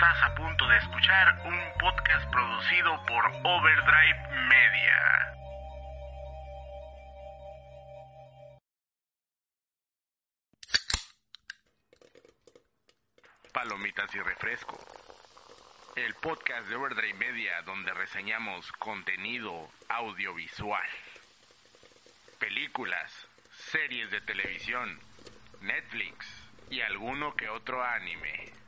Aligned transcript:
Estás 0.00 0.22
a 0.22 0.34
punto 0.36 0.68
de 0.68 0.76
escuchar 0.76 1.42
un 1.44 1.60
podcast 1.80 2.30
producido 2.30 3.04
por 3.04 3.24
Overdrive 3.42 4.28
Media. 4.48 5.34
Palomitas 13.52 14.14
y 14.14 14.20
refresco. 14.20 14.78
El 15.96 16.14
podcast 16.14 16.68
de 16.68 16.76
Overdrive 16.76 17.18
Media 17.18 17.60
donde 17.62 17.92
reseñamos 17.92 18.70
contenido 18.78 19.68
audiovisual. 19.88 20.88
Películas, 22.38 23.26
series 23.72 24.12
de 24.12 24.20
televisión, 24.20 25.00
Netflix 25.60 26.24
y 26.70 26.82
alguno 26.82 27.34
que 27.34 27.48
otro 27.48 27.82
anime. 27.82 28.67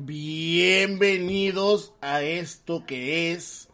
Bienvenidos 0.00 1.92
a 2.00 2.22
esto 2.22 2.84
que 2.86 3.32
es 3.32 3.68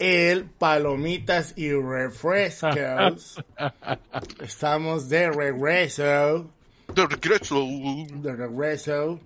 el 0.00 0.46
Palomitas 0.46 1.54
y 1.56 1.70
Refrescos. 1.72 3.36
Estamos 4.40 5.08
de 5.08 5.30
regreso. 5.30 6.50
De 6.94 7.06
regreso. 7.06 7.64
De 8.12 8.34
regreso. 8.34 9.20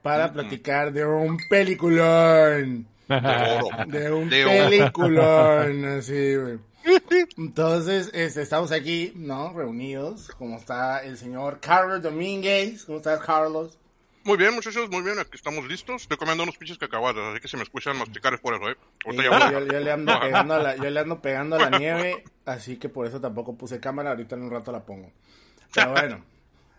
Para 0.00 0.32
platicar 0.32 0.92
de 0.92 1.04
un 1.04 1.36
peliculón. 1.50 2.86
De 3.08 4.12
un 4.12 4.30
De 4.30 4.44
oro. 4.44 4.70
peliculón. 4.70 5.84
Así, 5.98 6.36
güey. 6.36 6.58
Entonces, 7.36 8.10
este, 8.14 8.42
estamos 8.42 8.70
aquí, 8.70 9.12
¿no? 9.16 9.52
Reunidos. 9.52 10.28
Como 10.38 10.56
está 10.58 11.02
el 11.02 11.18
señor 11.18 11.58
Carlos 11.60 12.00
Domínguez. 12.00 12.84
¿Cómo 12.84 12.98
estás, 12.98 13.18
Carlos? 13.20 13.76
Muy 14.24 14.36
bien, 14.36 14.54
muchachos, 14.54 14.88
muy 14.88 15.02
bien, 15.02 15.18
aquí 15.18 15.30
estamos 15.34 15.66
listos. 15.66 16.02
Estoy 16.02 16.16
comiendo 16.16 16.44
unos 16.44 16.56
pinches 16.56 16.78
cacahuates, 16.78 17.22
así 17.22 17.40
que 17.40 17.48
si 17.48 17.56
me 17.56 17.64
escuchan 17.64 17.96
masticar 17.98 18.32
es 18.34 18.40
por 18.40 18.54
eso, 18.54 18.70
¿eh? 18.70 18.76
Ahorita 19.04 19.22
Sí, 19.22 19.28
ya 19.28 19.50
yo, 19.50 19.60
voy. 19.60 19.68
yo 19.68 19.80
le 19.80 19.90
ando 19.92 20.20
pegando 20.20 20.54
a 20.54 20.58
la, 20.60 20.76
yo 20.76 20.90
le 20.90 21.00
ando 21.00 21.20
pegando 21.20 21.56
a 21.56 21.70
la 21.70 21.78
nieve, 21.78 22.24
así 22.44 22.76
que 22.76 22.88
por 22.88 23.06
eso 23.06 23.20
tampoco 23.20 23.56
puse 23.56 23.80
cámara, 23.80 24.10
ahorita 24.10 24.36
en 24.36 24.42
un 24.42 24.50
rato 24.52 24.70
la 24.70 24.84
pongo. 24.84 25.10
Pero 25.74 25.90
bueno. 25.90 26.24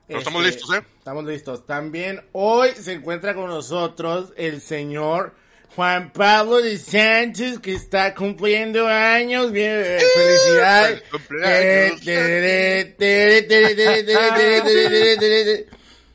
Pero 0.07 0.19
estamos 0.19 0.45
este, 0.45 0.57
listos, 0.57 0.77
¿eh? 0.77 0.83
Estamos 0.99 1.25
listos. 1.25 1.65
También 1.65 2.25
hoy 2.31 2.69
se 2.71 2.93
encuentra 2.93 3.33
con 3.33 3.47
nosotros 3.49 4.31
el 4.37 4.61
señor 4.61 5.33
Juan 5.75 6.11
Pablo 6.13 6.61
de 6.61 6.77
Sánchez, 6.77 7.59
que 7.59 7.73
está 7.73 8.13
cumpliendo 8.13 8.87
años. 8.87 9.51
Bien, 9.51 9.81
eh, 9.83 9.99
felicidades. 10.15 11.03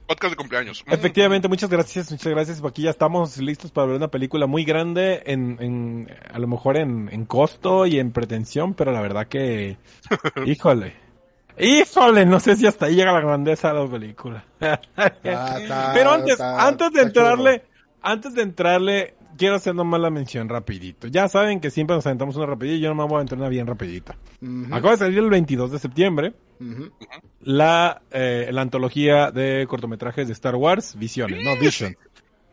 Podcast 0.09 0.31
de 0.33 0.37
cumpleaños. 0.37 0.83
Efectivamente, 0.87 1.49
muchas 1.49 1.69
gracias, 1.71 2.11
muchas 2.11 2.33
gracias. 2.33 2.65
Aquí 2.65 2.83
ya 2.83 2.91
estamos 2.91 3.37
listos 3.39 3.71
para 3.71 3.87
ver 3.89 3.97
una 3.97 4.09
película 4.09 4.47
muy 4.47 4.65
grande, 4.65 5.23
en, 5.27 5.59
en 5.61 6.09
a 6.33 6.39
lo 6.39 6.47
mejor 6.49 6.79
en, 6.79 7.09
en 7.13 7.27
costo 7.27 7.85
y 7.87 7.99
en 7.99 8.11
pretensión, 8.13 8.73
pero 8.75 8.91
la 8.91 9.01
verdad 9.03 9.27
que, 9.29 9.77
híjole, 10.47 10.95
híjole, 11.59 12.25
no 12.25 12.41
sé 12.41 12.57
si 12.57 12.67
hasta 12.67 12.87
ahí 12.87 12.95
llega 12.95 13.13
la 13.13 13.21
grandeza 13.21 13.73
de 13.73 13.85
la 13.85 13.91
película. 13.91 14.45
está- 15.23 15.91
pero 15.95 16.11
antes, 16.13 16.33
está- 16.33 16.67
antes 16.67 16.91
de 16.93 17.03
entrarle, 17.03 17.63
antes 18.01 18.35
de 18.35 18.43
entrarle, 18.43 19.15
quiero 19.39 19.55
hacer 19.55 19.75
nomás 19.75 20.01
la 20.01 20.11
mención 20.11 20.49
rapidito. 20.49 21.07
Ya 21.07 21.29
saben 21.29 21.61
que 21.61 21.71
siempre 21.71 21.97
nos 21.97 22.05
aventamos 22.07 22.37
una 22.37 22.47
rapidita 22.47 22.77
y 22.77 22.81
yo 22.81 22.89
nomás 22.89 23.07
voy 23.09 23.15
a 23.15 23.19
aventar 23.19 23.39
una 23.39 23.49
bien 23.49 23.67
rapidita. 23.67 24.17
Acaba 24.71 24.91
de 24.91 24.99
salir 24.99 25.19
el 25.19 25.31
22 25.31 25.73
de 25.73 25.79
septiembre 25.79 26.35
la, 27.41 28.03
eh, 28.11 28.51
la 28.53 28.63
antología 28.63 29.31
de 29.31 29.67
cortometrajes 29.69 30.27
de 30.27 30.33
Star 30.33 30.57
Wars, 30.57 30.97
Visiones, 30.99 31.43
no 31.43 31.57
Vision, 31.59 31.97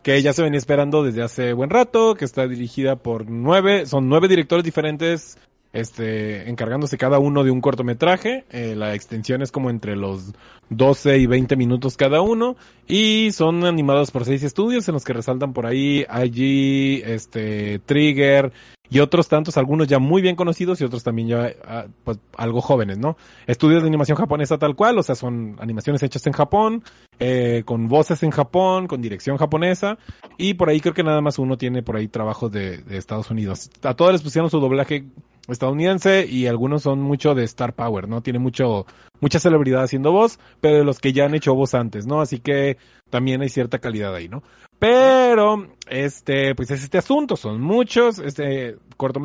que 0.04 0.22
ya 0.22 0.34
se 0.34 0.44
venía 0.44 0.60
esperando 0.60 1.04
desde 1.04 1.24
hace 1.24 1.54
buen 1.54 1.70
rato, 1.70 2.16
que 2.16 2.26
está 2.26 2.48
dirigida 2.48 2.96
por 2.96 3.30
nueve, 3.30 3.86
son 3.86 4.08
nueve 4.08 4.28
directores 4.28 4.64
diferentes, 4.64 5.38
este, 5.76 6.50
encargándose 6.50 6.98
cada 6.98 7.20
uno 7.20 7.44
de 7.44 7.52
un 7.52 7.60
cortometraje, 7.60 8.46
eh, 8.50 8.76
la 8.78 8.96
extensión 8.96 9.42
es 9.42 9.52
como 9.52 9.70
entre 9.70 9.98
los 9.98 10.32
12 10.70 11.18
y 11.18 11.28
20 11.28 11.58
minutos 11.58 11.98
cada 11.98 12.22
uno, 12.22 12.56
y 12.88 13.32
son 13.34 13.66
animados 13.66 14.10
por 14.10 14.24
seis 14.24 14.42
estudios 14.44 14.88
en 14.88 14.94
los 14.94 15.04
que 15.04 15.12
resaltan 15.12 15.52
por 15.52 15.66
ahí 15.66 16.06
IG, 16.10 17.04
este, 17.06 17.80
Trigger, 17.80 18.54
y 18.90 19.00
otros 19.00 19.28
tantos, 19.28 19.58
algunos 19.58 19.88
ya 19.88 20.00
muy 20.00 20.22
bien 20.22 20.38
conocidos 20.38 20.80
y 20.80 20.86
otros 20.86 21.04
también 21.04 21.28
ya 21.28 21.52
ah, 21.66 21.88
pues, 22.06 22.20
algo 22.38 22.62
jóvenes, 22.62 22.98
¿no? 22.98 23.18
Estudios 23.46 23.82
de 23.82 23.90
animación 23.90 24.18
japonesa 24.18 24.58
tal 24.58 24.76
cual, 24.78 24.98
o 24.98 25.04
sea, 25.04 25.16
son 25.16 25.58
animaciones 25.60 26.04
hechas 26.04 26.26
en 26.26 26.34
Japón, 26.34 26.84
eh, 27.20 27.64
con 27.66 27.90
voces 27.90 28.24
en 28.24 28.32
Japón, 28.32 28.88
con 28.88 29.02
dirección 29.02 29.36
japonesa, 29.36 29.98
y 30.38 30.54
por 30.54 30.70
ahí 30.70 30.80
creo 30.80 30.94
que 30.94 31.04
nada 31.04 31.20
más 31.20 31.38
uno 31.38 31.58
tiene 31.58 31.84
por 31.84 31.98
ahí 31.98 32.08
trabajos 32.08 32.50
de, 32.50 32.78
de 32.78 32.98
Estados 32.98 33.30
Unidos. 33.30 33.70
A 33.84 33.94
todos 33.94 34.14
les 34.14 34.22
pusieron 34.22 34.50
su 34.50 34.62
doblaje 34.62 35.06
estadounidense 35.48 36.26
y 36.26 36.48
algunos 36.48 36.84
son 36.84 37.02
mucho 37.02 37.36
de 37.36 37.44
Star 37.44 37.74
Power, 37.74 38.08
¿no? 38.08 38.22
Tiene 38.22 38.40
mucho, 38.40 38.86
mucha 39.22 39.40
celebridad 39.40 39.84
haciendo 39.84 40.12
voz, 40.12 40.40
pero 40.62 40.78
de 40.78 40.84
los 40.84 41.00
que 41.00 41.14
ya 41.14 41.26
han 41.26 41.36
hecho 41.36 41.56
voz 41.56 41.74
antes, 41.74 42.06
¿no? 42.08 42.22
Así 42.22 42.40
que 42.40 42.78
también 43.10 43.42
hay 43.42 43.50
cierta 43.50 43.80
calidad 43.80 44.14
ahí, 44.16 44.28
¿no? 44.30 44.44
Pero, 44.80 45.68
este, 45.88 46.54
pues 46.56 46.72
es 46.72 46.84
este 46.84 46.98
asunto, 46.98 47.36
son 47.38 47.62
muchos, 47.62 48.20
este, 48.20 48.78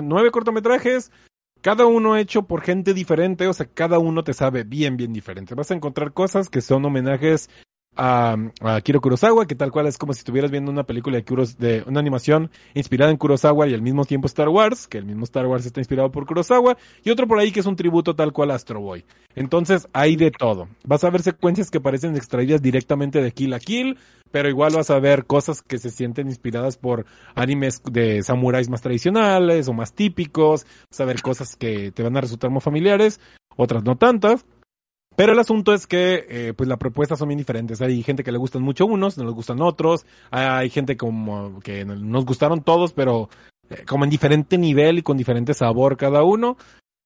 nueve 0.02 0.30
cortometrajes, 0.30 1.10
cada 1.60 1.86
uno 1.86 2.16
hecho 2.16 2.42
por 2.42 2.62
gente 2.62 2.94
diferente, 2.94 3.46
o 3.46 3.52
sea, 3.52 3.66
cada 3.66 3.98
uno 3.98 4.24
te 4.24 4.32
sabe 4.32 4.64
bien, 4.64 4.96
bien 4.96 5.12
diferente. 5.12 5.54
Vas 5.54 5.70
a 5.70 5.74
encontrar 5.74 6.12
cosas 6.12 6.48
que 6.48 6.60
son 6.60 6.84
homenajes 6.84 7.50
a, 8.00 8.34
a 8.62 8.76
Akira 8.76 8.98
Kurosawa, 8.98 9.46
que 9.46 9.54
tal 9.54 9.70
cual 9.70 9.86
es 9.86 9.98
como 9.98 10.14
si 10.14 10.20
estuvieras 10.20 10.50
viendo 10.50 10.72
una 10.72 10.84
película 10.84 11.18
de, 11.18 11.24
Kuros, 11.24 11.58
de 11.58 11.84
una 11.86 12.00
animación 12.00 12.50
inspirada 12.72 13.10
en 13.10 13.18
Kurosawa 13.18 13.68
y 13.68 13.74
al 13.74 13.82
mismo 13.82 14.06
tiempo 14.06 14.26
Star 14.26 14.48
Wars, 14.48 14.88
que 14.88 14.96
el 14.96 15.04
mismo 15.04 15.24
Star 15.24 15.46
Wars 15.46 15.66
está 15.66 15.80
inspirado 15.80 16.10
por 16.10 16.24
Kurosawa, 16.24 16.78
y 17.04 17.10
otro 17.10 17.28
por 17.28 17.38
ahí 17.38 17.52
que 17.52 17.60
es 17.60 17.66
un 17.66 17.76
tributo 17.76 18.16
tal 18.16 18.32
cual 18.32 18.52
a 18.52 18.54
Astro 18.54 18.80
Boy. 18.80 19.04
Entonces, 19.34 19.86
hay 19.92 20.16
de 20.16 20.30
todo. 20.30 20.68
Vas 20.84 21.04
a 21.04 21.10
ver 21.10 21.20
secuencias 21.20 21.70
que 21.70 21.78
parecen 21.78 22.16
extraídas 22.16 22.62
directamente 22.62 23.20
de 23.20 23.32
Kill 23.32 23.52
a 23.52 23.60
Kill, 23.60 23.98
pero 24.30 24.48
igual 24.48 24.72
vas 24.74 24.88
a 24.88 24.98
ver 24.98 25.26
cosas 25.26 25.60
que 25.60 25.76
se 25.76 25.90
sienten 25.90 26.28
inspiradas 26.28 26.78
por 26.78 27.04
animes 27.34 27.82
de 27.84 28.22
samuráis 28.22 28.70
más 28.70 28.80
tradicionales 28.80 29.68
o 29.68 29.74
más 29.74 29.92
típicos, 29.92 30.64
vas 30.90 31.00
a 31.00 31.04
ver 31.04 31.20
cosas 31.20 31.54
que 31.54 31.92
te 31.92 32.02
van 32.02 32.16
a 32.16 32.22
resultar 32.22 32.48
muy 32.48 32.62
familiares, 32.62 33.20
otras 33.56 33.84
no 33.84 33.96
tantas. 33.96 34.46
Pero 35.20 35.34
el 35.34 35.38
asunto 35.38 35.74
es 35.74 35.86
que, 35.86 36.24
eh, 36.30 36.54
pues, 36.56 36.66
las 36.66 36.78
propuestas 36.78 37.18
son 37.18 37.28
bien 37.28 37.36
diferentes. 37.36 37.82
Hay 37.82 38.02
gente 38.02 38.24
que 38.24 38.32
le 38.32 38.38
gustan 38.38 38.62
mucho 38.62 38.86
unos, 38.86 39.18
no 39.18 39.24
les 39.24 39.34
gustan 39.34 39.60
otros. 39.60 40.06
Hay 40.30 40.70
gente 40.70 40.96
como 40.96 41.60
que 41.60 41.84
nos 41.84 42.24
gustaron 42.24 42.62
todos, 42.62 42.94
pero 42.94 43.28
eh, 43.68 43.84
como 43.86 44.04
en 44.04 44.10
diferente 44.10 44.56
nivel 44.56 44.96
y 44.96 45.02
con 45.02 45.18
diferente 45.18 45.52
sabor 45.52 45.98
cada 45.98 46.22
uno. 46.22 46.56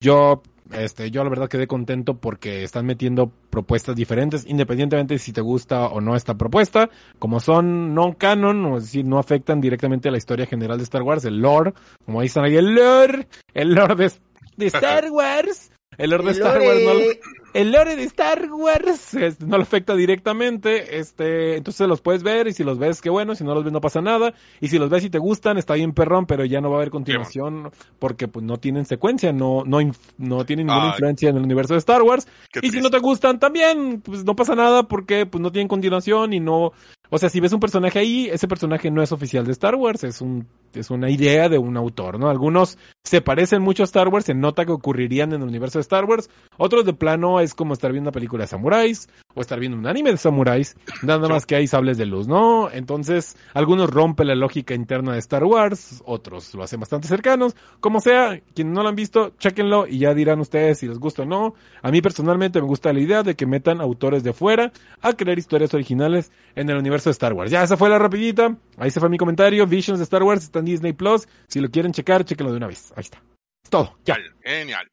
Yo 0.00 0.42
Este, 0.70 1.10
yo 1.10 1.24
la 1.24 1.30
verdad 1.30 1.48
quedé 1.48 1.66
contento 1.66 2.14
porque 2.14 2.62
están 2.62 2.86
metiendo 2.86 3.32
propuestas 3.50 3.96
diferentes, 3.96 4.46
independientemente 4.46 5.14
de 5.14 5.18
si 5.18 5.32
te 5.32 5.40
gusta 5.40 5.88
o 5.88 6.00
no 6.00 6.14
esta 6.14 6.34
propuesta, 6.36 6.90
como 7.18 7.40
son 7.40 7.94
non 7.94 8.12
canon, 8.14 8.64
o 8.64 8.76
es 8.78 8.84
decir, 8.84 9.04
no 9.04 9.18
afectan 9.18 9.60
directamente 9.60 10.08
a 10.08 10.12
la 10.12 10.18
historia 10.18 10.46
general 10.46 10.78
de 10.78 10.84
Star 10.84 11.02
Wars, 11.02 11.24
el 11.24 11.40
lore, 11.40 11.74
como 12.06 12.22
están 12.22 12.44
ahí 12.44 12.56
el 12.56 12.76
lore, 12.76 13.26
el 13.52 13.74
lore 13.74 13.96
de, 13.96 14.12
de 14.56 14.66
Star 14.72 15.10
Wars, 15.10 15.70
el 15.98 16.10
lore 16.10 16.24
de 16.24 16.30
El 16.30 16.36
Star 16.36 16.54
lore. 16.54 16.66
Wars 16.68 16.82
no, 16.84 16.94
lo- 16.94 17.34
el 17.54 17.70
lore 17.72 17.94
de 17.96 18.02
Star 18.04 18.50
Wars 18.52 19.14
este, 19.14 19.46
no 19.46 19.56
lo 19.56 19.62
afecta 19.62 19.94
directamente, 19.94 20.98
este, 20.98 21.56
entonces 21.56 21.86
los 21.86 22.00
puedes 22.00 22.22
ver 22.24 22.48
y 22.48 22.52
si 22.52 22.64
los 22.64 22.78
ves, 22.78 23.00
qué 23.00 23.10
bueno, 23.10 23.34
si 23.36 23.44
no 23.44 23.54
los 23.54 23.62
ves 23.62 23.72
no 23.72 23.80
pasa 23.80 24.00
nada, 24.00 24.34
y 24.60 24.68
si 24.68 24.78
los 24.78 24.90
ves 24.90 25.04
y 25.04 25.10
te 25.10 25.18
gustan, 25.18 25.56
está 25.56 25.74
bien 25.74 25.92
perrón, 25.92 26.26
pero 26.26 26.44
ya 26.44 26.60
no 26.60 26.70
va 26.70 26.76
a 26.76 26.78
haber 26.80 26.90
continuación 26.90 27.70
porque 27.98 28.26
pues 28.28 28.44
no 28.44 28.56
tienen 28.58 28.86
secuencia, 28.86 29.32
no, 29.32 29.62
no, 29.64 29.80
inf- 29.80 30.14
no 30.18 30.44
tienen 30.44 30.66
ninguna 30.66 30.86
Ay. 30.86 30.90
influencia 30.92 31.28
en 31.30 31.36
el 31.36 31.42
universo 31.44 31.74
de 31.74 31.78
Star 31.78 32.02
Wars, 32.02 32.26
y 32.60 32.70
si 32.70 32.80
no 32.80 32.90
te 32.90 32.98
gustan 32.98 33.38
también, 33.38 34.00
pues 34.00 34.24
no 34.24 34.34
pasa 34.34 34.54
nada 34.56 34.88
porque 34.88 35.26
pues 35.26 35.40
no 35.40 35.52
tienen 35.52 35.68
continuación 35.68 36.32
y 36.32 36.40
no, 36.40 36.72
o 37.10 37.18
sea, 37.18 37.28
si 37.28 37.38
ves 37.38 37.52
un 37.52 37.60
personaje 37.60 38.00
ahí, 38.00 38.28
ese 38.32 38.48
personaje 38.48 38.90
no 38.90 39.00
es 39.02 39.12
oficial 39.12 39.44
de 39.46 39.52
Star 39.52 39.76
Wars, 39.76 40.02
es 40.02 40.20
un, 40.20 40.48
es 40.80 40.90
una 40.90 41.10
idea 41.10 41.48
de 41.48 41.58
un 41.58 41.76
autor, 41.76 42.18
¿no? 42.18 42.28
Algunos 42.28 42.78
se 43.02 43.20
parecen 43.20 43.62
mucho 43.62 43.82
a 43.82 43.84
Star 43.84 44.08
Wars, 44.08 44.24
se 44.26 44.34
nota 44.34 44.64
que 44.64 44.72
ocurrirían 44.72 45.32
en 45.32 45.42
el 45.42 45.48
universo 45.48 45.78
de 45.78 45.82
Star 45.82 46.04
Wars, 46.04 46.30
otros 46.56 46.84
de 46.84 46.94
plano 46.94 47.40
es 47.40 47.54
como 47.54 47.74
estar 47.74 47.92
viendo 47.92 48.08
una 48.08 48.14
película 48.14 48.44
de 48.44 48.48
samuráis, 48.48 49.08
o 49.34 49.40
estar 49.40 49.58
viendo 49.58 49.76
un 49.76 49.86
anime 49.86 50.10
de 50.10 50.16
samuráis, 50.16 50.76
nada 51.02 51.28
más 51.28 51.44
que 51.44 51.56
hay 51.56 51.66
sables 51.66 51.98
de 51.98 52.06
luz, 52.06 52.28
¿no? 52.28 52.70
Entonces, 52.70 53.36
algunos 53.52 53.90
rompen 53.90 54.28
la 54.28 54.34
lógica 54.34 54.74
interna 54.74 55.12
de 55.12 55.18
Star 55.18 55.44
Wars, 55.44 56.02
otros 56.06 56.54
lo 56.54 56.62
hacen 56.62 56.80
bastante 56.80 57.08
cercanos, 57.08 57.56
como 57.80 58.00
sea, 58.00 58.40
quienes 58.54 58.74
no 58.74 58.82
lo 58.82 58.88
han 58.88 58.96
visto, 58.96 59.32
chequenlo 59.38 59.86
y 59.86 59.98
ya 59.98 60.14
dirán 60.14 60.40
ustedes 60.40 60.78
si 60.78 60.88
les 60.88 60.98
gusta 60.98 61.22
o 61.22 61.26
no. 61.26 61.54
A 61.82 61.90
mí 61.90 62.00
personalmente 62.00 62.60
me 62.60 62.66
gusta 62.66 62.92
la 62.92 63.00
idea 63.00 63.22
de 63.22 63.34
que 63.34 63.46
metan 63.46 63.80
autores 63.80 64.22
de 64.22 64.32
fuera 64.32 64.72
a 65.02 65.12
crear 65.12 65.38
historias 65.38 65.74
originales 65.74 66.32
en 66.54 66.70
el 66.70 66.76
universo 66.76 67.10
de 67.10 67.12
Star 67.12 67.32
Wars. 67.32 67.50
Ya, 67.50 67.62
esa 67.62 67.76
fue 67.76 67.90
la 67.90 67.98
rapidita, 67.98 68.56
ahí 68.78 68.90
se 68.90 69.00
fue 69.00 69.08
mi 69.08 69.18
comentario, 69.18 69.66
Visions 69.66 69.98
de 69.98 70.04
Star 70.04 70.22
Wars 70.22 70.44
está 70.44 70.62
en 70.64 70.72
Disney 70.72 70.92
Plus, 70.92 71.28
si 71.48 71.60
lo 71.60 71.70
quieren 71.70 71.92
checar, 71.92 72.24
chequenlo 72.24 72.52
de 72.52 72.56
una 72.58 72.66
vez, 72.66 72.92
ahí 72.96 73.02
está. 73.02 73.22
Es 73.62 73.70
todo, 73.70 73.98
ya. 74.04 74.16
Genial. 74.42 74.88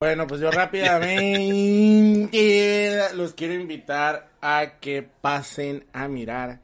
Bueno, 0.00 0.26
pues 0.28 0.40
yo 0.40 0.50
rápidamente 0.52 2.30
los 3.14 3.34
quiero 3.34 3.54
invitar 3.54 4.30
a 4.40 4.78
que 4.80 5.02
pasen 5.02 5.86
a 5.92 6.06
mirar 6.06 6.60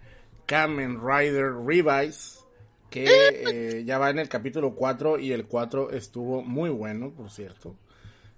Kamen 0.47 1.01
Rider 1.05 1.53
Revise, 1.53 2.45
que 2.91 3.07
eh, 3.09 3.83
ya 3.85 3.99
va 3.99 4.11
en 4.11 4.21
el 4.21 4.29
capítulo 4.29 4.77
4 4.77 5.19
y 5.19 5.33
el 5.33 5.47
4 5.47 5.91
estuvo 5.91 6.43
muy 6.43 6.71
bueno, 6.71 7.11
por 7.11 7.29
cierto. 7.31 7.75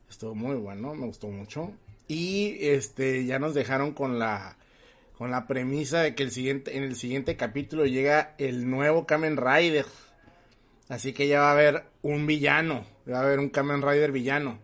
Estuvo 0.09 0.35
muy 0.35 0.57
bueno, 0.57 0.95
me 0.95 1.05
gustó 1.07 1.29
mucho. 1.29 1.75
Y 2.09 2.57
este 2.61 3.27
ya 3.27 3.39
nos 3.39 3.53
dejaron 3.53 3.93
con 3.93 4.19
la 4.19 4.57
con 5.19 5.31
la 5.31 5.47
premisa 5.47 6.03
de 6.03 6.15
que 6.15 6.23
el 6.23 6.31
siguiente 6.31 6.77
en 6.77 6.83
el 6.83 6.97
siguiente 6.97 7.37
capítulo 7.37 7.87
llega 7.87 8.35
el 8.39 8.69
nuevo 8.71 9.07
Kamen 9.07 9.37
Rider. 9.37 9.87
Así 10.89 11.13
que 11.13 11.27
ya 11.27 11.41
va 11.41 11.49
a 11.49 11.53
haber 11.53 11.85
un 12.03 12.27
villano, 12.27 12.87
va 13.11 13.19
a 13.19 13.23
haber 13.23 13.39
un 13.39 13.49
Kamen 13.49 13.83
Rider 13.83 14.13
villano. 14.13 14.59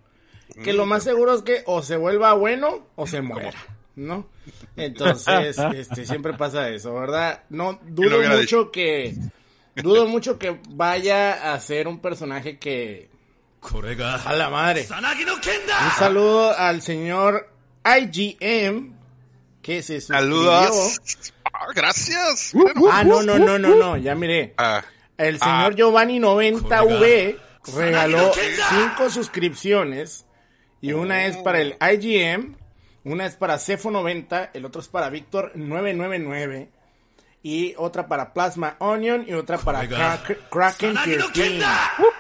Que 0.63 0.75
lo 0.75 0.85
más 0.85 1.03
seguro 1.03 1.35
es 1.35 1.43
que 1.43 1.63
o 1.65 1.83
se 1.83 1.97
vuelva 1.97 2.35
bueno 2.35 2.87
o 2.95 3.07
se 3.07 3.23
muera, 3.23 3.59
¿no? 3.97 4.29
Entonces, 4.77 5.59
este, 5.75 6.05
siempre 6.05 6.35
pasa 6.35 6.69
eso, 6.69 6.95
¿verdad? 6.95 7.45
No, 7.49 7.81
dudo 7.87 8.21
mucho 8.37 8.71
que, 8.71 9.17
dudo 9.77 10.07
mucho 10.07 10.39
que 10.39 10.61
vaya 10.69 11.55
a 11.55 11.61
ser 11.61 11.89
un 11.89 12.01
personaje 12.01 12.59
que, 12.59 13.09
a 14.25 14.33
la 14.35 14.51
madre. 14.51 14.87
Un 14.91 15.91
saludo 15.99 16.57
al 16.57 16.83
señor 16.83 17.49
IGM, 17.85 18.95
que 19.63 19.83
se 19.83 20.01
suscribió. 20.01 20.21
Saludos. 20.21 21.01
Ah, 21.53 21.67
gracias. 21.75 22.51
Bueno, 22.53 22.83
Ah, 22.91 23.05
no, 23.05 23.23
no, 23.23 23.39
no, 23.39 23.59
no, 23.59 23.75
no, 23.77 23.97
ya 23.97 24.15
miré. 24.15 24.55
ah, 24.59 24.83
El 25.17 25.39
señor 25.39 25.75
Giovanni 25.77 26.19
90V 26.19 27.39
regaló 27.77 28.33
cinco 28.35 29.09
suscripciones 29.11 30.27
y 30.81 30.93
una 30.93 31.27
es 31.27 31.37
para 31.39 31.61
el 31.61 31.77
IGM, 31.81 32.57
una 33.05 33.27
es 33.27 33.37
para 33.37 33.55
Cefo90, 33.57 34.51
el 34.55 34.65
otro 34.65 34.81
es 34.81 34.89
para 34.89 35.09
Víctor 35.11 35.53
999 35.55 36.69
y 37.45 37.75
otra 37.77 38.07
para 38.09 38.33
Plasma 38.33 38.77
Onion 38.79 39.25
y 39.29 39.35
otra 39.35 39.59
para 39.59 39.85
Crack- 39.89 40.39
Kraken 40.51 40.95
13. 41.05 41.61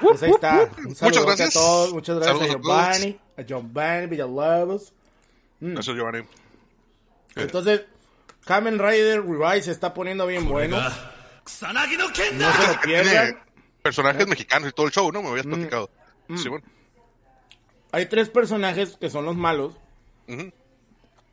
Pues 0.00 0.22
ahí 0.22 0.30
está. 0.30 0.68
Un 0.84 0.94
saludo 0.94 1.26
gracias. 1.26 1.50
a 1.56 1.58
todos, 1.60 1.92
muchas 1.92 2.16
gracias 2.16 2.38
Saludos 2.38 2.56
a. 2.56 2.60
Giovanni, 2.60 3.18
a 3.38 3.42
Giovanni 3.42 4.06
Villalobos. 4.08 4.92
eso 5.60 5.94
Giovanni. 5.94 6.22
Entonces, 7.36 7.82
Kamen 8.44 8.78
Rider 8.78 9.22
Revise 9.24 9.62
se 9.66 9.70
está 9.70 9.94
poniendo 9.94 10.26
bien 10.26 10.48
bueno. 10.48 10.78
No 10.80 10.90
se 11.50 11.66
lo 11.72 12.80
pierdan. 12.82 13.38
personajes 13.82 14.26
mexicanos 14.28 14.70
y 14.70 14.72
todo 14.72 14.86
el 14.86 14.92
show, 14.92 15.10
¿no? 15.12 15.22
Me 15.22 15.28
habías 15.30 15.46
Mm. 15.46 15.50
platicado. 15.54 15.90
Sí, 16.36 16.48
bueno. 16.48 16.64
Hay 17.92 18.06
tres 18.06 18.28
personajes 18.30 18.96
que 18.98 19.10
son 19.10 19.24
los 19.24 19.36
malos, 19.36 19.74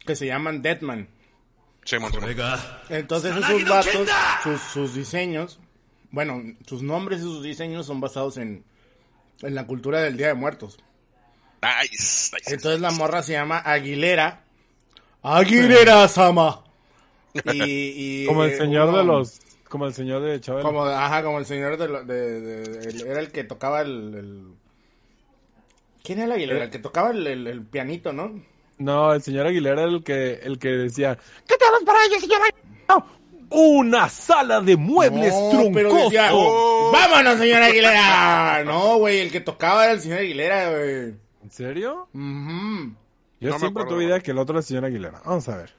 que 0.06 0.16
se 0.16 0.26
llaman 0.26 0.62
Deadman. 0.62 1.08
Simón, 1.86 2.12
Simón. 2.12 2.36
Entonces 2.90 3.36
esos 3.36 3.66
vatos, 3.66 4.08
sus, 4.44 4.62
sus 4.62 4.94
diseños, 4.94 5.60
bueno, 6.12 6.42
sus 6.68 6.82
nombres 6.84 7.20
y 7.20 7.24
sus 7.24 7.42
diseños 7.44 7.86
son 7.86 8.02
basados 8.02 8.38
en, 8.38 8.66
en 9.42 9.56
la 9.56 9.66
cultura 9.66 10.02
del 10.02 10.18
Día 10.18 10.28
de 10.28 10.34
Muertos. 10.34 10.78
Nice, 11.62 12.32
nice. 12.36 12.54
Entonces 12.54 12.82
la 12.82 12.92
morra 12.92 13.22
se 13.24 13.34
llama 13.34 13.60
Aguilera. 13.60 14.44
Aguilera 15.24 16.08
Sama. 16.08 16.64
Y, 17.34 18.24
y, 18.24 18.26
Como 18.28 18.44
el 18.44 18.52
eh, 18.52 18.58
señor 18.58 18.96
de 18.96 19.04
los, 19.04 19.40
como 19.68 19.86
el 19.86 19.94
señor 19.94 20.22
de 20.24 20.40
Chabelo. 20.42 20.64
Como, 20.66 20.84
ajá, 20.86 21.24
como 21.24 21.38
el 21.40 21.46
señor 21.46 21.78
de, 21.78 21.88
lo- 21.88 22.04
de- 22.04 22.42
de- 22.42 22.64
de- 22.64 22.90
el- 22.90 23.02
era 23.08 23.20
el 23.20 23.32
que 23.32 23.44
tocaba 23.44 23.82
el, 23.82 24.16
el- 24.16 24.48
¿Quién 26.04 26.20
era 26.20 26.26
el 26.28 26.32
Aguilera? 26.32 26.64
El 26.64 26.70
que 26.72 26.80
tocaba 26.80 27.12
el, 27.12 27.28
el- 27.28 27.48
el 27.48 27.62
pianito, 27.64 28.12
¿no? 28.14 28.42
No, 28.80 29.14
el 29.14 29.22
señor 29.22 29.46
Aguilera 29.46 29.82
era 29.84 29.92
el 29.92 30.04
que, 30.04 30.34
el 30.42 30.58
que 30.58 30.70
decía, 30.70 31.18
¿qué 31.48 31.56
tenemos 31.58 31.84
para 31.84 32.00
ello, 32.06 32.20
señor 32.20 32.42
Aguilera? 32.42 33.06
Una 33.52 34.08
sala 34.10 34.62
de 34.62 34.78
muebles 34.78 35.34
No, 35.34 35.70
pero 35.74 35.90
troncoso. 35.90 36.06
decía, 36.12 36.32
¡Vámonos, 36.32 37.40
señor 37.40 37.62
Aguilera! 37.64 38.64
No, 38.64 38.98
güey, 38.98 39.20
el 39.20 39.32
que 39.32 39.42
tocaba 39.42 39.84
era 39.86 39.94
el 39.94 40.00
señor 40.02 40.20
Aguilera, 40.20 40.70
güey. 40.72 41.14
¿En 41.44 41.52
serio? 41.52 42.08
Ujú. 42.14 42.94
Yo 43.40 43.52
No 43.52 43.60
siempre 43.60 43.86
tuve 43.86 44.06
idea 44.06 44.20
que 44.20 44.32
el 44.32 44.38
otro 44.38 44.58
el 44.58 44.64
señor 44.64 44.86
Aguilera. 44.86 45.22
Vamos 45.26 45.48
a 45.50 45.58
ver. 45.58 45.72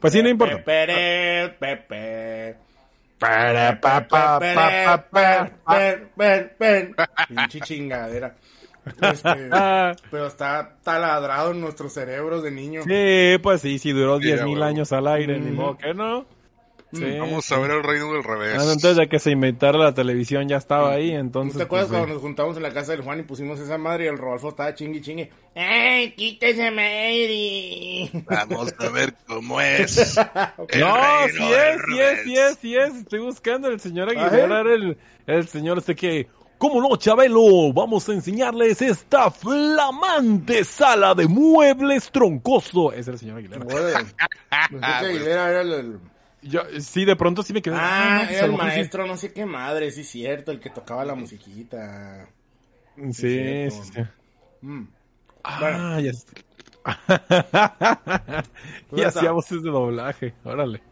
Pues 0.00 0.12
sí, 0.12 0.22
no 0.22 0.28
importa. 0.28 0.56
Pepe, 0.62 1.56
Pepe. 1.58 2.56
Pinche 7.28 7.60
chingadera. 7.60 8.34
Este, 8.86 9.50
pero 10.10 10.26
está 10.26 10.76
taladrado 10.82 11.52
en 11.52 11.60
nuestros 11.60 11.92
cerebros 11.92 12.42
de 12.42 12.50
niño. 12.50 12.82
Sí, 12.82 13.38
pues 13.42 13.60
sí, 13.60 13.78
sí 13.78 13.92
duró 13.92 14.18
Sí, 14.18 14.26
10 14.26 14.38
ya, 14.40 14.44
mil 14.44 14.54
huevo. 14.58 14.66
años 14.66 14.92
al 14.92 15.06
aire, 15.08 15.38
ni 15.40 15.50
modo 15.50 15.76
que 15.76 15.94
no. 15.94 16.26
Sí. 16.92 17.04
Vamos 17.18 17.50
a 17.50 17.58
ver 17.58 17.70
el 17.72 17.82
reino 17.82 18.12
del 18.12 18.22
revés. 18.22 18.56
Ah, 18.58 18.70
Antes 18.72 18.96
de 18.96 19.08
que 19.08 19.18
se 19.18 19.32
inventara 19.32 19.76
la 19.76 19.92
televisión 19.92 20.48
ya 20.48 20.56
estaba 20.56 20.92
ahí, 20.92 21.12
¿No 21.14 21.18
entonces. 21.20 21.56
te 21.56 21.64
acuerdas 21.64 21.88
pues, 21.88 21.98
cuando 21.98 22.08
sí. 22.08 22.12
nos 22.14 22.22
juntamos 22.22 22.56
en 22.56 22.62
la 22.62 22.72
casa 22.72 22.92
del 22.92 23.02
Juan 23.02 23.20
y 23.20 23.22
pusimos 23.24 23.58
esa 23.58 23.76
madre 23.76 24.04
y 24.04 24.08
el 24.08 24.16
Rodolfo 24.18 24.50
estaba 24.50 24.72
chingue 24.74 25.00
chingue? 25.00 25.30
¡Ey, 25.54 26.12
quítese 26.12 26.70
madre! 26.70 28.10
Vamos 28.26 28.72
a 28.78 28.88
ver 28.90 29.14
cómo 29.26 29.60
es. 29.60 30.16
El 30.68 30.80
No, 30.80 30.96
reino 30.96 31.28
sí 31.32 31.50
del 31.50 31.74
es, 31.74 31.82
sí 31.84 31.98
es, 31.98 32.18
sí 32.24 32.36
es, 32.36 32.58
sí 32.60 32.76
es. 32.76 32.94
Estoy 33.02 33.18
buscando 33.20 33.68
el 33.68 33.80
señor 33.80 34.08
¿Ah, 34.16 34.26
Aguilera, 34.26 34.60
era 34.60 34.74
el, 34.74 34.96
el 35.26 35.48
señor 35.48 35.78
este 35.78 35.94
que... 35.96 36.28
¿Cómo 36.58 36.80
no, 36.80 36.96
Chabelo? 36.96 37.72
Vamos 37.74 38.08
a 38.08 38.12
enseñarles 38.14 38.80
esta 38.80 39.30
flamante 39.30 40.64
sala 40.64 41.14
de 41.14 41.26
muebles 41.26 42.10
troncoso. 42.10 42.92
Ese 42.92 43.10
era 43.10 43.12
el 43.12 43.18
señor 43.18 43.38
Aguilera. 43.38 43.64
Aguilera 44.80 45.50
era 45.50 45.60
el- 45.60 45.72
el... 45.72 45.98
Yo, 46.42 46.62
sí, 46.80 47.04
de 47.04 47.16
pronto 47.16 47.42
sí 47.42 47.52
me 47.52 47.62
quedé... 47.62 47.76
Ah, 47.78 48.22
pues, 48.26 48.30
a 48.30 48.34
era 48.38 48.46
el 48.46 48.52
sí- 48.52 48.56
maestro, 48.58 49.06
no 49.06 49.16
sé 49.16 49.32
qué 49.32 49.46
madre, 49.46 49.90
sí, 49.90 50.04
cierto, 50.04 50.52
el 50.52 50.60
que 50.60 50.70
tocaba 50.70 51.04
la 51.04 51.14
musiquita. 51.14 52.28
Sí, 53.12 53.70
sí, 53.70 53.82
sí. 53.94 54.00
Mm. 54.62 54.84
Ah, 55.44 56.00
ya 56.00 56.10
está. 56.10 56.32
y 58.92 59.02
hacía 59.02 59.32
voces 59.32 59.62
de 59.62 59.70
doblaje, 59.70 60.34
órale. 60.44 60.82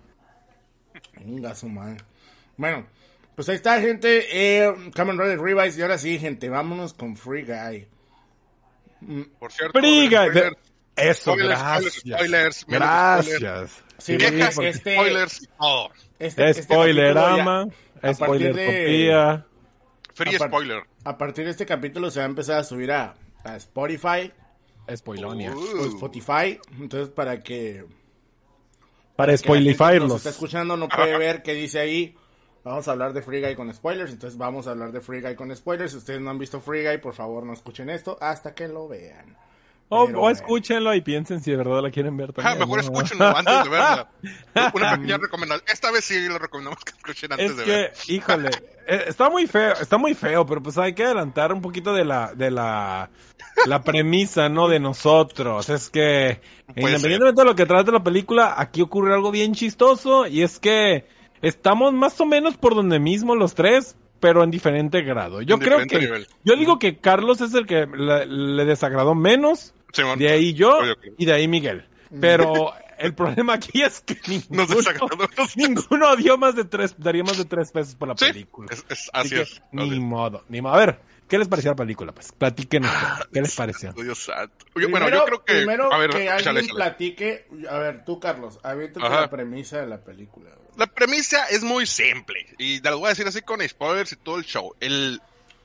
Venga, 1.20 1.54
su 1.54 1.68
madre. 1.68 1.98
Bueno, 2.56 2.86
pues 3.34 3.48
ahí 3.48 3.56
está, 3.56 3.80
gente. 3.80 4.26
Eh, 4.32 4.90
Kamen 4.94 5.18
Rider 5.18 5.40
Revise. 5.40 5.78
Y 5.78 5.82
ahora 5.82 5.98
sí, 5.98 6.18
gente, 6.18 6.48
vámonos 6.48 6.94
con 6.94 7.16
Free 7.16 7.42
Guy. 7.44 7.88
Por 9.38 9.52
cierto, 9.52 9.78
Briga, 9.78 10.24
spoiler, 10.26 10.56
eso, 10.96 11.32
spoilers, 11.32 11.58
gracias. 11.58 11.94
spoilers, 12.04 12.66
Gracias. 12.66 13.83
Sí, 13.98 14.16
este, 14.20 14.72
spoilers 14.74 15.42
y 15.42 15.46
todo. 15.58 15.90
este, 16.18 16.50
este 16.50 16.62
Spoilerama, 16.64 17.66
ya- 18.02 18.10
a 18.10 18.14
partir 18.14 18.54
de- 18.54 19.12
Aparte- 20.36 20.48
spoiler. 20.48 20.82
A 21.04 21.18
partir 21.18 21.44
de 21.44 21.50
este 21.50 21.66
capítulo 21.66 22.10
se 22.10 22.20
va 22.20 22.26
a 22.26 22.28
empezar 22.28 22.58
a 22.58 22.64
subir 22.64 22.92
a, 22.92 23.14
a 23.44 23.56
Spotify 23.56 24.32
Spoilonia. 24.94 25.54
o 25.54 25.86
Spotify. 25.86 26.58
Entonces, 26.78 27.08
para 27.08 27.42
que 27.42 27.84
Para 29.16 29.32
nos 29.32 29.40
spoilifierlos. 29.40 30.16
está 30.16 30.30
escuchando 30.30 30.76
no 30.76 30.88
puede 30.88 31.16
ver 31.18 31.42
qué 31.42 31.54
dice 31.54 31.78
ahí. 31.80 32.16
Vamos 32.64 32.88
a 32.88 32.92
hablar 32.92 33.12
de 33.12 33.20
Free 33.22 33.42
Guy 33.42 33.54
con 33.56 33.72
spoilers. 33.74 34.10
Entonces, 34.12 34.38
vamos 34.38 34.66
a 34.66 34.70
hablar 34.70 34.90
de 34.92 35.00
Free 35.02 35.20
Guy 35.20 35.34
con 35.34 35.54
spoilers. 35.54 35.92
Si 35.92 35.98
ustedes 35.98 36.20
no 36.20 36.30
han 36.30 36.38
visto 36.38 36.60
Free 36.60 36.82
Guy, 36.86 36.98
por 36.98 37.12
favor, 37.14 37.44
no 37.44 37.52
escuchen 37.52 37.90
esto 37.90 38.16
hasta 38.20 38.54
que 38.54 38.68
lo 38.68 38.88
vean. 38.88 39.36
O, 39.90 40.06
Pero 40.06 40.18
o 40.18 40.20
bueno. 40.22 40.34
escúchenlo 40.36 40.94
y 40.94 41.02
piensen 41.02 41.40
si 41.42 41.50
de 41.50 41.58
verdad 41.58 41.82
la 41.82 41.90
quieren 41.90 42.16
ver 42.16 42.30
Ajá, 42.36 42.56
también. 42.56 42.58
mejor 42.60 42.78
¿no? 42.78 42.82
escúchenlo 42.82 43.36
antes 43.36 43.64
de 43.64 43.68
verla. 43.70 44.08
Una 44.74 44.96
pequeña 44.96 45.18
recomendación. 45.18 45.64
Esta 45.72 45.90
vez 45.92 46.04
sí 46.04 46.20
le 46.20 46.38
recomendamos 46.38 46.82
que 46.84 46.92
escuchen 46.92 47.32
antes 47.32 47.50
Es 47.50 47.56
de 47.58 47.64
que, 47.64 47.70
ver. 47.70 47.92
híjole, 48.08 48.50
eh, 48.88 49.04
está 49.08 49.28
muy 49.30 49.46
feo, 49.46 49.74
está 49.80 49.98
muy 49.98 50.14
feo, 50.14 50.46
pero 50.46 50.62
pues 50.62 50.78
hay 50.78 50.94
que 50.94 51.04
adelantar 51.04 51.52
un 51.52 51.60
poquito 51.60 51.92
de 51.92 52.04
la, 52.04 52.32
de 52.34 52.50
la, 52.50 53.10
la 53.66 53.82
premisa, 53.82 54.48
¿no? 54.48 54.68
De 54.68 54.80
nosotros. 54.80 55.68
Es 55.68 55.90
que, 55.90 56.40
Puede 56.66 56.88
independientemente 56.96 57.42
de 57.42 57.46
lo 57.46 57.54
que 57.54 57.66
trate 57.66 57.92
la 57.92 58.02
película, 58.02 58.54
aquí 58.56 58.80
ocurre 58.80 59.12
algo 59.14 59.30
bien 59.30 59.52
chistoso 59.54 60.26
y 60.26 60.42
es 60.42 60.58
que 60.58 61.06
estamos 61.42 61.92
más 61.92 62.18
o 62.20 62.26
menos 62.26 62.56
por 62.56 62.74
donde 62.74 62.98
mismo 62.98 63.34
los 63.36 63.54
tres, 63.54 63.96
pero 64.24 64.42
en 64.42 64.50
diferente 64.50 65.02
grado. 65.02 65.42
Yo 65.42 65.56
En 65.56 65.60
creo 65.60 65.86
que, 65.86 65.98
nivel. 65.98 66.26
yo 66.44 66.56
digo 66.56 66.78
que 66.78 66.96
Carlos 66.98 67.42
es 67.42 67.52
el 67.52 67.66
que 67.66 67.84
le, 67.86 68.24
le 68.24 68.64
desagradó 68.64 69.14
menos, 69.14 69.74
Simón. 69.92 70.18
de 70.18 70.30
ahí 70.30 70.54
yo 70.54 70.78
y 71.18 71.26
de 71.26 71.32
ahí 71.34 71.46
Miguel. 71.46 71.84
Pero 72.22 72.72
el 72.96 73.12
problema 73.14 73.52
aquí 73.52 73.82
es 73.82 74.00
que 74.00 74.14
Nos 74.48 74.48
ninguno, 74.70 74.76
desagradó. 74.76 75.18
ninguno 75.56 76.16
dio 76.16 76.38
más 76.38 76.56
de 76.56 76.64
tres, 76.64 76.94
daría 76.96 77.22
más 77.22 77.36
de 77.36 77.44
tres 77.44 77.70
pesos 77.70 77.96
por 77.96 78.08
la 78.08 78.16
Sí, 78.16 78.24
película. 78.26 78.68
es- 78.72 78.86
es- 78.88 79.10
Así 79.12 79.34
es. 79.34 79.60
Ni 79.72 79.82
así 79.90 80.00
modo, 80.00 80.42
ni 80.48 80.62
modo. 80.62 80.72
A 80.72 80.78
ver, 80.78 81.00
¿qué 81.28 81.36
les 81.36 81.46
pareció 81.48 81.72
la 81.72 81.76
película? 81.76 82.12
Pues 82.12 82.32
platíquenos. 82.32 82.90
¿Qué 83.30 83.42
les 83.42 83.54
pareció? 83.54 83.92
Dios 83.92 84.24
santo. 84.24 84.64
Oye, 84.74 84.86
Primero, 84.86 85.04
bueno, 85.04 85.16
yo 85.18 85.24
creo 85.26 85.44
que. 85.44 85.52
primero 85.54 85.92
a 85.92 85.98
ver, 85.98 86.10
que 86.12 86.22
échale, 86.24 86.30
alguien 86.48 86.64
échale. 86.64 86.74
platique. 86.74 87.46
A 87.68 87.78
ver, 87.78 88.04
tú, 88.06 88.18
Carlos, 88.18 88.58
aviéntate 88.62 89.06
la 89.06 89.28
premisa 89.28 89.80
de 89.82 89.86
la 89.86 89.98
película. 90.02 90.48
La 90.76 90.86
premisa 90.86 91.44
es 91.46 91.62
muy 91.62 91.86
simple. 91.86 92.46
Y 92.58 92.80
te 92.80 92.90
lo 92.90 92.98
voy 92.98 93.06
a 93.06 93.10
decir 93.10 93.26
así 93.26 93.42
con 93.42 93.66
spoilers 93.66 94.12
y 94.12 94.16
todo 94.16 94.36
el 94.38 94.44
show. 94.44 94.74
El 94.80 95.20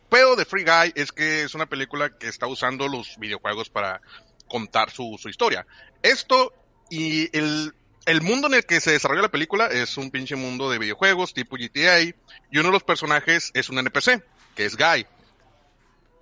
pedo 0.10 0.36
de 0.36 0.46
Free 0.46 0.64
Guy 0.64 0.94
es 0.96 1.12
que 1.12 1.44
es 1.44 1.56
una 1.56 1.66
película 1.66 2.18
que 2.18 2.28
está 2.28 2.48
usando 2.48 2.88
los 2.88 3.18
videojuegos 3.18 3.70
para 3.70 4.02
contar 4.48 4.92
su, 4.92 5.18
su 5.22 5.30
historia. 5.30 5.66
Esto 6.04 6.54
y 6.90 7.36
el, 7.38 7.74
el 8.06 8.22
mundo 8.22 8.48
en 8.48 8.56
el 8.56 8.66
que 8.66 8.82
se 8.82 8.92
desarrolla 8.92 9.22
la 9.24 9.30
película 9.32 9.68
es 9.68 9.98
un 9.98 10.12
pinche 10.12 10.36
mundo 10.36 10.70
de 10.70 10.78
videojuegos 10.80 11.34
tipo 11.34 11.56
GTA. 11.58 12.02
Y 12.02 12.14
uno 12.54 12.64
de 12.66 12.72
los 12.72 12.84
personajes 12.84 13.52
es 13.54 13.70
un 13.70 13.80
NPC, 13.80 14.24
que 14.56 14.66
es 14.66 14.76
Guy. 14.78 15.06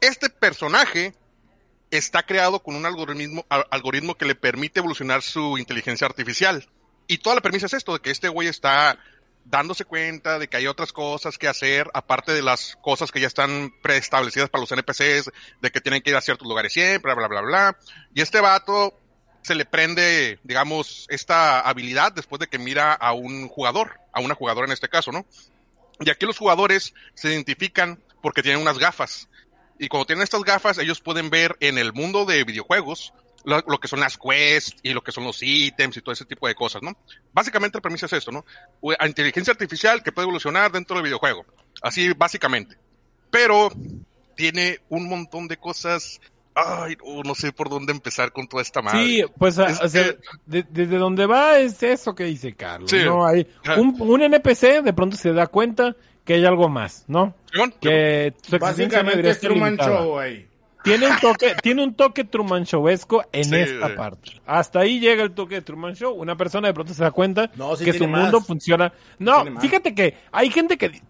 Este 0.02 0.30
personaje 0.30 1.14
está 1.90 2.24
creado 2.24 2.62
con 2.62 2.76
un 2.76 2.86
algoritmo, 2.86 3.46
al- 3.50 3.66
algoritmo 3.72 4.16
que 4.16 4.26
le 4.26 4.36
permite 4.36 4.80
evolucionar 4.80 5.22
su 5.22 5.58
inteligencia 5.58 6.06
artificial. 6.08 6.68
Y 7.08 7.20
toda 7.20 7.36
la 7.36 7.42
premisa 7.42 7.66
es 7.66 7.74
esto, 7.74 7.94
de 7.94 8.00
que 8.00 8.12
este 8.12 8.30
güey 8.30 8.48
está 8.48 8.98
dándose 9.50 9.86
cuenta 9.86 10.40
de 10.40 10.48
que 10.48 10.58
hay 10.58 10.68
otras 10.68 10.92
cosas 10.92 11.38
que 11.38 11.48
hacer, 11.48 11.90
aparte 11.94 12.34
de 12.34 12.42
las 12.42 12.78
cosas 12.82 13.12
que 13.12 13.22
ya 13.22 13.28
están 13.28 13.74
preestablecidas 13.82 14.50
para 14.50 14.62
los 14.62 14.72
NPCs, 14.72 15.32
de 15.62 15.72
que 15.72 15.82
tienen 15.82 16.02
que 16.02 16.10
ir 16.10 16.16
a 16.16 16.22
ciertos 16.22 16.48
lugares 16.48 16.74
siempre, 16.74 17.14
bla, 17.14 17.28
bla, 17.28 17.40
bla, 17.40 17.42
bla. 17.42 17.78
Y 18.14 18.22
este 18.22 18.42
vato 18.42 18.94
se 19.42 19.56
le 19.56 19.66
prende, 19.66 20.40
digamos, 20.44 21.06
esta 21.10 21.62
habilidad 21.62 22.12
después 22.12 22.40
de 22.40 22.48
que 22.48 22.60
mira 22.60 22.94
a 22.94 23.14
un 23.14 23.48
jugador, 23.48 24.00
a 24.12 24.20
una 24.20 24.36
jugadora 24.36 24.68
en 24.68 24.74
este 24.74 24.90
caso, 24.90 25.12
¿no? 25.12 25.26
Y 26.00 26.10
aquí 26.10 26.26
los 26.26 26.38
jugadores 26.38 26.94
se 27.14 27.30
identifican 27.30 28.04
porque 28.22 28.44
tienen 28.44 28.62
unas 28.62 28.78
gafas. 28.78 29.30
Y 29.80 29.88
cuando 29.88 30.06
tienen 30.06 30.24
estas 30.24 30.44
gafas, 30.44 30.78
ellos 30.80 31.02
pueden 31.02 31.30
ver 31.30 31.56
en 31.60 31.78
el 31.78 31.94
mundo 31.94 32.26
de 32.26 32.44
videojuegos 32.44 33.14
lo, 33.48 33.64
lo 33.66 33.80
que 33.80 33.88
son 33.88 34.02
las 34.02 34.18
quests 34.18 34.76
y 34.84 34.92
lo 34.94 35.02
que 35.02 35.12
son 35.14 35.24
los 35.24 35.42
ítems 35.42 35.96
y 35.96 36.02
todo 36.02 36.12
ese 36.12 36.26
tipo 36.26 36.48
de 36.48 36.54
cosas, 36.56 36.82
¿no? 36.84 36.98
Básicamente 37.32 37.78
la 37.78 37.82
premisa 37.82 38.06
es 38.08 38.14
esto, 38.14 38.32
¿no? 38.32 38.44
A 39.00 39.08
inteligencia 39.08 39.52
artificial 39.52 40.04
que 40.04 40.12
puede 40.12 40.26
evolucionar 40.26 40.72
dentro 40.72 40.98
del 40.98 41.06
videojuego. 41.06 41.46
Así, 41.82 42.12
básicamente. 42.14 42.76
Pero 43.32 43.70
tiene 44.36 44.80
un 44.90 45.08
montón 45.08 45.48
de 45.48 45.56
cosas. 45.58 46.20
Ay, 46.54 46.98
no, 47.06 47.22
no 47.24 47.36
sé 47.36 47.52
por 47.54 47.70
dónde 47.70 47.92
empezar 47.94 48.32
con 48.34 48.48
toda 48.48 48.64
esta 48.64 48.82
madre. 48.82 49.06
Sí, 49.06 49.24
pues 49.38 49.58
Es 49.60 49.80
o 49.80 49.88
sea, 49.88 50.04
que- 50.04 50.18
de- 50.46 50.66
desde 50.70 50.98
donde 50.98 51.26
va 51.26 51.58
es 51.60 51.82
eso 51.84 52.16
que 52.16 52.26
dice 52.26 52.54
Carlos. 52.54 52.90
Sí. 52.92 53.00
¿no? 53.06 53.26
Hay 53.26 53.48
Ajá. 53.64 53.80
un, 53.80 53.96
un 54.02 54.22
NPC 54.24 54.82
de 54.82 54.92
pronto 54.94 55.16
se 55.16 55.32
da 55.34 55.48
cuenta 55.48 55.96
que 56.26 56.34
hay 56.34 56.46
algo 56.46 56.68
más, 56.68 57.06
¿no? 57.08 57.34
Que 57.80 58.34
su 58.42 58.56
existencia 58.58 58.60
Básicamente 59.04 59.30
es 59.30 59.40
Truman. 59.40 59.78
Show, 59.78 60.10
güey. 60.14 60.48
Tiene 60.88 61.08
un 61.08 61.18
toque, 61.20 61.56
tiene 61.62 61.84
un 61.84 61.94
toque 61.96 62.24
Truman 62.24 62.64
Showesco 62.64 63.24
en 63.32 63.44
Sí, 63.46 63.56
esta 63.56 63.86
güey. 63.86 63.96
parte. 63.96 64.32
Hasta 64.46 64.80
ahí 64.80 65.00
llega 65.00 65.24
el 65.24 65.32
toque 65.32 65.56
de 65.56 65.62
Truman 65.62 65.94
Show. 65.96 66.14
Una 66.14 66.36
persona 66.38 66.68
de 66.68 66.74
pronto 66.74 66.94
se 66.94 67.04
da 67.04 67.12
cuenta 67.12 67.50
No, 67.56 67.76
sí 67.76 67.86
que 67.86 67.94
su 67.94 68.08
más. 68.08 68.22
mundo 68.24 68.42
funciona. 68.42 68.94
No, 69.20 69.44
fíjate 69.60 69.94
que 69.94 70.16
hay 70.32 70.50
gente 70.50 70.78
que, 70.78 71.02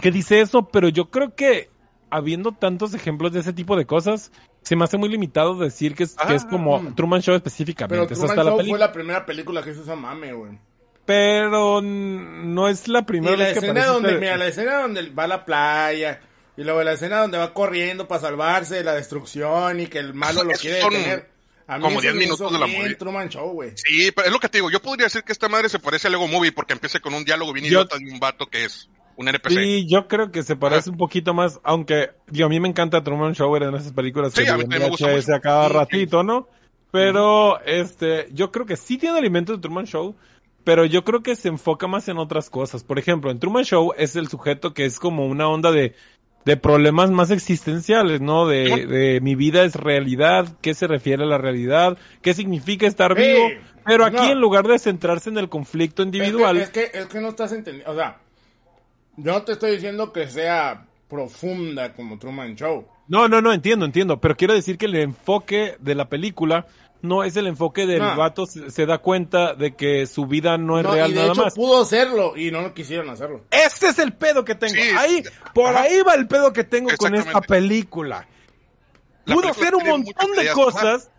que 0.00 0.10
dice 0.10 0.40
eso, 0.40 0.68
pero 0.68 0.88
yo 0.88 1.10
creo 1.10 1.34
que 1.34 1.70
habiendo 2.10 2.52
tantos 2.52 2.94
ejemplos 2.94 3.32
de 3.32 3.40
ese 3.40 3.52
tipo 3.52 3.76
de 3.76 3.84
cosas, 3.84 4.32
se 4.62 4.76
me 4.76 4.84
hace 4.84 4.96
muy 4.96 5.08
limitado 5.10 5.54
decir 5.56 5.94
que 5.94 6.04
es, 6.04 6.16
que 6.16 6.34
es 6.34 6.44
Ah, 6.44 6.48
como 6.50 6.80
mm. 6.80 6.94
Truman 6.94 7.20
Show 7.20 7.32
Pero 7.32 7.36
específicamente. 7.36 8.14
Es 8.14 8.18
Truman 8.18 8.30
hasta 8.38 8.44
la 8.44 8.56
Show 8.56 8.66
fue 8.70 8.78
la 8.78 8.92
primera 8.92 9.26
película 9.26 9.62
que 9.62 9.70
hizo 9.70 9.82
esa 9.82 9.94
mame, 9.96 10.32
güey. 10.32 10.58
Pero 11.04 11.80
no 11.80 12.68
es 12.68 12.86
la 12.86 13.02
primera 13.06 13.34
Y 13.34 13.38
la 13.38 13.44
vez 13.46 13.52
que 13.54 13.58
escena 13.60 13.80
aparece 13.84 13.92
donde, 13.94 14.18
mira, 14.18 14.36
la 14.36 14.46
escena 14.46 14.82
donde 14.82 15.08
va 15.10 15.24
a 15.24 15.28
la 15.28 15.44
playa, 15.44 16.20
y 16.58 16.64
luego 16.64 16.82
la 16.82 16.92
escena 16.92 17.20
donde 17.20 17.38
va 17.38 17.54
corriendo 17.54 18.06
para 18.06 18.20
salvarse 18.20 18.74
de 18.74 18.84
la 18.84 18.94
destrucción 18.94 19.80
y 19.80 19.86
que 19.86 19.98
el 19.98 20.12
malo 20.12 20.42
lo 20.44 20.50
quiere 20.52 20.82
son 20.82 20.92
detener. 20.92 21.30
A 21.66 21.76
mí 21.76 21.82
como 21.84 21.92
eso 22.00 22.02
10 22.02 22.14
me 22.14 22.20
minutos 22.20 22.52
de 22.52 22.58
la 22.58 22.66
movie. 22.66 22.94
Truman 22.96 23.28
Show, 23.28 23.50
güey. 23.52 23.72
Sí, 23.76 24.10
pero 24.14 24.26
es 24.26 24.32
lo 24.32 24.40
que 24.40 24.48
te 24.48 24.58
digo. 24.58 24.70
Yo 24.70 24.80
podría 24.82 25.04
decir 25.06 25.22
que 25.22 25.32
esta 25.32 25.48
madre 25.48 25.68
se 25.68 25.78
parece 25.78 26.08
a 26.08 26.10
Lego 26.10 26.26
Movie 26.26 26.52
porque 26.52 26.72
empieza 26.72 26.98
con 27.00 27.14
un 27.14 27.24
diálogo 27.24 27.52
bien 27.52 27.66
Yo- 27.66 27.70
idiota 27.82 27.96
de 27.98 28.10
un 28.10 28.18
vato 28.18 28.46
que 28.46 28.64
es 28.64 28.88
un 29.16 29.28
NPC. 29.28 29.50
Sí, 29.54 29.86
yo 29.88 30.08
creo 30.08 30.30
que 30.32 30.42
se 30.42 30.56
parece 30.56 30.88
Ajá. 30.88 30.90
un 30.92 30.96
poquito 30.96 31.34
más, 31.34 31.60
aunque 31.64 32.10
digo, 32.28 32.46
a 32.46 32.48
mí 32.48 32.58
me 32.60 32.68
encanta 32.68 33.02
Truman 33.04 33.34
Show 33.34 33.54
era 33.54 33.68
en 33.68 33.74
esas 33.74 33.92
películas 33.92 34.32
Sí, 34.32 34.44
que 34.44 34.50
a 34.50 34.56
mí 34.56 34.64
me 34.66 34.78
gusta 34.88 35.08
mucho. 35.08 35.34
a 35.34 35.40
cada 35.40 35.68
ratito, 35.68 36.22
¿no? 36.22 36.48
Pero 36.90 37.60
este, 37.66 38.28
yo 38.32 38.50
creo 38.50 38.64
que 38.64 38.76
sí 38.76 38.96
tiene 38.96 39.18
elementos 39.18 39.56
de 39.56 39.60
Truman 39.62 39.84
Show, 39.86 40.16
pero 40.64 40.84
yo 40.86 41.04
creo 41.04 41.22
que 41.22 41.36
se 41.36 41.48
enfoca 41.48 41.86
más 41.86 42.08
en 42.08 42.16
otras 42.18 42.48
cosas. 42.48 42.82
Por 42.82 42.98
ejemplo, 42.98 43.30
en 43.30 43.38
Truman 43.38 43.64
Show 43.64 43.92
es 43.96 44.16
el 44.16 44.28
sujeto 44.28 44.72
que 44.72 44.86
es 44.86 44.98
como 44.98 45.26
una 45.26 45.48
onda 45.48 45.70
de 45.70 45.94
de 46.48 46.56
problemas 46.56 47.10
más 47.10 47.30
existenciales, 47.30 48.22
¿no? 48.22 48.46
De, 48.46 48.86
de 48.86 49.20
mi 49.20 49.34
vida 49.34 49.64
es 49.64 49.74
realidad, 49.74 50.56
qué 50.62 50.72
se 50.72 50.86
refiere 50.86 51.24
a 51.24 51.26
la 51.26 51.36
realidad, 51.36 51.98
qué 52.22 52.32
significa 52.32 52.86
estar 52.86 53.14
Sí, 53.14 53.20
vivo. 53.22 53.48
Pero 53.84 54.06
aquí 54.06 54.16
no. 54.16 54.30
en 54.30 54.40
lugar 54.40 54.66
de 54.66 54.78
centrarse 54.78 55.28
en 55.28 55.36
el 55.36 55.50
conflicto 55.50 56.02
individual, 56.02 56.56
Es 56.56 56.70
que, 56.70 56.84
es 56.84 56.90
que, 56.90 56.98
es 57.00 57.06
que 57.08 57.20
no 57.20 57.28
estás 57.28 57.52
entendiendo. 57.52 57.92
O 57.92 57.94
sea, 57.94 58.16
yo 59.18 59.32
no 59.32 59.42
te 59.42 59.52
estoy 59.52 59.72
diciendo 59.72 60.10
que 60.10 60.26
sea 60.26 60.86
profunda 61.06 61.92
como 61.92 62.18
Truman 62.18 62.56
Show. 62.56 62.86
No, 63.08 63.28
no, 63.28 63.42
no, 63.42 63.52
entiendo, 63.52 63.84
entiendo, 63.84 64.18
pero 64.18 64.34
quiero 64.34 64.54
decir 64.54 64.78
que 64.78 64.86
el 64.86 64.96
enfoque 64.96 65.76
de 65.80 65.94
la 65.94 66.08
película 66.08 66.64
no 67.02 67.22
es 67.24 67.36
el 67.36 67.46
enfoque 67.46 67.86
del 67.86 68.00
No. 68.00 68.16
vato, 68.16 68.46
se, 68.46 68.70
se 68.70 68.86
da 68.86 68.98
cuenta 68.98 69.54
de 69.54 69.76
que 69.76 70.06
su 70.06 70.26
vida 70.26 70.58
no 70.58 70.78
es 70.78 70.84
No, 70.84 70.92
real 70.92 71.10
y 71.10 71.14
de 71.14 71.20
nada 71.20 71.32
hecho 71.32 71.44
más. 71.44 71.54
pudo 71.54 71.82
hacerlo 71.82 72.36
y 72.36 72.50
no 72.50 72.60
lo 72.62 72.74
quisieron 72.74 73.08
hacerlo. 73.10 73.44
Este 73.50 73.88
es 73.88 73.98
el 73.98 74.12
pedo 74.14 74.44
que 74.44 74.54
tengo. 74.54 74.74
Sí. 74.74 74.80
ahí, 74.96 75.22
por 75.54 75.70
Ajá. 75.70 75.82
ahí 75.82 76.00
va 76.02 76.14
el 76.14 76.26
pedo 76.26 76.52
que 76.52 76.64
tengo 76.64 76.90
con 76.96 77.14
esta 77.14 77.40
película. 77.40 78.26
La 79.24 79.34
Pudo 79.34 79.48
hacer 79.48 79.74
un 79.74 79.86
montón 79.86 80.32
de 80.32 80.50
cosas, 80.52 81.10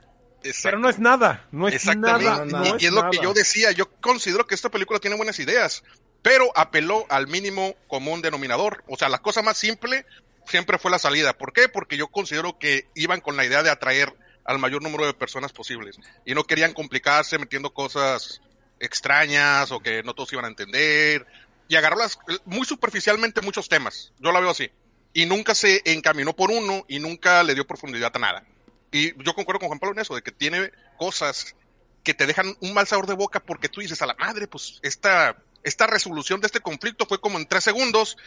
pero 0.63 0.79
no 0.79 0.89
es 0.89 0.99
nada, 0.99 1.45
no 1.51 1.67
es 1.67 1.75
Exactamente. 1.75 2.25
nada, 2.25 2.45
no, 2.45 2.51
no 2.51 2.59
no, 2.59 2.65
y 2.65 2.69
es 2.77 2.83
es 2.85 2.91
lo 2.91 3.09
que 3.09 3.19
yo 3.21 3.33
decía. 3.33 3.71
Yo 3.71 3.89
considero 4.01 4.47
que 4.47 4.55
esta 4.55 4.69
película 4.69 4.99
tiene 4.99 5.15
buenas 5.15 5.39
ideas, 5.39 5.83
pero 6.21 6.45
apeló 6.55 7.05
al 7.09 7.27
mínimo 7.27 7.75
común 7.87 8.21
denominador. 8.21 8.83
O 8.87 8.97
sea, 8.97 9.09
la 9.09 9.19
cosa 9.19 9.41
más 9.43 9.57
simple 9.57 10.05
siempre 10.45 10.77
fue 10.79 10.89
la 10.91 10.97
salida. 10.99 11.33
¿Por 11.33 11.53
qué? 11.53 11.69
Porque 11.69 11.97
yo 11.97 12.07
considero 12.07 12.57
que 12.57 12.87
iban 12.95 13.21
con 13.21 13.37
la 13.37 13.45
idea 13.45 13.61
de 13.63 13.69
atraer 13.69 14.13
al 14.45 14.59
mayor 14.59 14.81
número 14.81 15.05
de 15.05 15.13
personas 15.13 15.51
posibles 15.53 15.97
y 16.25 16.33
no 16.33 16.43
querían 16.43 16.73
complicarse 16.73 17.37
metiendo 17.37 17.73
cosas 17.73 18.41
extrañas 18.79 19.71
o 19.71 19.79
que 19.79 20.03
no 20.03 20.13
todos 20.13 20.31
iban 20.33 20.45
a 20.45 20.49
entender 20.49 21.27
y 21.67 21.75
agarró 21.75 21.97
las, 21.97 22.17
muy 22.45 22.65
superficialmente 22.65 23.41
muchos 23.41 23.69
temas. 23.69 24.11
Yo 24.19 24.31
la 24.31 24.39
veo 24.39 24.49
así. 24.49 24.71
Y 25.13 25.25
nunca 25.25 25.53
se 25.53 25.81
encaminó 25.85 26.35
por 26.35 26.49
uno 26.51 26.83
y 26.87 26.99
nunca 26.99 27.43
le 27.43 27.53
dio 27.53 27.67
profundidad 27.67 28.11
a 28.15 28.19
nada. 28.19 28.43
Y 28.91 29.11
yo 29.23 29.33
concuerdo 29.35 29.59
con 29.59 29.67
Juan 29.69 29.79
Pablo 29.79 29.93
en 29.95 30.01
eso, 30.01 30.15
de 30.15 30.21
que 30.23 30.31
tiene 30.31 30.71
cosas 30.97 31.55
que 32.03 32.13
te 32.13 32.25
dejan 32.25 32.55
un 32.61 32.73
mal 32.73 32.87
sabor 32.87 33.05
de 33.05 33.13
boca 33.13 33.39
porque 33.39 33.69
tú 33.69 33.81
dices 33.81 34.01
a 34.01 34.05
la 34.07 34.15
madre, 34.15 34.47
pues 34.47 34.79
esta, 34.81 35.35
esta 35.63 35.85
resolución 35.85 36.39
de 36.41 36.47
este 36.47 36.59
conflicto 36.59 37.05
fue 37.05 37.19
como 37.21 37.37
en 37.37 37.45
tres 37.47 37.63
segundos 37.63 38.17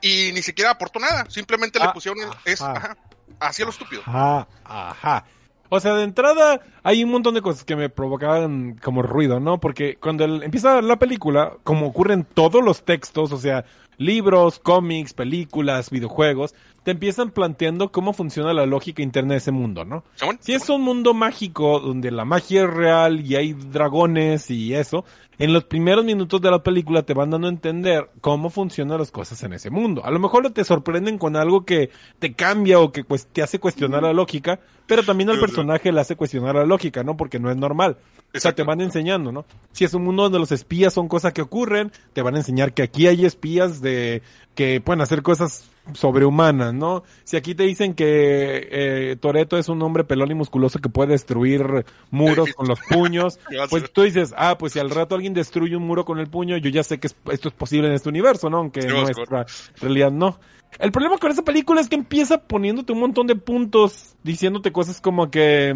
y 0.00 0.32
ni 0.32 0.42
siquiera 0.42 0.70
aportó 0.70 0.98
nada. 0.98 1.26
Simplemente 1.30 1.78
Ah, 1.80 1.86
le 1.86 1.92
pusieron 1.92 2.20
el- 2.20 2.52
es, 2.52 2.60
ajá. 2.60 2.72
ajá, 2.72 2.96
así 3.38 3.62
a 3.62 3.66
lo 3.66 3.70
estúpido. 3.70 4.02
Ajá, 4.06 4.48
ajá. 4.64 5.24
O 5.70 5.80
sea, 5.80 5.94
de 5.94 6.04
entrada 6.04 6.60
hay 6.82 7.04
un 7.04 7.10
montón 7.10 7.34
de 7.34 7.42
cosas 7.42 7.64
que 7.64 7.76
me 7.76 7.88
provocaban 7.90 8.76
como 8.82 9.02
ruido, 9.02 9.38
¿no? 9.40 9.58
Porque 9.60 9.96
cuando 9.96 10.24
el- 10.24 10.42
empieza 10.42 10.80
la 10.80 10.98
película, 10.98 11.52
como 11.64 11.86
ocurren 11.86 12.24
todos 12.24 12.62
los 12.64 12.82
textos, 12.84 13.32
o 13.32 13.36
sea, 13.38 13.64
libros, 13.98 14.58
cómics, 14.60 15.12
películas, 15.12 15.90
videojuegos, 15.90 16.54
te 16.88 16.92
empiezan 16.92 17.32
planteando 17.32 17.92
cómo 17.92 18.14
funciona 18.14 18.54
la 18.54 18.64
lógica 18.64 19.02
interna 19.02 19.32
de 19.32 19.40
ese 19.40 19.50
mundo, 19.50 19.84
¿no? 19.84 20.04
Si 20.40 20.54
es 20.54 20.70
un 20.70 20.80
mundo 20.80 21.12
mágico 21.12 21.80
donde 21.80 22.10
la 22.10 22.24
magia 22.24 22.62
es 22.62 22.70
real 22.70 23.20
y 23.20 23.36
hay 23.36 23.52
dragones 23.52 24.50
y 24.50 24.72
eso, 24.72 25.04
en 25.38 25.52
los 25.52 25.64
primeros 25.64 26.06
minutos 26.06 26.40
de 26.40 26.50
la 26.50 26.62
película 26.62 27.02
te 27.02 27.12
van 27.12 27.28
dando 27.28 27.46
a 27.46 27.50
entender 27.50 28.08
cómo 28.22 28.48
funcionan 28.48 29.00
las 29.00 29.10
cosas 29.10 29.42
en 29.42 29.52
ese 29.52 29.68
mundo. 29.68 30.02
A 30.02 30.10
lo 30.10 30.18
mejor 30.18 30.50
te 30.50 30.64
sorprenden 30.64 31.18
con 31.18 31.36
algo 31.36 31.66
que 31.66 31.90
te 32.20 32.32
cambia 32.32 32.80
o 32.80 32.90
que 32.90 33.04
te 33.04 33.42
hace 33.42 33.58
cuestionar 33.58 34.04
la 34.04 34.14
lógica, 34.14 34.58
pero 34.86 35.02
también 35.02 35.28
al 35.28 35.38
personaje 35.38 35.92
le 35.92 36.00
hace 36.00 36.16
cuestionar 36.16 36.54
la 36.54 36.64
lógica, 36.64 37.04
¿no? 37.04 37.18
Porque 37.18 37.38
no 37.38 37.50
es 37.50 37.58
normal. 37.58 37.98
O 38.34 38.40
sea, 38.40 38.54
te 38.54 38.62
van 38.62 38.80
enseñando, 38.80 39.30
¿no? 39.30 39.44
Si 39.72 39.84
es 39.84 39.92
un 39.92 40.04
mundo 40.04 40.22
donde 40.22 40.38
los 40.38 40.52
espías 40.52 40.94
son 40.94 41.06
cosas 41.06 41.34
que 41.34 41.42
ocurren, 41.42 41.92
te 42.14 42.22
van 42.22 42.34
a 42.36 42.38
enseñar 42.38 42.72
que 42.72 42.82
aquí 42.82 43.06
hay 43.06 43.26
espías 43.26 43.82
de 43.82 44.22
que 44.54 44.80
pueden 44.80 45.02
hacer 45.02 45.22
cosas 45.22 45.70
sobrehumanas, 45.94 46.74
¿no? 46.74 47.02
Si 47.24 47.36
aquí 47.36 47.54
te 47.54 47.62
dicen 47.64 47.94
que 47.94 48.68
eh, 48.70 49.16
Toreto 49.16 49.56
es 49.58 49.68
un 49.68 49.82
hombre 49.82 50.04
pelón 50.04 50.30
y 50.30 50.34
musculoso 50.34 50.78
que 50.80 50.88
puede 50.88 51.12
destruir 51.12 51.84
muros 52.10 52.52
con 52.54 52.68
los 52.68 52.78
puños, 52.80 53.38
pues 53.70 53.92
tú 53.92 54.02
dices, 54.02 54.34
ah, 54.36 54.56
pues 54.58 54.72
si 54.74 54.78
al 54.78 54.90
rato 54.90 55.14
alguien 55.14 55.34
destruye 55.34 55.76
un 55.76 55.86
muro 55.86 56.04
con 56.04 56.18
el 56.18 56.28
puño, 56.28 56.56
yo 56.58 56.70
ya 56.70 56.82
sé 56.82 56.98
que 56.98 57.06
es- 57.08 57.16
esto 57.30 57.48
es 57.48 57.54
posible 57.54 57.88
en 57.88 57.94
este 57.94 58.08
universo, 58.08 58.50
¿no? 58.50 58.58
Aunque 58.58 58.80
en 58.80 58.88
nuestra 59.02 59.46
realidad 59.80 60.10
no. 60.12 60.38
El 60.78 60.92
problema 60.92 61.16
con 61.18 61.30
esta 61.30 61.42
película 61.42 61.80
es 61.80 61.88
que 61.88 61.96
empieza 61.96 62.42
poniéndote 62.42 62.92
un 62.92 63.00
montón 63.00 63.26
de 63.26 63.36
puntos, 63.36 64.14
diciéndote 64.22 64.70
cosas 64.72 65.00
como 65.00 65.30
que, 65.30 65.74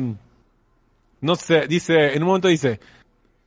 no 1.20 1.34
sé, 1.36 1.66
dice, 1.66 2.14
en 2.14 2.22
un 2.22 2.26
momento 2.28 2.48
dice, 2.48 2.78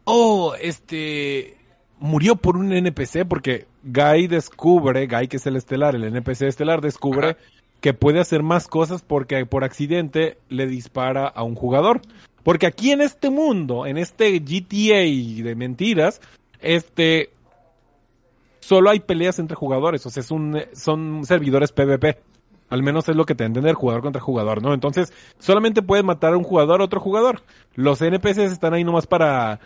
oh, 0.05 0.55
este, 0.59 1.57
murió 1.99 2.35
por 2.35 2.57
un 2.57 2.71
NPC 2.73 3.25
porque 3.27 3.67
Guy 3.83 4.27
descubre, 4.27 5.07
Guy 5.07 5.27
que 5.27 5.37
es 5.37 5.45
el 5.47 5.55
estelar, 5.55 5.95
el 5.95 6.03
NPC 6.03 6.43
estelar 6.43 6.81
descubre 6.81 7.29
Ajá. 7.31 7.37
que 7.81 7.93
puede 7.93 8.19
hacer 8.19 8.43
más 8.43 8.67
cosas 8.67 9.01
porque 9.01 9.45
por 9.45 9.63
accidente 9.63 10.37
le 10.49 10.67
dispara 10.67 11.27
a 11.27 11.43
un 11.43 11.55
jugador. 11.55 12.01
Porque 12.43 12.67
aquí 12.67 12.91
en 12.91 13.01
este 13.01 13.31
mundo, 13.31 13.87
en 13.87 13.97
este 13.97 14.39
GTA 14.39 15.43
de 15.43 15.55
mentiras, 15.55 16.21
este, 16.59 17.31
solo 18.59 18.91
hay 18.91 18.99
peleas 18.99 19.39
entre 19.39 19.55
jugadores, 19.55 20.05
o 20.05 20.11
sea, 20.11 20.21
es 20.21 20.29
un, 20.29 20.61
son 20.73 21.25
servidores 21.25 21.71
PvP. 21.71 22.19
Al 22.69 22.81
menos 22.81 23.07
es 23.09 23.15
lo 23.15 23.25
que 23.25 23.35
te 23.35 23.45
entender 23.45 23.73
jugador 23.73 24.01
contra 24.01 24.21
jugador, 24.21 24.61
¿no? 24.61 24.73
Entonces, 24.73 25.13
solamente 25.37 25.83
puedes 25.83 26.03
matar 26.03 26.33
a 26.33 26.37
un 26.37 26.43
jugador 26.43 26.81
a 26.81 26.85
otro 26.85 26.99
jugador. 26.99 27.43
Los 27.75 28.01
NPCs 28.01 28.51
están 28.51 28.73
ahí 28.73 28.83
nomás 28.83 29.05
para... 29.05 29.59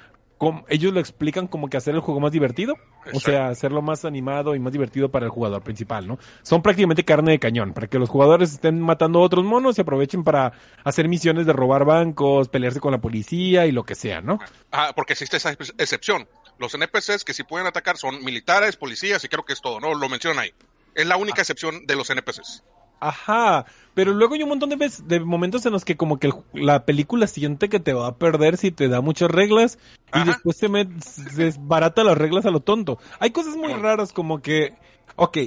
ellos 0.70 0.94
lo 0.94 1.00
explican 1.00 1.48
como 1.48 1.70
que 1.70 1.78
hacer 1.78 1.96
el 1.96 2.02
juego 2.02 2.20
más 2.20 2.32
divertido. 2.32 2.76
O 3.14 3.20
sea, 3.20 3.48
hacerlo 3.48 3.82
más 3.82 4.06
animado 4.06 4.56
y 4.56 4.60
más 4.60 4.72
divertido 4.72 5.10
para 5.10 5.26
el 5.26 5.32
jugador 5.32 5.62
principal, 5.64 6.08
¿no? 6.08 6.20
Son 6.44 6.62
prácticamente 6.62 7.04
carne 7.04 7.32
de 7.32 7.40
cañón, 7.40 7.74
para 7.74 7.88
que 7.88 7.98
los 7.98 8.10
jugadores 8.10 8.52
estén 8.54 8.80
matando 8.80 9.20
a 9.20 9.24
otros 9.24 9.44
monos 9.46 9.78
y 9.78 9.82
aprovechen 9.82 10.24
para 10.24 10.54
hacer 10.84 11.08
misiones 11.08 11.46
de 11.46 11.54
robar 11.54 11.86
bancos, 11.86 12.50
pelearse 12.50 12.80
con 12.80 12.92
la 12.92 13.00
policía 13.00 13.66
y 13.66 13.72
lo 13.72 13.84
que 13.84 13.96
sea, 13.96 14.22
¿no? 14.22 14.40
Ah, 14.72 14.94
porque 14.96 15.14
existe 15.14 15.38
esa 15.38 15.52
ex- 15.52 15.74
excepción. 15.78 16.28
Los 16.58 16.74
NPCs 16.74 17.24
que 17.24 17.34
sí 17.34 17.44
pueden 17.44 17.68
atacar 17.68 17.98
son 17.98 18.24
militares, 18.24 18.76
policías 18.76 19.24
y 19.24 19.28
creo 19.30 19.44
que 19.46 19.54
es 19.54 19.62
todo, 19.62 19.80
¿no? 19.80 19.94
Lo 19.96 20.10
mencionan 20.10 20.40
ahí. 20.40 20.54
Es 20.94 21.08
la 21.08 21.18
única 21.18 21.42
excepción 21.42 21.86
de 21.88 21.96
los 21.96 22.10
NPCs. 22.10 22.64
Ajá, 23.00 23.66
pero 23.94 24.14
luego 24.14 24.34
hay 24.36 24.44
un 24.44 24.50
montón 24.50 24.70
de 24.70 24.76
veces, 24.76 25.08
de 25.08 25.20
momentos 25.20 25.66
en 25.66 25.72
los 25.74 25.86
que 25.86 25.96
como 25.98 26.20
que 26.20 26.28
el- 26.28 26.34
la 26.54 26.86
película 26.86 27.28
siente 27.28 27.70
que 27.70 27.80
te 27.80 27.94
va 27.94 28.08
a 28.08 28.16
perder 28.16 28.58
si 28.58 28.72
te 28.72 28.88
da 28.88 29.02
muchas 29.02 29.32
reglas 29.32 29.80
y 30.14 30.24
después 30.26 30.58
se, 30.58 30.68
se 31.02 31.24
desbarata 31.36 32.04
las 32.04 32.18
reglas 32.18 32.46
a 32.46 32.52
lo 32.52 32.60
tonto. 32.60 32.98
Hay 33.20 33.32
cosas 33.32 33.56
muy 33.56 33.74
raras 33.74 34.12
como 34.14 34.42
que, 34.42 34.74
ok, 35.16 35.38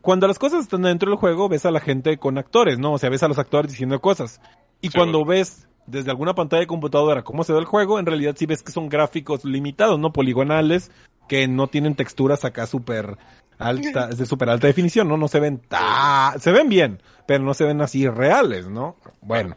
cuando 0.00 0.26
las 0.28 0.38
cosas 0.38 0.62
están 0.62 0.82
dentro 0.82 1.10
del 1.10 1.18
juego 1.18 1.48
ves 1.48 1.66
a 1.66 1.70
la 1.70 1.80
gente 1.80 2.16
con 2.18 2.38
actores, 2.38 2.78
¿no? 2.78 2.92
O 2.92 2.98
sea, 2.98 3.10
ves 3.10 3.22
a 3.22 3.28
los 3.28 3.38
actores 3.38 3.70
diciendo 3.70 4.00
cosas. 4.00 4.40
Y 4.80 4.88
Sí, 4.88 4.96
cuando 4.96 5.24
ves 5.24 5.66
desde 5.86 6.10
alguna 6.10 6.34
pantalla 6.34 6.60
de 6.60 6.66
computadora 6.66 7.22
cómo 7.24 7.42
se 7.44 7.52
ve 7.52 7.58
el 7.58 7.64
juego, 7.64 7.98
en 7.98 8.06
realidad 8.06 8.34
sí 8.38 8.46
ves 8.46 8.62
que 8.62 8.72
son 8.72 8.88
gráficos 8.88 9.44
limitados, 9.44 9.98
¿no? 9.98 10.12
Poligonales, 10.12 10.90
que 11.28 11.48
no 11.48 11.66
tienen 11.68 11.94
texturas 11.94 12.44
acá 12.44 12.66
súper 12.66 13.16
alta, 13.58 14.08
de 14.08 14.26
súper 14.26 14.48
alta 14.50 14.66
definición, 14.66 15.08
¿no? 15.08 15.16
No 15.16 15.28
se 15.28 15.40
ven 15.40 15.58
ta- 15.58 16.34
se 16.38 16.50
ven 16.52 16.68
bien, 16.68 17.02
pero 17.26 17.44
no 17.44 17.54
se 17.54 17.64
ven 17.64 17.80
así 17.80 18.08
reales, 18.08 18.68
¿no? 18.68 18.96
Bueno. 19.20 19.56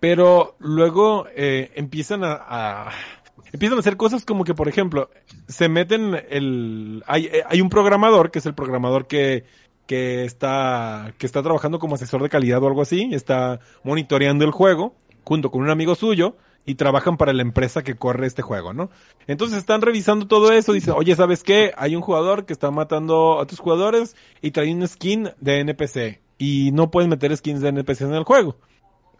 Pero 0.00 0.54
luego 0.60 1.26
eh, 1.34 1.72
empiezan 1.74 2.22
a, 2.24 2.34
a- 2.34 2.90
empiezan 3.52 3.78
a 3.78 3.80
hacer 3.80 3.96
cosas 3.96 4.24
como 4.24 4.44
que, 4.44 4.54
por 4.54 4.68
ejemplo, 4.68 5.10
se 5.48 5.68
meten 5.68 6.14
el 6.30 7.02
hay, 7.06 7.26
eh, 7.26 7.42
hay 7.48 7.60
un 7.60 7.68
programador 7.68 8.30
que 8.30 8.38
es 8.38 8.46
el 8.46 8.54
programador 8.54 9.06
que 9.06 9.44
que 9.86 10.24
está 10.24 11.12
que 11.18 11.26
está 11.26 11.42
trabajando 11.42 11.78
como 11.78 11.94
asesor 11.96 12.22
de 12.22 12.28
calidad 12.28 12.62
o 12.62 12.66
algo 12.68 12.82
así, 12.82 13.08
está 13.12 13.58
monitoreando 13.82 14.44
el 14.44 14.50
juego 14.52 14.94
junto 15.28 15.50
con 15.50 15.60
un 15.60 15.68
amigo 15.68 15.94
suyo 15.94 16.36
y 16.64 16.76
trabajan 16.76 17.18
para 17.18 17.34
la 17.34 17.42
empresa 17.42 17.82
que 17.82 17.96
corre 17.96 18.26
este 18.26 18.40
juego, 18.40 18.72
¿no? 18.72 18.88
Entonces 19.26 19.58
están 19.58 19.82
revisando 19.82 20.26
todo 20.26 20.52
eso, 20.52 20.72
dicen, 20.72 20.94
oye, 20.96 21.14
¿sabes 21.16 21.44
qué? 21.44 21.72
Hay 21.76 21.94
un 21.94 22.00
jugador 22.00 22.46
que 22.46 22.54
está 22.54 22.70
matando 22.70 23.38
a 23.38 23.46
tus 23.46 23.58
jugadores 23.60 24.16
y 24.40 24.52
trae 24.52 24.72
un 24.72 24.88
skin 24.88 25.28
de 25.38 25.60
NPC 25.60 26.22
y 26.38 26.70
no 26.72 26.90
puedes 26.90 27.10
meter 27.10 27.36
skins 27.36 27.60
de 27.60 27.68
NPC 27.68 28.00
en 28.00 28.14
el 28.14 28.24
juego. 28.24 28.56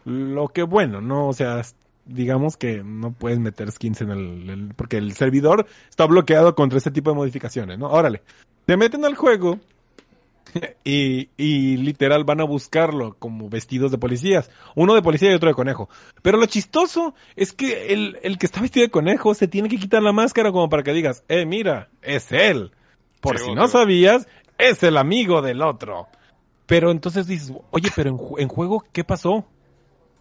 Lo 0.03 0.47
que 0.47 0.63
bueno, 0.63 0.99
¿no? 0.99 1.27
O 1.27 1.33
sea, 1.33 1.61
digamos 2.07 2.57
que 2.57 2.83
no 2.83 3.11
puedes 3.11 3.37
meter 3.37 3.71
skins 3.71 4.01
en 4.01 4.09
el, 4.09 4.73
porque 4.75 4.97
el 4.97 5.13
servidor 5.13 5.67
está 5.91 6.07
bloqueado 6.07 6.55
contra 6.55 6.79
ese 6.79 6.89
tipo 6.89 7.11
de 7.11 7.17
modificaciones, 7.17 7.77
¿no? 7.77 7.85
Órale. 7.85 8.23
Te 8.65 8.77
meten 8.77 9.05
al 9.05 9.13
juego 9.13 9.59
y, 10.83 11.29
y 11.37 11.77
literal 11.77 12.23
van 12.23 12.41
a 12.41 12.45
buscarlo 12.45 13.15
como 13.19 13.49
vestidos 13.49 13.91
de 13.91 13.97
policías. 13.97 14.49
Uno 14.75 14.95
de 14.95 15.01
policía 15.01 15.31
y 15.31 15.35
otro 15.35 15.49
de 15.49 15.55
conejo. 15.55 15.89
Pero 16.21 16.37
lo 16.37 16.45
chistoso 16.45 17.13
es 17.35 17.53
que 17.53 17.93
el, 17.93 18.17
el 18.23 18.37
que 18.37 18.45
está 18.45 18.61
vestido 18.61 18.85
de 18.85 18.91
conejo 18.91 19.33
se 19.33 19.47
tiene 19.47 19.69
que 19.69 19.77
quitar 19.77 20.01
la 20.01 20.11
máscara 20.11 20.51
como 20.51 20.69
para 20.69 20.83
que 20.83 20.93
digas, 20.93 21.23
eh, 21.27 21.45
mira, 21.45 21.89
es 22.01 22.31
él. 22.31 22.71
Por 23.21 23.37
Sí, 23.37 23.45
si 23.45 23.53
no 23.53 23.67
sabías, 23.67 24.27
es 24.57 24.81
el 24.83 24.97
amigo 24.97 25.41
del 25.41 25.61
otro. 25.61 26.07
Pero 26.65 26.91
entonces 26.91 27.27
dices, 27.27 27.53
oye, 27.71 27.89
pero 27.95 28.09
en, 28.11 28.19
en 28.43 28.47
juego, 28.47 28.85
¿qué 28.91 29.03
pasó? 29.03 29.45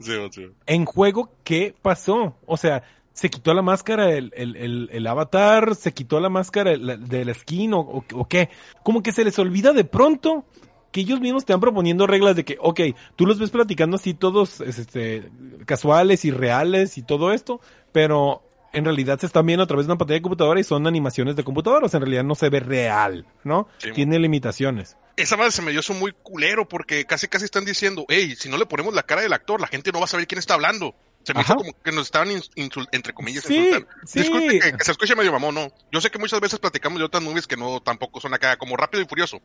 Sí, 0.01 0.13
sí. 0.31 0.47
en 0.67 0.85
juego, 0.85 1.33
¿qué 1.43 1.75
pasó? 1.83 2.37
O 2.47 2.57
sea, 2.57 2.85
se 3.19 3.31
quitó 3.31 3.53
la 3.53 3.63
máscara 3.63 4.13
el, 4.13 4.31
el, 4.37 4.55
el, 4.55 4.89
el 4.93 5.07
avatar, 5.09 5.75
se 5.75 5.93
quitó 5.93 6.21
la 6.21 6.29
máscara 6.29 6.71
el- 6.71 7.09
de 7.09 7.25
la 7.25 7.35
skin 7.35 7.75
o, 7.75 7.81
o, 7.81 8.05
o 8.15 8.29
qué. 8.29 8.49
Como 8.85 9.03
que 9.03 9.11
se 9.11 9.25
les 9.25 9.37
olvida 9.41 9.73
de 9.73 9.83
pronto 9.83 10.45
que 10.93 11.01
ellos 11.01 11.19
mismos 11.21 11.45
te 11.45 11.53
van 11.53 11.61
proponiendo 11.61 12.07
reglas 12.07 12.37
de 12.37 12.45
que, 12.45 12.59
ok, 12.61 12.81
tú 13.17 13.27
los 13.27 13.41
ves 13.41 13.51
platicando 13.51 13.97
así 13.97 14.15
todos 14.15 14.61
este, 14.61 15.33
casuales 15.67 16.25
y 16.25 16.31
reales 16.31 16.97
y 16.97 17.03
todo 17.03 17.33
esto, 17.33 17.61
pero 17.91 18.45
en 18.73 18.85
realidad 18.85 19.19
se 19.19 19.27
están 19.27 19.47
viendo 19.47 19.65
a 19.65 19.67
través 19.67 19.87
de 19.87 19.93
una 19.95 19.99
pantalla 19.99 20.19
de 20.19 20.23
computadora 20.23 20.61
y 20.61 20.65
son 20.65 20.87
animaciones 20.87 21.35
de 21.35 21.43
computadora, 21.43 21.87
o 21.87 21.89
sea, 21.89 21.99
en 21.99 22.03
realidad 22.05 22.23
no 22.23 22.37
se 22.37 22.51
ve 22.51 22.61
real, 22.61 23.27
¿no? 23.43 23.67
Sí, 23.79 23.91
Tiene 23.95 24.21
limitaciones. 24.21 24.97
Esa 25.17 25.37
madre 25.37 25.51
se 25.51 25.63
me 25.63 25.73
dio 25.73 25.81
eso 25.81 25.93
muy 25.93 26.13
culero 26.23 26.69
porque 26.69 27.05
casi 27.05 27.27
casi 27.27 27.47
están 27.47 27.65
diciendo, 27.65 28.07
hey, 28.09 28.37
si 28.39 28.49
no 28.49 28.57
le 28.57 28.67
ponemos 28.67 28.95
la 28.95 29.03
cara 29.03 29.23
del 29.23 29.33
actor, 29.33 29.61
la 29.61 29.67
gente 29.67 29.91
no 29.91 29.99
va 29.99 30.05
a 30.05 30.09
saber 30.09 30.29
quién 30.29 30.39
está 30.39 30.55
hablando. 30.55 30.95
Se 31.29 31.35
me 31.35 31.41
Ajá. 31.41 31.53
hizo 31.53 31.57
como 31.63 31.83
que 31.83 31.93
nos 31.93 32.07
estaban 32.07 32.31
ins- 32.31 32.51
insul- 32.57 32.89
entre 32.91 33.13
comillas 33.13 33.45
Sí, 33.45 33.55
insultando. 33.55 33.89
sí. 34.07 34.21
Disculpe 34.21 34.61
que, 34.61 34.73
que 34.79 34.83
se 34.85 34.93
escuche 34.93 35.15
medio 35.15 35.31
mamón, 35.31 35.55
no. 35.57 35.71
Yo 35.93 36.01
sé 36.01 36.11
que 36.11 36.19
muchas 36.19 36.41
veces 36.41 36.59
platicamos 36.59 36.99
de 36.99 37.05
otras 37.05 37.23
movies 37.23 37.47
que 37.47 37.59
no 37.59 37.81
tampoco 37.81 38.19
son 38.19 38.33
acá 38.33 38.57
como 38.57 38.79
Rápido 38.79 39.03
y 39.03 39.07
Furioso. 39.07 39.43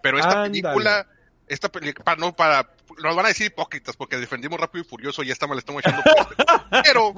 Pero 0.00 0.16
esta 0.18 0.30
Ándale. 0.44 0.50
película, 0.62 1.06
esta 1.48 1.68
película, 1.70 2.04
para, 2.04 2.16
no, 2.20 2.36
para, 2.36 2.70
nos 3.02 3.16
van 3.16 3.24
a 3.24 3.28
decir 3.30 3.46
hipócritas 3.48 3.96
porque 3.96 4.16
defendimos 4.16 4.60
Rápido 4.60 4.84
y 4.84 4.88
Furioso 4.88 5.24
y 5.24 5.32
esta 5.32 5.48
me 5.48 5.54
la 5.54 5.58
estamos 5.58 5.82
echando. 5.84 6.02
Pero 6.84 7.12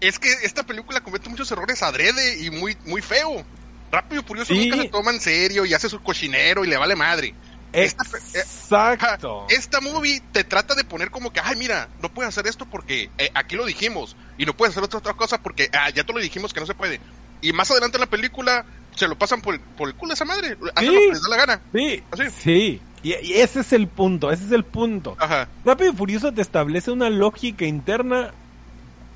es 0.00 0.18
que 0.18 0.30
esta 0.42 0.62
película 0.64 1.00
comete 1.00 1.30
muchos 1.30 1.50
errores 1.50 1.82
adrede 1.82 2.42
y 2.44 2.50
muy, 2.50 2.76
muy 2.84 3.00
feo. 3.00 3.46
Rápido 3.90 4.20
y 4.20 4.24
Furioso 4.24 4.52
Sí. 4.52 4.68
nunca 4.68 4.82
se 4.82 4.88
toma 4.90 5.10
en 5.10 5.20
serio 5.22 5.64
y 5.64 5.72
hace 5.72 5.88
su 5.88 6.02
cochinero 6.02 6.64
y 6.64 6.68
le 6.68 6.76
vale 6.76 6.96
madre. 6.96 7.34
Exacto. 7.74 9.46
Esta 9.50 9.80
movie 9.80 10.22
te 10.32 10.44
trata 10.44 10.74
de 10.74 10.84
poner 10.84 11.10
como 11.10 11.32
que, 11.32 11.40
ay, 11.40 11.56
mira, 11.56 11.88
no 12.02 12.08
puedes 12.08 12.28
hacer 12.28 12.46
esto 12.46 12.66
porque 12.66 13.10
eh, 13.18 13.30
aquí 13.34 13.56
lo 13.56 13.64
dijimos. 13.66 14.16
Y 14.38 14.46
no 14.46 14.56
puedes 14.56 14.72
hacer 14.74 14.84
otra, 14.84 14.98
otra 14.98 15.14
cosa 15.14 15.38
porque 15.42 15.68
ah, 15.72 15.90
ya 15.90 16.04
te 16.04 16.12
lo 16.12 16.18
dijimos 16.20 16.52
que 16.52 16.60
no 16.60 16.66
se 16.66 16.74
puede. 16.74 17.00
Y 17.40 17.52
más 17.52 17.70
adelante 17.70 17.96
en 17.96 18.00
la 18.02 18.06
película 18.08 18.64
se 18.96 19.08
lo 19.08 19.16
pasan 19.18 19.40
por 19.42 19.54
el, 19.54 19.60
por 19.60 19.88
el 19.88 19.94
culo 19.94 20.12
a 20.12 20.14
esa 20.14 20.24
madre. 20.24 20.56
Hacen 20.74 20.88
Sí. 20.90 20.94
lo 20.94 21.00
que 21.00 21.08
les 21.08 21.22
da 21.22 21.28
la 21.28 21.36
gana. 21.36 21.60
Sí, 21.72 22.02
¿Así? 22.10 22.22
sí. 22.42 22.80
Y, 23.02 23.14
y 23.22 23.32
ese 23.34 23.60
es 23.60 23.72
el 23.74 23.86
punto, 23.86 24.30
ese 24.32 24.44
es 24.46 24.52
el 24.52 24.64
punto. 24.64 25.14
Ajá. 25.20 25.46
Rápido 25.64 25.92
y 25.92 25.96
Furioso 25.96 26.32
te 26.32 26.40
establece 26.40 26.90
una 26.90 27.10
lógica 27.10 27.66
interna 27.66 28.32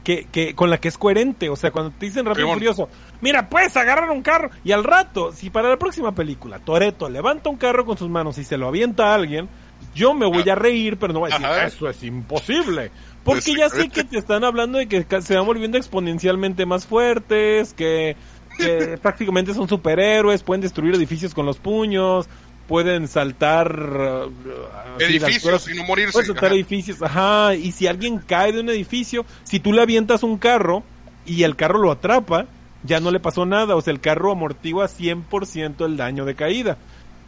que, 0.09 0.25
que 0.25 0.55
con 0.55 0.71
la 0.71 0.79
que 0.79 0.89
es 0.89 0.97
coherente. 0.97 1.51
O 1.51 1.57
sea, 1.57 1.71
cuando 1.71 1.91
te 1.91 2.07
dicen 2.07 2.25
Rápido 2.25 2.49
y. 2.49 2.53
Furioso, 2.55 2.89
mira, 3.21 3.51
puedes 3.51 3.77
agarrar 3.77 4.11
un 4.11 4.23
carro 4.23 4.49
y 4.65 4.73
al 4.73 4.83
rato, 4.83 5.33
si 5.33 5.51
para 5.51 5.69
la 5.69 5.77
próxima 5.77 6.15
película 6.15 6.61
Toreto 6.61 7.11
levanta 7.11 7.51
un 7.51 7.59
carro 7.59 7.85
con 7.85 7.99
sus 7.99 8.09
manos 8.09 8.39
y 8.39 8.45
se 8.45 8.57
lo 8.57 8.69
avienta 8.69 9.11
a 9.11 9.15
alguien, 9.15 9.51
yo 9.95 10.15
me 10.15 10.25
voy 10.25 10.49
a 10.49 10.55
reír, 10.55 10.97
pero 10.97 11.13
no 11.13 11.21
voy 11.21 11.31
a 11.31 11.35
decir, 11.35 11.47
Ajá. 11.47 11.67
eso 11.67 11.91
es 11.91 12.03
imposible. 12.03 12.91
Porque 13.23 13.43
Pues, 13.45 13.59
ya 13.59 13.69
sé 13.69 13.91
que 13.91 14.03
te 14.03 14.17
están 14.17 14.45
hablando 14.45 14.79
de 14.79 14.89
que 14.89 15.05
se 15.21 15.37
van 15.37 15.45
volviendo 15.45 15.77
exponencialmente 15.77 16.65
más 16.65 16.87
fuertes, 16.87 17.75
que, 17.75 18.17
que 18.57 18.97
prácticamente 19.03 19.53
son 19.53 19.69
superhéroes, 19.69 20.43
pueden 20.43 20.63
destruir 20.63 20.95
edificios 20.95 21.35
con 21.35 21.45
los 21.45 21.59
puños. 21.59 22.31
Pueden 22.69 23.09
saltar 23.09 23.75
uh, 23.75 25.03
Edificios 25.03 25.69
y 25.69 25.75
no 25.75 25.85
morirse. 25.85 26.13
Pueden 26.13 26.29
saltar 26.29 26.51
Ajá. 26.51 26.55
edificios, 26.55 27.03
ajá, 27.03 27.55
y 27.55 27.73
si 27.73 27.89
alguien 27.89 28.19
cae 28.19 28.53
de 28.53 28.61
un 28.61 28.69
edificio, 28.69 29.25
si 29.43 29.59
tú 29.59 29.73
le 29.73 29.83
avientas 29.83 30.23
un 30.23 30.39
carro 30.39 30.85
y 31.27 31.43
el 31.43 31.57
carro 31.57 31.79
lo 31.79 31.91
atrapa, 31.91 32.47
ya 32.85 33.01
no 33.01 33.11
le 33.11 33.19
pasó 33.19 33.47
nada, 33.47 33.75
o 33.75 33.81
sea, 33.81 33.93
el 33.93 34.01
carro 34.01 34.31
amortigua 34.31 34.87
100% 34.87 35.85
el 35.85 35.97
daño 35.97 36.25
de 36.25 36.35
caída. 36.35 36.77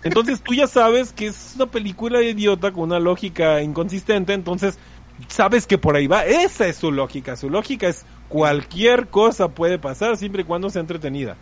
Entonces 0.03 0.41
tú 0.41 0.55
ya 0.55 0.67
sabes 0.67 1.13
que 1.13 1.27
es 1.27 1.53
una 1.57 1.67
película 1.67 2.23
idiota 2.23 2.73
con 2.73 2.85
una 2.85 3.01
lógica 3.01 3.61
inconsistente, 3.63 4.33
entonces 4.33 4.79
sabes 5.29 5.67
que 5.67 5.79
por 5.79 5.97
ahí 5.97 6.07
va. 6.07 6.25
Esa 6.25 6.67
es 6.67 6.77
su 6.77 6.91
lógica. 6.91 7.37
Su 7.37 7.51
lógica 7.51 7.89
es 7.89 8.05
cualquier 8.29 9.09
cosa 9.09 9.49
puede 9.49 9.79
pasar 9.79 10.17
siempre 10.17 10.43
y 10.43 10.45
cuando 10.45 10.71
sea 10.71 10.81
entretenida. 10.81 11.37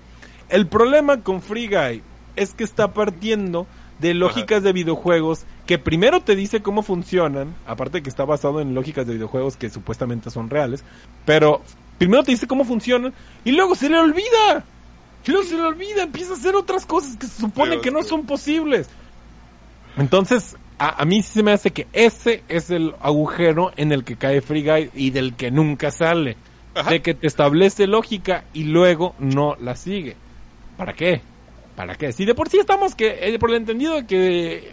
El 0.49 0.67
problema 0.67 1.23
con 1.23 1.43
Free 1.43 1.69
Guy 1.69 2.03
es 2.35 2.55
que 2.55 2.65
está 2.65 2.93
partiendo 2.93 3.67
de 3.99 4.15
lógicas 4.15 4.63
de 4.63 4.73
videojuegos 4.73 5.45
que 5.67 5.79
primero 5.79 6.21
te 6.21 6.37
dice 6.37 6.63
cómo 6.63 6.83
funcionan, 6.83 7.55
aparte 7.67 8.03
que 8.03 8.09
está 8.09 8.25
basado 8.25 8.61
en 8.61 8.75
lógicas 8.75 9.07
de 9.07 9.15
videojuegos 9.15 9.57
que 9.57 9.71
supuestamente 9.71 10.31
son 10.31 10.51
reales, 10.51 10.85
pero 11.25 11.63
primero 11.99 12.23
te 12.23 12.31
dice 12.31 12.47
cómo 12.47 12.65
funcionan 12.65 13.13
y 13.45 13.53
luego 13.53 13.75
se 13.75 13.89
le 13.89 13.99
olvida. 13.99 14.65
Y 15.27 15.31
luego 15.31 15.47
se 15.47 15.57
le 15.57 15.63
olvida, 15.63 16.05
empieza 16.05 16.33
a 16.33 16.37
hacer 16.37 16.55
otras 16.57 16.87
cosas 16.87 17.17
que 17.17 17.27
se 17.27 17.43
supone 17.43 17.81
que 17.81 17.91
no 17.91 18.03
son 18.03 18.25
posibles. 18.25 18.89
Entonces, 19.99 20.57
a, 20.79 21.03
a 21.03 21.05
mí 21.05 21.21
sí 21.23 21.35
se 21.35 21.43
me 21.43 21.53
hace 21.53 21.71
que 21.71 21.87
ese 21.93 22.43
es 22.49 22.71
el 22.71 22.95
agujero 23.01 23.73
en 23.77 23.93
el 23.93 24.05
que 24.05 24.17
cae 24.17 24.41
Free 24.41 24.63
Guy 24.63 24.91
y 24.95 25.11
del 25.11 25.35
que 25.35 25.51
nunca 25.51 25.91
sale. 25.91 26.39
Ajá. 26.75 26.91
De 26.91 27.03
que 27.03 27.13
te 27.13 27.27
establece 27.27 27.87
lógica 27.87 28.45
y 28.55 28.65
luego 28.65 29.15
no 29.19 29.57
la 29.57 29.77
sigue. 29.77 30.17
¿Para 30.79 30.95
qué? 30.95 31.21
¿Para 31.79 31.95
qué? 31.95 32.11
Si 32.13 32.25
de 32.25 32.35
por 32.35 32.49
sí 32.49 32.59
estamos 32.59 32.97
que, 32.97 33.19
eh, 33.23 33.39
por 33.39 33.51
el 33.51 33.57
entendido 33.57 33.95
de 33.95 34.05
que 34.05 34.73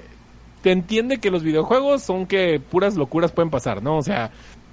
te 0.63 0.71
entiende 0.71 1.19
que 1.19 1.29
los 1.29 1.43
videojuegos 1.43 2.01
son 2.01 2.25
que 2.25 2.59
puras 2.59 2.95
locuras 2.95 3.31
pueden 3.31 3.51
pasar, 3.51 3.83
¿no? 3.83 3.97
O 3.97 4.01
sea, 4.01 4.31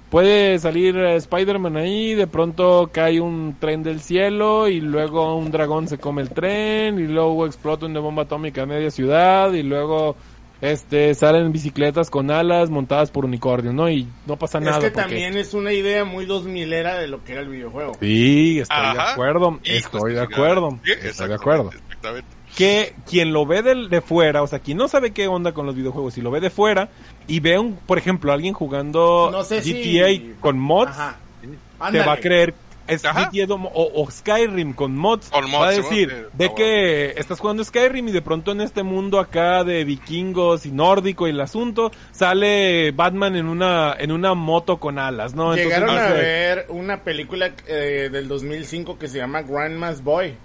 puede 0.09 0.57
salir 0.57 0.97
eh, 0.97 1.15
Spider-Man 1.17 1.77
ahí, 1.77 2.15
de 2.15 2.25
pronto 2.25 2.89
cae 2.91 3.21
un 3.21 3.55
tren 3.59 3.83
del 3.83 4.01
cielo 4.01 4.67
y 4.67 4.81
luego 4.81 5.35
un 5.37 5.51
dragón 5.51 5.87
se 5.87 5.99
come 5.99 6.23
el 6.23 6.31
tren 6.31 6.99
y 6.99 7.03
luego 7.03 7.45
explota 7.45 7.85
una 7.85 7.99
bomba 7.99 8.23
atómica 8.23 8.63
en 8.63 8.69
media 8.69 8.89
ciudad 8.89 9.53
y 9.53 9.61
luego 9.61 10.15
este 10.61 11.13
salen 11.13 11.51
bicicletas 11.51 12.09
con 12.09 12.31
alas 12.31 12.69
montadas 12.69 13.11
por 13.11 13.25
unicornios, 13.25 13.73
¿no? 13.73 13.89
Y 13.89 14.07
no 14.25 14.37
pasa 14.37 14.59
Es 14.59 14.63
nada. 14.63 14.79
que 14.79 14.91
porque- 14.91 15.01
también 15.01 15.35
es 15.35 15.53
una 15.53 15.73
idea 15.73 16.05
muy 16.05 16.25
2000 16.25 16.71
era 16.71 16.95
de 16.97 17.07
lo 17.09 17.21
que 17.21 17.33
era 17.33 17.41
el 17.41 17.49
videojuego. 17.49 17.91
Sí, 17.99 18.59
estoy 18.59 18.93
de 18.95 19.01
acuerdo, 19.01 19.59
estoy 19.65 20.13
de 20.13 20.21
acuerdo, 20.21 20.79
Sí, 20.85 20.91
estoy 21.03 21.27
de 21.27 21.35
acuerdo. 21.35 21.69
Exactamente. 22.03 22.27
que 22.55 22.93
quien 23.09 23.33
lo 23.33 23.45
ve 23.45 23.61
del- 23.63 23.89
de, 23.89 24.01
fuera, 24.01 24.43
o 24.43 24.47
sea, 24.47 24.59
quien 24.59 24.77
no 24.77 24.87
sabe 24.87 25.11
qué 25.11 25.27
onda 25.27 25.53
con 25.53 25.65
los 25.65 25.75
videojuegos 25.75 26.17
y 26.17 26.21
lo 26.21 26.29
ve 26.31 26.39
de 26.39 26.49
fuera 26.49 26.89
y 27.27 27.39
ve 27.39 27.57
un, 27.57 27.75
por 27.75 27.97
ejemplo, 27.97 28.31
alguien 28.31 28.53
jugando 28.53 29.29
No 29.31 29.43
sé 29.43 29.57
GTA 29.61 30.07
si... 30.09 30.35
con 30.39 30.59
mods, 30.59 30.91
Ajá. 30.91 31.17
te 31.41 31.47
Ándale. 31.79 32.05
va 32.05 32.13
a 32.13 32.17
creer 32.17 32.53
es. 32.85 33.01
GTA 33.01 33.53
o, 33.53 33.91
o 34.03 34.11
Skyrim 34.11 34.73
con 34.73 34.93
mods, 34.97 35.29
Con 35.29 35.49
mods, 35.49 35.63
va 35.63 35.67
a 35.69 35.71
decir, 35.71 36.09
sí, 36.09 36.15
ve 36.33 36.45
está 36.45 36.55
que 36.55 37.13
estás 37.15 37.39
jugando 37.39 37.63
Skyrim 37.63 38.09
y 38.09 38.11
de 38.11 38.21
pronto 38.21 38.51
en 38.51 38.59
este 38.59 38.83
mundo 38.83 39.19
acá 39.19 39.63
de 39.63 39.85
vikingos 39.85 40.65
y 40.65 40.71
nórdico 40.71 41.25
y 41.25 41.29
el 41.29 41.39
asunto 41.39 41.91
sale 42.11 42.91
Batman 42.91 43.37
en 43.37 43.47
una 43.47 43.95
en 43.97 44.11
una 44.11 44.33
moto 44.33 44.77
con 44.77 44.99
alas, 44.99 45.33
¿no? 45.33 45.53
Entonces, 45.55 45.65
Llegaron 45.65 45.97
a 45.97 46.07
dice, 46.09 46.13
ver 46.21 46.65
una 46.69 47.03
película 47.03 47.51
eh, 47.67 48.09
del 48.11 48.27
2005 48.27 48.99
que 48.99 49.07
se 49.07 49.17
llama 49.17 49.41
Grandma's 49.43 50.03
Boy. 50.03 50.35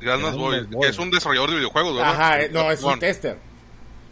Boy, 0.00 0.60
Boy. 0.70 0.88
es 0.88 0.98
un 0.98 1.10
desarrollador 1.10 1.50
de 1.50 1.56
videojuegos, 1.56 1.96
¿verdad? 1.96 2.12
Ajá, 2.12 2.40
eh, 2.42 2.48
no, 2.52 2.70
es 2.70 2.78
un 2.80 2.84
Bueno, 2.86 3.00
tester. 3.00 3.36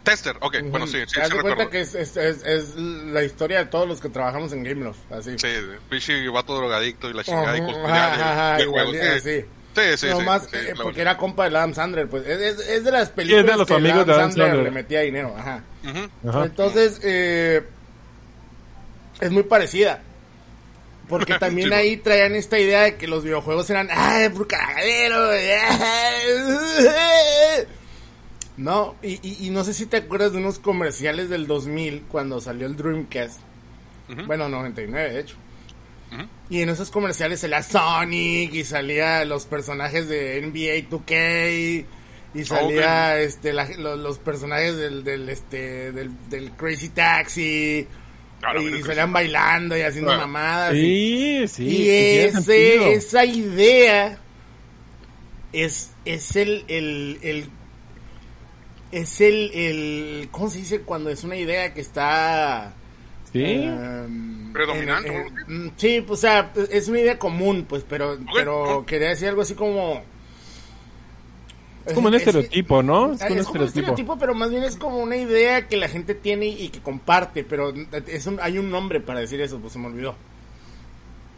Tester, 0.03 0.37
ok, 0.39 0.55
bueno, 0.69 0.87
sí, 0.87 0.93
sí, 1.07 1.13
Te 1.13 1.19
das 1.19 1.29
sí 1.29 1.35
de 1.35 1.41
cuenta 1.41 1.63
recuerdo. 1.65 1.69
que 1.71 1.81
es, 1.81 1.93
es, 1.95 2.15
es, 2.17 2.43
es 2.45 2.75
la 2.75 3.23
historia 3.23 3.59
de 3.59 3.65
todos 3.65 3.87
los 3.87 3.99
que 3.99 4.09
trabajamos 4.09 4.51
en 4.53 4.63
Gameloft, 4.63 5.11
así. 5.11 5.37
Sí, 5.37 5.47
pinche 5.89 6.27
vato 6.29 6.55
drogadicto 6.55 7.09
y 7.09 7.13
la 7.13 7.23
chingada 7.23 7.57
y 7.57 7.59
Ajá, 7.59 7.65
construía 7.65 8.13
ajá, 8.13 8.53
ajá, 8.53 8.61
igual, 8.61 8.87
juegos, 8.87 9.21
sí. 9.23 9.39
sí. 9.41 9.45
Sí, 9.75 9.81
sí, 9.91 9.97
sí. 9.97 10.07
Nomás 10.09 10.43
sí, 10.43 10.49
eh, 10.57 10.59
claro. 10.67 10.83
porque 10.83 11.01
era 11.01 11.15
compa 11.17 11.49
de 11.49 11.55
Adam 11.55 11.73
Sandler, 11.73 12.07
pues 12.09 12.25
es, 12.25 12.39
es, 12.41 12.59
es 12.67 12.83
de 12.83 12.91
las 12.91 13.09
películas 13.09 13.45
de 13.45 13.57
los 13.57 13.67
que 13.67 13.73
amigos 13.75 13.95
Adam 13.99 14.07
de 14.07 14.13
Adam 14.13 14.29
Sandler, 14.29 14.47
Sandler. 14.47 14.63
le 14.65 14.71
metía 14.71 14.99
dinero, 15.01 15.35
ajá. 15.37 15.63
Ujú. 15.83 16.29
ajá. 16.29 16.45
Entonces, 16.45 16.99
eh, 17.03 17.63
es 19.21 19.31
muy 19.31 19.43
parecida. 19.43 20.01
Porque 21.09 21.33
también 21.39 21.73
ahí 21.73 21.97
traían 21.97 22.35
esta 22.35 22.59
idea 22.59 22.81
de 22.83 22.95
que 22.95 23.07
los 23.07 23.23
videojuegos 23.23 23.69
eran, 23.69 23.89
¡ay, 23.91 24.29
por 24.29 24.47
cagadero! 24.47 25.31
No, 28.57 28.95
y, 29.01 29.13
y, 29.25 29.47
y 29.47 29.49
no 29.51 29.63
sé 29.63 29.73
si 29.73 29.85
te 29.85 29.95
acuerdas 29.97 30.33
de 30.33 30.39
unos 30.39 30.59
comerciales 30.59 31.29
del 31.29 31.47
2000 31.47 32.03
cuando 32.09 32.41
salió 32.41 32.67
el 32.67 32.75
Dreamcast. 32.75 33.39
Ujú. 34.11 34.25
Bueno, 34.25 34.49
99 34.49 35.13
de 35.13 35.19
hecho. 35.21 35.35
Y 36.49 36.61
en 36.63 36.69
esos 36.69 36.89
comerciales 36.89 37.39
salía 37.39 37.61
Sonic 37.63 38.51
y 38.53 38.63
salía 38.65 39.23
los 39.25 39.45
personajes 39.45 40.09
de 40.09 40.41
NBA 40.41 40.89
2K 40.89 41.85
y 42.33 42.45
salía 42.45 43.19
este 43.19 43.53
la- 43.53 43.69
lo- 43.77 43.95
los, 43.95 44.17
personajes 44.17 44.75
del 44.75 45.03
del 45.03 45.29
este 45.29 45.91
del, 45.91 46.09
del 46.29 46.51
Crazy 46.53 46.89
Taxi 46.89 47.87
No, 48.41 48.61
y 48.61 48.81
salían 48.83 49.11
bailando 49.13 49.77
y 49.77 49.81
haciendo 49.81 50.15
mamadas. 50.17 50.73
y- 50.75 51.47
Sí, 51.47 51.47
sí. 51.47 51.63
y 51.65 51.75
tiene 51.75 52.25
ese, 52.25 52.93
esa 52.93 53.25
idea 53.25 54.17
es, 55.53 55.91
es 56.05 56.35
el, 56.35 56.63
el, 56.67 57.19
el- 57.21 57.49
es 58.91 59.21
el, 59.21 59.51
el, 59.53 60.27
¿cómo 60.31 60.49
se 60.49 60.59
dice? 60.59 60.81
Cuando 60.81 61.09
es 61.09 61.23
una 61.23 61.35
idea 61.35 61.73
que 61.73 61.81
está... 61.81 62.73
Sí. 63.31 63.43
em, 63.43 64.51
Predominante, 64.53 65.25
mm, 65.47 65.67
sí, 65.77 66.01
pues, 66.01 66.19
o 66.19 66.21
sea, 66.21 66.51
es 66.71 66.87
una 66.87 66.99
idea 66.99 67.19
común, 67.19 67.65
pues, 67.69 67.85
pero, 67.87 68.17
pero 68.33 68.83
quería 68.87 69.09
decir 69.09 69.27
algo 69.27 69.43
así 69.43 69.53
como... 69.53 70.01
Es 71.89 71.93
como 71.95 72.07
un 72.07 72.13
estereotipo, 72.15 72.81
¿no? 72.83 73.13
Es 73.13 73.21
Es, 73.21 73.27
como 73.27 73.39
un 73.39 73.45
como 73.45 73.59
un 73.59 73.65
estereotipo. 73.65 73.65
estereotipo, 73.79 74.17
pero 74.19 74.33
más 74.35 74.49
bien 74.49 74.63
es 74.63 74.75
como 74.77 74.97
una 74.99 75.17
idea 75.17 75.67
que 75.67 75.77
la 75.77 75.87
gente 75.89 76.15
tiene 76.15 76.47
y 76.47 76.69
que 76.69 76.79
comparte, 76.79 77.43
pero 77.43 77.73
es 78.07 78.25
un- 78.27 78.39
hay 78.41 78.57
un 78.57 78.69
nombre 78.71 78.99
para 79.01 79.19
decir 79.19 79.41
eso, 79.41 79.59
pues 79.59 79.73
se 79.73 79.79
me 79.79 79.87
olvidó. 79.87 80.15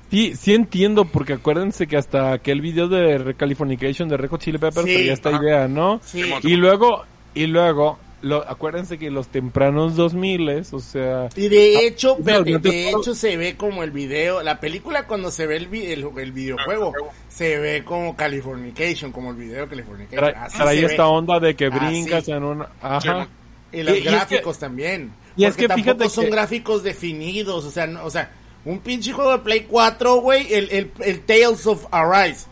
Sí, 0.09 0.35
sí 0.35 0.53
entiendo, 0.53 1.05
porque 1.05 1.33
acuérdense 1.33 1.87
que 1.87 1.95
hasta 1.95 2.33
aquel 2.33 2.59
video 2.59 2.89
de 2.89 3.17
Recalifornication 3.17 4.09
de 4.09 4.17
Red 4.17 4.29
Hot 4.29 4.41
Chili 4.41 4.57
Peppers 4.57 4.85
Sí. 4.85 4.93
traía 4.93 5.13
esta 5.13 5.31
idea, 5.31 5.67
¿no? 5.69 6.01
Sí. 6.03 6.21
Y 6.43 6.55
luego, 6.57 7.03
y 7.33 7.47
luego, 7.47 7.97
lo, 8.21 8.47
acuérdense 8.47 8.97
que 8.99 9.09
los 9.11 9.27
tempranos 9.29 9.95
2000 9.95 10.63
o 10.71 10.79
sea, 10.79 11.29
Y 11.35 11.49
de 11.49 11.85
hecho, 11.87 12.09
no, 12.13 12.19
espérate, 12.19 12.51
no 12.51 12.59
de 12.59 12.89
hecho 12.89 13.15
se 13.15 13.35
ve 13.37 13.57
como 13.57 13.83
el 13.83 13.91
video, 13.91 14.43
la 14.43 14.59
película 14.59 15.07
cuando 15.07 15.31
se 15.31 15.47
ve 15.47 15.57
el, 15.57 15.67
vi- 15.67 15.85
el, 15.91 16.05
el 16.17 16.31
videojuego, 16.31 16.93
se 17.29 17.57
ve 17.57 17.83
como 17.83 18.15
Californication, 18.15 19.11
como 19.11 19.31
el 19.31 19.37
video 19.37 19.67
Californication. 19.67 20.23
tra- 20.23 20.35
Así 20.45 20.57
se 20.57 20.63
ve. 20.65 20.81
esta 20.85 21.07
onda 21.07 21.39
de 21.39 21.55
que 21.55 21.65
Así. 21.65 21.77
brincas 21.79 22.27
en 22.27 22.43
una... 22.43 22.69
Ajá. 22.81 23.27
Y 23.71 23.83
los 23.83 23.95
Y- 23.95 23.99
y 23.99 24.07
es 24.07 24.11
gráficos 24.11 24.59
también. 24.59 25.13
y 25.35 25.45
es 25.45 25.51
porque 25.51 25.63
que 25.63 25.67
tampoco 25.69 25.83
fíjate 25.97 26.09
son 26.09 26.25
que- 26.25 26.31
gráficos 26.31 26.83
definidos, 26.83 27.65
o 27.65 27.71
sea, 27.71 27.87
no- 27.87 28.03
o 28.05 28.09
sea, 28.09 28.31
un 28.65 28.79
pinche 28.79 29.11
juego 29.13 29.31
de 29.31 29.39
Play 29.39 29.65
4, 29.67 30.15
güey, 30.17 30.53
el, 30.53 30.69
el, 30.71 30.91
el 30.99 31.21
Tales 31.21 31.65
of 31.65 31.85
Arise 31.91 32.45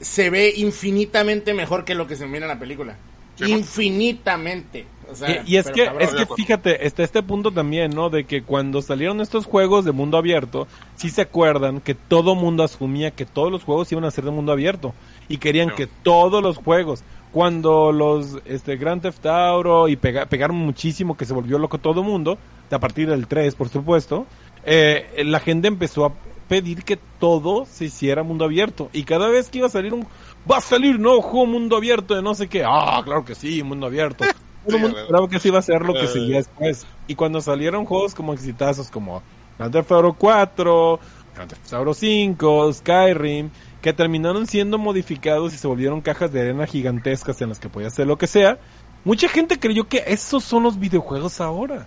se 0.00 0.30
ve 0.30 0.52
infinitamente 0.56 1.52
mejor 1.52 1.84
que 1.84 1.94
lo 1.94 2.06
que 2.06 2.16
se 2.16 2.26
mira 2.26 2.46
en 2.46 2.48
la 2.48 2.58
película. 2.58 2.96
Sí, 3.36 3.50
infinitamente. 3.50 4.86
O 5.14 5.16
sea, 5.26 5.42
Y, 5.46 5.54
y 5.54 5.56
es 5.56 5.70
que, 5.70 5.86
cabrón. 5.86 6.02
es 6.02 6.14
que 6.14 6.26
fíjate, 6.34 6.86
está 6.86 7.02
este 7.02 7.22
punto 7.22 7.50
también, 7.50 7.90
¿no? 7.92 8.10
De 8.10 8.24
que 8.24 8.42
cuando 8.42 8.82
salieron 8.82 9.20
estos 9.20 9.46
juegos 9.46 9.84
de 9.84 9.92
mundo 9.92 10.18
abierto, 10.18 10.66
sí 10.96 11.08
se 11.10 11.22
acuerdan 11.22 11.80
que 11.80 11.94
todo 11.94 12.34
mundo 12.34 12.62
asumía 12.62 13.10
que 13.10 13.24
todos 13.26 13.50
los 13.50 13.64
juegos 13.64 13.90
iban 13.92 14.04
a 14.04 14.10
ser 14.10 14.24
de 14.24 14.30
mundo 14.30 14.52
abierto. 14.52 14.92
Y 15.28 15.38
querían 15.38 15.68
No. 15.68 15.74
que 15.74 15.86
todos 15.86 16.42
los 16.42 16.58
juegos, 16.58 17.02
cuando 17.32 17.90
los 17.92 18.38
este, 18.44 18.76
Grand 18.76 19.02
Theft 19.02 19.24
Auto 19.26 19.88
y 19.88 19.96
pega- 19.96 20.26
pegaron 20.26 20.56
muchísimo, 20.56 21.16
que 21.16 21.24
se 21.24 21.32
volvió 21.34 21.58
loco 21.58 21.78
todo 21.78 22.02
mundo, 22.02 22.38
a 22.70 22.78
partir 22.78 23.08
del 23.08 23.26
3, 23.26 23.54
por 23.54 23.68
supuesto, 23.68 24.26
eh, 24.64 25.22
la 25.24 25.40
gente 25.40 25.68
empezó 25.68 26.04
a 26.06 26.12
pedir 26.48 26.84
que 26.84 26.98
todo 27.18 27.64
se 27.66 27.86
hiciera 27.86 28.22
mundo 28.22 28.44
abierto. 28.44 28.90
Y 28.92 29.04
cada 29.04 29.28
vez 29.28 29.48
que 29.48 29.58
iba 29.58 29.66
a 29.66 29.70
salir 29.70 29.94
un... 29.94 30.06
Va 30.50 30.58
a 30.58 30.60
salir 30.60 31.00
nuevo 31.00 31.22
juego 31.22 31.46
mundo 31.46 31.76
abierto 31.76 32.14
de 32.14 32.20
no 32.22 32.34
sé 32.34 32.48
qué. 32.48 32.62
Ah, 32.66 33.00
claro 33.02 33.24
que 33.24 33.34
sí, 33.34 33.62
mundo 33.62 33.86
abierto. 33.86 34.24
Todo 34.66 34.76
el 34.76 34.82
mundo 34.82 34.98
esperaba 34.98 35.28
que 35.28 35.36
eso 35.36 35.48
iba 35.48 35.58
a 35.58 35.62
ser 35.62 35.82
lo 35.82 35.92
que 35.94 36.04
Eh. 36.04 36.08
seguía 36.08 36.36
después. 36.38 36.86
Y 37.06 37.14
cuando 37.14 37.40
salieron 37.40 37.84
juegos 37.84 38.14
como 38.14 38.32
exitazos 38.32 38.90
como 38.90 39.22
Grand 39.58 39.72
Theft 39.72 39.92
Auto 39.92 40.14
4, 40.18 41.00
Grand 41.34 41.50
Theft 41.50 41.72
Auto 41.74 41.94
5, 41.94 42.72
Skyrim, 42.72 43.50
que 43.82 43.92
terminaron 43.92 44.46
siendo 44.46 44.78
modificados 44.78 45.52
y 45.54 45.58
se 45.58 45.66
volvieron 45.66 46.00
cajas 46.00 46.32
de 46.32 46.40
arena 46.40 46.66
gigantescas 46.66 47.40
en 47.42 47.50
las 47.50 47.58
que 47.60 47.68
podías 47.68 47.92
hacer 47.92 48.06
lo 48.06 48.16
que 48.18 48.26
sea, 48.26 48.58
mucha 49.04 49.28
gente 49.28 49.58
creyó 49.60 49.86
que 49.88 50.02
esos 50.06 50.42
son 50.44 50.62
los 50.62 50.78
videojuegos 50.78 51.40
ahora. 51.40 51.86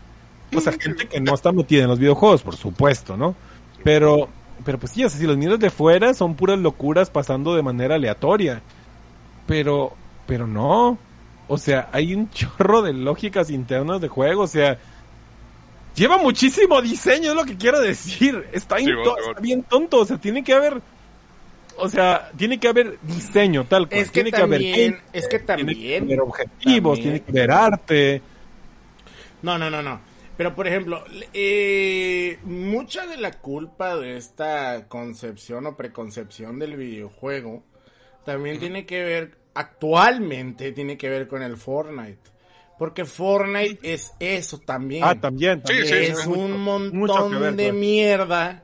O 0.55 0.61
sea, 0.61 0.73
gente 0.73 1.07
que 1.07 1.19
no 1.19 1.33
está 1.33 1.51
metida 1.51 1.83
en 1.83 1.89
los 1.89 1.99
videojuegos, 1.99 2.41
por 2.43 2.55
supuesto, 2.55 3.17
¿no? 3.17 3.35
Pero, 3.83 4.29
pero 4.63 4.77
pues 4.77 4.93
sí, 4.93 5.03
o 5.03 5.09
sea, 5.09 5.19
si 5.19 5.25
los 5.27 5.35
miras 5.37 5.59
de 5.59 5.69
fuera 5.69 6.13
son 6.13 6.35
puras 6.35 6.57
locuras 6.59 7.09
pasando 7.09 7.53
de 7.55 7.63
manera 7.63 7.95
aleatoria. 7.95 8.61
Pero, 9.45 9.93
pero 10.25 10.47
no. 10.47 10.97
O 11.47 11.57
sea, 11.57 11.89
hay 11.91 12.13
un 12.13 12.29
chorro 12.29 12.81
de 12.81 12.93
lógicas 12.93 13.49
internas 13.49 14.01
de 14.01 14.07
juego, 14.07 14.43
o 14.43 14.47
sea, 14.47 14.77
lleva 15.95 16.17
muchísimo 16.17 16.81
diseño, 16.81 17.29
es 17.31 17.35
lo 17.35 17.45
que 17.45 17.57
quiero 17.57 17.79
decir. 17.79 18.45
Está, 18.51 18.75
bien, 18.77 18.89
Sí, 18.89 18.93
to- 18.95 19.01
bueno, 19.01 19.13
bueno. 19.15 19.27
está 19.29 19.41
bien 19.41 19.63
tonto, 19.63 19.99
o 19.99 20.05
sea, 20.05 20.17
tiene 20.17 20.43
que 20.43 20.53
haber, 20.53 20.81
o 21.77 21.89
sea, 21.89 22.31
tiene 22.37 22.59
que 22.59 22.67
haber 22.67 22.99
diseño, 23.01 23.65
tal 23.65 23.87
cual. 23.87 23.99
Es 24.01 24.07
que 24.11 24.23
tiene 24.23 24.31
que 24.31 24.41
haber 24.41 24.61
también, 24.61 25.01
es 25.13 25.27
que 25.27 25.39
tiene 25.39 25.73
que 25.75 25.99
también. 25.99 26.03
haber 26.03 26.21
objetivos, 26.21 26.97
también. 26.99 27.01
tiene 27.03 27.21
que 27.21 27.31
haber 27.39 27.51
arte. 27.51 28.21
No, 29.41 29.57
no, 29.57 29.69
no, 29.69 29.81
no. 29.81 29.99
Pero 30.35 30.53
por 30.53 30.67
ejemplo, 30.67 31.03
eh, 31.33 32.37
mucha 32.43 33.07
de 33.07 33.17
la 33.17 33.31
culpa 33.31 33.95
de 33.95 34.17
esta 34.17 34.87
concepción 34.87 35.65
o 35.65 35.75
preconcepción 35.75 36.59
del 36.59 36.75
videojuego 36.75 37.63
también 38.23 38.59
tiene 38.59 38.85
que 38.85 39.03
ver, 39.03 39.37
actualmente 39.59 40.71
tiene 40.71 40.97
que 40.97 41.09
ver 41.09 41.27
con 41.27 41.41
el 41.43 41.57
Fortnite. 41.57 42.19
Porque 42.77 43.05
Fortnite 43.05 43.79
es 43.81 44.13
eso 44.19 44.59
también. 44.59 45.03
Ah, 45.03 45.19
también, 45.19 45.59
Sí, 45.65 45.73
también. 45.73 45.87
sí, 45.87 45.93
es 46.11 46.19
sí, 46.19 46.29
un 46.29 46.51
mucho 46.61 47.13
montón 47.13 47.41
ver, 47.41 47.55
de 47.55 47.63
claro. 47.65 47.77
mierda. 47.79 48.63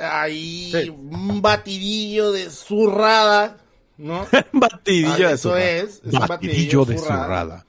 Ahí 0.00 0.70
Sí. 0.72 0.88
un 0.90 1.42
batidillo 1.42 2.30
de 2.30 2.48
zurrada, 2.50 3.56
¿no? 3.98 4.24
batidillo 4.52 5.12
Ah, 5.26 5.28
de 5.30 5.34
eso 5.34 5.48
zurrada. 5.50 5.70
es, 5.70 6.02
es 6.06 6.12
un 6.12 6.26
batidillo 6.28 6.84
de 6.84 6.98
zurrada. 6.98 7.24
zurrada. 7.24 7.66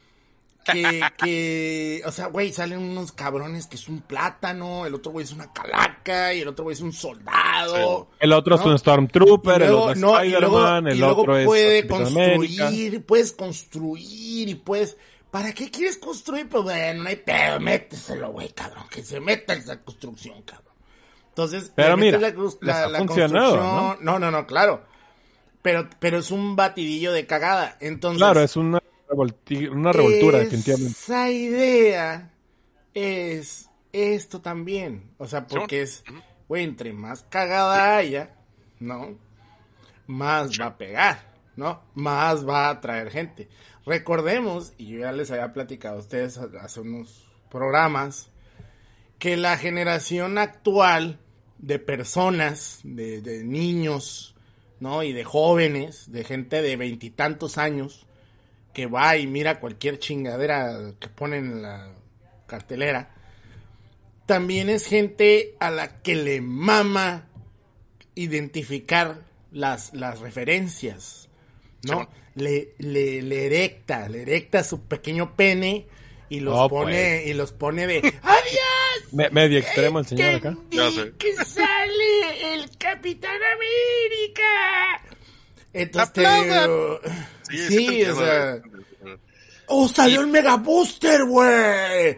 Que, 0.65 1.01
que, 1.17 2.01
o 2.06 2.12
sea, 2.12 2.28
güey, 2.28 2.51
salen 2.51 2.80
unos 2.80 3.12
cabrones 3.12 3.67
que 3.67 3.75
es 3.78 3.88
un 3.88 4.01
plátano, 4.01 4.86
el 4.86 4.93
otro 4.95 5.12
güey 5.12 5.23
es 5.23 5.32
una 5.32 5.51
calaca 5.54 6.34
y 6.34 6.41
el 6.41 6.47
otro 6.47 6.63
güey 6.65 6.73
es 6.73 6.82
un 6.82 6.91
soldado. 6.93 8.10
El 8.19 8.34
otro 8.34 8.56
es 8.56 8.62
un 8.65 8.78
Stormtrooper, 8.78 9.60
luego- 9.60 9.73
el 9.73 9.73
otro 9.80 9.91
es 9.93 9.99
no, 9.99 10.19
Spider-Man, 10.19 10.88
el 10.88 10.99
luego 10.99 11.21
otro 11.21 11.38
es 11.38 11.45
puede 11.45 11.80
América. 11.80 11.95
construir, 11.97 13.06
puedes 13.06 13.32
construir 13.32 14.49
y 14.49 14.56
puedes... 14.56 14.97
¿Para 15.32 15.51
qué 15.54 15.69
quieres 15.69 15.97
construir? 15.97 16.47
Pues 16.47 16.63
bueno, 16.63 17.04
no 17.04 17.10
hay 17.10 17.17
pedo, 17.17 17.60
méteselo, 17.60 18.32
güey, 18.32 18.49
cabrón, 18.54 18.86
que 18.89 19.04
se 19.04 19.19
meta 19.19 19.54
esa 19.54 19.80
construcción, 19.82 20.41
cabrón. 20.43 20.73
Entonces, 21.30 21.73
Pero 21.75 21.97
mira, 21.97 22.17
la, 22.17 22.30
la- 22.62 22.88
la 22.88 22.99
construcción- 22.99 23.34
¿no? 23.34 23.97
no, 24.19 24.32
no, 24.32 24.47
claro. 24.47 24.86
Pero, 25.62 25.89
pero 25.99 26.19
es 26.19 26.32
un 26.32 26.56
batidillo 26.56 27.12
de 27.12 27.25
cagada. 27.25 27.75
Entonces, 27.82 28.19
Claro, 28.19 28.39
es 28.41 28.56
una, 28.56 28.82
una 29.71 29.91
revoltura, 29.91 30.39
definitivamente. 30.39 30.91
esa 30.91 31.29
idea 31.29 32.33
es 32.93 33.69
esto 33.93 34.41
también. 34.41 35.11
O 35.17 35.27
sea, 35.27 35.47
porque 35.47 35.81
es, 35.81 36.03
güey, 36.47 36.63
entre 36.63 36.93
más 36.93 37.23
cagada 37.29 37.97
haya, 37.97 38.35
¿no? 38.79 39.17
Más 40.07 40.59
va 40.59 40.67
a 40.67 40.77
pegar, 40.77 41.33
¿no? 41.55 41.81
Más 41.93 42.47
va 42.47 42.67
a 42.67 42.71
atraer 42.71 43.09
gente. 43.09 43.47
Recordemos, 43.85 44.73
y 44.77 44.87
yo 44.87 44.99
ya 44.99 45.11
les 45.11 45.31
había 45.31 45.53
platicado 45.53 45.97
a 45.97 45.99
ustedes 45.99 46.37
hace 46.37 46.81
unos 46.81 47.25
programas, 47.49 48.29
que 49.19 49.37
la 49.37 49.57
generación 49.57 50.37
actual 50.37 51.19
de 51.57 51.79
personas, 51.79 52.81
de, 52.83 53.21
de 53.21 53.43
niños, 53.43 54.35
¿no? 54.79 55.03
Y 55.03 55.13
de 55.13 55.23
jóvenes, 55.23 56.11
de 56.11 56.23
gente 56.23 56.61
de 56.61 56.75
veintitantos 56.75 57.57
años, 57.57 58.05
que 58.75 58.85
va 58.85 59.17
y 59.17 59.25
mira 59.25 59.59
cualquier 59.59 59.97
chingadera 59.97 60.91
que 60.99 61.07
ponen 61.07 61.45
en 61.45 61.61
la 61.63 61.91
cartelera, 62.45 63.15
también 64.27 64.69
es 64.69 64.85
gente 64.85 65.55
a 65.59 65.71
la 65.71 66.01
que 66.03 66.13
le 66.15 66.41
mama 66.41 67.27
identificar 68.15 69.21
las, 69.51 69.93
las 69.93 70.19
referencias, 70.19 71.29
¿no? 71.83 72.01
Sí. 72.01 72.07
Le, 72.43 72.73
le, 72.79 73.21
le 73.21 73.45
erecta, 73.45 74.09
le 74.09 74.23
erecta 74.23 74.63
su 74.63 74.81
pequeño 74.81 75.35
pene 75.38 75.88
y 76.27 76.41
los 76.41 76.53
Oh, 76.57 76.67
pone, 76.69 77.19
pues. 77.21 77.27
y 77.27 77.33
los 77.33 77.53
pone 77.53 77.88
de 77.88 77.99
¡Adiós! 78.23 79.13
Me- 79.13 79.29
medio 79.29 79.57
extremo 79.59 79.99
el 79.99 80.05
señor 80.05 80.35
acá. 80.35 80.57
Ya 80.69 80.91
sé. 80.91 81.13
que 81.17 81.33
sale 81.45 82.53
el 82.55 82.77
Capitán 82.77 83.38
América. 83.55 85.15
Entonces, 85.71 86.11
te 86.13 86.21
digo, 86.21 86.99
Sí, 87.49 87.58
sí, 87.67 88.03
o 88.05 88.15
sea. 88.15 88.62
¡oh, 89.67 89.88
salió 89.88 90.21
el 90.21 90.27
Mega 90.27 90.58
Booster, 90.58 91.25
güey! 91.25 92.13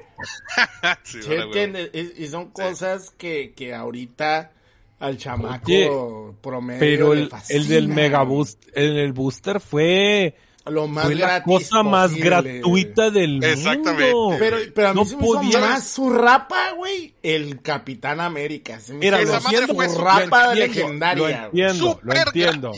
Sí, 1.03 1.21
¿Sí 1.21 1.29
vale, 1.29 1.45
güey. 1.45 1.63
entiendes? 1.63 1.89
Y, 1.93 2.23
y 2.23 2.27
son 2.27 2.51
cosas 2.51 3.11
que, 3.17 3.53
que 3.55 3.73
ahorita 3.73 4.51
al 4.99 5.17
chamaco 5.17 5.65
Oye, 5.67 6.35
promedio 6.41 6.79
Pero 6.79 7.13
le 7.13 7.21
el, 7.21 7.29
fascina. 7.29 7.59
el 7.59 7.67
del 7.67 7.87
Mega 7.87 8.23
Boost, 8.23 8.63
el, 8.73 8.97
el 8.97 9.13
Booster 9.13 9.59
fue, 9.59 10.35
Lo 10.69 10.87
más 10.87 11.05
fue 11.05 11.15
la 11.15 11.43
cosa 11.43 11.83
más 11.83 12.13
gratuita 12.15 13.09
del 13.09 13.43
Exactamente. 13.43 14.13
mundo. 14.13 14.35
Pero, 14.39 14.57
pero 14.73 14.87
a 14.89 14.93
mí 14.93 14.99
No 14.99 15.05
se 15.05 15.15
me 15.17 15.23
hizo 15.25 15.33
podía- 15.33 15.59
más 15.59 15.87
su 15.87 16.09
rapa, 16.09 16.71
güey, 16.75 17.13
el 17.23 17.61
Capitán 17.61 18.19
América. 18.19 18.79
Se 18.79 18.93
me 18.93 18.99
Mira, 18.99 19.21
hizo 19.21 19.31
lo 19.31 19.37
esa 19.37 19.43
madre 19.45 19.57
entiendo, 19.59 19.75
fue 19.75 19.89
su 19.89 19.95
su- 19.95 20.01
rapa 20.01 20.19
lo 20.45 20.51
entiendo, 20.51 20.55
legendaria. 20.81 21.41
Lo 21.43 21.49
güey. 21.51 21.63
entiendo, 21.63 21.99
lo 22.03 22.13
entiendo. 22.13 22.71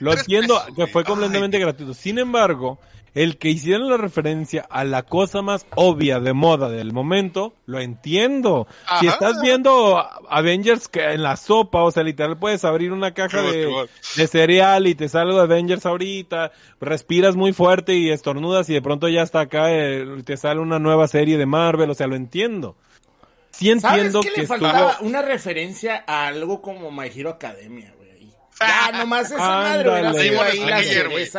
Lo 0.00 0.12
entiendo 0.12 0.58
pesos, 0.60 0.76
que 0.76 0.86
fue 0.88 1.04
completamente 1.04 1.56
Ay. 1.56 1.62
gratuito. 1.62 1.94
Sin 1.94 2.18
embargo, 2.18 2.78
el 3.14 3.38
que 3.38 3.48
hicieron 3.48 3.88
la 3.88 3.96
referencia 3.96 4.66
a 4.68 4.84
la 4.84 5.04
cosa 5.04 5.40
más 5.40 5.66
obvia 5.76 6.18
de 6.18 6.32
moda 6.32 6.68
del 6.68 6.92
momento, 6.92 7.54
lo 7.66 7.80
entiendo. 7.80 8.66
Si 8.98 9.06
estás 9.06 9.40
viendo 9.40 10.04
Avengers 10.28 10.88
que 10.88 11.12
en 11.12 11.22
la 11.22 11.36
sopa, 11.36 11.82
o 11.82 11.90
sea, 11.90 12.02
literal 12.02 12.38
puedes 12.38 12.64
abrir 12.64 12.92
una 12.92 13.14
caja 13.14 13.42
de, 13.42 13.88
cereal 14.26 14.86
y 14.88 14.94
te 14.94 15.08
sale 15.08 15.32
de 15.32 15.40
Avengers 15.40 15.86
ahorita, 15.86 16.50
respiras 16.80 17.36
muy 17.36 17.52
fuerte 17.52 17.94
y 17.94 18.10
estornudas 18.10 18.68
y 18.68 18.74
de 18.74 18.82
pronto 18.82 19.08
ya 19.08 19.22
está 19.22 19.40
acá, 19.40 19.72
eh, 19.72 20.04
te 20.24 20.36
sale 20.36 20.60
una 20.60 20.80
nueva 20.80 21.06
serie 21.06 21.38
de 21.38 21.46
Marvel, 21.46 21.90
o 21.90 21.94
sea, 21.94 22.08
lo 22.08 22.16
entiendo. 22.16 22.76
Sí 23.50 23.66
¿Sabes 23.78 24.06
entiendo 24.06 24.20
qué 24.22 24.32
que 24.32 24.40
le 24.40 24.46
faltaba? 24.48 24.90
estuvo... 24.90 25.08
Una 25.08 25.22
referencia 25.22 26.02
a 26.06 26.26
algo 26.26 26.60
como 26.60 26.90
My 26.90 27.08
Hero 27.14 27.30
Academia, 27.30 27.92
güey. 27.96 28.03
Ya, 28.60 28.92
nomás 28.98 29.26
esa 29.26 29.36
madre 29.38 29.90
ahí 29.90 30.60
la 30.60 30.80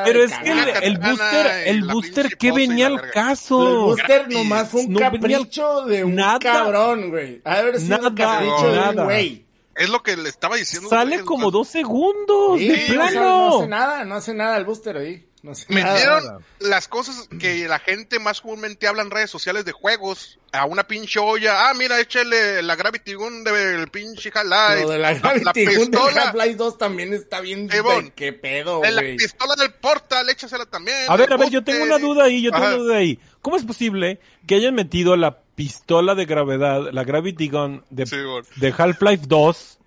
Pero 0.03 0.23
es 0.23 0.31
que 0.37 0.51
el, 0.85 0.97
booster, 0.97 1.47
el 1.67 1.83
booster, 1.83 2.37
¿qué 2.37 2.51
venía 2.51 2.87
al 2.87 3.09
caso? 3.11 3.67
El 3.67 3.75
booster 3.77 4.05
Gratis. 4.19 4.37
nomás 4.37 4.69
fue 4.69 4.81
un 4.81 4.93
No 4.93 4.99
venía- 5.11 5.11
capricho 5.37 5.85
de 5.85 6.03
un 6.03 6.15
nada. 6.15 6.39
cabrón, 6.39 7.09
güey. 7.11 7.39
De 7.39 7.41
haber 7.45 7.79
sido 7.79 7.97
Nada, 7.97 8.09
un 8.09 8.15
capricho 8.15 8.63
de 8.63 8.69
un 8.69 8.75
nada. 8.85 9.03
güey. 9.05 9.45
Es 9.75 9.89
lo 9.89 10.01
que 10.03 10.15
le 10.17 10.29
estaba 10.29 10.55
diciendo. 10.55 10.89
Sale 10.89 11.21
como 11.23 11.51
dos 11.51 11.67
segundos, 11.67 12.57
Sí, 12.59 12.67
de 12.69 12.73
o 12.75 12.77
sea, 12.85 12.95
plano. 12.95 13.21
no 13.49 13.57
hace 13.59 13.67
nada, 13.67 14.05
no 14.05 14.15
hace 14.15 14.33
nada 14.33 14.57
el 14.57 14.65
booster 14.65 14.97
ahí. 14.97 15.25
No 15.45 15.51
nada. 15.51 15.93
Metieron 15.93 16.45
las 16.59 16.87
cosas 16.87 17.29
que 17.39 17.67
la 17.67 17.77
gente 17.77 18.17
más 18.17 18.41
comúnmente 18.41 18.87
habla 18.87 19.03
en 19.03 19.11
redes 19.11 19.29
sociales 19.29 19.63
de 19.63 19.73
juegos 19.73 20.39
a 20.51 20.65
una 20.65 20.87
pinche 20.87 21.19
olla. 21.19 21.69
Ah, 21.69 21.73
mira, 21.75 21.99
échale 21.99 22.63
la 22.63 22.75
Gravity 22.75 23.13
Gun 23.13 23.43
del 23.43 23.87
pinche 23.89 24.31
Half-Life. 24.33 24.81
Lo 24.81 24.89
de 24.89 24.97
la 24.97 25.13
la 25.13 25.19
Gravity 25.19 25.65
Gun 25.65 25.73
de 25.75 25.79
pistola, 25.91 26.21
Half-Life 26.23 26.55
2 26.55 26.77
también 26.79 27.13
está 27.13 27.41
bien 27.41 27.69
qué 28.15 28.33
pedo, 28.33 28.81
de 28.81 28.91
la 28.91 29.01
pistola 29.01 29.55
del 29.55 29.71
Portal, 29.73 30.27
échasela 30.29 30.65
también. 30.65 30.97
A 31.07 31.15
ver, 31.15 31.31
a 31.31 31.37
ver, 31.37 31.51
yo 31.51 31.63
tengo 31.63 31.83
una 31.83 31.99
duda 31.99 32.23
ahí, 32.23 32.41
yo 32.41 32.49
tengo 32.49 32.65
Ajá. 32.65 32.75
una 32.75 32.83
duda 32.83 32.97
ahí. 32.97 33.19
¿Cómo 33.43 33.55
es 33.55 33.63
posible 33.63 34.19
que 34.47 34.55
hayan 34.55 34.73
metido 34.73 35.15
la 35.15 35.37
pistola 35.53 36.15
de 36.15 36.25
gravedad, 36.25 36.91
la 36.91 37.03
Gravity 37.03 37.49
Gun 37.49 37.83
de, 37.91 38.07
Sí, 38.07 38.17
de 38.55 38.73
Half-Life 38.75 39.25
2, 39.27 39.77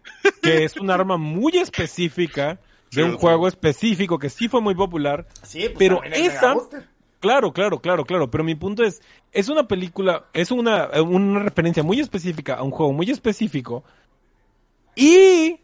que 0.40 0.62
es 0.62 0.76
un 0.76 0.92
arma 0.92 1.16
muy 1.16 1.58
específica, 1.58 2.60
de 2.92 3.04
un 3.04 3.16
juego 3.16 3.48
específico 3.48 4.18
que 4.18 4.30
sí 4.30 4.48
fue 4.48 4.60
muy 4.60 4.74
popular? 4.74 5.26
Sí, 5.42 5.68
pues 5.68 5.74
pero 5.78 6.02
esa. 6.04 6.56
Claro, 7.20 7.52
claro, 7.52 7.80
claro, 7.80 8.04
claro. 8.04 8.30
Pero 8.30 8.44
mi 8.44 8.54
punto 8.54 8.84
es, 8.84 9.02
es 9.32 9.48
una 9.48 9.66
película, 9.66 10.26
es 10.32 10.50
una, 10.50 10.88
una 11.02 11.40
referencia 11.40 11.82
muy 11.82 11.98
específica 12.00 12.54
a 12.54 12.62
un 12.62 12.70
juego 12.70 12.92
muy 12.92 13.10
específico. 13.10 13.82
Y 14.94 15.60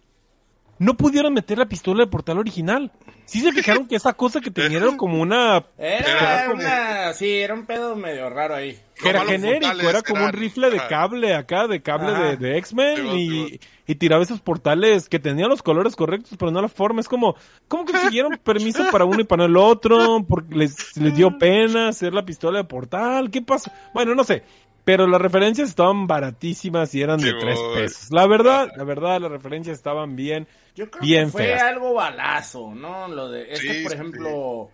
no 0.85 0.94
pudieron 0.97 1.33
meter 1.33 1.57
la 1.57 1.66
pistola 1.66 2.05
de 2.05 2.11
portal 2.11 2.38
original. 2.38 2.92
Sí 3.25 3.40
se 3.40 3.53
fijaron 3.53 3.88
que 3.88 3.97
esa 3.97 4.12
cosa 4.12 4.42
que 4.42 4.51
tenían 4.51 4.83
era 4.83 4.97
como 4.99 5.20
una... 5.20 5.64
Era 5.79 6.51
una, 6.53 7.14
sí, 7.14 7.38
era 7.38 7.55
un 7.55 7.64
pedo 7.64 7.97
medio 7.97 8.29
raro 8.29 8.55
ahí. 8.55 8.79
Era 9.03 9.25
genérico, 9.25 9.88
era 9.88 10.03
como 10.03 10.27
un 10.27 10.33
rifle 10.33 10.70
de 10.70 10.81
cable 10.88 11.35
acá, 11.35 11.66
de 11.66 11.81
cable 11.81 12.12
Ajá. 12.12 12.23
de, 12.25 12.37
de 12.37 12.59
X-Men 12.59 13.07
y, 13.16 13.61
y 13.87 13.94
tiraba 13.94 14.23
esos 14.23 14.40
portales 14.40 15.09
que 15.09 15.18
tenían 15.18 15.49
los 15.49 15.62
colores 15.62 15.97
correctos, 15.97 16.37
pero 16.38 16.51
no 16.51 16.61
la 16.61 16.68
forma. 16.68 17.01
Es 17.01 17.09
como, 17.09 17.35
¿cómo 17.66 17.87
consiguieron 17.87 18.38
permiso 18.44 18.85
para 18.92 19.07
uno 19.07 19.20
y 19.20 19.25
para 19.25 19.47
el 19.47 19.57
otro? 19.57 20.25
Porque 20.29 20.55
les, 20.55 20.97
les 20.97 21.16
dio 21.16 21.38
pena 21.38 21.88
hacer 21.88 22.12
la 22.12 22.27
pistola 22.27 22.59
de 22.59 22.64
portal. 22.64 23.31
¿Qué 23.31 23.40
pasó? 23.40 23.73
Bueno, 23.94 24.14
no 24.14 24.23
sé. 24.23 24.44
Pero 24.85 25.07
las 25.07 25.20
referencias 25.20 25.68
estaban 25.70 26.07
baratísimas 26.07 26.94
y 26.94 27.03
eran 27.03 27.23
de 27.23 27.33
tres 27.35 27.59
pesos. 27.75 28.11
La 28.11 28.27
verdad, 28.27 28.68
la 28.77 28.85
verdad, 28.85 29.20
las 29.20 29.31
referencias 29.31 29.77
estaban 29.77 30.14
bien. 30.16 30.47
Yo 30.75 30.90
creo 30.90 31.03
Bien 31.03 31.27
que 31.27 31.31
fue 31.31 31.42
feas. 31.44 31.62
algo 31.62 31.94
balazo, 31.94 32.75
¿no? 32.75 33.09
Lo 33.09 33.29
de, 33.31 33.53
es 33.53 33.64
que 33.64 33.75
por 33.75 33.92
sí. 33.92 33.94
ejemplo, 33.94 34.70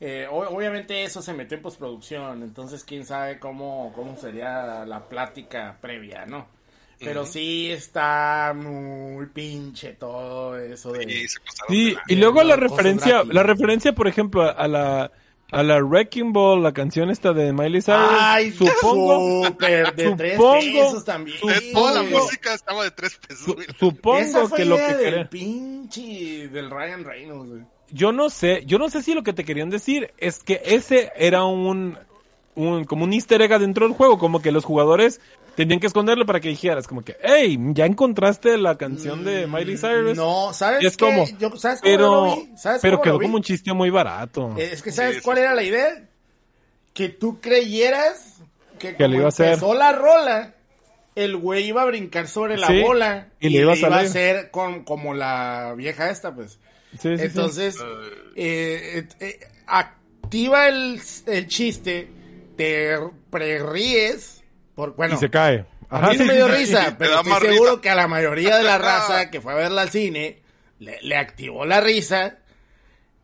eh, 0.00 0.26
obviamente 0.30 1.04
eso 1.04 1.22
se 1.22 1.34
metió 1.34 1.56
en 1.56 1.62
postproducción, 1.62 2.42
entonces 2.42 2.84
quién 2.84 3.04
sabe 3.06 3.38
cómo, 3.38 3.92
cómo 3.94 4.16
sería 4.16 4.84
la 4.86 5.08
plática 5.08 5.78
previa, 5.80 6.26
¿no? 6.26 6.48
Pero 7.02 7.26
sí 7.26 7.70
está 7.70 8.54
muy 8.56 9.26
pinche 9.26 9.92
todo 9.94 10.56
eso 10.58 10.92
de... 10.94 11.04
Y 11.04 11.28
se 11.28 11.40
pasaron 11.40 11.68
Sí, 11.68 11.84
de 11.84 11.92
la- 11.92 12.02
y 12.06 12.16
luego 12.16 12.42
la 12.42 12.56
referencia, 12.56 13.16
gratis. 13.16 13.34
la 13.34 13.42
referencia, 13.42 13.94
por 13.94 14.08
ejemplo, 14.08 14.42
a 14.42 14.68
la 14.68 15.12
a 15.54 15.62
la 15.62 15.78
Wrecking 15.82 16.32
Ball, 16.32 16.62
la 16.62 16.72
canción 16.72 17.10
esta 17.10 17.32
de 17.32 17.52
Miley 17.52 17.80
Cyrus. 17.82 18.00
Ay, 18.10 18.50
supongo, 18.52 19.46
súper, 19.46 19.94
de 19.94 20.14
tres 20.16 20.36
supongo- 20.36 20.60
pesos 20.60 21.04
también. 21.04 21.38
De 21.46 21.72
toda 21.72 21.92
la 21.92 22.00
Supongo- 22.00 22.24
música 22.24 22.54
estaba 22.54 22.84
de 22.84 22.90
tres 22.90 23.18
pesos, 23.26 23.44
su- 23.44 23.54
güey. 23.54 23.66
Esa 23.66 23.78
supongo 23.78 24.48
fue 24.48 24.58
que 24.58 24.64
lo 24.64 24.76
que 24.76 24.94
del 24.94 25.28
pinche 25.28 26.48
del 26.48 26.70
Ryan 26.70 27.04
Reynolds, 27.04 27.50
güey. 27.50 27.62
yo 27.90 28.12
no 28.12 28.30
sé, 28.30 28.62
yo 28.66 28.78
no 28.78 28.88
sé 28.88 29.02
si 29.02 29.14
lo 29.14 29.22
que 29.22 29.32
te 29.32 29.44
querían 29.44 29.70
decir 29.70 30.12
es 30.18 30.42
que 30.42 30.60
ese 30.64 31.12
era 31.16 31.44
un, 31.44 31.98
un 32.56 32.84
como 32.84 33.04
un 33.04 33.12
easter 33.12 33.40
egg 33.42 33.58
dentro 33.58 33.86
del 33.86 33.96
juego, 33.96 34.18
como 34.18 34.40
que 34.40 34.52
los 34.52 34.64
jugadores 34.64 35.20
tenían 35.56 35.80
que 35.80 35.86
esconderlo 35.86 36.26
para 36.26 36.40
que 36.40 36.48
dijeras 36.48 36.86
como 36.88 37.02
que, 37.02 37.16
hey, 37.22 37.56
ya 37.72 37.86
encontraste 37.86 38.58
la 38.58 38.76
canción 38.76 39.24
de 39.24 39.46
Miley 39.46 39.76
Cyrus. 39.76 40.14
Mm, 40.14 40.16
No, 40.16 40.52
¿sabes 40.52 40.82
Y 40.82 40.86
es 40.86 40.96
qué? 40.96 41.04
como, 41.04 41.24
Yo, 41.38 41.56
¿sabes 41.56 41.80
cómo 41.80 41.92
pero, 41.92 42.10
lo 42.26 42.36
vi? 42.36 42.50
¿Sabes 42.56 42.80
pero 42.82 42.96
cómo 42.96 43.02
quedó 43.02 43.12
lo 43.14 43.18
vi? 43.20 43.24
como 43.26 43.36
un 43.36 43.42
chiste 43.42 43.72
muy 43.72 43.90
barato. 43.90 44.54
Eh, 44.58 44.70
Es 44.72 44.82
que 44.82 44.90
¿sabes 44.92 45.16
Sí, 45.16 45.22
cuál 45.22 45.38
era 45.38 45.54
la 45.54 45.62
idea? 45.62 46.08
Que 46.92 47.08
tú 47.08 47.40
creyeras 47.40 48.36
que, 48.78 48.94
Que 48.96 49.02
le 49.04 49.08
como 49.08 49.16
iba 49.16 49.24
a 49.26 49.28
hacer. 49.28 49.46
empezó 49.54 49.74
la 49.74 49.92
rola, 49.92 50.54
el 51.16 51.36
güey 51.36 51.66
iba 51.66 51.82
a 51.82 51.86
brincar 51.86 52.26
sobre 52.28 52.56
la 52.56 52.66
Sí, 52.68 52.80
bola 52.82 53.28
y 53.40 53.48
le 53.50 53.60
iba 53.60 53.72
a 53.72 53.76
iba 53.76 53.88
a 53.88 53.90
salir. 53.92 54.08
hacer 54.10 54.50
con, 54.50 54.84
como 54.84 55.14
la 55.14 55.74
vieja 55.76 56.10
esta, 56.10 56.34
pues. 56.34 56.58
Sí, 56.92 56.98
sí, 57.10 57.16
sí. 57.18 57.22
Entonces, 57.24 57.76
eh, 58.36 59.06
eh, 59.08 59.08
eh, 59.20 59.40
activa 59.66 60.68
el, 60.68 61.00
el 61.26 61.46
chiste, 61.48 62.08
te 62.56 62.98
preríes, 63.30 64.44
por, 64.74 64.94
bueno, 64.96 65.14
y 65.14 65.16
se 65.16 65.30
cae. 65.30 65.66
a 65.90 65.98
Ajá, 65.98 66.12
no 66.14 66.14
sí, 66.18 66.24
me 66.24 66.34
dio 66.34 66.48
sí, 66.48 66.52
risa, 66.52 66.96
pero 66.98 67.14
estoy 67.14 67.34
seguro 67.36 67.70
risa. 67.72 67.80
que 67.80 67.90
a 67.90 67.94
la 67.94 68.08
mayoría 68.08 68.56
de 68.56 68.64
la 68.64 68.78
raza 68.78 69.30
que 69.30 69.40
fue 69.40 69.52
a 69.52 69.56
verla 69.56 69.82
al 69.82 69.90
cine 69.90 70.42
le, 70.78 70.98
le 71.02 71.16
activó 71.16 71.64
la 71.64 71.80
risa 71.80 72.38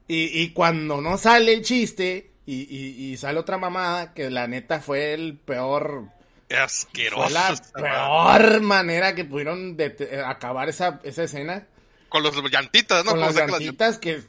y, 0.09 0.40
y 0.43 0.53
cuando 0.53 1.01
no 1.01 1.16
sale 1.19 1.53
el 1.53 1.62
chiste 1.62 2.33
y, 2.47 2.62
y- 2.62 3.12
y 3.12 3.16
sale 3.16 3.38
otra 3.38 3.59
mamada 3.59 4.12
que 4.14 4.31
la 4.31 4.47
neta 4.49 4.81
fue 4.81 5.14
el 5.14 5.38
peor, 5.38 6.07
Asqueroso. 6.51 7.23
fue 7.23 7.31
la 7.31 7.62
peor 7.75 8.61
manera 8.62 9.14
que 9.14 9.25
pudieron 9.25 9.77
de, 9.77 9.90
de 9.90 10.21
acabar 10.25 10.69
esa, 10.69 11.01
esa 11.05 11.25
escena 11.25 11.66
Con 12.11 12.23
los 12.23 12.35
llantitas, 12.51 13.05
¿no? 13.05 13.12
con 13.12 13.20
las 13.20 13.35
llantitas 13.35 13.96
que. 13.99 14.20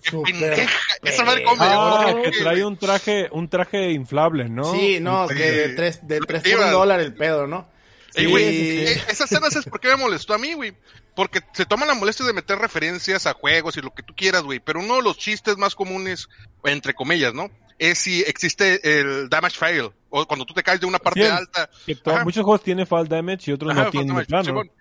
Esa 1.03 1.25
madre 1.25 1.43
cómo 1.43 1.57
me 1.57 1.69
Ah, 1.69 2.05
llegó, 2.07 2.21
que 2.23 2.31
trae 2.31 2.63
un 2.63 2.77
traje, 2.77 3.27
un 3.31 3.49
traje 3.49 3.91
inflable, 3.91 4.47
¿no? 4.49 4.71
Sí, 4.71 4.99
no, 5.01 5.27
Sí. 5.27 5.35
que 5.35 5.51
de 5.51 5.69
tres, 5.75 6.07
de 6.07 6.19
tres 6.19 6.41
por 6.41 6.51
Activa. 6.51 6.65
un 6.67 6.71
dólar 6.71 6.99
el 6.99 7.13
pedo, 7.13 7.47
¿no? 7.47 7.69
Ey, 8.13 8.25
güey, 8.25 8.43
Sí. 8.45 8.77
eh, 8.87 9.03
esa 9.09 9.23
escena 9.23 9.47
es 9.47 9.65
por 9.65 9.79
qué 9.79 9.87
me 9.89 9.95
molestó 9.97 10.33
a 10.33 10.37
mí, 10.37 10.53
güey. 10.53 10.73
Porque 11.15 11.41
se 11.53 11.65
toman 11.65 11.87
la 11.87 11.93
molestia 11.93 12.25
de 12.25 12.33
meter 12.33 12.57
referencias 12.57 13.25
a 13.25 13.33
juegos 13.33 13.75
y 13.77 13.81
lo 13.81 13.93
que 13.93 14.03
tú 14.03 14.13
quieras, 14.15 14.43
güey. 14.43 14.59
Pero 14.59 14.79
uno 14.79 14.95
de 14.97 15.01
los 15.01 15.17
chistes 15.17 15.57
más 15.57 15.75
comunes, 15.75 16.29
entre 16.63 16.93
comillas, 16.93 17.33
¿no? 17.33 17.49
Es 17.79 17.99
si 17.99 18.21
existe 18.21 18.99
el 18.99 19.27
damage 19.29 19.57
fail. 19.57 19.91
O 20.09 20.25
cuando 20.27 20.45
tú 20.45 20.53
te 20.53 20.61
caes 20.61 20.79
de 20.81 20.85
una 20.85 20.99
parte 20.99 21.21
Sí, 21.21 21.27
alta. 21.27 21.69
Ajá. 22.05 22.23
muchos 22.25 22.43
juegos 22.43 22.63
tienen 22.63 22.85
fall 22.85 23.07
damage 23.07 23.49
y 23.49 23.53
otros 23.53 23.71
Ajá, 23.71 23.85
no 23.85 23.89
tienen. 23.91 24.25
Simón. 24.43 24.71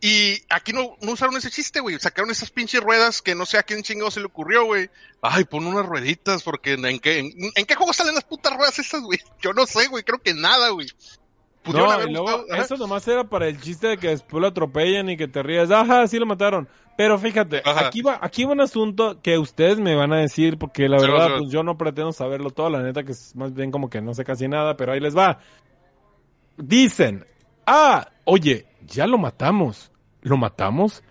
Y 0.00 0.40
aquí 0.48 0.72
no, 0.72 0.96
no 1.02 1.12
usaron 1.12 1.36
ese 1.36 1.50
chiste, 1.50 1.80
güey. 1.80 1.98
Sacaron 1.98 2.30
esas 2.30 2.50
pinches 2.50 2.80
ruedas 2.80 3.20
que 3.20 3.34
no 3.34 3.44
sé 3.46 3.58
a 3.58 3.64
quién 3.64 3.82
chingado 3.82 4.10
se 4.10 4.20
le 4.20 4.26
ocurrió, 4.26 4.64
güey. 4.64 4.90
Ay, 5.20 5.44
pon 5.44 5.66
unas 5.66 5.86
rueditas, 5.86 6.42
porque 6.44 6.74
¿en 6.74 7.00
qué, 7.00 7.18
en, 7.18 7.32
en 7.54 7.66
qué 7.66 7.74
juego 7.74 7.92
salen 7.92 8.14
las 8.14 8.24
putas 8.24 8.56
ruedas 8.56 8.78
esas, 8.78 9.00
güey? 9.02 9.18
Yo 9.42 9.52
no 9.52 9.66
sé, 9.66 9.88
güey. 9.88 10.04
Creo 10.04 10.20
que 10.20 10.34
nada, 10.34 10.68
güey. 10.70 10.86
No, 11.64 12.02
y 12.02 12.12
luego, 12.12 12.46
eso 12.54 12.76
nomás 12.76 13.06
era 13.08 13.24
para 13.24 13.46
el 13.48 13.60
chiste 13.60 13.88
de 13.88 13.98
que 13.98 14.08
después 14.08 14.40
lo 14.40 14.46
atropellan 14.46 15.10
y 15.10 15.16
que 15.18 15.28
te 15.28 15.42
ríes. 15.42 15.70
Ajá, 15.70 16.06
sí 16.06 16.18
lo 16.18 16.24
mataron. 16.24 16.66
Pero 16.96 17.18
fíjate, 17.18 17.60
Ajá. 17.64 17.88
aquí 17.88 18.00
va, 18.00 18.18
aquí 18.22 18.44
va 18.44 18.52
un 18.52 18.60
asunto 18.60 19.20
que 19.20 19.36
ustedes 19.36 19.78
me 19.78 19.94
van 19.94 20.12
a 20.12 20.16
decir, 20.18 20.56
porque 20.58 20.88
la 20.88 20.98
Sí, 20.98 21.06
verdad, 21.06 21.26
sí. 21.26 21.34
pues 21.40 21.50
yo 21.52 21.62
no 21.62 21.76
pretendo 21.76 22.12
saberlo 22.12 22.50
todo, 22.50 22.70
la 22.70 22.82
neta 22.82 23.02
que 23.04 23.12
es 23.12 23.36
más 23.36 23.52
bien 23.52 23.70
como 23.70 23.90
que 23.90 24.00
no 24.00 24.14
sé 24.14 24.24
casi 24.24 24.48
nada, 24.48 24.76
pero 24.76 24.92
ahí 24.92 25.00
les 25.00 25.16
va. 25.16 25.40
Dicen, 26.56 27.26
ah, 27.66 28.08
oye, 28.24 28.66
ya 28.88 29.06
lo 29.06 29.18
matamos. 29.18 29.92
¿Lo 30.22 30.36
matamos? 30.36 31.02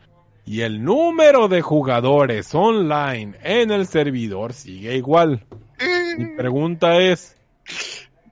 Y 0.45 0.61
el 0.61 0.83
número 0.83 1.47
de 1.47 1.61
jugadores 1.61 2.53
online 2.55 3.37
en 3.43 3.71
el 3.71 3.85
servidor 3.87 4.53
sigue 4.53 4.95
igual. 4.95 5.45
Mi 6.17 6.25
pregunta 6.35 6.97
es, 6.99 7.35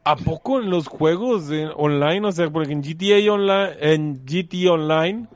¿a 0.03 0.15
poco 0.15 0.60
en 0.62 0.69
los 0.69 0.88
juegos 0.88 1.47
de- 1.47 1.67
online, 1.75 2.27
o 2.27 2.31
sea, 2.31 2.49
porque 2.49 2.73
en 2.73 2.81
GTA 2.81 3.31
Online, 3.31 3.73
en 3.81 4.25
GT 4.25 4.69
Online, 4.69 5.27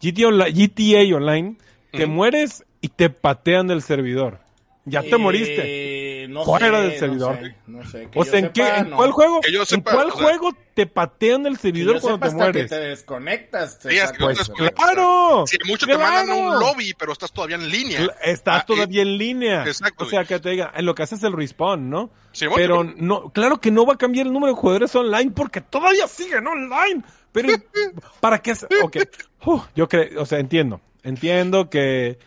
GT 0.00 0.24
Online, 0.26 0.50
GTA 0.52 1.16
Online, 1.16 1.56
te 1.92 2.06
mueres 2.06 2.64
y 2.80 2.88
te 2.88 3.10
patean 3.10 3.66
del 3.66 3.82
servidor. 3.82 4.38
Ya 4.90 5.02
te 5.02 5.16
moriste. 5.16 5.62
Eh, 6.24 6.28
no 6.28 6.44
Fuera 6.44 6.66
sé, 6.68 6.76
del 6.88 6.98
servidor. 6.98 7.38
No 7.40 7.40
sé, 7.40 7.54
no 7.66 7.84
sé, 7.84 8.08
O 8.14 8.24
sea, 8.24 8.38
¿en, 8.38 8.50
qué, 8.52 8.64
sepa, 8.64 8.78
¿en 8.78 8.90
no. 8.90 8.96
cuál 8.96 9.10
juego? 9.12 9.40
Que 9.40 9.52
yo 9.52 9.62
¿En 9.70 9.80
cuál 9.80 10.08
o 10.08 10.12
sea, 10.16 10.22
juego 10.24 10.50
te 10.74 10.86
patean 10.86 11.44
Que 11.44 11.56
servidor 11.56 11.94
yo 11.96 12.00
cuando 12.00 12.16
sepa 12.18 12.26
te 12.26 12.28
hasta 12.28 12.38
que 12.46 12.52
mueres? 12.52 12.70
te 12.70 12.80
desconectas. 12.80 13.78
te 13.78 13.90
Sí, 13.90 13.96
es 13.98 14.12
que 14.12 14.18
Pues 14.18 14.36
te 14.38 14.44
desconectas. 14.44 14.84
claro. 14.84 15.44
Si 15.46 15.56
mucho 15.66 15.86
te 15.86 15.96
mandan 15.98 16.30
a 16.30 16.34
un 16.34 16.58
lobby, 16.60 16.94
pero 16.98 17.12
estás 17.12 17.32
todavía 17.32 17.56
en 17.56 17.68
línea. 17.68 18.08
Estás 18.22 18.62
Ah, 18.62 18.66
todavía 18.66 19.02
en 19.02 19.16
línea. 19.18 19.64
exacto, 19.66 20.04
O 20.04 20.08
sea, 20.08 20.24
que 20.24 20.38
te 20.38 20.50
diga, 20.50 20.72
en 20.74 20.84
lo 20.86 20.94
que 20.94 21.02
haces 21.02 21.22
el 21.22 21.32
respawn, 21.32 21.88
¿no? 21.88 22.10
Sí, 22.32 22.46
bueno, 22.46 22.56
pero 22.56 22.84
no, 22.96 23.30
claro 23.32 23.60
que 23.60 23.70
no 23.70 23.86
va 23.86 23.94
a 23.94 23.98
cambiar 23.98 24.26
el 24.26 24.32
número 24.32 24.52
de 24.54 24.60
jugadores 24.60 24.94
online 24.94 25.30
porque 25.34 25.60
todavía 25.60 26.06
siguen 26.06 26.46
online. 26.46 27.02
Pero, 27.32 27.48
¿para 28.20 28.38
qué? 28.40 28.52
Ok. 28.82 28.96
Uf, 29.46 29.62
yo 29.74 29.88
creo, 29.88 30.22
o 30.22 30.26
sea, 30.26 30.38
entiendo. 30.38 30.80
Entiendo 31.02 31.70
que, 31.70 32.18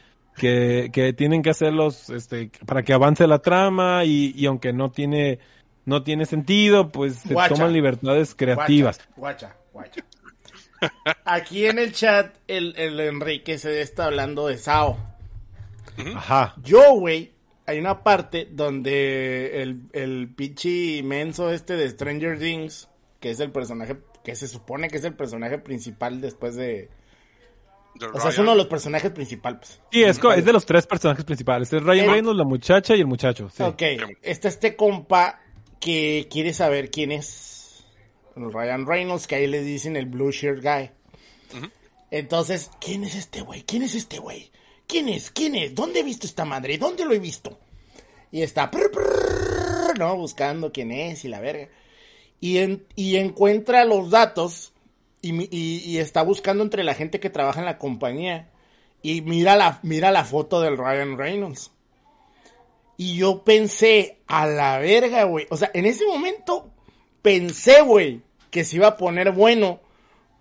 que, 0.42 0.90
que 0.92 1.14
tienen 1.14 1.44
que 1.44 1.52
hacerlos, 1.52 2.10
este, 2.10 2.50
para 2.66 2.82
que 2.82 2.94
avance 2.94 3.28
la 3.28 3.40
trama 3.40 4.06
y, 4.06 4.34
y 4.36 4.48
aunque 4.48 4.74
no 4.74 4.90
tiene, 4.90 5.38
no 5.86 6.02
tiene 6.02 6.26
sentido, 6.26 6.90
pues 6.90 7.18
se 7.18 7.36
Guacha. 7.36 7.54
toman 7.54 7.74
libertades 7.74 8.34
creativas. 8.34 9.00
Guacha, 9.16 9.56
guacha. 9.72 10.04
Aquí 11.26 11.68
en 11.68 11.78
el 11.78 11.94
chat, 11.94 12.36
el, 12.48 12.74
el 12.76 13.00
Enrique 13.00 13.60
se 13.60 13.82
está 13.82 14.06
hablando 14.06 14.48
de 14.48 14.58
Sao. 14.58 14.98
Ajá. 16.16 16.56
Yo, 16.64 16.94
güey, 16.96 17.34
hay 17.68 17.78
una 17.78 18.02
parte 18.02 18.48
donde 18.50 19.62
el, 19.62 19.82
el 19.94 20.34
pinche 20.36 21.04
menso 21.04 21.52
este 21.52 21.76
de 21.76 21.88
Stranger 21.88 22.40
Things, 22.40 22.90
que 23.20 23.30
es 23.30 23.40
el 23.40 23.52
personaje, 23.52 23.98
que 24.24 24.36
se 24.36 24.48
supone 24.48 24.88
que 24.88 24.98
es 24.98 25.04
el 25.04 25.14
personaje 25.14 25.60
principal 25.60 26.20
después 26.20 26.56
de... 26.56 26.90
O 28.14 28.20
sea, 28.20 28.30
es 28.32 28.38
uno 28.40 28.52
de 28.52 28.58
los 28.58 28.68
personajes 28.68 29.12
principales. 29.12 29.80
Sí, 29.92 30.04
es, 30.04 30.20
es 30.36 30.46
de 30.46 30.54
los 30.54 30.66
tres 30.66 30.88
personajes 30.88 31.24
principales. 31.26 31.72
Es 31.72 31.84
Ryan 31.84 32.10
Reynolds, 32.12 32.38
la 32.38 32.44
muchacha 32.46 32.96
y 32.96 33.00
el 33.02 33.08
muchacho. 33.08 33.50
Sí. 33.56 33.62
Ok, 33.64 33.82
está 34.22 34.48
este 34.48 34.76
compa 34.76 35.40
que 35.80 36.28
quiere 36.32 36.54
saber 36.54 36.90
quién 36.90 37.12
es 37.12 37.84
Ryan 38.36 38.86
Reynolds, 38.88 39.28
que 39.28 39.36
ahí 39.36 39.48
le 39.48 39.62
dicen 39.62 39.96
el 39.98 40.06
Blue 40.06 40.32
Shirt 40.32 40.64
Guy. 40.64 40.90
Entonces, 42.10 42.70
¿quién 42.80 43.04
es 43.04 43.16
este 43.16 43.42
güey? 43.42 43.64
¿Quién 43.64 43.84
es 43.84 43.96
este 43.96 44.20
güey? 44.20 44.52
¿Quién 44.88 45.08
es? 45.10 45.32
¿Quién 45.32 45.56
es? 45.56 45.74
¿Dónde 45.74 46.02
he 46.02 46.04
visto 46.04 46.28
esta 46.28 46.44
madre? 46.46 46.78
¿Dónde 46.78 47.06
lo 47.06 47.14
he 47.14 47.20
visto? 47.20 47.58
Y 48.32 48.42
está, 48.42 48.70
prr, 48.70 48.92
prr, 48.92 49.98
no, 50.00 50.16
buscando 50.18 50.72
quién 50.72 50.92
es 50.92 51.24
y 51.24 51.30
la 51.30 51.40
verga. 51.40 51.70
Y, 52.40 52.58
en- 52.58 52.86
y 52.96 53.16
encuentra 53.18 53.86
los 53.86 54.10
datos 54.10 54.74
y, 55.22 55.34
y- 55.56 55.82
y 55.86 55.98
está 56.00 56.22
buscando 56.24 56.64
entre 56.64 56.84
la 56.84 56.94
gente 56.96 57.20
que 57.20 57.30
trabaja 57.30 57.60
en 57.60 57.66
la 57.66 57.78
compañía. 57.78 58.50
Y 59.02 59.22
mira 59.22 59.56
la, 59.56 59.80
mira 59.84 60.12
la 60.12 60.24
foto 60.26 60.62
del 60.62 60.78
Ryan 60.78 61.18
Reynolds. 61.18 61.72
Y 62.98 63.16
yo 63.18 63.44
pensé, 63.44 64.20
a 64.28 64.46
la 64.46 64.78
verga, 64.78 65.24
güey. 65.24 65.48
O 65.50 65.58
sea, 65.58 65.72
en 65.74 65.86
ese 65.86 66.06
momento 66.06 66.70
pensé, 67.22 67.82
güey, 67.82 68.22
que 68.52 68.64
se 68.64 68.76
iba 68.76 68.88
a 68.88 68.98
poner 68.98 69.32
bueno. 69.32 69.80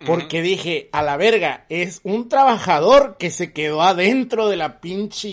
Porque 0.03 0.41
dije, 0.41 0.89
a 0.93 1.03
la 1.03 1.15
verga, 1.15 1.65
es 1.69 2.01
un 2.03 2.27
trabajador 2.27 3.17
que 3.19 3.29
se 3.29 3.53
quedó 3.53 3.83
adentro 3.83 4.49
de 4.49 4.57
la 4.57 4.81
pinche 4.81 5.27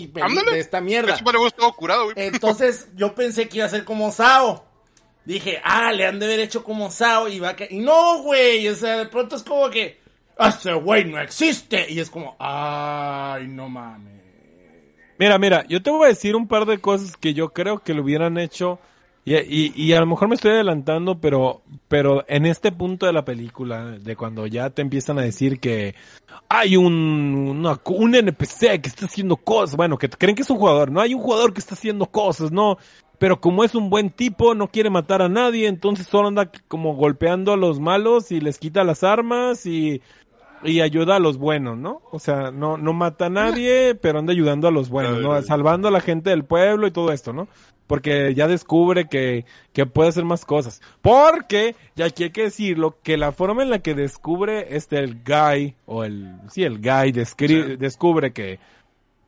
de 0.51 0.59
esta 0.59 0.79
mierda. 0.79 1.13
Curado, 1.75 2.03
güey. 2.05 2.13
Entonces 2.17 2.87
yo 2.95 3.15
pensé 3.15 3.49
que 3.49 3.57
iba 3.57 3.65
a 3.65 3.69
ser 3.69 3.83
como 3.83 4.11
Sao. 4.11 4.65
Dije, 5.29 5.61
ah, 5.63 5.91
le 5.91 6.07
han 6.07 6.17
de 6.17 6.25
haber 6.25 6.39
hecho 6.39 6.63
como 6.63 6.89
Sao 6.89 7.27
y 7.27 7.39
va 7.39 7.49
a 7.49 7.55
que... 7.55 7.67
Y 7.69 7.77
no, 7.79 8.23
güey, 8.23 8.67
o 8.67 8.73
sea, 8.75 8.97
de 8.97 9.05
pronto 9.05 9.35
es 9.35 9.43
como 9.43 9.69
que... 9.69 9.99
Ese 10.39 10.73
güey 10.73 11.05
no 11.05 11.19
existe. 11.19 11.85
Y 11.91 11.99
es 11.99 12.09
como, 12.09 12.35
ay, 12.39 13.47
no 13.47 13.69
mames. 13.69 14.21
Mira, 15.19 15.37
mira, 15.37 15.65
yo 15.67 15.83
te 15.83 15.91
voy 15.91 16.05
a 16.05 16.09
decir 16.09 16.35
un 16.35 16.47
par 16.47 16.65
de 16.65 16.79
cosas 16.79 17.15
que 17.17 17.33
yo 17.33 17.49
creo 17.49 17.79
que 17.79 17.93
lo 17.93 18.01
hubieran 18.03 18.37
hecho. 18.39 18.79
Y, 19.25 19.35
y, 19.35 19.73
y 19.75 19.93
a 19.93 19.99
lo 19.99 20.07
mejor 20.07 20.29
me 20.29 20.35
estoy 20.35 20.51
adelantando, 20.51 21.19
pero, 21.19 21.61
pero 21.87 22.23
en 22.27 22.45
este 22.47 22.71
punto 22.71 23.05
de 23.05 23.13
la 23.13 23.25
película, 23.25 23.85
de 23.85 24.15
cuando 24.15 24.47
ya 24.47 24.69
te 24.71 24.81
empiezan 24.81 25.19
a 25.19 25.23
decir 25.23 25.59
que 25.59 25.93
hay 26.47 26.75
un, 26.77 27.35
una- 27.49 27.79
un 27.85 28.15
NPC 28.15 28.81
que 28.81 28.87
está 28.89 29.05
haciendo 29.05 29.35
cosas, 29.37 29.75
bueno, 29.75 29.97
que 29.97 30.09
creen 30.09 30.35
que 30.35 30.41
es 30.41 30.49
un 30.49 30.57
jugador, 30.57 30.89
no 30.89 31.01
hay 31.01 31.13
un 31.13 31.21
jugador 31.21 31.53
que 31.53 31.59
está 31.59 31.75
haciendo 31.75 32.07
cosas, 32.07 32.51
no, 32.51 32.77
pero 33.19 33.39
como 33.39 33.63
es 33.63 33.75
un 33.75 33.89
buen 33.89 34.09
tipo, 34.09 34.55
no 34.55 34.69
quiere 34.69 34.89
matar 34.89 35.21
a 35.21 35.29
nadie, 35.29 35.67
entonces 35.67 36.07
solo 36.07 36.29
anda 36.29 36.51
como 36.67 36.95
golpeando 36.95 37.53
a 37.53 37.57
los 37.57 37.79
malos 37.79 38.31
y 38.31 38.39
les 38.39 38.57
quita 38.57 38.83
las 38.83 39.03
armas 39.03 39.65
y, 39.65 40.01
y 40.63 40.81
ayuda 40.81 41.17
a 41.17 41.19
los 41.19 41.37
buenos, 41.37 41.77
¿no? 41.77 42.01
O 42.11 42.19
sea, 42.19 42.51
no, 42.51 42.77
no 42.77 42.93
mata 42.93 43.27
a 43.27 43.29
nadie, 43.29 43.93
pero 43.95 44.19
anda 44.19 44.33
ayudando 44.33 44.67
a 44.67 44.71
los 44.71 44.89
buenos, 44.89 45.21
¿no? 45.21 45.41
Salvando 45.43 45.89
a 45.89 45.91
la 45.91 46.01
gente 46.01 46.31
del 46.31 46.45
pueblo 46.45 46.87
y 46.87 46.91
todo 46.91 47.11
esto, 47.11 47.33
¿no? 47.33 47.47
porque 47.89 48.35
ya 48.35 48.47
descubre 48.47 49.07
que, 49.07 49.45
que 49.73 49.87
puede 49.87 50.09
hacer 50.09 50.23
más 50.23 50.45
cosas. 50.45 50.79
Porque, 51.01 51.75
ya 51.95 52.05
aquí 52.05 52.25
hay 52.25 52.29
que 52.29 52.43
decirlo, 52.43 52.99
que 53.01 53.17
la 53.17 53.31
forma 53.31 53.63
en 53.63 53.71
la 53.71 53.79
que 53.79 53.95
descubre 53.95 54.75
este 54.75 54.99
el 54.99 55.23
guy, 55.23 55.73
o 55.87 56.03
el, 56.03 56.35
sí, 56.51 56.63
el 56.63 56.77
guy 56.77 57.11
descubre 57.11 58.31
que, 58.31 58.59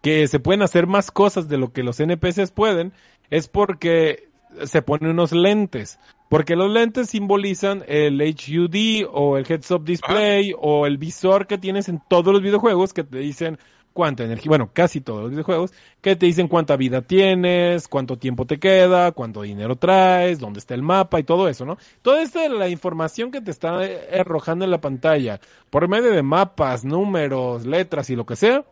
que 0.04 0.28
se 0.28 0.39
pueden 0.39 0.62
hacer 0.62 0.86
más 0.86 1.10
cosas 1.10 1.50
de 1.50 1.58
lo 1.58 1.74
que 1.74 1.82
los 1.82 2.00
NPCs 2.00 2.52
pueden, 2.52 2.94
es 3.32 3.48
porque 3.48 4.30
se 4.66 4.84
ponen 4.84 5.10
unos 5.10 5.32
lentes. 5.32 5.98
Porque 6.30 6.56
los 6.56 6.72
lentes 6.72 7.10
simbolizan 7.10 7.84
el 7.88 8.22
HUD 8.22 9.08
o 9.12 9.38
el 9.38 9.46
Heads 9.46 9.72
Up 9.72 9.84
Display 9.84 10.54
o 10.58 10.86
el 10.86 10.98
visor 10.98 11.46
que 11.48 11.58
tienes 11.58 11.90
en 11.90 12.02
todos 12.08 12.32
los 12.32 12.42
videojuegos 12.42 12.94
que 12.94 13.04
te 13.04 13.18
dicen 13.18 13.58
cuánta 13.94 14.24
energía, 14.24 14.50
bueno, 14.50 14.70
casi 14.72 15.02
todos 15.02 15.24
los 15.24 15.32
videojuegos, 15.32 15.74
que 16.02 16.16
te 16.16 16.26
dicen 16.26 16.48
cuánta 16.48 16.78
vida 16.78 17.02
tienes, 17.02 17.90
cuánto 17.90 18.18
tiempo 18.18 18.46
te 18.46 18.60
queda, 18.60 19.12
cuánto 19.12 19.42
dinero 19.42 19.76
traes, 19.76 20.40
dónde 20.40 20.60
está 20.60 20.74
el 20.74 20.82
mapa 20.82 21.20
y 21.20 21.24
todo 21.24 21.50
eso, 21.50 21.66
¿no? 21.66 21.78
Toda 22.02 22.22
esta 22.22 22.48
la 22.48 22.70
información 22.70 23.32
que 23.32 23.42
te 23.42 23.52
está 23.52 23.80
arrojando 24.18 24.64
en 24.64 24.72
la 24.72 24.80
pantalla 24.80 25.42
por 25.70 25.90
medio 25.90 26.12
de 26.12 26.24
mapas, 26.24 26.86
números, 26.86 27.66
letras 27.66 28.10
y 28.10 28.16
lo 28.16 28.26
que 28.26 28.38
sea, 28.38 28.64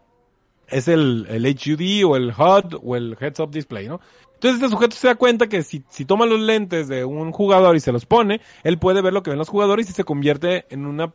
es 0.68 0.88
el, 0.88 1.26
el 1.30 1.45
HUD 1.45 2.05
o 2.05 2.16
el 2.16 2.32
HUD 2.32 2.80
o 2.82 2.95
el 2.95 3.18
Heads 3.20 3.39
Up 3.39 3.51
Display, 3.51 3.88
¿no? 3.88 3.99
Entonces 4.39 4.61
este 4.61 4.69
sujeto 4.69 4.95
se 4.95 5.07
da 5.07 5.15
cuenta 5.15 5.49
que 5.49 5.63
si, 5.63 5.83
si 5.89 6.05
toma 6.05 6.25
los 6.25 6.39
lentes 6.39 6.87
de 6.87 7.03
un 7.03 7.33
jugador 7.33 7.75
y 7.75 7.81
se 7.81 7.91
los 7.91 8.05
pone, 8.05 8.39
él 8.63 8.79
puede 8.79 9.01
ver 9.01 9.11
lo 9.11 9.21
que 9.21 9.31
ven 9.31 9.37
los 9.37 9.49
jugadores 9.49 9.89
y 9.89 9.91
se 9.91 10.05
convierte 10.05 10.65
en 10.69 10.85
una 10.85 11.11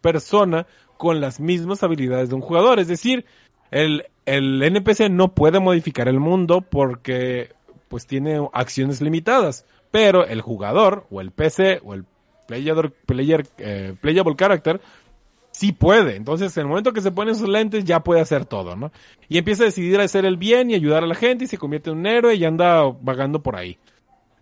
persona 0.00 0.64
con 0.96 1.20
las 1.20 1.40
mismas 1.40 1.82
habilidades 1.82 2.28
de 2.28 2.36
un 2.36 2.40
jugador. 2.40 2.78
Es 2.78 2.86
decir, 2.86 3.24
el, 3.72 4.06
el 4.26 4.62
NPC 4.62 5.10
no 5.10 5.34
puede 5.34 5.58
modificar 5.58 6.06
el 6.06 6.20
mundo 6.20 6.60
porque 6.60 7.50
pues 7.88 8.06
tiene 8.06 8.48
acciones 8.52 9.00
limitadas. 9.00 9.66
Pero 9.90 10.24
el 10.24 10.40
jugador, 10.40 11.04
o 11.10 11.20
el 11.20 11.32
PC, 11.32 11.80
o 11.82 11.94
el 11.94 12.04
player, 12.46 12.92
player, 13.06 13.44
eh, 13.58 13.96
playable 14.00 14.36
character, 14.36 14.80
sí 15.58 15.72
puede. 15.72 16.14
Entonces, 16.14 16.56
en 16.56 16.62
el 16.62 16.68
momento 16.68 16.92
que 16.92 17.00
se 17.00 17.10
pone 17.10 17.34
sus 17.34 17.48
lentes, 17.48 17.84
ya 17.84 18.04
puede 18.04 18.20
hacer 18.20 18.44
todo, 18.44 18.76
¿no? 18.76 18.92
Y 19.28 19.38
empieza 19.38 19.64
a 19.64 19.66
decidir 19.66 20.00
hacer 20.00 20.24
el 20.24 20.36
bien 20.36 20.70
y 20.70 20.74
ayudar 20.74 21.02
a 21.02 21.08
la 21.08 21.16
gente 21.16 21.44
y 21.44 21.48
se 21.48 21.58
convierte 21.58 21.90
en 21.90 21.98
un 21.98 22.06
héroe 22.06 22.36
y 22.36 22.44
anda 22.44 22.84
vagando 22.84 23.42
por 23.42 23.56
ahí. 23.56 23.76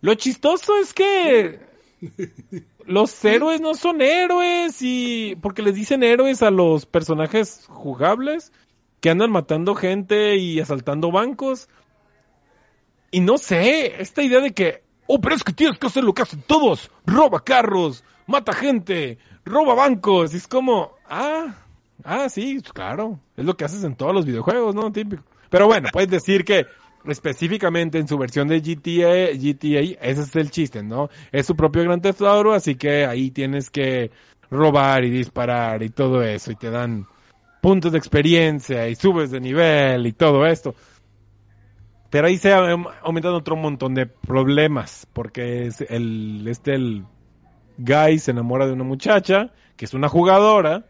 Lo 0.02 0.14
chistoso 0.14 0.76
es 0.76 0.92
que 0.92 1.60
los 2.86 3.24
héroes 3.24 3.62
no 3.62 3.72
son 3.72 4.02
héroes 4.02 4.76
y 4.82 5.36
porque 5.36 5.62
les 5.62 5.74
dicen 5.74 6.02
héroes 6.02 6.42
a 6.42 6.50
los 6.50 6.84
personajes 6.84 7.64
jugables 7.66 8.52
que 9.00 9.08
andan 9.08 9.30
matando 9.30 9.74
gente 9.74 10.36
y 10.36 10.60
asaltando 10.60 11.10
bancos. 11.10 11.70
Y 13.10 13.20
no 13.20 13.38
sé, 13.38 14.02
esta 14.02 14.22
idea 14.22 14.40
de 14.40 14.52
que, 14.52 14.82
oh, 15.06 15.18
pero 15.18 15.34
es 15.34 15.42
que 15.42 15.54
tienes 15.54 15.78
que 15.78 15.86
hacer 15.86 16.04
lo 16.04 16.12
que 16.12 16.22
hacen 16.22 16.42
todos, 16.46 16.90
roba 17.06 17.42
carros, 17.42 18.04
mata 18.26 18.52
gente, 18.52 19.18
roba 19.44 19.74
bancos, 19.74 20.34
y 20.34 20.38
es 20.38 20.48
como, 20.48 20.92
ah, 21.08 21.54
ah, 22.04 22.28
sí, 22.28 22.60
claro, 22.72 23.20
es 23.36 23.44
lo 23.44 23.56
que 23.56 23.64
haces 23.64 23.84
en 23.84 23.96
todos 23.96 24.14
los 24.14 24.26
videojuegos, 24.26 24.74
¿no? 24.74 24.92
Típico. 24.92 25.22
Pero 25.50 25.66
bueno, 25.66 25.88
puedes 25.92 26.10
decir 26.10 26.44
que 26.44 26.66
específicamente 27.06 27.98
en 27.98 28.08
su 28.08 28.18
versión 28.18 28.48
de 28.48 28.60
GTA, 28.60 29.32
GTA, 29.32 29.98
ese 30.00 30.22
es 30.22 30.36
el 30.36 30.50
chiste, 30.50 30.82
¿no? 30.82 31.08
Es 31.30 31.46
su 31.46 31.54
propio 31.56 31.84
Gran 31.84 32.00
Theft 32.00 32.22
Auto, 32.22 32.52
así 32.52 32.74
que 32.74 33.06
ahí 33.06 33.30
tienes 33.30 33.70
que 33.70 34.10
robar 34.50 35.04
y 35.04 35.10
disparar 35.10 35.82
y 35.82 35.90
todo 35.90 36.22
eso, 36.22 36.52
y 36.52 36.56
te 36.56 36.70
dan 36.70 37.06
puntos 37.60 37.92
de 37.92 37.98
experiencia 37.98 38.88
y 38.88 38.94
subes 38.94 39.30
de 39.30 39.40
nivel 39.40 40.06
y 40.06 40.12
todo 40.12 40.46
esto. 40.46 40.74
Pero 42.10 42.28
ahí 42.28 42.36
se 42.38 42.52
ha 42.52 42.58
aumentado 43.02 43.36
otro 43.36 43.56
montón 43.56 43.94
de 43.94 44.06
problemas, 44.06 45.06
porque 45.12 45.66
es 45.66 45.80
el, 45.80 46.46
este, 46.48 46.74
el 46.74 47.04
guy 47.78 48.18
se 48.18 48.30
enamora 48.30 48.66
de 48.66 48.72
una 48.72 48.84
muchacha, 48.84 49.50
que 49.76 49.84
es 49.84 49.94
una 49.94 50.08
jugadora, 50.08 50.86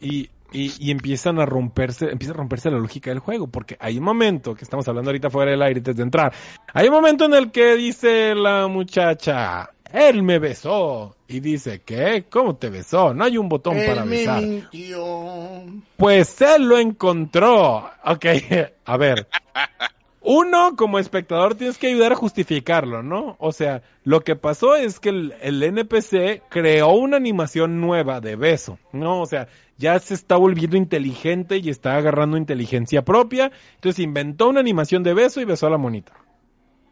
y, 0.00 0.30
y, 0.52 0.72
y 0.78 0.90
empiezan 0.90 1.38
a 1.40 1.46
romperse, 1.46 2.10
empieza 2.10 2.32
a 2.34 2.36
romperse 2.36 2.70
la 2.70 2.78
lógica 2.78 3.10
del 3.10 3.18
juego, 3.18 3.46
porque 3.46 3.76
hay 3.80 3.98
un 3.98 4.04
momento, 4.04 4.54
que 4.54 4.64
estamos 4.64 4.86
hablando 4.88 5.10
ahorita 5.10 5.30
fuera 5.30 5.50
del 5.50 5.62
aire 5.62 5.78
antes 5.78 5.96
de 5.96 6.02
entrar, 6.02 6.32
hay 6.72 6.88
un 6.88 6.94
momento 6.94 7.24
en 7.24 7.34
el 7.34 7.50
que 7.50 7.76
dice 7.76 8.34
la 8.34 8.68
muchacha, 8.68 9.70
él 9.92 10.22
me 10.22 10.38
besó, 10.38 11.16
y 11.28 11.40
dice, 11.40 11.82
¿qué? 11.82 12.26
¿Cómo 12.30 12.56
te 12.56 12.68
besó? 12.68 13.14
No 13.14 13.24
hay 13.24 13.38
un 13.38 13.48
botón 13.48 13.76
para 13.86 14.04
me 14.04 14.18
besar. 14.18 14.42
mintió. 14.42 15.64
Pues 15.96 16.40
él 16.42 16.64
lo 16.68 16.78
encontró. 16.78 17.90
Ok, 18.04 18.26
a 18.84 18.96
ver. 18.98 19.26
Uno, 20.24 20.76
como 20.76 20.98
espectador, 21.00 21.56
tienes 21.56 21.78
que 21.78 21.88
ayudar 21.88 22.12
a 22.12 22.16
justificarlo, 22.16 23.02
¿no? 23.02 23.36
O 23.40 23.50
sea, 23.50 23.82
lo 24.04 24.20
que 24.20 24.36
pasó 24.36 24.76
es 24.76 25.00
que 25.00 25.08
el, 25.08 25.34
el 25.40 25.62
NPC 25.62 26.42
creó 26.48 26.90
una 26.90 27.16
animación 27.16 27.80
nueva 27.80 28.20
de 28.20 28.36
beso, 28.36 28.78
¿no? 28.92 29.20
O 29.20 29.26
sea, 29.26 29.48
ya 29.78 29.98
se 29.98 30.14
está 30.14 30.36
volviendo 30.36 30.76
inteligente 30.76 31.56
y 31.56 31.70
está 31.70 31.96
agarrando 31.96 32.36
inteligencia 32.36 33.04
propia. 33.04 33.50
Entonces 33.74 33.98
inventó 33.98 34.48
una 34.48 34.60
animación 34.60 35.02
de 35.02 35.12
beso 35.12 35.40
y 35.40 35.44
besó 35.44 35.66
a 35.66 35.70
la 35.70 35.78
monita. 35.78 36.12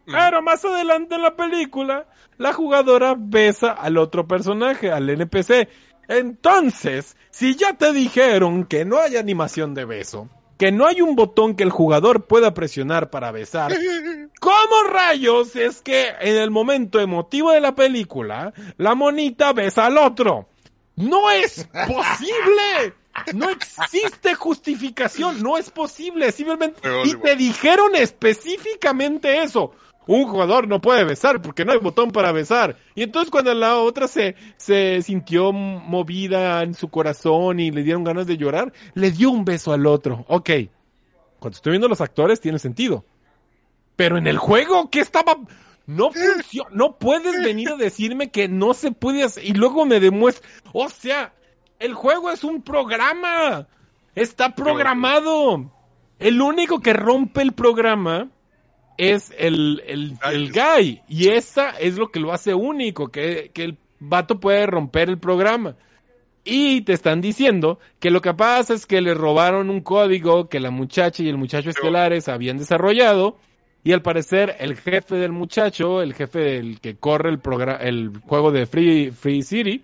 Pero 0.07 0.43
más 0.43 0.65
adelante 0.65 1.15
en 1.15 1.23
la 1.23 1.37
película, 1.37 2.07
la 2.37 2.53
jugadora 2.53 3.15
besa 3.17 3.71
al 3.71 3.97
otro 3.97 4.27
personaje, 4.27 4.91
al 4.91 5.09
NPC. 5.09 5.69
Entonces, 6.09 7.17
si 7.31 7.55
ya 7.55 7.75
te 7.75 7.93
dijeron 7.93 8.65
que 8.65 8.85
no 8.85 8.99
hay 8.99 9.17
animación 9.17 9.75
de 9.75 9.85
beso, 9.85 10.29
que 10.61 10.73
no 10.73 10.87
hay 10.87 11.01
un 11.01 11.17
botón 11.17 11.57
que 11.57 11.63
el 11.63 11.71
jugador 11.71 12.27
pueda 12.27 12.53
presionar 12.53 13.09
para 13.09 13.33
besar, 13.33 13.73
¿cómo 14.41 14.83
rayos 14.93 15.57
es 15.57 15.81
que 15.81 16.11
en 16.21 16.37
el 16.37 16.51
momento 16.51 17.01
emotivo 17.01 17.53
de 17.53 17.63
la 17.63 17.75
película, 17.75 18.53
la 18.77 18.95
monita 18.95 19.55
besa 19.55 19.87
al 19.87 19.97
otro? 19.97 20.51
¡No 20.97 21.31
es 21.31 21.67
posible! 21.87 22.95
No 23.33 23.49
existe 23.49 24.35
justificación, 24.35 25.43
no 25.43 25.57
es 25.57 25.71
posible, 25.71 26.31
simplemente... 26.31 26.79
Y 27.05 27.15
te 27.15 27.37
dijeron 27.37 27.97
específicamente 27.97 29.43
eso. 29.43 29.73
Un 30.07 30.27
jugador 30.27 30.67
no 30.67 30.81
puede 30.81 31.05
besar 31.05 31.41
porque 31.43 31.65
no 31.65 31.73
hay 31.73 31.79
botón 31.79 32.11
para 32.11 32.33
besar. 32.33 32.77
Y 32.95 33.03
entonces 33.03 33.31
cuando 33.31 33.55
la 33.55 33.77
otra 33.77 34.09
se, 34.09 34.35
se 34.57 35.03
sintió 35.03 35.53
movida 35.53 36.63
en 36.63 36.75
su 36.75 36.89
corazón 36.89 37.61
y 37.61 37.71
le 37.71 37.83
dieron 37.83 38.03
ganas 38.03 38.27
de 38.27 38.37
llorar, 38.37 38.73
le 38.95 39.11
dio 39.11 39.31
un 39.31 39.45
beso 39.45 39.73
al 39.73 39.87
otro. 39.87 40.25
Ok. 40.29 40.51
Cuando 41.39 41.57
estoy 41.57 41.73
viendo 41.73 41.89
los 41.89 42.01
actores 42.01 42.41
tiene 42.41 42.59
sentido. 42.59 43.05
Pero 43.97 44.17
en 44.17 44.27
el 44.27 44.39
juego, 44.39 44.91
¿qué 44.91 45.01
estaba? 45.01 45.37
No 45.87 46.11
funciona. 46.11 46.71
No 46.73 46.97
puedes 46.99 47.43
venir 47.43 47.71
a 47.71 47.77
decirme 47.77 48.31
que 48.31 48.49
no 48.49 48.75
se 48.75 48.93
puede 48.93 49.23
hacer. 49.23 49.45
Y 49.45 49.53
luego 49.53 49.87
me 49.87 50.01
demuestra. 50.01 50.49
O 50.73 50.89
sea, 50.89 51.35
el 51.79 51.95
juego 51.95 52.31
es 52.31 52.45
un 52.45 52.63
programa. 52.63 53.69
Está 54.15 54.55
programado. 54.55 55.71
El 56.19 56.41
único 56.41 56.81
que 56.81 56.93
rompe 56.93 57.43
el 57.43 57.53
programa 57.53 58.29
es 59.01 59.33
el, 59.39 59.83
el, 59.87 60.19
el 60.31 60.53
guy. 60.53 61.01
Y 61.09 61.29
esa 61.29 61.71
es 61.71 61.97
lo 61.97 62.11
que 62.11 62.21
lo 62.21 62.35
hace 62.35 62.53
único. 62.53 63.09
Que, 63.09 63.51
que 63.55 63.65
el 63.65 63.79
vato 63.99 64.41
puede 64.41 64.67
romper 64.67 65.09
el 65.09 65.19
programa. 65.19 65.77
Y 66.45 66.83
te 66.83 66.93
están 66.93 67.23
diciendo 67.23 67.79
que 67.99 68.11
lo 68.11 68.21
que 68.21 68.35
pasa 68.35 68.75
es 68.75 68.85
que 68.85 69.01
le 69.01 69.15
robaron 69.15 69.71
un 69.71 69.81
código 69.81 70.51
que 70.51 70.61
la 70.61 70.71
muchacha 70.71 71.23
y 71.23 71.29
el 71.31 71.39
muchacho 71.39 71.71
estelares 71.71 72.29
habían 72.29 72.59
desarrollado. 72.59 73.39
Y 73.83 73.93
al 73.93 74.03
parecer 74.03 74.57
el 74.59 74.77
jefe 74.77 75.17
del 75.17 75.33
muchacho, 75.33 76.03
el 76.03 76.13
jefe 76.13 76.41
del 76.41 76.81
que 76.81 76.97
corre 76.97 77.31
el 77.31 77.39
programa, 77.39 77.79
el 77.79 78.13
juego 78.27 78.53
de 78.53 78.67
Free, 78.67 79.11
Free 79.13 79.41
City, 79.41 79.83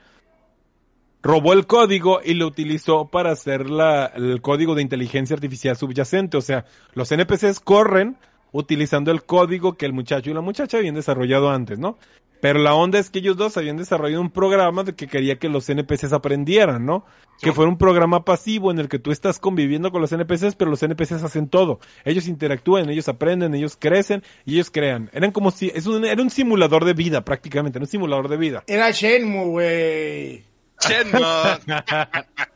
robó 1.23 1.55
el 1.55 1.67
código 1.67 2.21
y 2.23 2.35
lo 2.35 2.47
utilizó 2.47 3.09
para 3.09 3.33
hacer 3.33 3.71
la, 3.71 4.13
el 4.15 4.43
código 4.43 4.75
de 4.75 4.83
inteligencia 4.83 5.33
artificial 5.33 5.75
subyacente. 5.75 6.37
O 6.37 6.43
sea, 6.43 6.67
los 6.93 7.11
NPCs 7.11 7.61
corren 7.61 8.19
utilizando 8.53 9.11
el 9.11 9.25
código 9.25 9.77
que 9.77 9.87
el 9.87 9.93
muchacho 9.93 10.31
y 10.31 10.35
la 10.35 10.41
muchacha 10.41 10.79
habían 10.79 10.95
desarrollado 10.95 11.51
antes, 11.51 11.79
¿no? 11.79 11.99
Pero 12.41 12.59
la 12.59 12.75
onda 12.75 12.99
es 12.99 13.11
que 13.11 13.21
ellos 13.21 13.37
dos 13.37 13.57
habían 13.57 13.77
desarrollado 13.77 14.21
un 14.21 14.31
programa 14.31 14.85
de 14.85 14.95
que 14.95 15.07
quería 15.07 15.39
que 15.39 15.49
los 15.49 15.69
NPCs 15.69 16.13
aprendieran, 16.13 16.85
¿no? 16.85 17.05
Que 17.41 17.53
fuera 17.53 17.71
un 17.71 17.79
programa 17.79 18.25
pasivo 18.25 18.71
en 18.71 18.79
el 18.79 18.89
que 18.89 18.99
tú 18.99 19.11
estás 19.11 19.39
conviviendo 19.39 19.91
con 19.91 20.01
los 20.01 20.13
NPCs, 20.13 20.55
pero 20.55 20.71
los 20.71 20.83
NPCs 20.83 21.23
hacen 21.25 21.49
todo. 21.49 21.81
Ellos 22.05 22.29
interactúan, 22.29 22.89
ellos 22.89 23.09
aprenden, 23.09 23.55
ellos 23.55 23.77
crecen 23.79 24.23
y 24.45 24.55
ellos 24.55 24.71
crean. 24.71 25.11
Eran 25.13 25.33
como 25.33 25.51
si, 25.51 25.71
es 25.75 25.87
un, 25.87 26.05
era 26.05 26.23
un 26.23 26.31
simulador 26.31 26.85
de 26.85 26.95
vida 26.95 27.25
prácticamente, 27.25 27.79
era 27.79 27.85
un 27.85 27.91
simulador 27.91 28.29
de 28.29 28.37
vida. 28.37 28.65
Era 28.67 28.91
Shenmue, 28.91 29.45
güey. 29.47 30.45
Shenmue. 30.81 31.21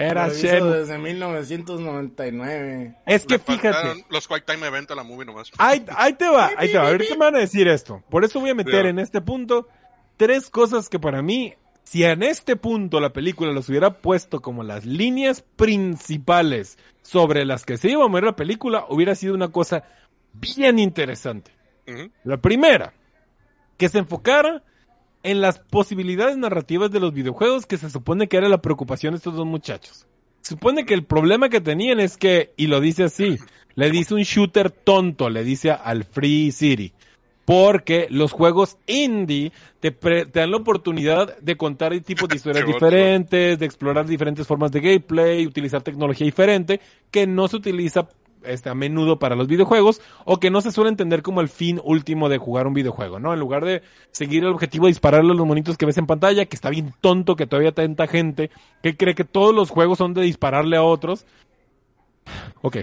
Era 0.00 0.26
Lo 0.26 0.32
hizo 0.34 0.46
Shenmue. 0.46 0.76
desde 0.78 0.98
1999. 0.98 2.94
Es 3.06 3.26
que 3.26 3.34
Le 3.34 3.38
fíjate. 3.38 4.04
Los 4.10 4.28
Quick 4.28 4.44
Time 4.44 4.66
Event 4.66 4.90
a 4.90 4.94
la 4.94 5.02
movie 5.02 5.26
nomás. 5.26 5.50
Ahí, 5.58 5.84
ahí 5.96 6.12
te 6.14 6.28
va, 6.28 6.50
ahí 6.56 6.70
te 6.70 6.78
va. 6.78 6.88
Ahorita 6.88 7.14
me 7.14 7.24
van 7.24 7.36
a 7.36 7.40
decir 7.40 7.68
esto. 7.68 8.02
Por 8.08 8.24
eso 8.24 8.40
voy 8.40 8.50
a 8.50 8.54
meter 8.54 8.86
en 8.86 8.98
este 8.98 9.20
punto 9.20 9.68
tres 10.16 10.50
cosas 10.50 10.88
que 10.88 10.98
para 10.98 11.22
mí, 11.22 11.54
si 11.84 12.04
en 12.04 12.22
este 12.22 12.56
punto 12.56 13.00
la 13.00 13.12
película 13.12 13.52
los 13.52 13.68
hubiera 13.68 14.00
puesto 14.00 14.40
como 14.40 14.62
las 14.62 14.84
líneas 14.84 15.42
principales 15.56 16.78
sobre 17.02 17.44
las 17.44 17.64
que 17.64 17.78
se 17.78 17.90
iba 17.90 18.04
a 18.04 18.08
mover 18.08 18.24
la 18.24 18.36
película, 18.36 18.84
hubiera 18.88 19.14
sido 19.14 19.34
una 19.34 19.48
cosa 19.48 19.84
bien 20.32 20.78
interesante. 20.78 21.50
La 22.24 22.36
primera, 22.36 22.92
que 23.78 23.88
se 23.88 23.98
enfocara 23.98 24.62
en 25.22 25.40
las 25.40 25.58
posibilidades 25.58 26.36
narrativas 26.36 26.90
de 26.90 27.00
los 27.00 27.12
videojuegos 27.12 27.66
que 27.66 27.76
se 27.76 27.90
supone 27.90 28.28
que 28.28 28.36
era 28.36 28.48
la 28.48 28.62
preocupación 28.62 29.12
de 29.12 29.18
estos 29.18 29.34
dos 29.34 29.46
muchachos. 29.46 30.06
Se 30.40 30.50
supone 30.54 30.86
que 30.86 30.94
el 30.94 31.04
problema 31.04 31.48
que 31.48 31.60
tenían 31.60 32.00
es 32.00 32.16
que, 32.16 32.52
y 32.56 32.68
lo 32.68 32.80
dice 32.80 33.04
así, 33.04 33.36
le 33.74 33.90
dice 33.90 34.14
un 34.14 34.22
shooter 34.22 34.70
tonto, 34.70 35.28
le 35.28 35.44
dice 35.44 35.70
al 35.70 36.04
Free 36.04 36.52
City. 36.52 36.92
Porque 37.44 38.08
los 38.10 38.32
juegos 38.32 38.76
indie 38.86 39.52
te, 39.80 39.90
pre- 39.90 40.26
te 40.26 40.40
dan 40.40 40.50
la 40.50 40.58
oportunidad 40.58 41.38
de 41.38 41.56
contar 41.56 41.98
tipos 42.00 42.28
de 42.28 42.36
historias 42.36 42.66
diferentes, 42.66 43.58
de 43.58 43.64
explorar 43.66 44.06
diferentes 44.06 44.46
formas 44.46 44.70
de 44.70 44.80
gameplay, 44.80 45.46
utilizar 45.46 45.82
tecnología 45.82 46.26
diferente, 46.26 46.80
que 47.10 47.26
no 47.26 47.48
se 47.48 47.56
utiliza 47.56 48.08
este, 48.44 48.70
a 48.70 48.74
menudo 48.74 49.18
para 49.18 49.36
los 49.36 49.46
videojuegos, 49.46 50.00
o 50.24 50.38
que 50.38 50.50
no 50.50 50.60
se 50.60 50.72
suele 50.72 50.90
entender 50.90 51.22
como 51.22 51.40
el 51.40 51.48
fin 51.48 51.80
último 51.84 52.28
de 52.28 52.38
jugar 52.38 52.66
un 52.66 52.74
videojuego, 52.74 53.18
¿no? 53.18 53.32
En 53.32 53.40
lugar 53.40 53.64
de 53.64 53.82
seguir 54.10 54.44
el 54.44 54.50
objetivo 54.50 54.86
de 54.86 54.90
dispararle 54.90 55.32
a 55.32 55.34
los 55.34 55.46
monitos 55.46 55.76
que 55.76 55.86
ves 55.86 55.98
en 55.98 56.06
pantalla, 56.06 56.46
que 56.46 56.56
está 56.56 56.70
bien 56.70 56.94
tonto 57.00 57.36
que 57.36 57.46
todavía 57.46 57.72
tanta 57.72 58.06
gente 58.06 58.50
que 58.82 58.96
cree 58.96 59.14
que 59.14 59.24
todos 59.24 59.54
los 59.54 59.70
juegos 59.70 59.98
son 59.98 60.14
de 60.14 60.22
dispararle 60.22 60.76
a 60.76 60.82
otros. 60.82 61.26
Ok. 62.62 62.78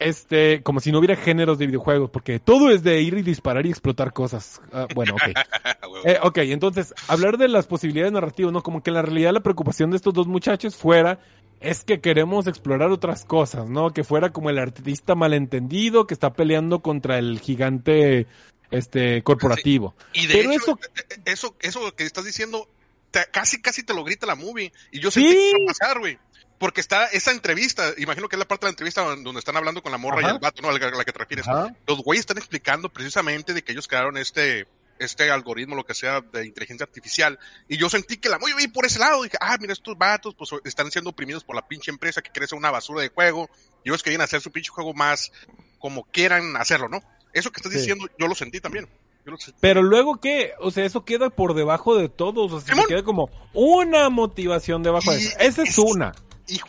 Este, 0.00 0.62
como 0.62 0.80
si 0.80 0.90
no 0.90 0.98
hubiera 0.98 1.14
géneros 1.14 1.58
de 1.58 1.66
videojuegos, 1.66 2.08
porque 2.10 2.38
todo 2.40 2.70
es 2.70 2.82
de 2.82 3.02
ir 3.02 3.14
y 3.14 3.22
disparar 3.22 3.66
y 3.66 3.70
explotar 3.70 4.12
cosas. 4.14 4.60
Ah, 4.72 4.86
bueno, 4.94 5.14
ok. 5.14 5.22
Eh, 6.04 6.18
ok, 6.22 6.38
entonces, 6.38 6.94
hablar 7.08 7.36
de 7.36 7.46
las 7.48 7.66
posibilidades 7.66 8.12
narrativas, 8.12 8.52
¿no? 8.54 8.62
Como 8.62 8.82
que 8.82 8.88
en 8.88 8.94
la 8.94 9.02
realidad 9.02 9.32
la 9.34 9.40
preocupación 9.40 9.90
de 9.90 9.96
estos 9.98 10.14
dos 10.14 10.26
muchachos 10.26 10.74
fuera, 10.74 11.18
es 11.60 11.84
que 11.84 12.00
queremos 12.00 12.46
explorar 12.46 12.90
otras 12.90 13.26
cosas, 13.26 13.68
¿no? 13.68 13.90
Que 13.90 14.02
fuera 14.02 14.30
como 14.30 14.48
el 14.48 14.58
artista 14.58 15.14
malentendido 15.14 16.06
que 16.06 16.14
está 16.14 16.32
peleando 16.32 16.80
contra 16.80 17.18
el 17.18 17.38
gigante, 17.40 18.26
este, 18.70 19.22
corporativo. 19.22 19.94
Y 20.14 20.26
de 20.26 20.34
Pero 20.34 20.52
hecho, 20.52 20.60
eso- 20.62 20.78
eh, 21.10 21.20
eso, 21.26 21.54
eso 21.60 21.94
que 21.94 22.04
estás 22.04 22.24
diciendo, 22.24 22.66
te- 23.10 23.26
casi, 23.30 23.60
casi 23.60 23.82
te 23.82 23.92
lo 23.92 24.02
grita 24.02 24.26
la 24.26 24.36
movie. 24.36 24.72
Y 24.92 25.00
yo 25.00 25.10
Sí. 25.10 25.20
sentí 25.20 25.36
que 25.36 25.50
iba 25.50 25.58
a 25.64 25.66
pasar, 25.74 25.98
güey. 25.98 26.18
Porque 26.60 26.80
está 26.82 27.06
esa 27.06 27.32
entrevista, 27.32 27.94
imagino 27.96 28.28
que 28.28 28.36
es 28.36 28.38
la 28.38 28.46
parte 28.46 28.66
de 28.66 28.68
la 28.68 28.72
entrevista 28.74 29.02
donde 29.02 29.38
están 29.38 29.56
hablando 29.56 29.82
con 29.82 29.90
la 29.92 29.98
morra 29.98 30.18
Ajá. 30.20 30.28
y 30.28 30.32
el 30.34 30.38
vato, 30.38 30.60
¿no? 30.60 30.68
A 30.68 30.78
la, 30.78 30.86
a 30.86 30.90
la 30.90 31.04
que 31.06 31.12
te 31.12 31.18
refieres. 31.18 31.48
Ajá. 31.48 31.74
Los 31.86 32.02
güeyes 32.02 32.20
están 32.20 32.36
explicando 32.36 32.90
precisamente 32.90 33.54
de 33.54 33.62
que 33.64 33.72
ellos 33.72 33.88
crearon 33.88 34.18
este, 34.18 34.66
este 34.98 35.30
algoritmo, 35.30 35.74
lo 35.74 35.86
que 35.86 35.94
sea, 35.94 36.20
de 36.20 36.44
inteligencia 36.44 36.84
artificial. 36.84 37.38
Y 37.66 37.78
yo 37.78 37.88
sentí 37.88 38.18
que 38.18 38.28
la 38.28 38.38
ir 38.62 38.70
por 38.74 38.84
ese 38.84 38.98
lado. 38.98 39.22
Dije, 39.22 39.38
ah, 39.40 39.56
mira, 39.58 39.72
estos 39.72 39.96
vatos, 39.96 40.34
pues 40.36 40.50
están 40.64 40.90
siendo 40.90 41.08
oprimidos 41.10 41.44
por 41.44 41.56
la 41.56 41.66
pinche 41.66 41.90
empresa 41.90 42.20
que 42.20 42.30
hacer 42.44 42.58
una 42.58 42.70
basura 42.70 43.00
de 43.00 43.08
juego. 43.08 43.48
Y 43.82 43.88
ellos 43.88 44.02
querían 44.02 44.20
hacer 44.20 44.42
su 44.42 44.52
pinche 44.52 44.68
juego 44.70 44.92
más 44.92 45.32
como 45.78 46.04
quieran 46.04 46.56
hacerlo, 46.58 46.90
¿no? 46.90 47.02
Eso 47.32 47.50
que 47.50 47.60
estás 47.60 47.72
Sí. 47.72 47.78
diciendo, 47.78 48.06
yo 48.18 48.26
lo 48.28 48.34
sentí 48.34 48.60
también. 48.60 48.86
Yo 49.24 49.32
lo 49.32 49.38
sentí. 49.38 49.58
Pero 49.62 49.82
luego 49.82 50.20
qué, 50.20 50.52
o 50.60 50.70
sea, 50.70 50.84
eso 50.84 51.06
queda 51.06 51.30
por 51.30 51.54
debajo 51.54 51.96
de 51.96 52.10
todos, 52.10 52.52
o 52.52 52.60
sea, 52.60 52.74
se 52.74 52.86
queda 52.86 53.02
como 53.02 53.30
una 53.54 54.10
motivación 54.10 54.82
debajo 54.82 55.10
de 55.10 55.18
eso. 55.20 55.38
Esa 55.38 55.62
es 55.62 55.70
es- 55.70 55.78
una. 55.78 56.12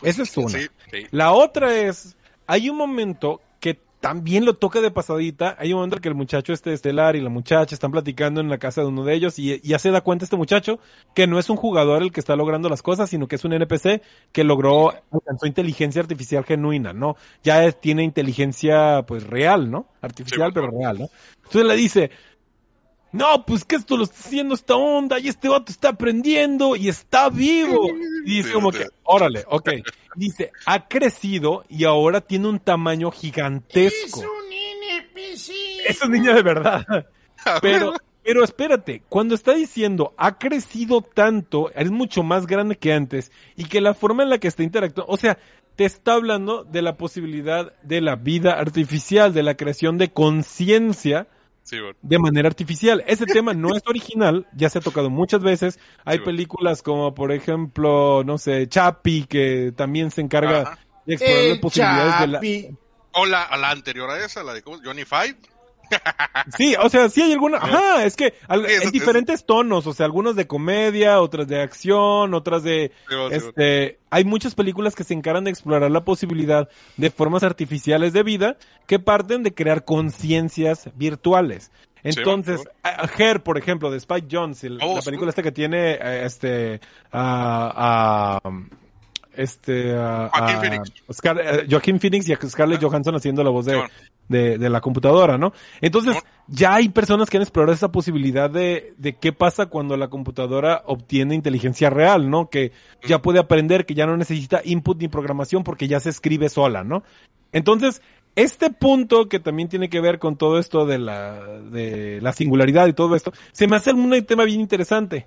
Esa 0.02 0.22
es 0.22 0.36
una. 0.36 0.48
sí, 0.48 0.66
sí. 0.90 1.06
La 1.10 1.32
otra 1.32 1.74
es, 1.74 2.16
hay 2.46 2.68
un 2.70 2.76
momento 2.76 3.40
que 3.60 3.78
también 4.00 4.44
lo 4.44 4.54
toca 4.54 4.80
de 4.80 4.90
pasadita, 4.90 5.54
hay 5.60 5.72
un 5.72 5.76
momento 5.78 5.96
en 5.96 6.02
que 6.02 6.08
el 6.08 6.16
muchacho 6.16 6.52
este 6.52 6.72
estelar 6.72 7.14
y 7.14 7.20
la 7.20 7.28
muchacha 7.28 7.72
están 7.74 7.92
platicando 7.92 8.40
en 8.40 8.48
la 8.48 8.58
casa 8.58 8.80
de 8.80 8.88
uno 8.88 9.04
de 9.04 9.14
ellos 9.14 9.38
y 9.38 9.60
ya 9.60 9.78
se 9.78 9.92
da 9.92 10.00
cuenta 10.00 10.24
este 10.24 10.36
muchacho 10.36 10.80
que 11.14 11.28
no 11.28 11.38
es 11.38 11.48
un 11.50 11.56
jugador 11.56 12.02
el 12.02 12.10
que 12.10 12.18
está 12.18 12.34
logrando 12.34 12.68
las 12.68 12.82
cosas, 12.82 13.08
sino 13.10 13.28
que 13.28 13.36
es 13.36 13.44
un 13.44 13.52
NPC 13.52 14.02
que 14.32 14.42
logró, 14.42 14.90
alcanzó 15.12 15.46
inteligencia 15.46 16.02
artificial 16.02 16.44
genuina, 16.44 16.92
¿no? 16.92 17.16
Ya 17.44 17.64
es- 17.64 17.80
tiene 17.80 18.02
inteligencia 18.02 19.04
pues 19.06 19.24
real, 19.24 19.70
¿no? 19.70 19.86
Artificial 20.00 20.48
Sí, 20.48 20.54
pero 20.54 20.70
real, 20.70 20.98
¿no? 20.98 21.08
Entonces 21.44 21.64
le 21.64 21.76
dice, 21.76 22.10
no, 23.12 23.44
pues 23.44 23.64
que 23.64 23.76
esto 23.76 23.96
lo 23.96 24.04
está 24.04 24.16
haciendo 24.20 24.54
esta 24.54 24.74
onda 24.74 25.18
y 25.18 25.28
este 25.28 25.48
vato 25.48 25.70
está 25.70 25.90
aprendiendo 25.90 26.76
y 26.76 26.88
está 26.88 27.28
vivo. 27.28 27.88
Y 28.24 28.36
dice 28.36 28.48
Sí, 28.50 28.54
como 28.54 28.70
sí. 28.70 28.78
que, 28.78 28.86
órale, 29.02 29.44
ok. 29.48 29.70
Dice, 30.14 30.52
ha 30.64 30.86
crecido 30.86 31.64
y 31.68 31.84
ahora 31.84 32.20
tiene 32.20 32.46
un 32.48 32.60
tamaño 32.60 33.10
gigantesco. 33.10 34.22
Es 35.88 36.00
un 36.02 36.12
niño 36.12 36.34
de 36.34 36.42
verdad. 36.42 36.86
Pero, 37.60 37.94
pero 38.22 38.44
espérate, 38.44 39.02
cuando 39.08 39.34
está 39.34 39.52
diciendo 39.54 40.14
ha 40.16 40.38
crecido 40.38 41.02
tanto, 41.02 41.72
es 41.72 41.90
mucho 41.90 42.22
más 42.22 42.46
grande 42.46 42.76
que 42.76 42.92
antes 42.92 43.32
y 43.56 43.64
que 43.64 43.80
la 43.80 43.94
forma 43.94 44.22
en 44.22 44.30
la 44.30 44.38
que 44.38 44.46
está 44.46 44.62
interactuando, 44.62 45.12
o 45.12 45.16
sea, 45.16 45.38
te 45.74 45.84
está 45.84 46.12
hablando 46.14 46.62
de 46.62 46.82
la 46.82 46.96
posibilidad 46.96 47.72
de 47.82 48.00
la 48.00 48.14
vida 48.14 48.52
artificial, 48.52 49.34
de 49.34 49.42
la 49.42 49.56
creación 49.56 49.98
de 49.98 50.12
conciencia 50.12 51.26
Sí, 51.62 51.78
bueno. 51.80 51.96
de 52.02 52.18
manera 52.18 52.48
artificial. 52.48 53.04
Ese 53.06 53.24
tema 53.24 53.54
no 53.54 53.74
es 53.76 53.82
original, 53.86 54.46
ya 54.54 54.68
se 54.68 54.78
ha 54.78 54.80
tocado 54.82 55.10
muchas 55.10 55.42
veces. 55.42 55.78
Hay 56.04 56.18
Sí, 56.18 56.18
bueno. 56.18 56.24
películas 56.24 56.82
como, 56.82 57.14
por 57.14 57.32
ejemplo, 57.32 58.24
no 58.24 58.36
sé, 58.38 58.68
Chappie, 58.68 59.26
que 59.26 59.72
también 59.76 60.10
se 60.10 60.20
encarga 60.22 60.62
Ajá. 60.62 60.78
de 61.06 61.14
explorar 61.14 61.42
las 61.44 61.52
El 61.54 61.60
posibilidades 61.60 62.20
de 62.20 62.26
la... 62.26 62.38
Chapi. 62.38 62.78
O 63.14 63.26
la, 63.26 63.42
a 63.42 63.56
la 63.58 63.70
anterior 63.70 64.10
a 64.10 64.24
esa, 64.24 64.42
la 64.42 64.54
de 64.54 64.62
¿cómo? 64.62 64.78
Johnny 64.82 65.04
Five. 65.04 65.36
Sí, 66.56 66.74
o 66.80 66.88
sea, 66.88 67.08
sí 67.08 67.22
hay 67.22 67.32
alguna, 67.32 67.58
ajá, 67.58 68.04
es 68.04 68.16
que 68.16 68.34
al- 68.48 68.66
Sí, 68.66 68.72
eso- 68.72 68.84
en 68.84 68.90
diferentes 68.92 69.44
tonos, 69.46 69.86
o 69.86 69.92
sea, 69.92 70.06
algunas 70.06 70.34
de 70.36 70.46
comedia, 70.46 71.20
otras 71.20 71.46
de 71.48 71.60
acción, 71.60 72.34
otras 72.34 72.62
de, 72.64 72.90
Sí, 73.08 73.14
bueno, 73.14 73.30
sí, 73.30 73.34
bueno. 73.36 73.48
este, 73.48 73.98
hay 74.10 74.24
muchas 74.24 74.54
películas 74.54 74.94
que 74.94 75.04
se 75.04 75.14
encargan 75.14 75.44
de 75.44 75.50
explorar 75.50 75.90
la 75.90 76.04
posibilidad 76.04 76.68
de 76.96 77.10
formas 77.10 77.42
artificiales 77.42 78.12
de 78.12 78.22
vida 78.22 78.56
que 78.86 78.98
parten 78.98 79.42
de 79.42 79.54
crear 79.54 79.84
conciencias 79.84 80.90
virtuales. 80.96 81.70
Entonces, 82.04 82.56
bueno, 82.82 82.98
Her, 83.16 83.42
por 83.44 83.58
ejemplo, 83.58 83.88
de 83.90 83.98
Spike 83.98 84.26
Jones, 84.30 84.64
el- 84.64 84.78
Oh, 84.82 84.96
la 84.96 85.02
película 85.02 85.30
esta 85.30 85.42
que 85.44 85.52
tiene, 85.52 85.92
eh, 85.92 86.22
este, 86.24 86.80
a, 87.12 88.40
este, 89.34 89.94
a- 89.96 90.28
Joaquín 90.32 90.60
Phoenix. 90.60 90.92
Eh, 91.24 91.66
Joaquín 91.70 92.00
Phoenix 92.00 92.28
y 92.28 92.34
Scarlett 92.48 92.82
Ah. 92.82 92.86
Johansson 92.88 93.14
haciendo 93.14 93.42
la 93.44 93.50
voz 93.50 93.66
de. 93.66 93.80
De, 94.32 94.58
de 94.58 94.68
la 94.68 94.80
computadora, 94.80 95.38
¿no? 95.38 95.52
Entonces, 95.80 96.16
ya 96.48 96.74
hay 96.74 96.88
personas 96.88 97.30
que 97.30 97.36
han 97.36 97.44
explorado 97.44 97.72
esa 97.72 97.92
posibilidad 97.92 98.50
de, 98.50 98.94
de 98.98 99.14
qué 99.14 99.32
pasa 99.32 99.66
cuando 99.66 99.96
la 99.96 100.08
computadora 100.08 100.82
obtiene 100.86 101.36
inteligencia 101.36 101.88
real, 101.88 102.28
¿no? 102.28 102.50
Que 102.50 102.72
ya 103.06 103.22
puede 103.22 103.38
aprender, 103.38 103.86
que 103.86 103.94
ya 103.94 104.06
no 104.06 104.16
necesita 104.16 104.60
input 104.64 105.00
ni 105.00 105.06
programación 105.08 105.62
porque 105.62 105.86
ya 105.86 106.00
se 106.00 106.10
escribe 106.10 106.48
sola, 106.48 106.82
¿no? 106.82 107.04
Entonces, 107.52 108.02
este 108.34 108.70
punto 108.70 109.28
que 109.28 109.38
también 109.38 109.68
tiene 109.68 109.88
que 109.88 110.00
ver 110.00 110.18
con 110.18 110.36
todo 110.36 110.58
esto 110.58 110.86
de 110.86 110.98
la, 110.98 111.46
de 111.46 112.20
la 112.20 112.32
singularidad 112.32 112.86
y 112.86 112.94
todo 112.94 113.14
esto, 113.14 113.32
se 113.52 113.68
me 113.68 113.76
hace 113.76 113.92
un 113.92 114.24
tema 114.24 114.44
bien 114.44 114.60
interesante. 114.60 115.26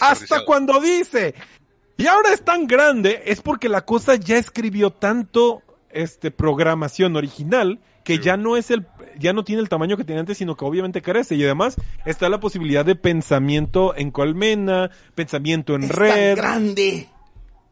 Hasta 0.00 0.44
cuando 0.44 0.80
dice, 0.80 1.34
y 1.96 2.06
ahora 2.06 2.32
es 2.32 2.44
tan 2.44 2.66
grande, 2.66 3.22
es 3.26 3.40
porque 3.40 3.68
la 3.68 3.84
cosa 3.84 4.16
ya 4.16 4.36
escribió 4.36 4.90
tanto 4.90 5.62
este 5.94 6.30
programación 6.30 7.16
original 7.16 7.80
que 8.04 8.16
Sí. 8.16 8.22
ya 8.22 8.36
no 8.36 8.56
es 8.56 8.70
el, 8.70 8.86
ya 9.18 9.32
no 9.32 9.44
tiene 9.44 9.62
el 9.62 9.68
tamaño 9.68 9.96
que 9.96 10.04
tenía 10.04 10.20
antes, 10.20 10.38
sino 10.38 10.56
que 10.56 10.64
obviamente 10.64 11.02
crece. 11.02 11.36
Y 11.36 11.44
además 11.44 11.76
está 12.04 12.28
la 12.28 12.40
posibilidad 12.40 12.84
de 12.84 12.96
pensamiento 12.96 13.94
en 13.96 14.10
colmena, 14.10 14.90
pensamiento 15.14 15.74
en 15.76 15.84
Es 15.84 15.88
tan 15.90 15.98
red, 15.98 16.36
grande. 16.36 17.08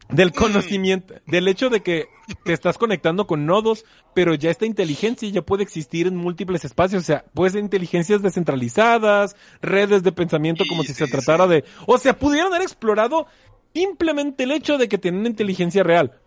del 0.09 0.31
conocimiento, 0.31 1.15
del 1.27 1.47
hecho 1.49 1.69
de 1.69 1.81
que 1.81 2.05
te 2.45 2.53
estás 2.53 2.77
conectando 2.77 3.27
con 3.27 3.45
nodos, 3.45 3.83
pero 4.13 4.33
ya 4.35 4.49
esta 4.51 4.65
inteligencia 4.65 5.27
ya 5.29 5.41
puede 5.41 5.63
existir 5.63 6.07
en 6.07 6.15
múltiples 6.15 6.63
espacios, 6.63 7.03
o 7.03 7.05
sea, 7.05 7.25
puede 7.33 7.51
ser 7.51 7.61
inteligencias 7.61 8.21
descentralizadas, 8.21 9.35
redes 9.61 10.03
de 10.03 10.11
pensamiento 10.13 10.63
como 10.69 10.83
Sí, 10.83 10.89
si 10.89 10.93
se 10.93 11.07
tratara 11.07 11.43
sí. 11.45 11.49
de, 11.51 11.63
o 11.87 11.97
sea, 11.97 12.17
pudieron 12.17 12.53
haber 12.53 12.61
explorado 12.63 13.27
simplemente 13.73 14.43
el 14.43 14.51
hecho 14.51 14.77
de 14.77 14.87
que 14.87 14.97
tienen 14.97 15.25
inteligencia 15.25 15.83
real, 15.83 16.19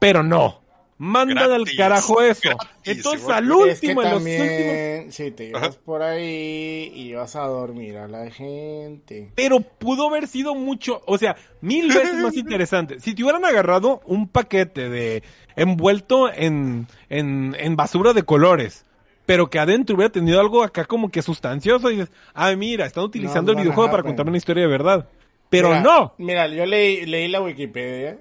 pero 0.00 0.22
no. 0.24 0.63
Mandan 0.96 1.50
al 1.50 1.64
carajo 1.76 2.22
eso. 2.22 2.40
gratis, 2.50 2.68
Entonces, 2.84 3.28
al 3.28 3.44
Es 3.68 3.80
que 3.80 3.88
último, 3.88 4.02
en 4.02 4.10
los 4.10 4.22
últimos 4.22 4.54
también, 4.54 5.12
si 5.12 5.30
te 5.32 5.44
ibas 5.46 5.62
Ajá. 5.62 5.72
por 5.84 6.02
ahí 6.02 6.92
y 6.94 7.12
vas 7.14 7.34
a 7.36 7.46
dormir 7.46 7.96
a 7.96 8.06
la 8.08 8.30
gente. 8.30 9.30
pero 9.34 9.60
pudo 9.60 10.08
haber 10.08 10.28
sido 10.28 10.54
mucho, 10.54 11.02
o 11.06 11.18
sea, 11.18 11.36
mil 11.60 11.88
veces 11.88 12.14
más 12.14 12.36
interesante. 12.36 13.00
Si 13.00 13.14
te 13.14 13.22
hubieran 13.24 13.44
agarrado 13.44 14.00
un 14.06 14.28
paquete 14.28 14.88
de 14.88 15.22
envuelto 15.56 16.32
en, 16.32 16.86
en, 17.08 17.56
en 17.58 17.76
basura 17.76 18.12
de 18.12 18.22
colores, 18.22 18.84
pero 19.26 19.50
que 19.50 19.58
adentro 19.58 19.96
hubiera 19.96 20.12
tenido 20.12 20.38
algo 20.40 20.62
acá 20.62 20.84
como 20.84 21.10
que 21.10 21.22
sustancioso 21.22 21.90
y 21.90 21.96
dices, 21.96 22.12
ah, 22.34 22.54
mira, 22.56 22.86
están 22.86 23.04
utilizando 23.04 23.52
No, 23.52 23.58
el 23.58 23.64
videojuego 23.64 23.90
para 23.90 24.02
contarme 24.02 24.30
una 24.30 24.38
historia 24.38 24.62
de 24.64 24.68
verdad. 24.68 25.08
Pero 25.50 25.68
Mira, 25.68 25.80
no. 25.80 26.14
Mira, 26.18 26.46
yo 26.48 26.66
leí, 26.66 27.06
leí 27.06 27.28
la 27.28 27.40
Wikipedia. 27.40 28.18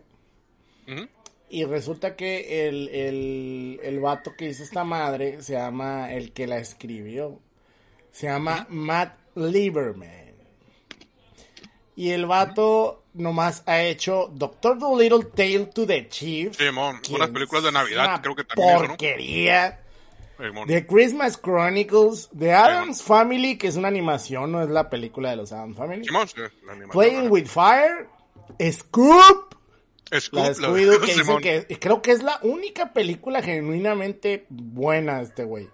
Y 1.53 1.65
resulta 1.65 2.15
que 2.15 2.67
el, 2.67 2.89
el, 2.89 3.79
el 3.83 3.99
vato 3.99 4.33
que 4.35 4.49
hizo 4.49 4.63
esta 4.63 4.83
madre 4.83 5.43
se 5.43 5.53
llama, 5.53 6.11
el 6.11 6.33
que 6.33 6.47
la 6.47 6.57
escribió, 6.57 7.39
se 8.11 8.25
llama 8.25 8.65
Matt 8.69 9.19
Lieberman. 9.35 10.33
Y 11.95 12.09
el 12.09 12.25
vato 12.25 13.03
nomás 13.13 13.61
ha 13.67 13.83
hecho 13.83 14.31
Doctor 14.33 14.79
Dolittle 14.79 15.25
Tale 15.25 15.67
to 15.67 15.85
the 15.85 16.09
Chief. 16.09 16.57
Unas 17.11 17.29
películas 17.29 17.63
de 17.65 17.71
Navidad, 17.71 18.05
una 18.05 18.21
creo 18.23 18.35
que 18.35 18.45
también. 18.45 18.87
Porquería. 18.87 19.79
The 20.65 20.87
Christmas 20.87 21.39
Chronicles, 21.39 22.29
The 22.35 22.51
Adams 22.51 23.03
Family, 23.03 23.59
que 23.59 23.67
es 23.67 23.75
una 23.75 23.89
animación, 23.89 24.51
no 24.51 24.63
es 24.63 24.69
la 24.69 24.89
película 24.89 25.29
de 25.29 25.35
los 25.35 25.51
Adams 25.51 25.77
Family. 25.77 26.03
Sí, 26.03 26.11
la 26.11 26.73
animación, 26.73 26.89
Playing 26.89 27.31
with 27.31 27.45
Fire, 27.45 28.09
Scoop, 28.71 29.52
Scoop, 30.21 30.39
la 30.39 30.49
de 30.49 30.55
Scooby-Doo, 30.55 30.99
que 31.01 31.05
dicen 31.13 31.25
que 31.67 31.79
creo 31.79 32.01
que 32.01 32.11
es 32.11 32.23
la 32.23 32.39
única 32.43 32.93
película 32.93 33.41
genuinamente 33.41 34.45
buena 34.49 35.17
de 35.19 35.23
este 35.25 35.43
güey. 35.43 35.69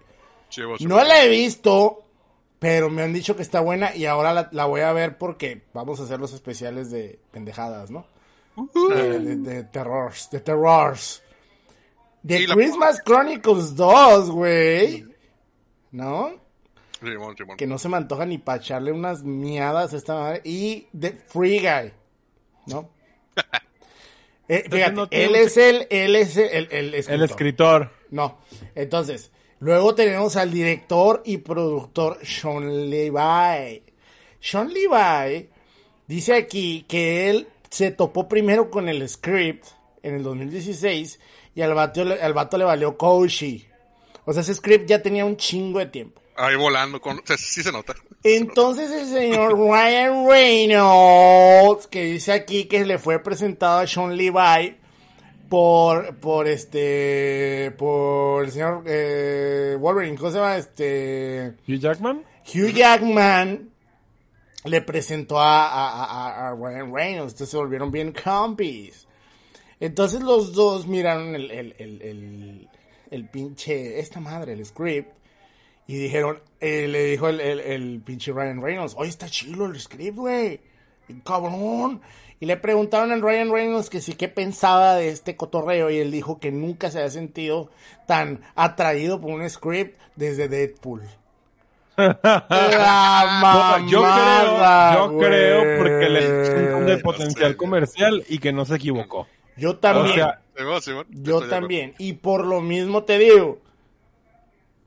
Sí, 0.48 0.62
No 0.88 1.02
la 1.04 1.24
he 1.24 1.28
visto, 1.28 2.04
pero 2.58 2.90
me 2.90 3.02
han 3.02 3.12
dicho 3.12 3.36
que 3.36 3.42
está 3.42 3.60
buena 3.60 3.94
y 3.94 4.06
ahora 4.06 4.32
la, 4.34 4.48
la 4.52 4.64
voy 4.66 4.80
a 4.82 4.92
ver 4.92 5.16
porque 5.18 5.62
vamos 5.72 6.00
a 6.00 6.04
hacer 6.04 6.18
los 6.20 6.32
especiales 6.32 6.90
de 6.90 7.18
pendejadas, 7.30 7.90
¿no? 7.90 8.06
De, 8.90 9.18
de, 9.20 9.36
de 9.36 9.64
terrors, 9.64 10.28
de 10.30 10.40
terrors. 10.40 11.22
La- 12.46 12.54
Christmas 12.54 13.00
Chronicles 13.04 13.74
2, 13.76 14.30
güey. 14.30 15.06
¿No? 15.92 16.32
Que 17.56 17.66
no 17.66 17.78
se 17.78 17.88
me 17.88 17.96
antoja 17.96 18.26
ni 18.26 18.36
para 18.36 18.58
echarle 18.58 18.92
unas 18.92 19.22
miadas 19.22 19.94
a 19.94 19.96
esta 19.96 20.14
madre. 20.14 20.42
Y 20.44 20.88
The 20.98 21.12
Free 21.12 21.60
Guy, 21.60 21.92
¿no? 22.66 22.90
Eh, 24.52 24.64
fíjate, 24.68 24.92
no 24.92 25.08
tiene 25.08 25.24
él 25.26 25.34
es 25.36 25.56
el, 25.56 25.86
él 25.90 26.16
es 26.16 26.36
el, 26.36 26.48
el, 26.48 26.68
el 26.72 26.94
El 26.94 26.94
escritor. 26.94 27.22
escritor. 27.30 27.90
No. 28.10 28.38
Entonces, 28.74 29.30
luego 29.60 29.94
tenemos 29.94 30.34
al 30.34 30.50
director 30.50 31.22
y 31.24 31.38
productor 31.38 32.18
Sean 32.24 32.90
Levi. 32.90 33.82
Sean 34.40 34.72
Levi 34.74 35.48
dice 36.08 36.34
aquí 36.34 36.84
que 36.88 37.30
él 37.30 37.46
se 37.70 37.92
topó 37.92 38.26
primero 38.26 38.70
con 38.70 38.88
el 38.88 39.08
script 39.08 39.66
en 40.02 40.16
el 40.16 40.24
2016 40.24 41.20
y 41.54 41.62
al 41.62 41.74
vato, 41.74 42.02
al 42.02 42.32
vato 42.34 42.58
le 42.58 42.64
valió 42.64 42.96
Koshi. 42.96 43.66
O 44.24 44.32
sea, 44.32 44.42
ese 44.42 44.54
script 44.54 44.88
ya 44.88 45.00
tenía 45.00 45.24
un 45.24 45.36
chingo 45.36 45.78
de 45.78 45.86
tiempo. 45.86 46.20
Ahí 46.40 46.56
volando, 46.56 47.00
con... 47.00 47.18
o 47.18 47.22
sea, 47.26 47.36
sí 47.36 47.62
se 47.62 47.70
nota. 47.72 47.94
Entonces 48.22 48.90
el 48.90 49.06
señor 49.06 49.58
Ryan 49.58 50.26
Reynolds, 50.28 51.86
que 51.86 52.04
dice 52.04 52.32
aquí 52.32 52.64
que 52.66 52.84
le 52.84 52.98
fue 52.98 53.18
presentado 53.22 53.78
a 53.80 53.86
Sean 53.86 54.16
Levi 54.16 54.76
por, 55.48 56.16
por 56.16 56.46
este, 56.46 57.72
por 57.78 58.44
el 58.44 58.52
señor 58.52 58.82
eh, 58.86 59.76
Wolverine, 59.80 60.16
¿cómo 60.16 60.30
se 60.30 60.36
llama? 60.38 60.56
Este, 60.56 61.54
Hugh 61.66 61.78
Jackman. 61.80 62.24
Hugh 62.46 62.72
Jackman 62.72 63.70
le 64.64 64.80
presentó 64.82 65.40
a, 65.40 65.66
a, 65.66 66.04
a- 66.04 66.48
a 66.50 66.54
Ryan 66.54 66.94
Reynolds, 66.94 67.32
entonces 67.32 67.48
se 67.50 67.56
volvieron 67.56 67.90
bien 67.90 68.12
compis. 68.12 69.06
Entonces 69.80 70.20
los 70.20 70.52
dos 70.52 70.86
miraron 70.86 71.34
el, 71.34 71.50
el, 71.50 71.74
el, 71.78 72.02
el, 72.02 72.68
el 73.10 73.28
pinche, 73.30 73.98
esta 73.98 74.20
madre, 74.20 74.52
el 74.52 74.64
script, 74.66 75.10
y 75.90 75.96
dijeron, 75.96 76.40
eh, 76.60 76.86
le 76.86 77.02
dijo 77.02 77.28
el, 77.28 77.40
el, 77.40 77.58
el 77.58 78.00
pinche 78.04 78.30
Ryan 78.30 78.62
Reynolds, 78.62 78.94
oye, 78.96 79.10
está 79.10 79.26
chido 79.26 79.66
el 79.66 79.80
script, 79.80 80.16
güey, 80.16 80.60
cabrón. 81.24 82.00
Y 82.38 82.46
le 82.46 82.56
preguntaron 82.56 83.10
a 83.10 83.16
Ryan 83.16 83.50
Reynolds 83.50 83.90
que 83.90 84.00
sí, 84.00 84.12
qué 84.14 84.28
pensaba 84.28 84.94
de 84.94 85.08
este 85.08 85.34
cotorreo, 85.34 85.90
y 85.90 85.98
él 85.98 86.12
dijo 86.12 86.38
que 86.38 86.52
nunca 86.52 86.92
se 86.92 86.98
había 86.98 87.10
sentido 87.10 87.70
tan 88.06 88.40
atraído 88.54 89.20
por 89.20 89.32
un 89.32 89.50
script 89.50 89.98
desde 90.14 90.46
Deadpool. 90.46 91.02
La 91.96 93.80
No, 93.80 93.88
yo 93.90 94.02
mamada, 94.02 94.92
creo, 94.92 95.10
yo 95.10 95.18
creo 95.18 95.78
porque 95.78 96.08
le 96.08 96.70
montón 96.70 96.86
de 96.86 96.98
potencial 96.98 97.56
comercial 97.56 98.24
y 98.28 98.38
que 98.38 98.52
no 98.52 98.64
se 98.64 98.76
equivocó. 98.76 99.26
Yo 99.56 99.76
también. 99.78 100.12
O 100.12 100.14
sea. 100.14 100.40
Yo 101.08 101.48
también. 101.48 101.94
Y 101.98 102.12
por 102.12 102.46
lo 102.46 102.60
mismo 102.60 103.02
te 103.02 103.18
digo, 103.18 103.58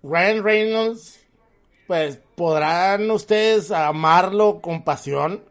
Ryan 0.03 0.43
Reynolds, 0.43 1.19
pues 1.87 2.19
podrán 2.35 3.09
ustedes 3.09 3.71
amarlo 3.71 4.61
con 4.61 4.83
pasión, 4.83 5.43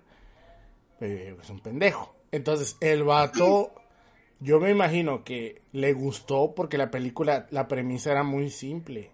pero 0.99 1.41
es 1.41 1.51
un 1.51 1.61
pendejo. 1.61 2.15
Entonces, 2.31 2.77
el 2.81 3.03
vato, 3.03 3.73
yo 4.41 4.61
me 4.61 4.71
imagino 4.71 5.25
que 5.25 5.63
le 5.73 5.95
gustó 5.95 6.55
porque 6.55 6.79
la 6.79 6.91
película, 6.91 7.47
la 7.51 7.67
premisa 7.67 8.13
era 8.13 8.23
muy 8.23 8.51
simple. 8.51 9.11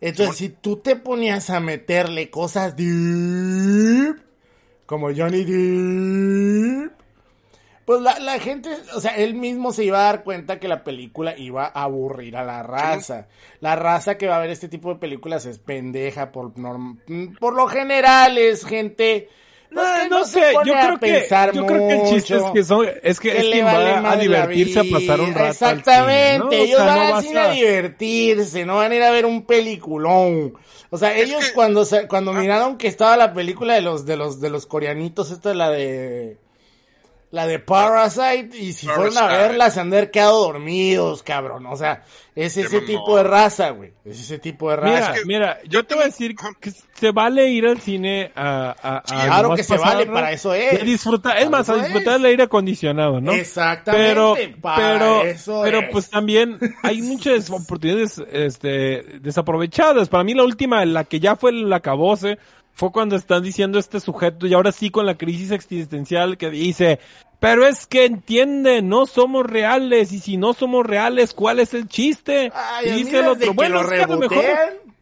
Entonces, 0.00 0.36
si 0.36 0.48
tú 0.50 0.76
te 0.76 0.96
ponías 0.96 1.48
a 1.48 1.60
meterle 1.60 2.28
cosas 2.28 2.76
deep, 2.76 4.16
como 4.84 5.08
Johnny 5.14 5.44
Depp, 5.44 6.92
pues 7.86 8.02
la, 8.02 8.18
la 8.18 8.38
gente, 8.38 8.68
o 8.94 9.00
sea, 9.00 9.12
él 9.16 9.32
mismo 9.34 9.72
se 9.72 9.84
iba 9.84 10.00
a 10.00 10.04
dar 10.12 10.24
cuenta 10.24 10.60
que 10.60 10.68
la 10.68 10.84
película 10.84 11.34
iba 11.38 11.64
a 11.66 11.84
aburrir 11.84 12.36
a 12.36 12.44
la 12.44 12.62
raza. 12.62 13.28
La 13.60 13.76
raza 13.76 14.18
que 14.18 14.26
va 14.26 14.36
a 14.36 14.40
ver 14.40 14.50
este 14.50 14.68
tipo 14.68 14.92
de 14.92 15.00
películas 15.00 15.46
es 15.46 15.58
pendeja 15.58 16.32
por 16.32 16.52
norm- 16.58 16.98
por 17.38 17.54
lo 17.54 17.66
general 17.68 18.36
es 18.36 18.64
gente 18.66 19.28
pues, 19.72 19.84
no, 19.86 20.02
que 20.02 20.08
no 20.08 20.24
se 20.24 20.40
sé, 20.40 20.52
yo 20.64 20.72
creo 20.72 20.98
que 21.00 21.26
yo 21.54 21.66
creo 21.66 21.88
que 21.88 21.94
el 21.94 22.02
chiste 22.08 22.36
es 22.36 22.42
que 22.52 22.64
son 22.64 22.86
es 23.02 23.20
que, 23.20 23.30
que 23.32 23.38
es 23.38 23.44
quien 23.46 23.64
vale 23.64 23.92
va 24.00 24.12
a 24.12 24.16
divertirse 24.16 24.80
a 24.80 24.84
pasar 24.92 25.20
un 25.20 25.34
rato 25.34 25.46
Exactamente, 25.50 26.38
¿no? 26.38 26.46
O 26.48 26.52
ellos 26.52 26.76
sea, 26.78 26.86
van 26.86 27.08
no 27.10 27.16
al 27.16 27.22
cine 27.22 27.40
a- 27.40 27.50
a 27.50 27.52
divertirse, 27.52 28.64
no 28.66 28.76
van 28.76 28.92
a 28.92 28.94
ir 28.96 29.02
a 29.02 29.10
ver 29.10 29.26
un 29.26 29.44
peliculón. 29.46 30.54
O 30.90 30.98
sea, 30.98 31.16
ellos 31.16 31.44
que- 31.46 31.52
cuando 31.52 31.84
se- 31.84 32.06
cuando 32.08 32.32
miraron 32.32 32.78
que 32.78 32.88
estaba 32.88 33.16
la 33.16 33.32
película 33.34 33.74
de 33.74 33.80
los 33.82 34.06
de 34.06 34.16
los 34.16 34.40
de 34.40 34.50
los 34.50 34.66
coreanitos, 34.66 35.30
esta 35.30 35.50
es 35.50 35.56
la 35.56 35.70
de 35.70 36.38
la 37.36 37.46
de 37.46 37.58
Parasite 37.58 38.56
y 38.58 38.72
si 38.72 38.86
fueron 38.86 39.16
a 39.18 39.26
verla 39.26 39.70
se 39.70 39.78
han 39.80 39.90
de 39.90 39.98
haber 39.98 40.10
quedado 40.10 40.40
dormidos, 40.44 41.22
cabrón. 41.22 41.66
O 41.66 41.76
sea, 41.76 42.02
es 42.34 42.56
ese 42.56 42.80
tipo 42.80 43.18
de 43.18 43.24
raza, 43.24 43.70
güey. 43.70 43.92
Es 44.06 44.18
ese 44.20 44.38
tipo 44.38 44.70
de 44.70 44.78
Mira, 44.78 45.00
raza. 45.00 45.20
mira, 45.26 45.58
yo 45.68 45.84
te 45.84 45.94
voy 45.94 46.04
a 46.04 46.06
decir 46.06 46.34
que 46.58 46.70
se 46.70 47.10
vale 47.12 47.50
ir 47.50 47.66
al 47.66 47.78
cine 47.78 48.32
a, 48.34 48.74
a, 48.82 48.96
a 48.96 49.02
Claro 49.26 49.54
que 49.54 49.64
se 49.64 49.76
vale, 49.76 50.06
¿no? 50.06 50.14
para 50.14 50.32
eso 50.32 50.54
es. 50.54 50.82
disfrutar, 50.82 51.36
es 51.36 51.50
más, 51.50 51.68
a 51.68 51.74
disfrutar 51.76 52.14
del 52.14 52.24
aire 52.24 52.44
acondicionado, 52.44 53.20
¿no? 53.20 53.32
Exactamente, 53.32 54.08
Pero, 54.08 54.34
para 54.62 54.76
pero, 54.98 55.22
eso 55.24 55.60
pero 55.62 55.80
es. 55.80 55.88
pues 55.92 56.08
también 56.08 56.58
hay 56.82 57.02
muchas 57.02 57.50
oportunidades, 57.50 58.22
este, 58.32 59.02
desaprovechadas. 59.20 60.08
Para 60.08 60.24
mí 60.24 60.32
la 60.32 60.44
última, 60.44 60.86
la 60.86 61.04
que 61.04 61.20
ya 61.20 61.36
fue 61.36 61.50
el 61.50 61.70
acabose, 61.70 62.38
fue 62.76 62.92
cuando 62.92 63.16
están 63.16 63.42
diciendo 63.42 63.78
este 63.78 64.00
sujeto, 64.00 64.46
y 64.46 64.52
ahora 64.52 64.70
sí 64.70 64.90
con 64.90 65.06
la 65.06 65.16
crisis 65.16 65.50
existencial 65.50 66.36
que 66.36 66.50
dice, 66.50 66.98
pero 67.40 67.66
es 67.66 67.86
que 67.86 68.04
entiende, 68.04 68.82
no 68.82 69.06
somos 69.06 69.46
reales, 69.46 70.12
y 70.12 70.20
si 70.20 70.36
no 70.36 70.52
somos 70.52 70.86
reales, 70.86 71.34
¿cuál 71.34 71.60
es 71.60 71.74
el 71.74 71.88
chiste? 71.88 72.50
Ay, 72.54 72.88
y 72.88 72.92
dice 72.92 73.18
el 73.18 73.26
otro, 73.28 73.54
bueno, 73.54 73.82
lo 73.82 73.88
es 73.90 73.98
que 73.98 74.02
a 74.02 74.06
lo 74.06 74.18
mejor 74.18 74.44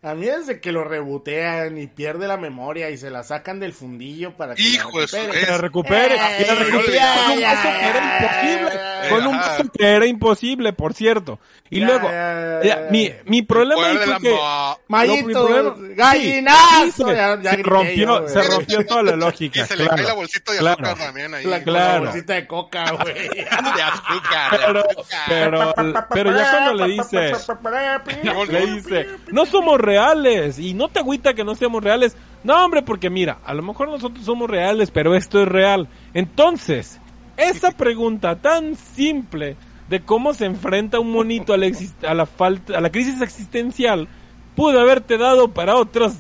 a 0.05 0.14
mí 0.14 0.26
desde 0.26 0.61
que 0.61 0.70
lo 0.70 0.84
rebotean 0.84 1.78
y 1.78 1.86
pierde 1.86 2.28
la 2.28 2.36
memoria 2.36 2.90
y 2.90 2.96
se 2.98 3.11
la 3.11 3.22
sacan 3.22 3.59
del 3.59 3.72
fundillo 3.72 4.36
para 4.36 4.55
que 4.55 4.62
Hijo 4.62 4.90
la 5.00 5.07
recupere. 5.07 5.40
que 5.40 5.46
la 5.50 5.59
recupere, 5.59 6.14
Eh, 6.14 6.46
la 6.46 6.55
con 6.55 6.76
un 6.76 7.38
ya, 7.40 7.55
caso 7.55 7.68
que 7.78 7.86
era 7.88 8.05
imposible, 8.20 8.80
con 9.11 9.26
un 9.26 9.38
caso 9.38 9.64
que 9.72 9.86
era 9.86 10.07
imposible, 10.07 10.72
por 10.72 10.94
cierto. 10.94 11.38
Y 11.70 11.80
Ya, 11.80 11.86
luego, 11.86 12.09
ya, 12.11 12.61
ya, 12.62 12.68
ya. 12.84 12.86
mi, 12.90 13.12
mi 13.24 13.42
problema 13.42 13.88
la 13.94 14.18
que, 14.20 14.30
no, 14.30 14.76
mi 14.76 14.84
Mayito, 14.88 15.46
problema- 15.48 15.74
gallinazo. 15.96 16.84
sí, 16.84 16.92
se, 16.92 17.14
Ya- 17.16 17.40
ya 17.40 17.50
se 17.52 17.62
rompió, 17.62 18.20
yo, 18.22 18.28
se 18.28 18.42
rompió 18.42 18.86
toda 18.86 19.02
la 19.02 19.12
Y 19.14 19.16
lógica, 19.16 19.66
se 19.66 19.76
le 19.76 19.86
cae 19.88 19.96
la 19.96 20.02
claro. 20.05 20.16
bolsita 20.16 20.52
de 20.52 20.59
claro. 20.59 20.86
azúcar 20.86 21.07
también 21.07 21.34
ahí. 21.34 21.44
La, 21.46 21.62
Claro. 21.62 22.05
la 22.05 22.11
bolsita 22.11 22.34
de 22.34 22.46
coca, 22.46 22.90
güey. 22.92 23.14
De 23.74 23.82
azúcar. 23.82 24.50
de 24.52 24.59
Pero, 24.59 24.80
azúcar. 24.82 25.18
pero, 25.28 25.74
pero 26.11 26.36
ya 26.36 26.50
cuando 26.50 26.86
le 26.86 26.92
dice, 26.92 27.32
le 28.50 28.66
dice, 28.66 29.07
no 29.32 29.46
somos 29.46 29.80
reales 29.95 30.59
y 30.59 30.74
no 30.74 30.88
te 30.88 30.99
agüita 30.99 31.34
que 31.34 31.45
no 31.45 31.55
seamos 31.55 31.82
reales. 31.84 32.16
No, 32.42 32.64
hombre, 32.64 32.82
porque 32.82 33.11
mira, 33.11 33.38
a 33.45 33.55
lo 33.55 33.62
mejor 33.62 33.88
nosotros 33.88 34.24
somos 34.24 34.51
reales, 34.51 34.90
pero 34.90 35.14
esto 35.14 35.40
es 35.40 35.49
real. 35.49 35.88
Entonces, 36.14 37.01
esa 37.36 37.70
pregunta 37.76 38.36
tan 38.36 38.76
simple 38.76 39.57
de 39.88 40.01
cómo 40.01 40.34
se 40.34 40.47
enfrenta 40.47 40.99
un 40.99 41.12
monito 41.12 41.53
a 41.53 41.57
la, 41.57 41.70
a 42.09 42.14
la 42.14 42.26
falta, 42.26 42.76
a 42.76 42.80
la 42.80 42.90
crisis 42.90 43.20
existencial, 43.20 44.09
pudo 44.57 44.80
haberte 44.80 45.16
dado 45.16 45.49
para 45.49 45.76
otros 45.76 46.14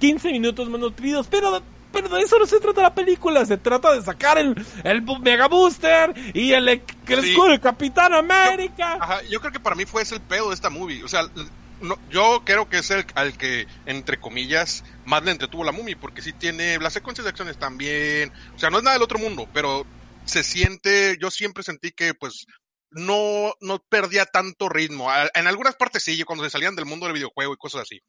15 0.00 0.30
minutos 0.30 0.68
más 0.68 0.80
nutridos, 0.80 1.26
pero 1.28 1.60
pero 1.92 2.10
de 2.10 2.20
eso 2.20 2.38
no 2.38 2.44
se 2.44 2.60
trata 2.60 2.82
la 2.82 2.94
película, 2.94 3.46
se 3.46 3.56
trata 3.56 3.94
de 3.94 4.02
sacar 4.02 4.36
el, 4.36 4.54
el 4.84 5.02
Mega 5.22 5.48
Booster 5.48 6.12
y 6.34 6.52
el, 6.52 6.68
el, 6.68 6.82
Sí. 7.06 7.30
escudo 7.30 7.48
del 7.48 7.60
Capitán 7.60 8.12
América. 8.12 8.98
Ajá, 9.00 9.22
yo 9.30 9.40
creo 9.40 9.50
que 9.50 9.60
para 9.60 9.76
mí 9.76 9.86
fue 9.86 10.02
ese 10.02 10.16
el 10.16 10.20
pedo 10.20 10.48
de 10.48 10.54
esta 10.54 10.68
movie. 10.68 11.02
O 11.02 11.08
sea, 11.08 11.22
no, 11.80 11.96
yo 12.08 12.42
creo 12.44 12.68
que 12.68 12.78
es 12.78 12.90
el 12.90 13.04
al 13.14 13.36
que, 13.36 13.66
entre 13.84 14.18
comillas, 14.18 14.82
más 15.04 15.22
le 15.24 15.30
entretuvo 15.32 15.64
la 15.64 15.72
movie, 15.72 15.96
porque 15.96 16.22
sí 16.22 16.32
tiene 16.32 16.78
las 16.78 16.92
secuencias 16.94 17.24
de 17.24 17.30
acciones 17.30 17.58
también. 17.58 18.30
O 18.54 18.58
sea, 18.58 18.70
no 18.70 18.78
es 18.78 18.84
nada 18.84 18.94
del 18.94 19.02
otro 19.02 19.18
mundo, 19.18 19.48
pero 19.52 19.84
se 20.24 20.42
siente, 20.42 21.16
yo 21.20 21.30
siempre 21.30 21.62
sentí 21.62 21.92
que 21.92 22.14
pues 22.14 22.46
no, 22.90 23.52
no 23.60 23.78
perdía 23.88 24.24
tanto 24.26 24.68
ritmo. 24.68 25.08
En 25.34 25.46
algunas 25.46 25.76
partes 25.76 26.02
sí, 26.02 26.22
cuando 26.22 26.44
se 26.44 26.50
salían 26.50 26.76
del 26.76 26.86
mundo 26.86 27.06
del 27.06 27.14
videojuego 27.14 27.52
y 27.52 27.56
cosas 27.58 27.82
así. 27.82 28.00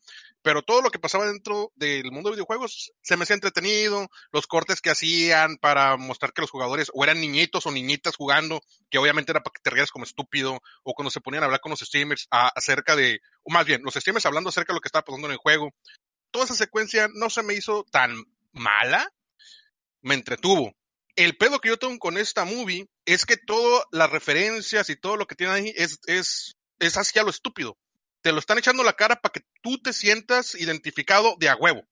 Pero 0.41 0.61
todo 0.61 0.81
lo 0.81 0.91
que 0.91 0.99
pasaba 0.99 1.25
dentro 1.25 1.71
del 1.75 2.11
mundo 2.11 2.29
de 2.29 2.35
videojuegos 2.35 2.93
se 3.01 3.17
me 3.17 3.23
hacía 3.23 3.33
entretenido. 3.33 4.07
Los 4.31 4.47
cortes 4.47 4.79
que 4.81 4.89
hacían 4.91 5.57
para 5.57 5.97
mostrar 5.97 6.31
que 6.31 6.41
los 6.41 6.51
jugadores 6.51 6.89
o 6.93 7.03
eran 7.03 7.19
niñitos 7.19 7.65
o 7.65 7.71
niñitas 7.71 8.15
jugando, 8.15 8.61
que 8.89 8.97
obviamente 8.97 9.31
era 9.31 9.41
para 9.41 9.53
que 9.53 9.61
te 9.61 9.69
rieras 9.71 9.91
como 9.91 10.05
estúpido, 10.05 10.59
o 10.83 10.93
cuando 10.93 11.11
se 11.11 11.21
ponían 11.21 11.43
a 11.43 11.47
hablar 11.47 11.59
con 11.61 11.71
los 11.71 11.79
streamers 11.79 12.27
a- 12.31 12.49
acerca 12.55 12.95
de 12.95 13.19
o 13.47 13.53
más 13.53 13.65
bien, 13.65 13.81
los 13.81 13.93
streamers 13.93 14.25
hablando 14.25 14.49
acerca 14.49 14.73
de 14.73 14.75
lo 14.75 14.81
que 14.81 14.89
estaba 14.89 15.05
pasando 15.05 15.27
en 15.27 15.31
el 15.31 15.37
juego. 15.37 15.73
Toda 16.31 16.43
esa 16.43 16.55
secuencia 16.55 17.07
no 17.13 17.29
se 17.29 17.43
me 17.43 17.53
hizo 17.53 17.85
tan 17.89 18.25
mala, 18.51 19.09
me 20.01 20.15
entretuvo. 20.15 20.73
El 21.15 21.37
pedo 21.37 21.59
que 21.59 21.69
yo 21.69 21.77
tengo 21.77 21.97
con 21.97 22.17
esta 22.17 22.43
movie 22.43 22.89
es 23.05 23.25
que 23.25 23.37
todas 23.37 23.85
las 23.91 24.09
referencias 24.09 24.89
y 24.89 24.97
todo 24.97 25.15
lo 25.15 25.27
que 25.27 25.35
tiene 25.35 25.53
ahí 25.53 25.73
es, 25.77 25.99
es, 26.07 26.57
es 26.79 26.97
hacia 26.97 27.23
lo 27.23 27.29
estúpido. 27.29 27.77
Te 28.21 28.33
lo 28.33 28.39
están 28.39 28.57
echando 28.57 28.83
la 28.83 28.93
cara 28.93 29.15
para 29.15 29.31
que 29.31 29.45
tú 29.61 29.81
te 29.81 29.93
sientas 29.93 30.53
identificado 30.53 31.37
de 31.39 31.47
a 31.47 31.55
huevo. 31.55 31.87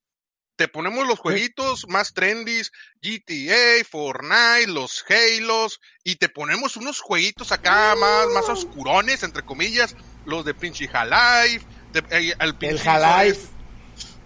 Te 0.55 0.67
ponemos 0.69 1.05
los 1.05 1.19
jueguitos 1.19 1.85
más 1.89 2.13
trendy, 2.13 2.61
GTA, 3.01 3.83
Fortnite, 3.89 4.67
los 4.67 5.03
Halos, 5.09 5.79
y 6.03 6.15
te 6.15 6.29
ponemos 6.29 6.77
unos 6.77 7.01
jueguitos 7.01 7.51
acá 7.51 7.93
más, 7.95 8.27
más 8.33 8.47
oscurones, 8.49 9.23
entre 9.23 9.43
comillas, 9.43 9.93
los 10.23 10.45
de 10.45 10.53
pinche 10.53 10.89
Half-Life, 10.91 11.65
eh, 12.09 12.33
el 12.39 12.53
pinche- 12.57 12.87
Half-Life. 12.89 13.47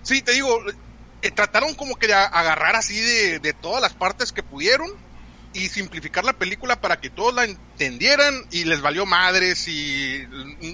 Sí, 0.01 0.21
te 0.21 0.33
digo, 0.33 0.55
eh, 1.21 1.31
trataron 1.31 1.73
como 1.75 1.95
que 1.95 2.07
de 2.07 2.13
agarrar 2.13 2.75
así 2.75 2.99
de, 2.99 3.39
de 3.39 3.53
todas 3.53 3.81
las 3.81 3.95
partes 3.95 4.31
que 4.31 4.43
pudieron 4.43 4.87
y 5.51 5.69
simplificar 5.69 6.23
la 6.23 6.33
película 6.33 6.75
para 6.75 6.97
que 6.97 7.09
todos 7.09 7.33
la 7.33 7.43
entendieran 7.43 8.39
y 8.51 8.65
les 8.65 8.81
valió 8.81 9.05
madres 9.07 9.67
y 9.67 10.23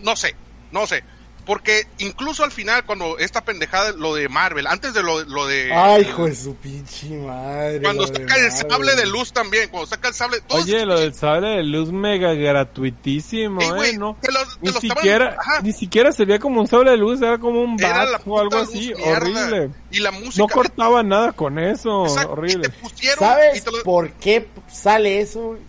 no 0.03 0.15
sé, 0.17 0.35
no 0.69 0.85
sé. 0.85 1.03
Porque 1.45 1.85
incluso 1.99 2.43
al 2.43 2.51
final, 2.51 2.85
cuando 2.85 3.19
esta 3.19 3.45
pendejada, 3.45 3.91
lo 3.91 4.15
de 4.15 4.27
Marvel, 4.29 4.65
antes 4.65 4.95
de 4.95 5.03
lo, 5.03 5.23
lo 5.25 5.45
de... 5.45 5.71
Ay, 5.71 6.01
hijo 6.01 6.25
de 6.25 6.35
su 6.35 6.55
pinche 6.55 7.07
madre. 7.19 7.81
Cuando 7.83 8.07
saca 8.07 8.19
el 8.35 8.47
Marvel. 8.51 8.51
sable 8.51 8.95
de 8.95 9.05
luz 9.05 9.31
también, 9.31 9.69
cuando 9.69 9.85
saca 9.87 10.07
el 10.07 10.13
sable... 10.15 10.37
Oye, 10.49 10.85
lo 10.87 10.99
del 10.99 11.13
sable 11.13 11.49
de 11.49 11.63
luz 11.63 11.91
mega 11.91 12.33
gratuitísimo, 12.33 13.61
Ey, 13.61 13.67
eh, 13.67 13.71
güey, 13.73 13.97
¿no? 13.97 14.17
te 14.21 14.31
los- 14.31 14.43
te 14.55 14.59
Ni 14.61 14.69
estaban- 14.69 14.81
siquiera, 14.97 15.37
ni 15.61 15.71
siquiera 15.73 16.11
se 16.11 16.25
veía 16.25 16.39
como 16.39 16.61
un 16.61 16.67
sable 16.67 16.91
de 16.91 16.97
luz, 16.97 17.21
era 17.21 17.37
como 17.37 17.61
un 17.61 17.77
bat 17.77 18.21
o 18.25 18.39
algo 18.39 18.57
así, 18.57 18.93
mierda. 18.95 19.11
horrible. 19.17 19.69
Y 19.91 19.99
la 19.99 20.11
música... 20.11 20.37
No 20.37 20.47
cortaba 20.47 21.03
nada 21.03 21.31
con 21.31 21.59
eso, 21.59 22.05
Exacto, 22.07 22.31
horrible. 22.31 22.67
Y 22.67 22.71
te 22.71 22.77
pusieron... 22.79 23.17
y 23.23 23.25
¿Sabes 23.27 23.63
te 23.63 23.71
lo- 23.71 23.83
por 23.83 24.11
qué 24.13 24.47
sale 24.67 25.19
eso? 25.21 25.41
güey? 25.49 25.59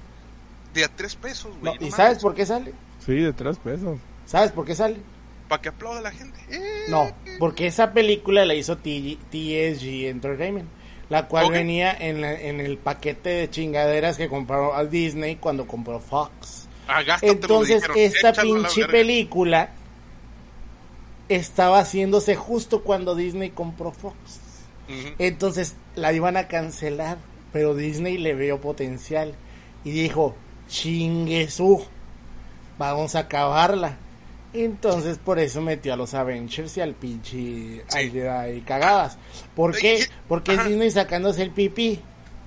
De 0.72 0.84
a 0.84 0.88
tres 0.88 1.14
pesos, 1.16 1.52
No, 1.62 1.74
güey. 1.74 1.88
¿Y 1.88 1.90
sabes 1.90 2.18
por 2.18 2.34
qué 2.34 2.44
sale? 2.46 2.72
Sí, 3.04 3.12
de 3.14 3.32
tres 3.32 3.58
pesos. 3.58 3.98
¿Sabes 4.24 4.52
por 4.52 4.64
qué 4.64 4.74
sale? 4.74 4.96
Para 5.48 5.62
que 5.62 5.68
aplaude 5.68 6.00
la 6.02 6.10
gente. 6.10 6.38
Eh, 6.50 6.60
No, 6.88 7.10
porque 7.38 7.66
esa 7.66 7.92
película 7.92 8.44
la 8.44 8.54
hizo 8.54 8.76
TG 8.78 9.18
TSG 9.30 10.06
Entertainment, 10.08 10.68
la 11.08 11.26
cual 11.28 11.46
venía 11.52 11.92
en, 11.92 12.20
la- 12.20 12.34
en 12.40 12.60
el 12.60 12.78
paquete 12.78 13.30
de 13.30 13.50
chingaderas 13.50 14.16
que 14.16 14.28
compró 14.28 14.74
a 14.74 14.84
Disney 14.84 15.36
cuando 15.36 15.66
compró 15.66 16.00
Fox. 16.00 16.68
Ah, 16.88 17.02
Entonces, 17.22 17.82
esta 17.96 18.30
échalo 18.30 18.40
a 18.40 18.42
pinche 18.42 18.80
película 18.92 19.70
estaba 21.28 21.80
haciéndose 21.80 22.36
justo 22.36 22.82
cuando 22.82 23.14
Disney 23.14 23.50
compró 23.50 23.92
Fox. 23.92 24.16
Entonces 25.18 25.74
la 25.96 26.12
iban 26.12 26.36
a 26.36 26.46
cancelar, 26.46 27.18
pero 27.52 27.74
Disney 27.74 28.18
le 28.18 28.34
vio 28.34 28.60
potencial 28.60 29.34
y 29.84 29.90
dijo, 29.90 30.36
chinguesú, 30.68 31.84
vamos 32.78 33.16
a 33.16 33.20
acabarla. 33.20 33.96
Entonces 34.64 35.18
por 35.18 35.38
eso 35.38 35.60
metió 35.60 35.92
a 35.92 35.96
los 35.96 36.14
Avengers 36.14 36.76
y 36.76 36.80
al 36.80 36.94
pinche 36.94 37.84
Sí. 37.88 38.12
y 38.54 38.60
cagadas. 38.62 39.18
¿Por 39.54 39.76
qué? 39.76 40.00
Y- 40.00 40.04
Porque 40.28 40.52
ajá. 40.52 40.62
es 40.62 40.68
Disney 40.68 40.90
sacándose 40.90 41.42
el 41.42 41.50
pipí. 41.50 42.00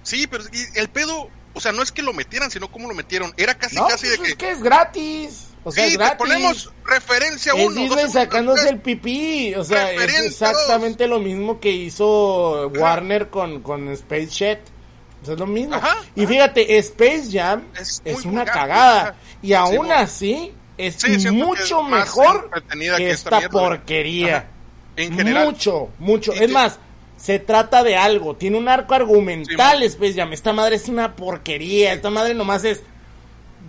Sí, 0.03 0.28
pero 0.28 0.43
es 0.51 0.76
el 0.76 0.88
pedo, 0.89 1.30
o 1.53 1.60
sea, 1.60 1.72
no 1.72 1.82
es 1.84 1.91
que 1.91 2.01
lo 2.01 2.14
metieran, 2.14 2.49
sino 2.51 2.72
cómo 2.72 2.88
lo 2.88 2.93
metieron. 2.95 3.34
Era 3.38 3.55
casi, 3.57 3.76
No, 3.76 3.88
casi 3.88 4.07
de 4.07 4.18
pues 4.18 4.28
que. 4.28 4.32
es 4.32 4.38
que 4.38 4.51
es 4.51 4.64
gratis. 4.64 5.45
O 5.66 5.72
sea, 5.72 5.84
sí, 5.84 5.91
es 5.91 5.97
te 5.97 6.03
gratis. 6.03 6.18
ponemos 6.18 6.74
referencia 6.86 7.51
Es 7.53 7.66
uno, 7.68 7.82
Disney 7.82 8.03
dos, 8.05 8.14
sacándose 8.14 8.62
tres. 8.62 8.74
el 8.74 8.80
pipí. 8.80 9.53
O 9.55 9.64
sea, 9.66 9.91
es 9.91 10.20
exactamente 10.22 11.05
lo 11.05 11.20
mismo 11.20 11.60
que 11.60 11.70
hizo 11.72 12.70
Warner 12.70 13.30
con, 13.30 13.62
con 13.62 13.89
Space 13.89 14.28
Jet. 14.28 14.62
O 15.22 15.26
sea, 15.26 15.34
es 15.34 15.39
lo 15.39 15.47
mismo. 15.47 15.76
Ajá, 15.76 15.97
y 16.16 16.26
fíjate, 16.26 16.78
Space 16.78 17.26
Jam 17.30 17.66
Es 17.78 18.01
es, 18.05 18.24
una 18.24 18.43
vulgar, 18.43 18.53
cagada. 18.55 19.01
ajá. 19.01 19.16
Y 19.41 19.51
aún 19.51 19.91
así, 19.91 20.53
es 20.88 20.96
Sí, 20.96 21.20
siento 21.20 21.42
que 21.42 21.46
mucho 21.46 21.82
es 21.86 21.92
mejor 21.92 22.50
que 22.52 22.98
que 22.98 23.10
esta, 23.12 23.42
porquería. 23.50 24.48
En 24.96 25.16
general. 25.16 25.46
Mucho, 25.46 25.90
mucho. 26.00 26.32
Y 26.34 26.38
Es 26.40 26.42
te- 26.42 26.48
más, 26.54 26.80
se 27.18 27.40
trata 27.40 27.84
de 27.84 27.96
algo. 27.98 28.36
Tiene 28.36 28.58
un 28.58 28.68
arco 28.68 28.94
argumental, 28.96 29.84
Space 29.84 30.14
Jam. 30.16 30.34
Esta 30.34 30.54
madre 30.54 30.76
es 30.78 30.88
una 30.90 31.16
porquería. 31.16 31.94
Esta 31.94 32.10
madre 32.10 32.34
nomás 32.34 32.64
es 32.64 32.82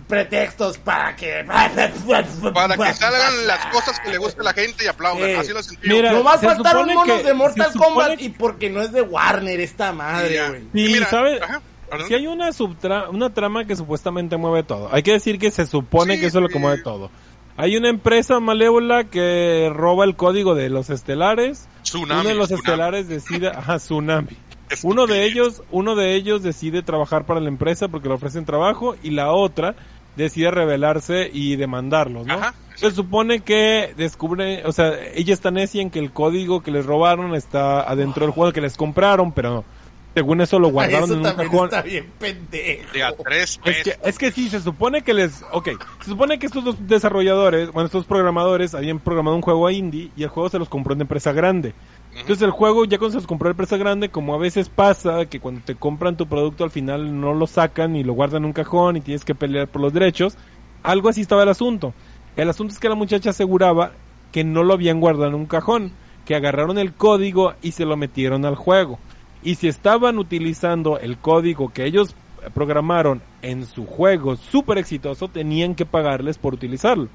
pretextos 0.07 0.77
para 0.77 1.15
que... 1.15 1.43
Para 1.47 2.75
que 2.77 2.93
salgan 2.93 3.47
las 3.47 3.65
cosas 3.67 3.99
que 4.01 4.09
le 4.09 4.17
guste 4.17 4.41
a 4.41 4.43
la 4.43 4.53
gente 4.53 4.83
y 4.83 4.87
aplaudan. 4.87 5.25
Sí. 5.29 5.35
Así 5.35 5.53
lo 5.53 5.63
sentí. 5.63 5.87
Mira, 5.87 6.11
Nomás 6.11 6.39
se 6.41 6.47
faltaron 6.47 6.81
supone 6.89 6.93
monos 6.95 7.17
que- 7.21 7.27
de 7.27 7.33
Mortal 7.33 7.71
Kombat 7.77 8.17
que- 8.17 8.23
y 8.25 8.29
porque 8.29 8.69
no 8.69 8.81
es 8.81 8.91
de 8.91 9.01
Warner 9.01 9.59
esta 9.61 9.93
madre, 9.93 10.47
güey. 10.49 10.61
Y, 10.73 10.93
mira, 10.93 11.09
¿sabes? 11.09 11.41
ajá, 11.41 11.61
Si 12.07 12.13
hay 12.13 12.27
una 12.27 12.51
subtra- 12.51 13.09
una 13.09 13.33
trama 13.33 13.65
que 13.65 13.75
supuestamente 13.75 14.37
mueve 14.37 14.63
todo. 14.63 14.89
Hay 14.91 15.03
que 15.03 15.11
decir 15.13 15.37
que 15.39 15.51
se 15.51 15.65
supone 15.65 16.15
Sí, 16.15 16.21
que 16.21 16.27
eso 16.27 16.37
es 16.39 16.43
lo 16.43 16.49
que 16.49 16.59
mueve 16.59 16.81
todo. 16.81 17.09
Hay 17.57 17.75
una 17.77 17.89
empresa 17.89 18.39
malévola 18.39 19.03
que 19.05 19.69
roba 19.73 20.05
el 20.05 20.15
código 20.15 20.55
de 20.55 20.69
los 20.69 20.89
estelares. 20.89 21.67
Tsunami, 21.83 22.21
uno 22.21 22.29
de 22.29 22.35
los 22.35 22.47
tsunami. 22.47 22.61
estelares 22.63 23.07
decide, 23.07 23.49
ajá, 23.49 23.77
Tsunami. 23.77 24.37
Uno 24.83 25.05
de 25.05 25.25
ellos, 25.25 25.61
uno 25.69 25.95
de 25.95 26.15
ellos 26.15 26.43
decide 26.43 26.81
trabajar 26.81 27.25
para 27.25 27.41
la 27.41 27.49
empresa 27.49 27.89
porque 27.89 28.07
le 28.07 28.13
ofrecen 28.15 28.45
trabajo 28.45 28.95
y 29.03 29.09
la 29.11 29.33
otra 29.33 29.75
decide 30.15 30.49
rebelarse 30.49 31.29
y 31.31 31.57
demandarlos, 31.57 32.25
¿no? 32.25 32.33
Ajá, 32.35 32.53
Se 32.75 32.89
supone 32.91 33.41
que 33.41 33.93
descubre, 33.97 34.65
o 34.65 34.71
sea, 34.71 34.93
ella 35.13 35.33
está 35.33 35.51
necia 35.51 35.81
en 35.81 35.89
que 35.89 35.99
el 35.99 36.11
código 36.13 36.61
que 36.63 36.71
les 36.71 36.85
robaron 36.85 37.35
está 37.35 37.81
adentro 37.81 38.25
del 38.25 38.33
juego 38.33 38.53
que 38.53 38.61
les 38.61 38.77
compraron, 38.77 39.33
pero 39.33 39.65
según 40.13 40.41
eso 40.41 40.59
lo 40.59 40.69
guardaron 40.71 41.05
Eso 41.05 41.13
en 41.13 41.19
un 41.19 41.33
cajón. 41.33 41.65
está 41.65 41.81
bien 41.81 42.11
pendejo. 42.19 42.91
De 42.93 43.03
a 43.03 43.11
tres 43.13 43.59
Es 43.65 43.83
que, 43.83 43.95
es 44.03 44.17
que 44.17 44.31
sí, 44.31 44.49
se 44.49 44.59
supone 44.59 45.01
que 45.01 45.13
les... 45.13 45.43
Ok, 45.51 45.69
se 46.01 46.09
supone 46.09 46.39
que 46.39 46.45
estos 46.45 46.63
dos 46.63 46.87
desarrolladores, 46.87 47.71
bueno, 47.71 47.85
estos 47.85 48.05
programadores 48.05 48.75
habían 48.75 48.99
programado 48.99 49.35
un 49.35 49.41
juego 49.41 49.67
a 49.67 49.73
indie 49.73 50.11
y 50.15 50.23
el 50.23 50.29
juego 50.29 50.49
se 50.49 50.59
los 50.59 50.69
compró 50.69 50.93
una 50.93 51.03
empresa 51.03 51.31
grande. 51.31 51.73
Entonces 52.13 52.41
el 52.41 52.51
juego 52.51 52.83
ya 52.83 52.97
cuando 52.97 53.13
se 53.13 53.17
los 53.19 53.27
compró 53.27 53.47
la 53.47 53.51
empresa 53.51 53.77
grande, 53.77 54.09
como 54.09 54.35
a 54.35 54.37
veces 54.37 54.67
pasa 54.67 55.25
que 55.27 55.39
cuando 55.39 55.61
te 55.63 55.75
compran 55.75 56.17
tu 56.17 56.27
producto 56.27 56.65
al 56.65 56.71
final 56.71 57.21
no 57.21 57.33
lo 57.33 57.47
sacan 57.47 57.95
y 57.95 58.03
lo 58.03 58.13
guardan 58.13 58.43
en 58.43 58.47
un 58.47 58.53
cajón 58.53 58.97
y 58.97 59.01
tienes 59.01 59.23
que 59.23 59.33
pelear 59.33 59.69
por 59.69 59.81
los 59.81 59.93
derechos, 59.93 60.37
algo 60.83 61.07
así 61.09 61.21
estaba 61.21 61.43
el 61.43 61.49
asunto. 61.49 61.93
El 62.35 62.49
asunto 62.49 62.73
es 62.73 62.79
que 62.79 62.89
la 62.89 62.95
muchacha 62.95 63.29
aseguraba 63.29 63.91
que 64.33 64.43
no 64.43 64.63
lo 64.63 64.73
habían 64.73 64.99
guardado 64.99 65.27
en 65.27 65.35
un 65.35 65.45
cajón, 65.45 65.93
que 66.25 66.35
agarraron 66.35 66.77
el 66.77 66.93
código 66.93 67.53
y 67.61 67.71
se 67.71 67.85
lo 67.85 67.95
metieron 67.97 68.45
al 68.45 68.55
juego. 68.55 68.99
Y 69.43 69.55
si 69.55 69.67
estaban 69.67 70.17
utilizando 70.17 70.99
el 70.99 71.17
código 71.17 71.73
que 71.73 71.85
ellos 71.85 72.15
programaron 72.53 73.21
en 73.41 73.65
su 73.65 73.85
juego 73.85 74.35
súper 74.35 74.77
exitoso, 74.77 75.27
tenían 75.27 75.75
que 75.75 75.85
pagarles 75.85 76.37
por 76.37 76.53
utilizarlo. 76.53 77.07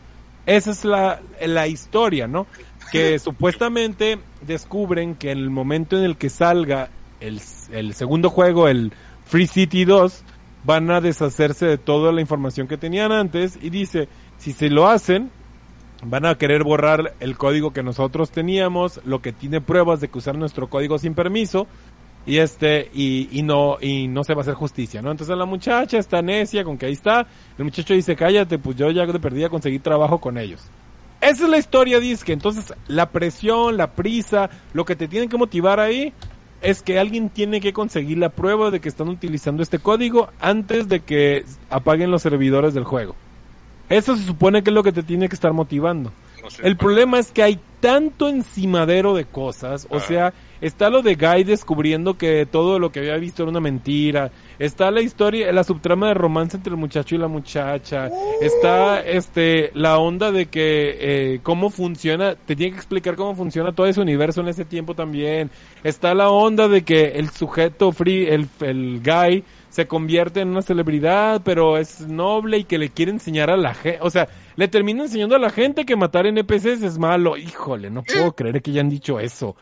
Esa 0.46 0.70
es 0.70 0.84
la, 0.84 1.20
la 1.44 1.66
historia, 1.66 2.28
¿no? 2.28 2.46
Que 2.92 3.18
supuestamente 3.20 4.18
descubren 4.42 5.16
que 5.16 5.32
en 5.32 5.38
el 5.38 5.50
momento 5.50 5.98
en 5.98 6.04
el 6.04 6.16
que 6.16 6.30
salga 6.30 6.90
el, 7.20 7.40
el 7.72 7.94
segundo 7.94 8.30
juego, 8.30 8.68
el 8.68 8.92
Free 9.24 9.46
City 9.48 9.84
2, 9.84 10.24
van 10.64 10.90
a 10.90 11.00
deshacerse 11.00 11.66
de 11.66 11.78
toda 11.78 12.12
la 12.12 12.20
información 12.20 12.66
que 12.66 12.76
tenían 12.76 13.12
antes 13.12 13.58
y 13.60 13.70
dice, 13.70 14.08
si 14.38 14.52
se 14.52 14.68
lo 14.68 14.88
hacen, 14.88 15.30
van 16.04 16.26
a 16.26 16.36
querer 16.36 16.64
borrar 16.64 17.14
el 17.20 17.36
código 17.36 17.72
que 17.72 17.82
nosotros 17.82 18.30
teníamos, 18.30 19.00
lo 19.04 19.22
que 19.22 19.32
tiene 19.32 19.60
pruebas 19.60 20.00
de 20.00 20.08
que 20.08 20.18
usar 20.18 20.36
nuestro 20.36 20.68
código 20.68 20.98
sin 20.98 21.14
permiso, 21.14 21.66
y 22.26 22.38
este, 22.38 22.90
y, 22.92 23.28
y 23.30 23.42
no, 23.42 23.78
y 23.80 24.08
no 24.08 24.24
se 24.24 24.34
va 24.34 24.40
a 24.40 24.42
hacer 24.42 24.54
justicia, 24.54 25.00
¿no? 25.00 25.10
Entonces 25.12 25.36
la 25.36 25.46
muchacha 25.46 25.98
está 25.98 26.20
necia 26.22 26.64
con 26.64 26.76
que 26.76 26.86
ahí 26.86 26.92
está, 26.92 27.26
el 27.56 27.64
muchacho 27.64 27.94
dice, 27.94 28.16
cállate, 28.16 28.58
pues 28.58 28.76
yo 28.76 28.90
ya 28.90 29.06
de 29.06 29.20
perdida 29.20 29.48
conseguí 29.48 29.78
trabajo 29.78 30.18
con 30.18 30.36
ellos. 30.36 30.62
Esa 31.20 31.44
es 31.44 31.50
la 31.50 31.58
historia, 31.58 31.98
que 32.24 32.32
Entonces, 32.32 32.74
la 32.88 33.10
presión, 33.10 33.76
la 33.76 33.92
prisa, 33.92 34.50
lo 34.74 34.84
que 34.84 34.96
te 34.96 35.08
tiene 35.08 35.28
que 35.28 35.36
motivar 35.38 35.80
ahí 35.80 36.12
es 36.60 36.82
que 36.82 36.98
alguien 36.98 37.30
tiene 37.30 37.60
que 37.60 37.72
conseguir 37.72 38.18
la 38.18 38.28
prueba 38.30 38.70
de 38.70 38.80
que 38.80 38.88
están 38.88 39.08
utilizando 39.08 39.62
este 39.62 39.78
código 39.78 40.28
antes 40.40 40.88
de 40.88 41.00
que 41.00 41.44
apaguen 41.70 42.10
los 42.10 42.22
servidores 42.22 42.74
del 42.74 42.84
juego. 42.84 43.14
Eso 43.88 44.16
se 44.16 44.24
supone 44.24 44.62
que 44.62 44.70
es 44.70 44.74
lo 44.74 44.82
que 44.82 44.92
te 44.92 45.02
tiene 45.02 45.28
que 45.28 45.34
estar 45.34 45.52
motivando. 45.52 46.12
No 46.42 46.48
El 46.62 46.76
problema 46.76 47.18
es 47.18 47.30
que 47.30 47.42
hay 47.42 47.60
tanto 47.80 48.28
encimadero 48.28 49.14
de 49.14 49.24
cosas, 49.24 49.86
o 49.90 49.96
Ah. 49.96 50.00
sea, 50.00 50.34
está 50.60 50.90
lo 50.90 51.02
de 51.02 51.14
Guy 51.14 51.44
descubriendo 51.44 52.16
que 52.16 52.46
todo 52.46 52.78
lo 52.78 52.90
que 52.90 53.00
había 53.00 53.16
visto 53.16 53.42
era 53.42 53.50
una 53.50 53.60
mentira, 53.60 54.30
está 54.58 54.90
la 54.90 55.00
historia, 55.00 55.52
la 55.52 55.64
subtrama 55.64 56.08
de 56.08 56.14
romance 56.14 56.56
entre 56.56 56.72
el 56.72 56.76
muchacho 56.78 57.14
y 57.14 57.18
la 57.18 57.28
muchacha, 57.28 58.10
está 58.40 59.00
este 59.00 59.70
la 59.74 59.98
onda 59.98 60.32
de 60.32 60.46
que 60.46 60.96
eh, 60.98 61.40
cómo 61.42 61.70
funciona, 61.70 62.34
te 62.34 62.56
tiene 62.56 62.72
que 62.72 62.78
explicar 62.78 63.16
cómo 63.16 63.34
funciona 63.34 63.72
todo 63.72 63.86
ese 63.86 64.00
universo 64.00 64.40
en 64.40 64.48
ese 64.48 64.64
tiempo 64.64 64.94
también, 64.94 65.50
está 65.84 66.14
la 66.14 66.30
onda 66.30 66.68
de 66.68 66.82
que 66.82 67.18
el 67.18 67.30
sujeto 67.30 67.92
free, 67.92 68.26
el, 68.26 68.48
el 68.60 69.00
Guy 69.02 69.44
se 69.68 69.86
convierte 69.86 70.40
en 70.40 70.48
una 70.48 70.62
celebridad, 70.62 71.42
pero 71.44 71.76
es 71.76 72.00
noble 72.00 72.58
y 72.58 72.64
que 72.64 72.78
le 72.78 72.88
quiere 72.88 73.12
enseñar 73.12 73.50
a 73.50 73.58
la 73.58 73.74
gente, 73.74 73.98
o 74.00 74.08
sea, 74.08 74.26
le 74.56 74.68
termina 74.68 75.02
enseñando 75.02 75.36
a 75.36 75.38
la 75.38 75.50
gente 75.50 75.84
que 75.84 75.96
matar 75.96 76.26
NPCs 76.26 76.82
es 76.82 76.98
malo. 76.98 77.36
Híjole, 77.36 77.90
no 77.90 78.02
puedo 78.02 78.32
creer 78.32 78.62
que 78.62 78.70
hayan 78.70 78.88
dicho 78.88 79.20
eso. 79.20 79.54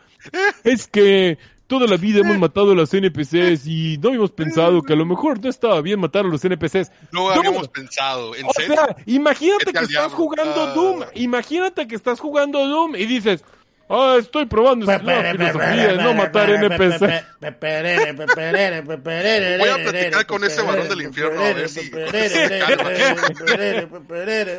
Es 0.64 0.86
que 0.86 1.38
toda 1.66 1.86
la 1.86 1.96
vida 1.96 2.20
hemos 2.20 2.38
matado 2.38 2.72
a 2.72 2.74
los 2.74 2.92
NPCs 2.92 3.66
y 3.66 3.98
no 3.98 4.08
habíamos 4.10 4.32
pensado 4.32 4.82
que 4.82 4.92
a 4.92 4.96
lo 4.96 5.06
mejor 5.06 5.42
no 5.42 5.48
estaba 5.48 5.80
bien 5.80 5.98
matar 6.00 6.24
a 6.24 6.28
los 6.28 6.44
NPCs. 6.44 6.90
No 7.10 7.30
habíamos 7.30 7.68
pensado, 7.68 8.34
¿en 8.36 8.46
O 8.46 8.52
serio? 8.52 8.74
sea, 8.74 8.96
imagínate 9.06 9.64
que 9.64 9.70
estás 9.70 9.88
diablo. 9.88 10.10
jugando 10.16 10.62
Ah. 10.62 10.72
Doom, 10.74 11.00
imagínate 11.14 11.88
que 11.88 11.94
estás 11.94 12.20
jugando 12.20 12.66
Doom 12.66 12.96
y 12.96 13.06
dices, 13.06 13.42
ah, 13.88 14.16
estoy 14.18 14.46
probando 14.46 14.86
nueva 14.86 15.02
filosofía 15.32 15.88
de 15.88 15.96
no 16.02 16.14
matar 16.14 16.50
NPCs. 16.50 17.00
Voy 17.00 17.10
a 19.68 19.76
platicar 19.90 20.26
con 20.26 20.44
ese 20.44 20.62
varón 20.62 20.88
del 20.88 21.02
infierno, 21.02 21.40
a 21.40 21.52
ver 21.54 21.68
si- 21.68 21.90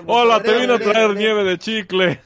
Hola, 0.07 0.41
te 0.43 0.57
vino 0.57 0.73
a 0.75 0.79
traer 0.79 1.15
nieve 1.15 1.43
de 1.43 1.57
chicle. 1.57 2.19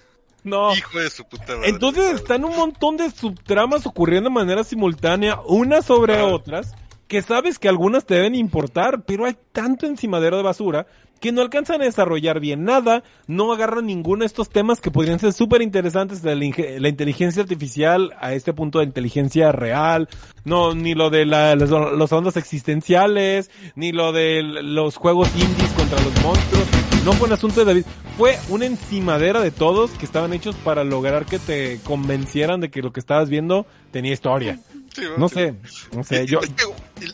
No. 0.59 0.75
Hijo 0.75 0.99
de 0.99 1.09
su 1.09 1.25
puta 1.25 1.55
madre. 1.55 1.69
Entonces 1.69 2.15
están 2.15 2.43
un 2.43 2.55
montón 2.55 2.97
de 2.97 3.11
subtramas 3.11 3.85
ocurriendo 3.85 4.29
de 4.29 4.33
manera 4.35 4.63
simultánea, 4.63 5.39
unas 5.45 5.85
sobre 5.85 6.17
Ah. 6.17 6.25
otras, 6.25 6.73
que 7.07 7.21
sabes 7.21 7.59
que 7.59 7.69
algunas 7.69 8.05
te 8.05 8.15
deben 8.15 8.35
importar, 8.35 9.03
pero 9.05 9.25
hay 9.25 9.35
tanto 9.51 9.85
encimadero 9.85 10.37
de 10.37 10.43
basura 10.43 10.87
que 11.19 11.31
no 11.31 11.41
alcanzan 11.41 11.81
a 11.81 11.85
desarrollar 11.85 12.39
bien 12.39 12.63
nada, 12.63 13.03
no 13.27 13.51
agarran 13.51 13.85
ninguno 13.85 14.21
de 14.21 14.27
estos 14.27 14.49
temas 14.49 14.79
que 14.79 14.91
podrían 14.91 15.19
ser 15.19 15.33
súper 15.33 15.61
interesantes 15.61 16.21
de 16.21 16.35
la, 16.35 16.87
inteligencia 16.87 17.41
artificial 17.43 18.13
a 18.19 18.33
este 18.33 18.53
punto 18.53 18.79
de 18.79 18.85
inteligencia 18.85 19.51
real, 19.51 20.07
no, 20.45 20.73
ni 20.73 20.93
lo 20.93 21.09
de 21.09 21.25
la, 21.25 21.55
los, 21.55 21.69
los 21.69 22.11
ondas 22.13 22.37
existenciales, 22.37 23.51
ni 23.75 23.91
lo 23.91 24.11
de 24.11 24.41
los 24.43 24.95
juegos 24.95 25.29
indies 25.35 25.71
contra 25.73 25.99
los 26.01 26.23
monstruos, 26.23 26.67
no 27.03 27.13
fue 27.13 27.27
un 27.27 27.33
asunto 27.33 27.59
de 27.59 27.65
David, 27.65 27.85
fue 28.17 28.37
una 28.49 28.65
encimadera 28.65 29.41
de 29.41 29.51
todos 29.51 29.91
que 29.91 30.05
estaban 30.05 30.33
hechos 30.33 30.55
para 30.55 30.83
lograr 30.83 31.25
que 31.25 31.39
te 31.39 31.79
convencieran 31.83 32.59
de 32.59 32.69
que 32.69 32.81
lo 32.81 32.91
que 32.91 32.99
estabas 32.99 33.29
viendo 33.29 33.65
tenía 33.91 34.13
historia. 34.13 34.59
Sí, 34.93 35.03
No 35.17 35.29
sé, 35.29 35.55
no 35.95 36.03
sé, 36.03 36.25
yo, 36.25 36.41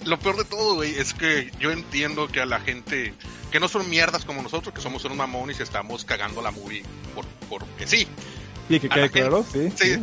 lo 0.06 0.18
peor 0.18 0.38
de 0.38 0.46
todo, 0.46 0.76
güey, 0.76 0.96
es 0.96 1.14
que 1.14 1.52
yo 1.60 1.72
entiendo 1.72 2.28
que 2.28 2.42
a 2.42 2.46
la 2.46 2.60
gente 2.60 3.14
que 3.52 3.60
no 3.60 3.68
son 3.68 3.90
mierdas 3.90 4.26
como 4.26 4.42
nosotros, 4.42 4.74
que 4.74 4.82
somos 4.82 5.04
unos 5.06 5.18
mamones 5.18 5.60
y 5.60 5.64
estamos 5.64 6.06
cagando 6.06 6.42
la 6.42 6.52
movie 6.52 6.84
por, 7.14 7.26
porque 7.50 7.86
sí. 7.86 8.08
sí, 8.70 8.80
que 8.80 8.90
quede 8.90 9.10
claro, 9.10 9.46
sí. 9.52 9.72
Sí, 9.76 10.00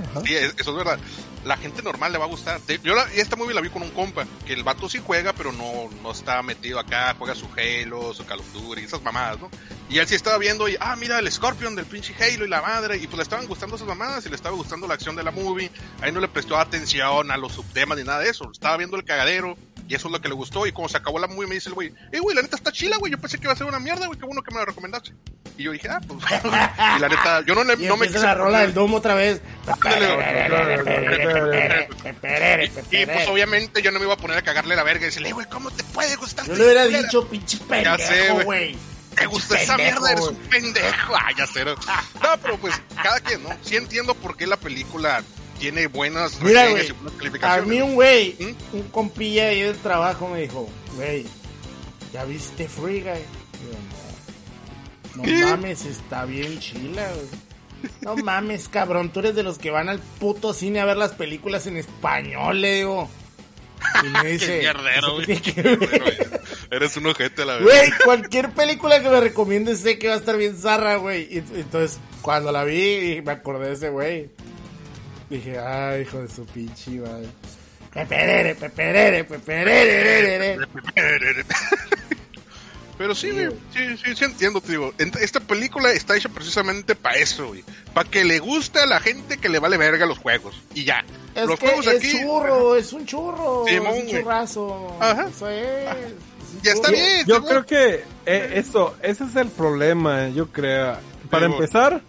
eso 0.58 0.70
es 0.70 0.76
verdad. 0.76 0.98
La 1.44 1.56
gente 1.56 1.82
normal 1.82 2.12
le 2.12 2.18
va 2.18 2.26
a 2.26 2.28
gustar. 2.28 2.60
Yo 2.84 2.94
la, 2.94 3.04
y 3.16 3.18
esta 3.18 3.34
movie 3.34 3.52
la 3.52 3.60
vi 3.60 3.68
con 3.68 3.82
un 3.82 3.90
compa, 3.90 4.24
que 4.46 4.52
el 4.52 4.62
vato 4.62 4.88
sí 4.88 5.00
juega, 5.04 5.32
pero 5.32 5.50
no, 5.50 5.90
no 6.02 6.12
está 6.12 6.40
metido 6.42 6.78
acá, 6.78 7.16
juega 7.18 7.34
su 7.34 7.48
Halo, 7.56 8.14
su 8.14 8.24
Call 8.24 8.38
of 8.38 8.52
Duty, 8.52 8.82
esas 8.82 9.02
mamadas, 9.02 9.40
¿no? 9.40 9.50
Y 9.90 9.98
él 9.98 10.06
sí 10.06 10.14
estaba 10.14 10.38
viendo 10.38 10.68
y, 10.68 10.76
ah, 10.78 10.94
mira 10.94 11.18
el 11.18 11.30
Scorpion 11.30 11.74
del 11.74 11.86
pinche 11.86 12.14
Halo 12.14 12.44
y 12.44 12.48
la 12.48 12.62
madre, 12.62 12.96
y 12.96 13.06
pues 13.08 13.16
le 13.16 13.22
estaban 13.24 13.48
gustando 13.48 13.74
esas 13.74 13.88
mamadas 13.88 14.24
y 14.24 14.28
le 14.28 14.36
estaba 14.36 14.54
gustando 14.54 14.86
la 14.86 14.94
acción 14.94 15.16
de 15.16 15.24
la 15.24 15.32
movie. 15.32 15.70
Ahí 16.00 16.12
no 16.12 16.20
le 16.20 16.28
prestó 16.28 16.56
atención 16.56 17.32
a 17.32 17.36
los 17.36 17.52
subtemas 17.52 17.98
ni 17.98 18.04
nada 18.04 18.20
de 18.20 18.30
eso, 18.30 18.50
estaba 18.52 18.76
viendo 18.76 18.96
el 18.96 19.04
cagadero. 19.04 19.56
Y 19.88 19.94
eso 19.94 20.08
es 20.08 20.12
lo 20.12 20.20
que 20.20 20.28
le 20.28 20.34
gustó. 20.34 20.66
Y 20.66 20.72
cuando 20.72 20.88
se 20.90 20.96
acabó 20.96 21.18
la 21.18 21.26
movie, 21.26 21.46
me 21.46 21.54
dice 21.54 21.68
el 21.68 21.74
güey, 21.74 21.92
eh, 22.12 22.18
güey, 22.20 22.34
la 22.36 22.42
neta 22.42 22.56
está 22.56 22.72
chila, 22.72 22.96
güey. 22.98 23.12
Yo 23.12 23.18
pensé 23.18 23.38
que 23.38 23.44
iba 23.44 23.52
a 23.52 23.56
ser 23.56 23.66
una 23.66 23.78
mierda, 23.78 24.06
güey. 24.06 24.18
Qué 24.18 24.24
bueno 24.24 24.42
que 24.42 24.52
me 24.52 24.60
la 24.60 24.64
recomendaste. 24.66 25.12
Y 25.58 25.64
yo 25.64 25.72
dije, 25.72 25.88
ah, 25.88 26.00
pues. 26.06 26.20
y 26.96 27.00
la 27.00 27.08
neta, 27.08 27.42
yo 27.46 27.54
no, 27.54 27.64
le, 27.64 27.74
Y 27.74 27.86
no 27.86 27.96
me 27.96 28.06
empieza 28.06 28.26
la 28.26 28.34
rola 28.34 28.60
del 28.60 28.72
Doom 28.74 28.94
otra 28.94 29.14
vez. 29.14 29.40
Y 32.90 33.06
pues 33.06 33.28
obviamente 33.28 33.82
yo 33.82 33.90
no 33.90 33.98
me 33.98 34.04
iba 34.04 34.14
a 34.14 34.18
poner 34.18 34.38
a 34.38 34.42
cagarle 34.42 34.76
la 34.76 34.82
verga 34.82 35.02
y 35.02 35.06
decirle, 35.06 35.30
"Eh, 35.30 35.32
güey, 35.32 35.46
¿cómo 35.48 35.70
te 35.70 35.84
puede 35.84 36.16
gustar? 36.16 36.46
Yo 36.46 36.54
le 36.54 36.64
hubiera 36.64 36.86
dicho, 36.86 37.28
pinche 37.28 37.58
pendejo, 37.58 38.42
güey. 38.44 38.76
¿Te 39.16 39.26
gusta 39.26 39.60
esa 39.60 39.76
pendejo, 39.76 40.00
mierda? 40.00 40.12
Eres 40.12 40.28
un 40.28 40.36
pendejo. 40.48 41.14
Ah, 41.14 41.28
ya. 41.36 41.64
No, 41.64 41.74
No, 41.74 42.38
pero 42.40 42.56
pues 42.58 42.80
cada 43.02 43.20
quien, 43.20 43.42
¿no? 43.42 43.50
Sí 43.62 43.76
entiendo 43.76 44.14
por 44.14 44.36
qué 44.36 44.46
la 44.46 44.56
película 44.56 45.22
tiene 45.62 45.86
buenas 45.86 46.40
Mira, 46.42 46.68
y 46.68 46.72
buenas 46.72 46.90
A 46.90 47.18
calificaciones. 47.18 47.66
mí 47.68 47.80
un 47.80 47.94
güey, 47.94 48.36
¿Mm? 48.38 48.76
un 48.76 48.82
compilla 48.90 49.46
ahí 49.48 49.62
del 49.62 49.76
trabajo 49.78 50.28
me 50.28 50.40
dijo, 50.42 50.68
güey, 50.96 51.24
¿ya 52.12 52.24
viste 52.24 52.68
Free 52.68 53.00
Guy? 53.00 53.22
Yo, 53.62 53.78
no. 55.16 55.22
No 55.24 55.46
mames, 55.50 55.84
está 55.86 56.24
bien 56.24 56.58
chila, 56.58 57.08
güey. 57.12 57.26
No 58.00 58.16
mames, 58.16 58.68
cabrón, 58.68 59.10
tú 59.12 59.20
eres 59.20 59.34
de 59.36 59.42
los 59.44 59.58
que 59.58 59.70
van 59.70 59.88
al 59.88 59.98
puto 60.00 60.52
cine 60.54 60.80
a 60.80 60.84
ver 60.84 60.96
las 60.96 61.12
películas 61.12 61.66
en 61.66 61.76
español, 61.76 62.60
le 62.60 62.74
digo. 62.76 63.08
Y 64.04 64.08
me 64.08 64.24
dice, 64.32 64.46
Qué 64.46 64.58
mierdero, 64.60 64.90
"¿Eso 65.06 65.14
güey. 65.14 65.26
qué 65.26 65.52
tiene 65.52 65.52
que 65.52 65.62
ver?" 65.76 65.78
Pero, 65.90 66.04
güey, 66.04 66.16
Eres 66.70 66.96
un 66.96 67.06
ojete, 67.06 67.44
la 67.44 67.54
verdad. 67.54 67.66
Güey, 67.66 67.90
cualquier 68.04 68.50
película 68.50 69.00
que 69.02 69.10
me 69.10 69.20
recomiendes 69.20 69.80
sé 69.80 69.98
que 69.98 70.08
va 70.08 70.14
a 70.14 70.18
estar 70.18 70.36
bien 70.36 70.56
zarra, 70.56 70.96
güey. 70.96 71.28
Entonces, 71.30 71.98
cuando 72.22 72.50
la 72.50 72.64
vi, 72.64 73.20
me 73.24 73.32
acordé 73.32 73.68
de 73.68 73.74
ese 73.74 73.90
güey. 73.90 74.30
Dije, 75.32 75.58
ay, 75.58 76.02
hijo 76.02 76.18
de 76.20 76.28
su 76.28 76.44
pinche 76.46 76.90
madre. 76.92 77.26
Peperere, 77.92 78.54
peperere, 78.54 79.24
peperere. 79.24 80.58
Pero 82.98 83.14
sí, 83.14 83.30
güey, 83.30 83.48
sí, 83.72 83.96
sí, 84.04 84.14
sí 84.14 84.24
entiendo, 84.24 84.60
te 84.60 84.72
digo. 84.72 84.92
Esta 85.20 85.40
película 85.40 85.90
está 85.90 86.16
hecha 86.16 86.28
precisamente 86.28 86.94
para 86.94 87.16
eso, 87.16 87.48
güey. 87.48 87.64
Para 87.94 88.08
que 88.08 88.24
le 88.24 88.38
guste 88.38 88.78
a 88.80 88.86
la 88.86 89.00
gente 89.00 89.38
que 89.38 89.48
le 89.48 89.58
vale 89.58 89.76
verga 89.76 90.06
los 90.06 90.18
juegos. 90.18 90.54
Y 90.74 90.84
ya. 90.84 91.04
Es 91.34 91.46
los 91.46 91.58
que 91.58 91.66
juegos 91.66 91.86
es 91.88 91.96
aquí. 91.98 92.20
churro, 92.22 92.76
es 92.76 92.92
un 92.92 93.06
churro, 93.06 93.64
Sí, 93.66 93.74
es 93.74 93.80
un 93.80 93.86
güey. 93.86 94.08
churrazo. 94.10 94.96
Ajá. 95.00 95.26
Eso 95.34 95.48
es. 95.48 95.88
un 96.54 96.62
Ya 96.62 96.72
está 96.72 96.88
churro. 96.88 96.98
bien. 97.00 97.26
Yo 97.26 97.40
¿no? 97.40 97.46
creo 97.46 97.66
que 97.66 98.04
eh, 98.26 98.52
eso, 98.56 98.94
ese 99.02 99.24
es 99.24 99.36
el 99.36 99.48
problema, 99.48 100.28
yo 100.28 100.48
creo. 100.52 100.96
Para 101.30 101.46
empezar, 101.46 102.02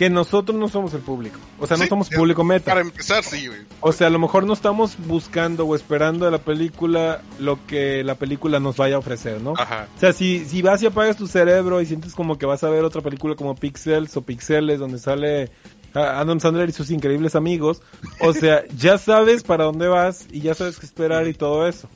que 0.00 0.08
nosotros 0.08 0.58
no 0.58 0.66
somos 0.66 0.94
el 0.94 1.02
público. 1.02 1.38
O 1.58 1.66
sea, 1.66 1.76
no 1.76 1.84
somos 1.84 2.08
público 2.08 2.42
meta. 2.42 2.70
Para 2.70 2.80
empezar, 2.80 3.22
sí, 3.22 3.48
güey. 3.48 3.58
O 3.82 3.92
sea, 3.92 4.06
a 4.06 4.10
lo 4.10 4.18
mejor 4.18 4.44
no 4.44 4.54
estamos 4.54 4.96
buscando 4.96 5.66
o 5.66 5.76
esperando 5.76 6.24
de 6.24 6.30
la 6.30 6.38
película 6.38 7.20
lo 7.38 7.66
que 7.66 8.02
la 8.02 8.14
película 8.14 8.60
nos 8.60 8.78
vaya 8.78 8.96
a 8.96 8.98
ofrecer, 9.00 9.42
¿no? 9.42 9.52
Ajá. 9.58 9.88
O 9.94 10.00
sea, 10.00 10.14
si, 10.14 10.46
si 10.46 10.62
vas 10.62 10.82
y 10.82 10.86
apagas 10.86 11.18
tu 11.18 11.26
cerebro 11.26 11.82
y 11.82 11.84
sientes 11.84 12.14
como 12.14 12.38
que 12.38 12.46
vas 12.46 12.64
a 12.64 12.70
ver 12.70 12.82
otra 12.82 13.02
película 13.02 13.34
como 13.36 13.54
Pixels 13.54 14.16
o 14.16 14.22
Pixeles 14.22 14.78
donde 14.78 14.98
sale 14.98 15.50
Adam 15.92 16.40
Sandler 16.40 16.70
y 16.70 16.72
sus 16.72 16.90
increíbles 16.90 17.34
amigos, 17.34 17.82
o 18.20 18.32
sea, 18.32 18.64
ya 18.78 18.96
sabes 18.96 19.42
para 19.42 19.64
dónde 19.64 19.86
vas 19.86 20.28
y 20.32 20.40
ya 20.40 20.54
sabes 20.54 20.78
qué 20.78 20.86
esperar 20.86 21.28
y 21.28 21.34
todo 21.34 21.68
eso. 21.68 21.90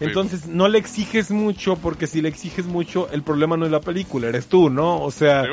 Entonces, 0.00 0.46
no 0.46 0.68
le 0.68 0.78
exiges 0.78 1.30
mucho 1.30 1.76
porque 1.76 2.06
si 2.06 2.20
le 2.20 2.28
exiges 2.28 2.66
mucho, 2.66 3.08
el 3.12 3.22
problema 3.22 3.56
no 3.56 3.64
es 3.64 3.72
la 3.72 3.80
película, 3.80 4.28
eres 4.28 4.46
tú, 4.46 4.70
¿no? 4.70 5.00
O 5.02 5.10
sea, 5.10 5.44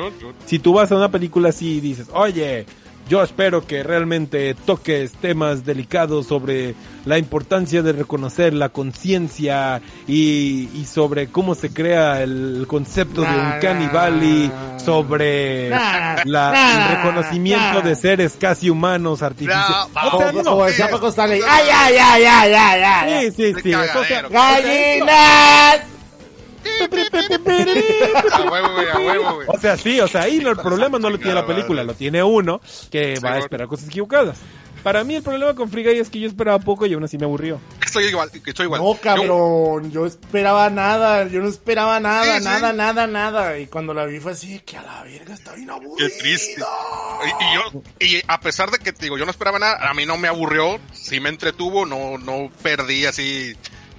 si 0.46 0.58
tú 0.58 0.74
vas 0.74 0.92
a 0.92 0.96
una 0.96 1.10
película 1.10 1.48
así 1.50 1.76
y 1.76 1.80
dices, 1.80 2.08
oye, 2.12 2.66
yo 3.08 3.22
espero 3.22 3.66
que 3.66 3.82
realmente 3.82 4.54
toques 4.54 5.12
temas 5.12 5.64
delicados 5.64 6.26
sobre 6.26 6.74
la 7.04 7.18
importancia 7.18 7.82
de 7.82 7.92
reconocer 7.92 8.54
la 8.54 8.70
conciencia 8.70 9.82
y, 10.08 10.68
y 10.74 10.86
sobre 10.90 11.28
cómo 11.28 11.54
se 11.54 11.72
crea 11.72 12.22
el 12.22 12.64
concepto 12.66 13.20
de 13.22 13.28
un 13.28 13.60
cannibal 13.60 14.22
y 14.22 14.50
sobre 14.82 15.68
Nah, 15.70 16.16
la- 16.24 16.50
nah, 16.52 16.90
el 16.90 16.96
reconocimiento 16.96 17.74
nah. 17.74 17.80
de 17.82 17.94
seres 17.96 18.36
casi 18.40 18.70
humanos 18.70 19.22
artificiales. 19.22 19.68
Nah, 19.94 20.06
o 20.14 20.18
sea, 20.18 20.32
no. 20.32 20.90
Paco 20.90 21.08
Stanley. 21.08 21.40
¡Ay, 21.46 21.68
ay, 21.72 21.96
ay, 21.96 22.24
ay, 22.24 22.52
ay, 22.54 22.82
ay! 22.82 23.30
Sí, 23.32 23.52
sí, 23.54 23.60
sí. 23.62 23.70
¡Gallinas! 24.30 25.93
A 28.32 28.50
huevo, 28.50 28.72
güey, 28.72 28.88
a 28.88 28.98
huevo, 28.98 29.34
güey. 29.36 29.48
O 29.48 29.58
sea, 29.60 29.76
sí, 29.76 30.00
o 30.00 30.08
sea, 30.08 30.22
ahí 30.22 30.38
no, 30.38 30.50
el 30.50 30.56
problema 30.56 30.98
no 30.98 31.10
lo 31.10 31.18
tiene 31.18 31.34
la 31.34 31.46
película, 31.46 31.82
lo 31.84 31.94
tiene 31.94 32.22
uno 32.22 32.60
que 32.90 33.18
va 33.20 33.34
a 33.34 33.38
esperar 33.38 33.68
cosas 33.68 33.88
equivocadas. 33.88 34.38
Para 34.82 35.02
mí 35.02 35.14
el 35.16 35.22
problema 35.22 35.54
con 35.54 35.70
Free 35.70 35.82
Guy 35.82 35.98
es 35.98 36.10
que 36.10 36.20
yo 36.20 36.28
esperaba 36.28 36.58
poco 36.58 36.84
y 36.84 36.92
aún 36.92 37.02
así 37.02 37.16
me 37.16 37.24
aburrió. 37.24 37.58
Estoy 37.82 38.04
igual, 38.04 38.30
que 38.30 38.50
estoy 38.50 38.66
igual. 38.66 38.82
No, 38.82 38.94
cabrón, 39.00 39.90
yo 39.90 40.04
esperaba 40.04 40.68
nada, 40.68 41.26
yo 41.26 41.40
no 41.40 41.48
esperaba 41.48 41.98
nada, 42.00 42.34
Sí, 42.34 42.40
sí. 42.40 42.44
nada, 42.44 42.74
nada, 42.74 43.06
nada. 43.06 43.58
Y 43.58 43.66
cuando 43.66 43.94
la 43.94 44.04
vi 44.04 44.20
fue 44.20 44.32
así, 44.32 44.60
que 44.60 44.76
a 44.76 44.82
la 44.82 45.02
verga 45.04 45.32
está 45.32 45.54
bien 45.54 45.70
aburrida. 45.70 46.06
Qué 46.06 46.10
triste. 46.20 46.60
Y, 46.60 47.44
y 47.44 47.54
yo, 47.54 47.82
y 47.98 48.22
a 48.28 48.38
pesar 48.40 48.70
de 48.70 48.78
que 48.78 48.92
te 48.92 49.06
digo, 49.06 49.16
yo 49.16 49.24
no 49.24 49.30
esperaba 49.30 49.58
nada, 49.58 49.88
a 49.88 49.94
mí 49.94 50.04
no 50.04 50.18
me 50.18 50.28
aburrió, 50.28 50.78
sí 50.92 51.18
me 51.18 51.30
entretuvo, 51.30 51.86
no, 51.86 52.18
no 52.18 52.50
perdí 52.62 53.06
así 53.06 53.54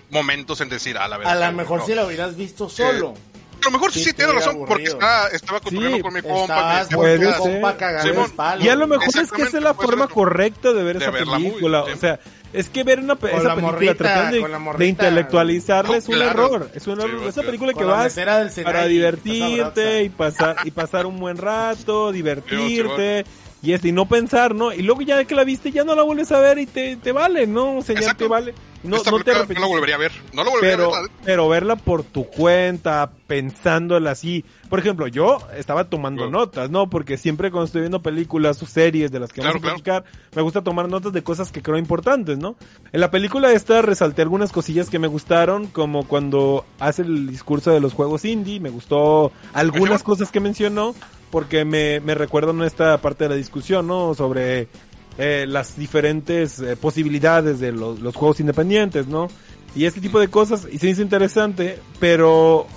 momentos 0.09 0.61
en 0.61 0.69
decir, 0.69 0.97
a 0.97 1.07
la 1.07 1.17
verdad. 1.17 1.41
A 1.43 1.51
lo 1.51 1.57
mejor 1.57 1.85
si 1.85 1.93
la 1.95 2.05
hubieras 2.05 2.35
visto 2.35 2.69
solo. 2.69 3.13
A 3.61 3.65
lo 3.67 3.71
mejor 3.71 3.91
sí, 3.91 4.03
Sí, 4.03 4.13
tiene 4.13 4.31
razón, 4.33 4.57
porque 4.67 4.83
estaba, 4.83 5.59
cotorreando 5.59 5.97
Sí, 5.97 6.03
con 6.03 6.13
mi 6.13 6.21
compa. 6.21 6.85
Puede 6.91 7.17
ser. 7.19 7.35
compa. 7.35 8.57
Y 8.59 8.69
a 8.69 8.75
lo 8.75 8.85
mejor 8.85 9.07
es 9.19 9.31
que 9.31 9.41
esa 9.41 9.57
es 9.57 9.63
la 9.63 9.73
forma 9.73 10.07
correcta 10.07 10.71
de 10.73 10.83
ver 10.83 10.99
De 10.99 11.05
esa 11.05 11.11
ver 11.11 11.25
la 11.25 11.33
movie, 11.39 11.49
película. 11.49 11.83
O 11.83 11.95
sea, 11.95 12.19
es 12.53 12.69
que 12.69 12.83
ver 12.83 12.99
una, 12.99 13.15
pe- 13.15 13.29
esa 13.33 13.43
la 13.43 13.55
película 13.55 13.71
morrita, 13.71 13.95
tratando 13.95 14.77
de, 14.77 14.85
intelectualizarla 14.87 15.91
No, 15.93 15.95
es 15.97 16.07
un 16.07 16.15
claro. 16.15 16.45
error. 16.45 16.69
Es 16.75 16.85
un 16.87 16.95
Sí, 16.97 17.01
error. 17.07 17.23
va, 17.23 17.29
esa 17.29 17.41
película 17.41 17.73
que 17.73 17.83
vas 17.83 18.15
para 18.63 18.85
divertirte 18.85 20.03
y 20.03 20.09
pasar, 20.09 20.57
y 20.63 20.71
pasar 20.71 21.05
un 21.07 21.19
buen 21.19 21.37
rato, 21.37 22.11
divertirte. 22.11 23.25
Y 23.65 23.73
este, 23.73 23.87
y 23.89 23.91
no 23.91 24.07
pensar, 24.07 24.53
¿no? 24.53 24.71
Y 24.71 24.81
luego 24.83 25.01
ya 25.01 25.23
que 25.25 25.35
la 25.35 25.43
viste, 25.43 25.71
ya 25.71 25.83
no 25.83 25.95
la 25.95 26.03
vuelves 26.03 26.31
a 26.31 26.39
ver 26.39 26.59
y 26.59 26.65
te, 26.65 26.95
te 26.97 27.11
vale, 27.11 27.47
¿no? 27.47 27.77
O 27.77 27.81
sea, 27.81 27.95
ya 27.95 28.01
Exacto. 28.01 28.25
te 28.25 28.29
vale. 28.29 28.53
No, 28.83 28.97
Esta 28.97 29.09
no 29.09 29.19
te 29.23 29.33
no 29.33 29.61
la 29.61 29.65
volvería 29.65 29.95
a 29.95 29.97
ver. 29.97 30.11
No 30.31 30.43
la 30.43 30.51
volvería 30.51 30.77
pero, 30.77 30.93
a 30.95 31.01
ver. 31.01 31.11
pero 31.23 31.49
verla 31.49 31.75
por 31.75 32.03
tu 32.03 32.25
cuenta, 32.27 33.09
pensándola 33.25 34.11
así. 34.11 34.45
Por 34.69 34.77
ejemplo, 34.77 35.07
yo 35.07 35.39
estaba 35.57 35.85
tomando 35.85 36.23
Claro. 36.23 36.37
notas, 36.39 36.69
¿no? 36.69 36.87
Porque 36.87 37.17
siempre 37.17 37.49
cuando 37.49 37.65
estoy 37.65 37.81
viendo 37.81 38.03
películas 38.03 38.61
o 38.61 38.67
series 38.67 39.11
de 39.11 39.19
las 39.19 39.33
que 39.33 39.41
Claro, 39.41 39.55
vamos 39.59 39.63
a 39.71 39.73
platicar, 39.73 40.03
me 40.35 40.41
gusta 40.43 40.61
tomar 40.63 40.87
notas 40.87 41.13
de 41.13 41.23
cosas 41.23 41.51
que 41.51 41.63
creo 41.63 41.79
importantes, 41.79 42.37
¿no? 42.37 42.55
En 42.91 43.01
la 43.01 43.09
película 43.09 43.51
esta 43.51 43.81
resalté 43.81 44.21
algunas 44.21 44.51
cosillas 44.51 44.91
que 44.91 44.99
me 44.99 45.07
gustaron, 45.07 45.65
como 45.65 46.07
cuando 46.07 46.63
hace 46.79 47.01
el 47.01 47.27
discurso 47.27 47.71
de 47.71 47.79
los 47.79 47.93
juegos 47.93 48.23
indie, 48.23 48.59
me 48.59 48.69
gustó 48.69 49.31
algunas 49.53 50.03
cosas 50.03 50.31
que 50.31 50.39
mencionó, 50.39 50.93
porque 51.35 51.65
me, 51.65 51.99
me 51.99 52.15
recuerdan 52.15 52.61
esta 52.61 52.97
parte 53.01 53.25
de 53.25 53.31
la 53.31 53.35
discusión, 53.35 53.87
¿no? 53.87 54.13
Sobre 54.13 54.69
eh, 55.17 55.43
las 55.45 55.75
diferentes 55.75 56.61
eh, 56.61 56.77
posibilidades 56.77 57.59
de 57.59 57.73
los, 57.73 57.99
juegos 58.15 58.39
independientes, 58.39 59.07
¿no? 59.07 59.27
Y 59.75 59.83
este 59.83 59.99
tipo 59.99 60.17
de 60.21 60.29
cosas, 60.29 60.65
y 60.71 60.77
se 60.77 60.87
hizo 60.87 61.01
interesante, 61.01 61.77
pero, 61.99 62.67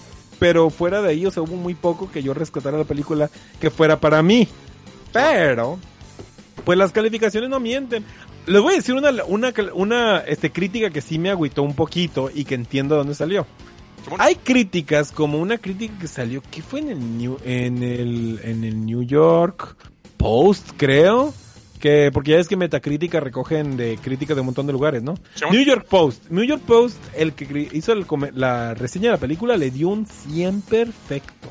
pero 0.40 0.70
fuera 0.70 1.00
de 1.00 1.11
ahí, 1.11 1.24
o 1.24 1.30
sea, 1.30 1.44
hubo 1.44 1.54
muy 1.54 1.76
poco 1.76 2.11
que 2.11 2.20
yo 2.20 2.34
rescatara 2.34 2.76
la 2.76 2.82
película 2.82 3.30
que 3.61 3.70
fuera 3.70 4.00
para 4.00 4.24
mí. 4.24 4.48
Pero, 5.12 5.78
pues 6.64 6.76
las 6.76 6.90
calificaciones 6.90 7.48
no 7.48 7.61
mienten. 7.61 8.04
Les 8.46 8.61
voy 8.61 8.72
a 8.72 8.76
decir 8.78 8.96
una, 8.96 9.12
una, 9.24 9.54
una 9.72 10.18
este, 10.26 10.50
crítica 10.50 10.90
que 10.90 11.00
sí 11.00 11.20
me 11.20 11.30
agüitó 11.30 11.62
un 11.62 11.76
poquito 11.76 12.28
y 12.34 12.44
que 12.44 12.56
entiendo 12.56 12.96
dónde 12.96 13.14
salió. 13.14 13.46
Hay 14.18 14.36
críticas, 14.36 15.12
como 15.12 15.38
una 15.38 15.59
crítica 15.59 15.94
que 16.00 16.09
salió, 16.09 16.42
que 16.50 16.62
fue 16.62 16.80
en 16.80 16.90
el 16.90 17.18
New, 17.18 17.38
en 17.44 17.82
el, 17.82 18.40
en 18.42 18.64
el 18.64 18.84
New 18.84 19.02
York 19.02 19.76
Post, 20.16 20.70
creo. 20.76 21.32
Que, 21.80 22.11
porque 22.12 22.32
ya 22.32 22.38
es 22.38 22.48
que 22.48 22.56
Metacrítica 22.56 23.20
recogen 23.20 23.76
de 23.76 23.98
críticas 23.98 24.36
de 24.36 24.40
un 24.40 24.46
montón 24.46 24.66
de 24.66 24.72
lugares, 24.72 25.02
¿no? 25.02 25.14
New 25.52 25.62
York 25.62 25.86
Post. 25.88 26.28
New 26.28 26.42
York 26.42 26.62
Post, 26.66 26.98
el 27.14 27.34
que 27.34 27.68
hizo 27.72 27.92
el 27.92 28.04
la 28.34 28.74
reseña 28.74 29.11
de 29.11 29.12
la 29.12 29.20
película, 29.20 29.56
le 29.56 29.70
dio 29.70 29.88
un 29.88 30.04
100 30.04 30.62
perfecto. 30.62 31.48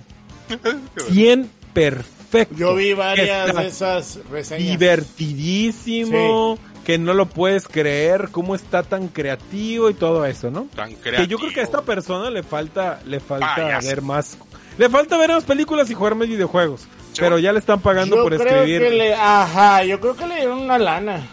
100 1.10 1.50
perfecto. 1.74 2.56
Yo 2.56 2.76
vi 2.76 2.92
varias 2.94 3.56
de 3.56 3.68
esas 3.68 4.20
reseñas. 4.30 4.68
divertidísimo, 4.72 6.58
que 6.88 6.98
no 6.98 7.14
lo 7.14 7.26
puedes 7.26 7.68
creer, 7.68 8.30
cómo 8.32 8.56
está 8.56 8.82
tan 8.82 9.10
creativo 9.10 9.90
y 9.90 9.94
todo 9.94 10.26
eso, 10.26 10.50
¿no? 10.52 10.70
Tan 10.74 10.96
Que 10.96 11.28
yo 11.28 11.38
creo 11.38 11.52
que 11.52 11.60
a 11.60 11.64
esta 11.64 11.80
creativo. 11.82 11.84
persona 11.84 12.30
le 12.30 12.44
falta, 12.44 13.02
le 13.06 13.20
falta 13.20 13.56
Payaso. 13.58 13.88
ver 13.90 14.02
más, 14.02 14.38
le 14.78 14.88
falta 14.90 15.18
ver 15.18 15.32
más 15.32 15.44
películas 15.44 15.90
y 15.92 15.96
jugar 15.96 16.16
más 16.16 16.30
videojuegos. 16.30 16.88
Sí. 17.12 17.20
Pero 17.20 17.40
ya 17.40 17.52
le 17.52 17.60
están 17.60 17.82
pagando 17.82 18.16
Yo 18.16 18.24
por 18.24 18.38
creo 18.38 18.60
escribir. 18.62 18.82
que 18.84 18.90
le, 18.92 19.14
ajá, 19.16 19.84
yo 19.84 20.00
creo 20.00 20.16
que 20.16 20.28
le 20.28 20.36
dieron 20.38 20.60
una 20.62 20.78
lana. 20.78 21.28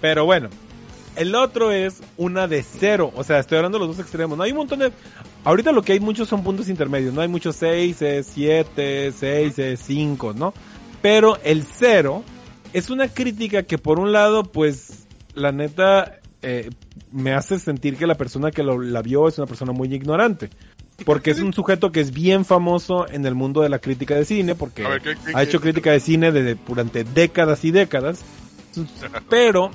Pero 0.00 0.24
bueno, 0.24 0.48
el 1.16 1.34
otro 1.34 1.72
es 1.72 2.00
una 2.16 2.46
de 2.46 2.62
cero. 2.62 3.10
O 3.16 3.24
sea, 3.24 3.40
estoy 3.40 3.56
hablando 3.58 3.76
de 3.80 3.86
los 3.88 3.96
dos 3.96 4.04
extremos. 4.06 4.38
No 4.38 4.44
hay 4.44 4.52
un 4.52 4.58
montón 4.58 4.78
de. 4.78 4.92
Ahorita 5.42 5.72
lo 5.72 5.82
que 5.82 5.94
hay 5.94 6.00
muchos 6.00 6.28
son 6.28 6.44
puntos 6.44 6.68
intermedios. 6.68 7.12
No 7.12 7.22
hay 7.22 7.28
muchos 7.28 7.56
6, 7.56 7.96
7, 8.22 9.12
6, 9.18 9.80
5, 9.84 10.32
¿no? 10.34 10.54
Pero 11.02 11.38
el 11.42 11.64
cero 11.64 12.22
es 12.72 12.90
una 12.90 13.08
crítica 13.08 13.62
que 13.64 13.78
por 13.78 13.98
un 13.98 14.12
lado, 14.12 14.44
pues, 14.44 15.06
la 15.34 15.52
neta, 15.52 16.18
eh, 16.42 16.70
me 17.12 17.32
hace 17.34 17.58
sentir 17.58 17.96
que 17.96 18.06
la 18.06 18.16
persona 18.16 18.50
que 18.50 18.62
lo, 18.62 18.80
la 18.80 19.02
vio 19.02 19.28
es 19.28 19.38
una 19.38 19.46
persona 19.46 19.72
muy 19.72 19.92
ignorante. 19.94 20.50
Porque 21.06 21.30
es 21.30 21.40
un 21.40 21.54
sujeto 21.54 21.92
que 21.92 22.00
es 22.00 22.12
bien 22.12 22.44
famoso 22.44 23.08
en 23.08 23.24
el 23.24 23.34
mundo 23.34 23.62
de 23.62 23.70
la 23.70 23.78
crítica 23.78 24.14
de 24.16 24.26
cine, 24.26 24.54
porque 24.54 24.84
A 24.84 24.88
ver, 24.90 25.00
¿qué- 25.00 25.14
qué- 25.24 25.32
ha 25.34 25.42
hecho 25.42 25.58
crítica 25.60 25.92
de 25.92 26.00
cine 26.00 26.30
desde, 26.30 26.56
durante 26.66 27.04
décadas 27.04 27.64
y 27.64 27.70
décadas. 27.70 28.20
Pero 29.30 29.70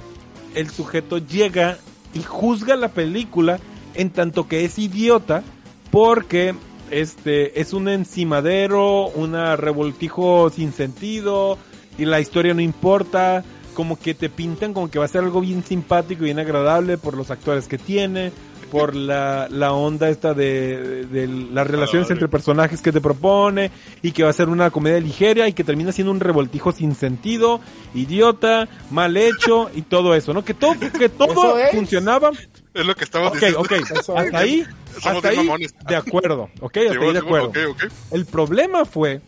el 0.53 0.69
sujeto 0.69 1.17
llega 1.17 1.77
y 2.13 2.21
juzga 2.21 2.75
la 2.75 2.89
película 2.89 3.59
en 3.95 4.11
tanto 4.11 4.47
que 4.47 4.65
es 4.65 4.77
idiota 4.77 5.43
porque 5.91 6.53
este 6.91 7.59
es 7.59 7.73
un 7.73 7.89
encimadero, 7.89 9.07
una 9.07 9.55
revoltijo 9.55 10.49
sin 10.51 10.73
sentido 10.73 11.57
y 11.97 12.05
la 12.05 12.19
historia 12.19 12.53
no 12.53 12.61
importa, 12.61 13.43
como 13.73 13.97
que 13.99 14.13
te 14.13 14.29
pintan 14.29 14.73
como 14.73 14.89
que 14.89 14.99
va 14.99 15.05
a 15.05 15.09
ser 15.09 15.23
algo 15.23 15.41
bien 15.41 15.63
simpático 15.63 16.21
y 16.23 16.25
bien 16.25 16.39
agradable 16.39 16.97
por 16.97 17.15
los 17.17 17.29
actores 17.31 17.67
que 17.67 17.77
tiene, 17.77 18.31
por 18.71 18.95
la, 18.95 19.47
la 19.49 19.73
onda 19.73 20.09
esta 20.09 20.33
de, 20.33 21.05
de 21.05 21.27
las 21.27 21.67
relaciones 21.67 22.09
entre 22.09 22.27
personajes 22.27 22.81
que 22.81 22.91
te 22.91 22.99
propone 22.99 23.69
y 24.01 24.11
que 24.11 24.23
va 24.23 24.29
a 24.29 24.33
ser 24.33 24.49
una 24.49 24.71
comedia 24.71 24.99
ligera 24.99 25.47
y 25.47 25.53
que 25.53 25.63
termina 25.63 25.91
siendo 25.91 26.11
un 26.11 26.19
revoltijo 26.19 26.71
sin 26.71 26.95
sentido, 26.95 27.61
idiota, 27.93 28.67
mal 28.91 29.15
hecho 29.17 29.69
y 29.73 29.83
todo 29.83 30.15
eso, 30.15 30.33
¿no? 30.33 30.43
Que 30.43 30.53
todo, 30.53 30.75
que 30.97 31.09
todo 31.09 31.55
funcionaba 31.71 32.31
Es 32.73 32.85
lo 32.85 32.95
que 32.95 33.03
estamos 33.03 33.29
Ok, 33.29 33.35
diciendo. 33.35 33.59
ok, 33.61 33.71
hasta 34.17 34.37
ahí, 34.39 34.65
hasta 35.03 35.27
ahí, 35.29 35.49
de 35.87 35.95
acuerdo, 35.95 36.49
ok, 36.59 36.77
hasta 36.89 36.99
ahí 37.05 37.13
de 37.13 37.19
acuerdo. 37.19 37.47
ok, 37.49 37.57
ok. 37.69 37.83
El 38.11 38.25
problema 38.25 38.83
fue 38.85 39.21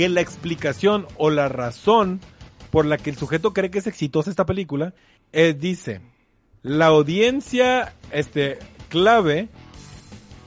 que 0.00 0.08
la 0.08 0.22
explicación 0.22 1.06
o 1.18 1.28
la 1.28 1.48
razón 1.50 2.20
por 2.70 2.86
la 2.86 2.96
que 2.96 3.10
el 3.10 3.18
sujeto 3.18 3.52
cree 3.52 3.70
que 3.70 3.80
es 3.80 3.86
exitosa 3.86 4.30
esta 4.30 4.46
película 4.46 4.94
es, 5.30 5.60
dice, 5.60 6.00
la 6.62 6.86
audiencia 6.86 7.92
este, 8.10 8.58
clave, 8.88 9.48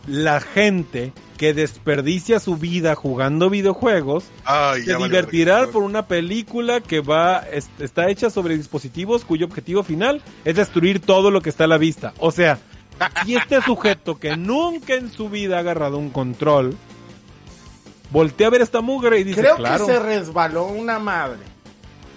la 0.07 0.39
gente 0.41 1.13
que 1.37 1.53
desperdicia 1.53 2.39
su 2.39 2.57
vida 2.57 2.95
jugando 2.95 3.51
videojuegos, 3.51 4.25
Ay, 4.43 4.81
se 4.81 4.95
divertirá 4.95 5.67
por 5.67 5.83
una 5.83 6.07
película 6.07 6.81
que 6.81 7.01
va 7.01 7.37
es- 7.51 7.69
está 7.77 8.09
hecha 8.09 8.31
sobre 8.31 8.57
dispositivos 8.57 9.23
cuyo 9.23 9.45
objetivo 9.45 9.83
final 9.83 10.23
es 10.45 10.55
destruir 10.55 10.99
todo 10.99 11.29
lo 11.29 11.41
que 11.41 11.49
está 11.51 11.65
a 11.65 11.67
la 11.67 11.77
vista. 11.77 12.11
O 12.17 12.31
sea, 12.31 12.57
si 13.23 13.35
este 13.35 13.61
sujeto 13.61 14.17
que 14.17 14.35
nunca 14.35 14.95
en 14.95 15.11
su 15.11 15.29
vida 15.29 15.57
ha 15.57 15.59
agarrado 15.59 15.99
un 15.99 16.09
control 16.09 16.75
voltea 18.13 18.47
a 18.47 18.49
ver 18.51 18.61
esta 18.61 18.79
mugre 18.79 19.19
y 19.19 19.23
dice, 19.25 19.41
Creo 19.41 19.57
claro. 19.57 19.85
que 19.85 19.91
se 19.93 19.99
resbaló 19.99 20.65
una 20.67 20.99
madre. 20.99 21.39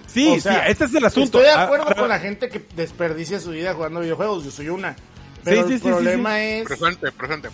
Sí, 0.06 0.28
o 0.28 0.40
sea, 0.40 0.64
sí, 0.66 0.70
ese 0.72 0.84
es 0.84 0.94
el 0.94 1.04
asunto. 1.04 1.38
Estoy 1.40 1.42
de 1.42 1.50
Ah, 1.60 1.64
acuerdo 1.64 1.86
ah, 1.88 1.94
con 1.94 2.08
la 2.08 2.18
gente 2.20 2.48
que 2.48 2.64
desperdicia 2.76 3.40
su 3.40 3.50
vida 3.50 3.74
jugando 3.74 4.00
videojuegos. 4.00 4.44
Yo 4.44 4.50
soy 4.52 4.68
una. 4.68 4.94
Pero 5.42 5.62
Sí, 5.62 5.68
sí, 5.68 5.72
el 5.74 5.78
sí, 5.80 5.84
sí, 5.84 5.90
problema 5.90 6.42
es. 6.42 6.64
Presente, 6.64 7.10
presente. 7.12 7.48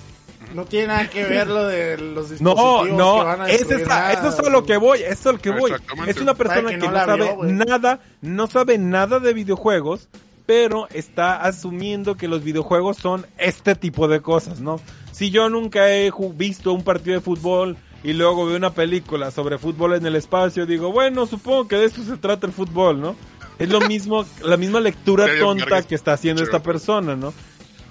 No 0.54 0.64
tiene 0.66 0.88
nada 0.88 1.08
que 1.08 1.24
ver 1.24 1.46
lo 1.46 1.66
de 1.66 1.96
los 1.96 2.40
No, 2.40 2.50
dispositivos 2.50 2.86
que 2.86 2.92
no, 2.92 3.24
van 3.24 3.40
a 3.40 3.48
es 3.48 3.62
esa, 3.62 3.78
nada. 3.88 4.12
eso 4.12 4.28
es 4.28 4.38
a 4.38 4.50
lo 4.50 4.64
que 4.64 4.76
voy, 4.76 4.98
eso 5.00 5.10
es 5.12 5.26
a 5.26 5.32
lo 5.32 5.38
que 5.38 5.50
voy. 5.50 5.72
Es 6.06 6.20
una 6.20 6.34
persona 6.34 6.60
Sabe 6.62 6.74
que, 6.74 6.78
que 6.80 6.86
no, 6.86 6.92
no 6.92 6.98
sabe 7.06 7.24
vio, 7.24 7.44
nada, 7.44 8.00
no 8.20 8.46
sabe 8.48 8.76
nada 8.78 9.18
de 9.18 9.32
videojuegos, 9.32 10.08
pero 10.44 10.88
está 10.90 11.42
asumiendo 11.42 12.16
que 12.16 12.28
los 12.28 12.44
videojuegos 12.44 12.98
son 12.98 13.26
este 13.38 13.74
tipo 13.76 14.08
de 14.08 14.20
cosas, 14.20 14.60
¿no? 14.60 14.78
Si 15.10 15.30
yo 15.30 15.48
nunca 15.48 15.90
he 15.90 16.10
visto 16.34 16.72
un 16.74 16.84
partido 16.84 17.14
de 17.16 17.22
fútbol 17.22 17.76
y 18.04 18.12
luego 18.12 18.46
veo 18.46 18.56
una 18.56 18.72
película 18.72 19.30
sobre 19.30 19.58
fútbol 19.58 19.94
en 19.94 20.06
el 20.06 20.16
espacio, 20.16 20.66
digo, 20.66 20.92
bueno, 20.92 21.26
supongo 21.26 21.68
que 21.68 21.76
de 21.76 21.84
esto 21.84 22.02
se 22.02 22.16
trata 22.16 22.46
el 22.46 22.52
fútbol, 22.52 23.00
¿no? 23.00 23.16
Es 23.58 23.68
lo 23.68 23.80
mismo, 23.80 24.24
la 24.42 24.56
misma 24.56 24.80
lectura 24.80 25.26
tonta 25.38 25.82
que 25.82 25.94
está 25.94 26.14
haciendo 26.14 26.42
esta 26.42 26.62
persona, 26.62 27.14
¿no? 27.14 27.32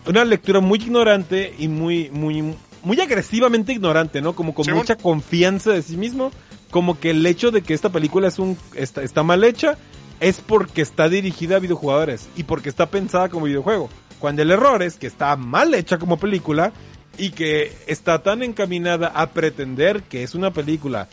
Una 0.05 0.26
lectura 0.26 0.59
muy 0.59 0.80
ignorante 0.80 1.53
y 1.57 1.68
muy, 1.68 2.09
muy, 2.09 2.55
muy 2.84 2.99
agresivamente 2.99 3.72
ignorante, 3.72 4.22
¿no? 4.22 4.34
Como 4.34 4.53
con 4.53 4.70
mucha 4.74 4.95
confianza 4.95 5.72
de 5.72 5.82
sí 5.82 5.95
mismo. 5.95 6.32
Como 6.72 6.99
que 6.99 7.12
el 7.12 7.26
hecho 7.26 7.51
de 7.51 7.62
que 7.62 7.74
esta 7.74 7.89
película 7.89 8.30
es 8.30 8.39
un, 8.39 8.57
está, 8.76 9.03
está 9.03 9.24
mal 9.24 9.43
hecha 9.43 9.78
es 10.22 10.39
porque 10.39 10.82
está 10.82 11.09
dirigida 11.09 11.57
a 11.57 11.59
videojugadores 11.59 12.30
y 12.38 12.43
porque 12.43 12.70
está 12.70 12.86
pensada 12.86 13.28
como 13.28 13.47
videojuego. 13.47 13.89
Cuando 14.20 14.43
el 14.43 14.51
error 14.51 14.84
es 14.84 14.97
que 14.97 15.07
está 15.07 15.36
mal 15.36 15.74
hecha 15.74 15.97
como 15.97 16.18
película 16.18 16.72
y 17.18 17.32
que 17.32 17.72
está 17.88 18.24
tan 18.24 18.41
encaminada 18.43 19.07
a 19.07 19.32
pretender 19.32 20.03
que 20.03 20.24
es 20.24 20.34
una 20.36 20.51
película 20.51 21.07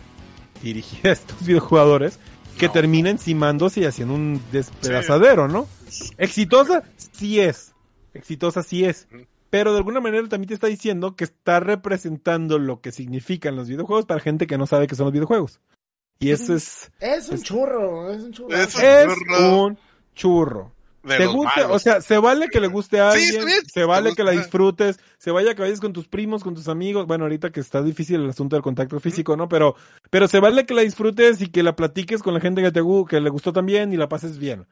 dirigida 0.63 1.11
a 1.11 1.13
estos 1.13 1.45
videojugadores 1.47 2.19
que 2.59 2.67
No. 2.67 2.73
termina 2.73 3.11
encimándose 3.11 3.81
y 3.81 3.85
haciendo 3.85 4.15
un 4.15 4.43
despedazadero, 4.53 5.49
¿no? 5.49 5.69
Exitosa, 6.17 6.83
sí 7.13 7.41
es. 7.41 7.73
Exitosa, 8.15 8.63
sí 8.63 8.85
es. 8.85 9.07
Pero 9.51 9.73
de 9.73 9.79
alguna 9.79 10.01
manera 10.01 10.27
también 10.29 10.49
te 10.49 10.55
está 10.55 10.67
diciendo 10.67 11.15
que 11.17 11.25
está 11.25 11.61
representando 11.61 12.59
lo 12.59 12.81
que 12.81 12.93
significan 12.93 13.57
los 13.57 13.69
videojuegos 13.69 14.05
para 14.07 14.21
gente 14.21 14.47
que 14.47 14.59
no 14.59 14.67
sabe 14.67 14.87
qué 14.87 14.95
son 14.95 15.05
los 15.07 15.13
videojuegos. 15.13 15.61
Y 16.19 16.31
eso 16.33 16.55
es, 16.55 16.91
Es 17.01 17.29
un 17.29 17.37
Es- 17.37 17.43
churro, 17.45 18.13
es 18.13 18.23
un 18.23 18.33
churro. 18.33 18.55
Es 18.57 18.75
un 18.75 18.83
es 19.73 19.79
churro. 20.15 20.73
De 21.09 21.17
Te 21.17 21.25
los 21.25 21.35
gusta, 21.35 21.63
malos. 21.63 21.77
o 21.77 21.79
sea, 21.79 22.01
se 22.01 22.19
vale 22.19 22.49
que 22.49 22.61
le 22.61 22.69
guste 22.69 23.01
a 23.01 23.11
alguien, 23.11 23.43
se 23.67 23.85
vale 23.85 24.15
que 24.15 24.23
la 24.23 24.31
disfrutes, 24.33 25.01
se 25.19 25.31
vaya 25.31 25.55
que 25.55 25.63
vayas 25.63 25.81
con 25.81 25.93
tus 25.93 26.07
primos, 26.07 26.45
con 26.45 26.55
tus 26.55 26.69
amigos, 26.69 27.07
bueno, 27.07 27.25
ahorita 27.25 27.51
que 27.51 27.61
está 27.61 27.83
difícil 27.83 28.21
el 28.23 28.31
asunto 28.31 28.55
del 28.57 28.63
contacto 28.63 29.01
físico, 29.01 29.37
¿no? 29.37 29.49
Pero, 29.49 29.75
pero 30.11 30.29
se 30.29 30.39
vale 30.41 30.67
que 30.67 30.75
la 30.75 30.83
disfrutes 30.83 31.41
y 31.43 31.49
que 31.49 31.63
la 31.63 31.75
platiques 31.75 32.23
con 32.23 32.35
la 32.35 32.41
gente 32.41 32.63
que 32.63 32.71
te 32.71 32.83
que 33.09 33.21
le 33.21 33.31
gustó 33.31 33.53
también 33.53 33.93
y 33.93 33.97
la 33.97 34.09
pases 34.09 34.39
bien. 34.39 34.67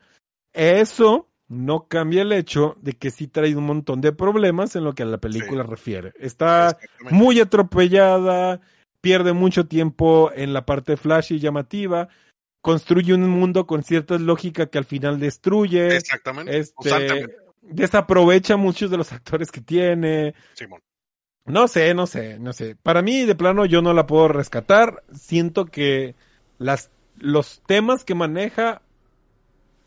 Eso 0.53 1.29
no 1.49 1.87
cambia 1.87 2.23
el 2.23 2.33
hecho 2.33 2.77
de 2.81 2.93
que 2.95 3.11
sí 3.11 3.29
trae 3.29 3.55
un 3.55 3.65
montón 3.67 4.01
de 4.01 4.13
problemas 4.13 4.75
en 4.77 4.85
lo 4.85 4.95
que 4.95 5.03
a 5.05 5.07
la 5.07 5.19
película 5.19 5.63
Sí. 5.65 5.71
refiere. 5.71 6.13
Está 6.19 6.79
muy 7.11 7.41
atropellada, 7.41 8.61
pierde 9.01 9.33
mucho 9.33 9.67
tiempo 9.67 10.31
en 10.35 10.53
la 10.53 10.67
parte 10.67 10.97
flashy 10.97 11.37
y 11.37 11.39
llamativa, 11.41 12.09
construye 12.67 13.15
un 13.15 13.31
mundo 13.31 13.65
con 13.65 13.85
cierta 13.85 14.19
lógica 14.19 14.67
que 14.67 14.79
al 14.79 14.85
final 14.85 15.21
destruye. 15.21 15.99
Exactamente. 15.99 16.59
Este, 16.59 17.29
desaprovecha 17.63 18.57
muchos 18.57 18.91
de 18.91 18.97
los 18.97 19.13
actores 19.13 19.53
que 19.53 19.61
tiene. 19.61 20.35
Simón. 20.55 20.83
No 21.45 21.69
sé, 21.69 21.95
no 21.95 22.09
sé, 22.09 22.41
no 22.41 22.53
sé. 22.53 22.75
Para 22.75 23.03
mí, 23.03 23.25
de 23.25 23.37
plano, 23.37 23.67
yo 23.67 23.83
no 23.83 23.95
la 23.95 24.09
puedo 24.09 24.27
rescatar. 24.27 25.05
Siento 25.15 25.67
que 25.67 26.17
las, 26.59 26.91
los 27.17 27.63
temas 27.69 28.03
que 28.03 28.17
maneja 28.17 28.83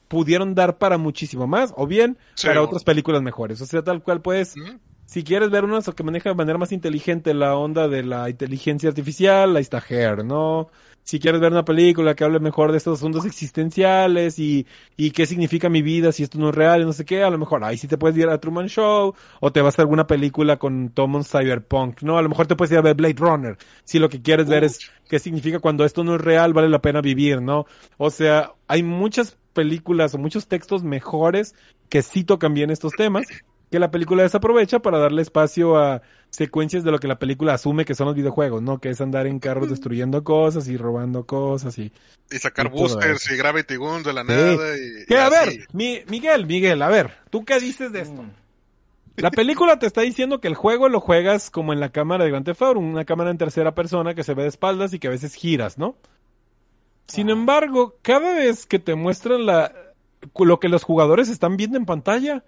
pudieron 0.07 0.55
dar 0.55 0.77
para 0.77 0.97
muchísimo 0.97 1.47
más, 1.47 1.73
o 1.75 1.85
bien 1.85 2.17
Sí, 2.35 2.47
para 2.47 2.61
otras 2.61 2.85
películas 2.85 3.21
mejores. 3.21 3.59
O 3.59 3.65
sea, 3.65 3.83
tal 3.83 4.01
cual, 4.01 4.21
Ujú. 4.25 4.79
si 5.05 5.25
quieres 5.25 5.49
ver 5.49 5.65
unas 5.65 5.89
que 5.93 6.03
maneja 6.03 6.29
de 6.29 6.35
manera 6.35 6.57
más 6.57 6.71
inteligente 6.71 7.33
la 7.33 7.57
onda 7.57 7.89
de 7.89 8.03
la 8.03 8.29
inteligencia 8.29 8.87
artificial, 8.87 9.57
ahí 9.57 9.63
está 9.63 9.83
Hair, 9.85 10.23
¿no? 10.23 10.69
Si 11.09 11.19
quieres 11.19 11.41
ver 11.41 11.51
una 11.51 11.65
película 11.65 12.13
que 12.13 12.23
hable 12.23 12.39
mejor 12.39 12.69
de 12.69 12.77
estos 12.77 12.99
asuntos 12.99 13.25
existenciales 13.25 14.37
y, 14.37 14.67
y 14.95 15.09
qué 15.09 15.25
significa 15.25 15.67
mi 15.67 15.81
vida 15.81 16.11
si 16.11 16.21
esto 16.21 16.37
no 16.37 16.49
es 16.49 16.55
real 16.55 16.83
y 16.83 16.85
no 16.85 16.93
sé 16.93 17.03
qué, 17.03 17.23
a 17.23 17.31
lo 17.31 17.39
mejor 17.39 17.63
ahí 17.63 17.77
sí 17.77 17.87
te 17.87 17.97
puedes 17.97 18.15
ir 18.15 18.29
a 18.29 18.39
Truman 18.39 18.67
Show 18.67 19.15
o 19.39 19.51
te 19.51 19.63
vas 19.63 19.79
a 19.79 19.81
alguna 19.81 20.05
película 20.05 20.57
con 20.59 20.89
Tom 20.89 21.23
Cyberpunk, 21.23 22.03
¿no? 22.03 22.19
A 22.19 22.21
lo 22.21 22.29
mejor 22.29 22.45
te 22.45 22.55
puedes 22.55 22.71
ir 22.73 22.77
a 22.77 22.83
ver 22.83 22.93
Blade 22.93 23.15
Runner 23.17 23.57
si 23.85 23.97
lo 23.97 24.07
que 24.07 24.21
quieres 24.21 24.47
ver 24.47 24.63
es 24.63 24.91
qué 25.09 25.17
significa 25.17 25.57
cuando 25.57 25.83
esto 25.83 26.03
no 26.03 26.13
es 26.13 26.21
real, 26.21 26.53
vale 26.53 26.69
la 26.69 26.79
pena 26.79 27.01
vivir, 27.01 27.41
¿no? 27.41 27.65
O 27.97 28.11
sea, 28.11 28.51
hay 28.67 28.83
muchas 28.83 29.35
películas 29.53 30.13
o 30.13 30.19
muchos 30.19 30.45
textos 30.45 30.83
mejores 30.83 31.55
que 31.89 32.03
sí 32.03 32.23
tocan 32.23 32.53
bien 32.53 32.69
estos 32.69 32.93
temas 32.93 33.25
que 33.71 33.79
la 33.79 33.91
película 33.91 34.23
desaprovecha 34.23 34.79
para 34.79 34.99
darle 34.99 35.21
espacio 35.21 35.77
a 35.77 36.01
secuencias 36.29 36.83
de 36.83 36.91
lo 36.91 36.99
que 36.99 37.07
la 37.07 37.17
película 37.19 37.53
asume 37.55 37.85
que 37.85 37.95
son 37.95 38.07
los 38.07 38.15
videojuegos, 38.15 38.61
¿no? 38.61 38.79
Que 38.79 38.89
es 38.89 39.01
andar 39.01 39.25
en 39.27 39.39
carros 39.39 39.69
destruyendo 39.69 40.23
cosas 40.23 40.67
y 40.67 40.77
robando 40.77 41.25
cosas 41.25 41.77
y... 41.79 41.91
Y 42.31 42.37
sacar 42.37 42.67
Y 42.67 42.69
boosters 42.69 43.31
y 43.31 43.35
Gravity 43.37 43.75
Guns 43.77 44.03
de 44.03 44.13
la 44.13 44.21
Sí. 44.21 44.27
nada. 44.27 44.77
Y, 44.77 45.05
Que 45.05 45.13
y 45.15 45.17
a 45.17 45.27
así. 45.27 45.35
ver, 45.57 45.67
mi- 45.73 46.01
Miguel, 46.07 46.45
Miguel, 46.45 46.81
a 46.81 46.87
ver, 46.89 47.11
¿tú 47.29 47.43
qué 47.45 47.59
dices 47.59 47.91
de 47.91 48.01
esto? 48.01 48.23
La 49.17 49.31
película 49.31 49.79
te 49.79 49.85
está 49.87 50.01
diciendo 50.01 50.39
que 50.39 50.47
el 50.47 50.55
juego 50.55 50.87
lo 50.87 51.01
juegas 51.01 51.49
como 51.49 51.73
en 51.73 51.79
la 51.81 51.89
cámara 51.89 52.23
de 52.23 52.29
Grand 52.29 52.45
Theft 52.45 52.61
Auto, 52.61 52.79
una 52.79 53.03
cámara 53.03 53.31
en 53.31 53.37
tercera 53.37 53.75
persona 53.75 54.13
que 54.13 54.23
se 54.23 54.33
ve 54.33 54.43
de 54.43 54.49
espaldas 54.49 54.93
y 54.93 54.99
que 54.99 55.07
a 55.07 55.11
veces 55.11 55.33
giras, 55.35 55.77
¿no? 55.77 55.97
Sin 57.07 57.29
embargo, 57.29 57.97
cada 58.01 58.35
vez 58.35 58.65
que 58.65 58.79
te 58.79 58.95
muestran 58.95 59.45
la 59.45 59.73
lo 60.37 60.59
que 60.59 60.69
los 60.69 60.83
jugadores 60.83 61.29
están 61.29 61.57
viendo 61.57 61.77
en 61.77 61.85
pantalla, 61.85 62.43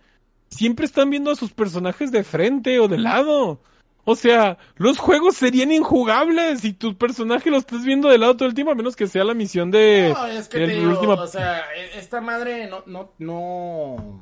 siempre 0.51 0.85
están 0.85 1.09
viendo 1.09 1.31
a 1.31 1.35
sus 1.35 1.51
personajes 1.51 2.11
de 2.11 2.23
frente 2.23 2.79
o 2.79 2.87
de 2.87 2.99
lado. 2.99 3.59
O 4.03 4.15
sea, 4.15 4.57
los 4.77 4.97
juegos 4.97 5.35
serían 5.35 5.71
injugables 5.71 6.61
si 6.61 6.73
tu 6.73 6.97
personaje 6.97 7.51
lo 7.51 7.57
estás 7.57 7.83
viendo 7.83 8.09
de 8.09 8.17
lado 8.17 8.35
todo 8.35 8.47
el 8.49 8.55
tiempo, 8.55 8.71
a 8.71 8.75
menos 8.75 8.95
que 8.95 9.05
sea 9.07 9.23
la 9.23 9.35
misión 9.35 9.69
de... 9.69 10.11
No, 10.15 10.25
es 10.25 10.47
que 10.47 10.57
del 10.59 10.69
te 10.69 10.75
digo, 10.75 10.91
último- 10.91 11.13
o 11.13 11.27
sea, 11.27 11.59
e- 11.75 11.99
esta 11.99 12.19
madre 12.19 12.67
no, 12.67 12.83
no, 12.87 13.11
no... 13.19 14.21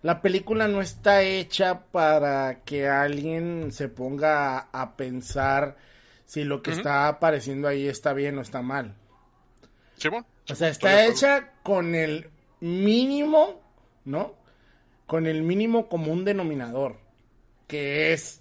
La 0.00 0.22
película 0.22 0.68
no 0.68 0.80
está 0.80 1.22
hecha 1.22 1.80
para 1.90 2.60
que 2.64 2.88
alguien 2.88 3.72
se 3.72 3.88
ponga 3.88 4.56
a, 4.58 4.68
a 4.72 4.96
pensar 4.96 5.76
si 6.24 6.44
lo 6.44 6.62
que 6.62 6.70
está 6.70 7.08
apareciendo 7.08 7.68
ahí 7.68 7.86
está 7.88 8.12
bien 8.12 8.38
o 8.38 8.40
está 8.42 8.62
mal. 8.62 8.94
Simón. 9.96 10.24
O 10.48 10.54
sea, 10.54 10.68
está 10.68 11.04
hecha 11.04 11.50
con 11.62 11.94
el 11.94 12.30
mínimo, 12.60 13.60
¿no? 14.04 14.34
Con 15.08 15.26
el 15.26 15.42
mínimo 15.42 15.88
común 15.88 16.24
denominador, 16.24 17.00
que 17.66 18.12
es 18.12 18.40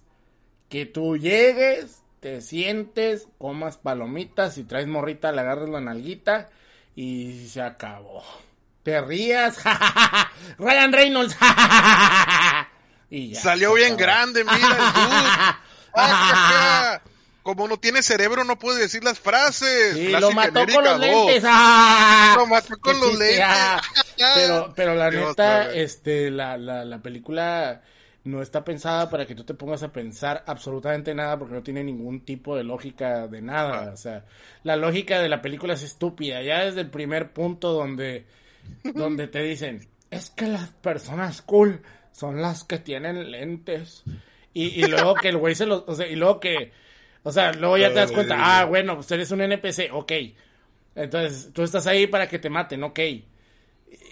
que 0.69 0.85
tú 0.85 1.17
llegues, 1.17 2.03
te 2.19 2.41
sientes, 2.41 3.27
comas 3.39 3.77
palomitas, 3.77 4.53
si 4.55 4.63
traes 4.65 4.85
morrita, 4.85 5.31
le 5.31 5.41
agarras 5.41 5.69
la 5.69 5.79
nalguita 5.81 6.49
y 6.95 7.47
se 7.47 7.61
acabó. 7.61 8.21
Te 8.83 9.01
rías, 9.01 9.57
Ryan 10.59 10.91
Reynolds, 10.93 11.35
y 13.09 13.29
ya. 13.31 13.41
Salió 13.41 13.73
bien 13.73 13.93
acabó. 13.93 13.99
grande, 13.99 14.43
mira 14.43 14.55
el 14.57 14.93
dude. 14.93 15.29
Ah, 15.99 17.01
Como 17.41 17.67
no 17.67 17.77
tiene 17.79 18.03
cerebro, 18.03 18.43
no 18.43 18.59
puede 18.59 18.81
decir 18.81 19.03
las 19.03 19.19
frases. 19.19 19.95
Sí, 19.95 20.09
lo 20.09 20.31
mató 20.31 20.63
con 20.71 20.83
los 20.83 20.99
lentes. 20.99 21.43
¡ah! 21.47 22.35
Lo 22.37 22.45
mató 22.45 22.77
con 22.79 22.99
los 22.99 23.17
lentes. 23.17 23.41
ah. 23.43 23.81
Pero, 24.33 24.73
pero 24.75 24.95
la 24.95 25.09
Dios, 25.09 25.37
neta, 25.37 25.43
sabe. 25.43 25.83
este, 25.83 26.31
la, 26.31 26.57
la, 26.57 26.85
la 26.85 27.01
película 27.01 27.81
no 28.23 28.41
está 28.41 28.63
pensada 28.63 29.09
para 29.09 29.25
que 29.25 29.35
tú 29.35 29.43
te 29.43 29.53
pongas 29.53 29.83
a 29.83 29.91
pensar 29.91 30.43
absolutamente 30.47 31.15
nada 31.15 31.37
porque 31.39 31.53
no 31.55 31.63
tiene 31.63 31.83
ningún 31.83 32.21
tipo 32.25 32.55
de 32.57 32.63
lógica 32.63 33.27
de 33.27 33.41
nada. 33.41 33.91
O 33.93 33.97
sea, 33.97 34.25
la 34.63 34.75
lógica 34.75 35.19
de 35.21 35.29
la 35.29 35.41
película 35.41 35.73
es 35.73 35.83
estúpida. 35.83 36.41
Ya 36.41 36.65
desde 36.65 36.81
el 36.81 36.89
primer 36.89 37.31
punto 37.33 37.71
donde, 37.73 38.25
donde 38.93 39.27
te 39.27 39.41
dicen, 39.43 39.87
es 40.11 40.29
que 40.31 40.47
las 40.47 40.69
personas 40.71 41.41
cool 41.41 41.81
son 42.11 42.41
las 42.41 42.63
que 42.63 42.79
tienen 42.79 43.31
lentes. 43.31 44.03
Y, 44.53 44.83
y 44.83 44.87
luego 44.87 45.15
que 45.15 45.29
el 45.29 45.37
güey 45.37 45.55
se 45.55 45.65
los, 45.65 45.83
o 45.87 45.95
sea, 45.95 46.07
y 46.07 46.15
luego 46.15 46.39
que, 46.39 46.71
o 47.23 47.31
sea, 47.31 47.53
luego 47.53 47.77
ya 47.77 47.89
te 47.89 47.99
das 47.99 48.11
cuenta, 48.11 48.35
ah, 48.39 48.65
bueno, 48.65 48.95
pues 48.95 49.11
eres 49.11 49.31
un 49.31 49.41
NPC, 49.41 49.89
ok. 49.93 50.11
Entonces, 50.95 51.51
tú 51.53 51.63
estás 51.63 51.85
ahí 51.87 52.07
para 52.07 52.27
que 52.27 52.39
te 52.39 52.49
maten, 52.49 52.83
ok. 52.83 52.99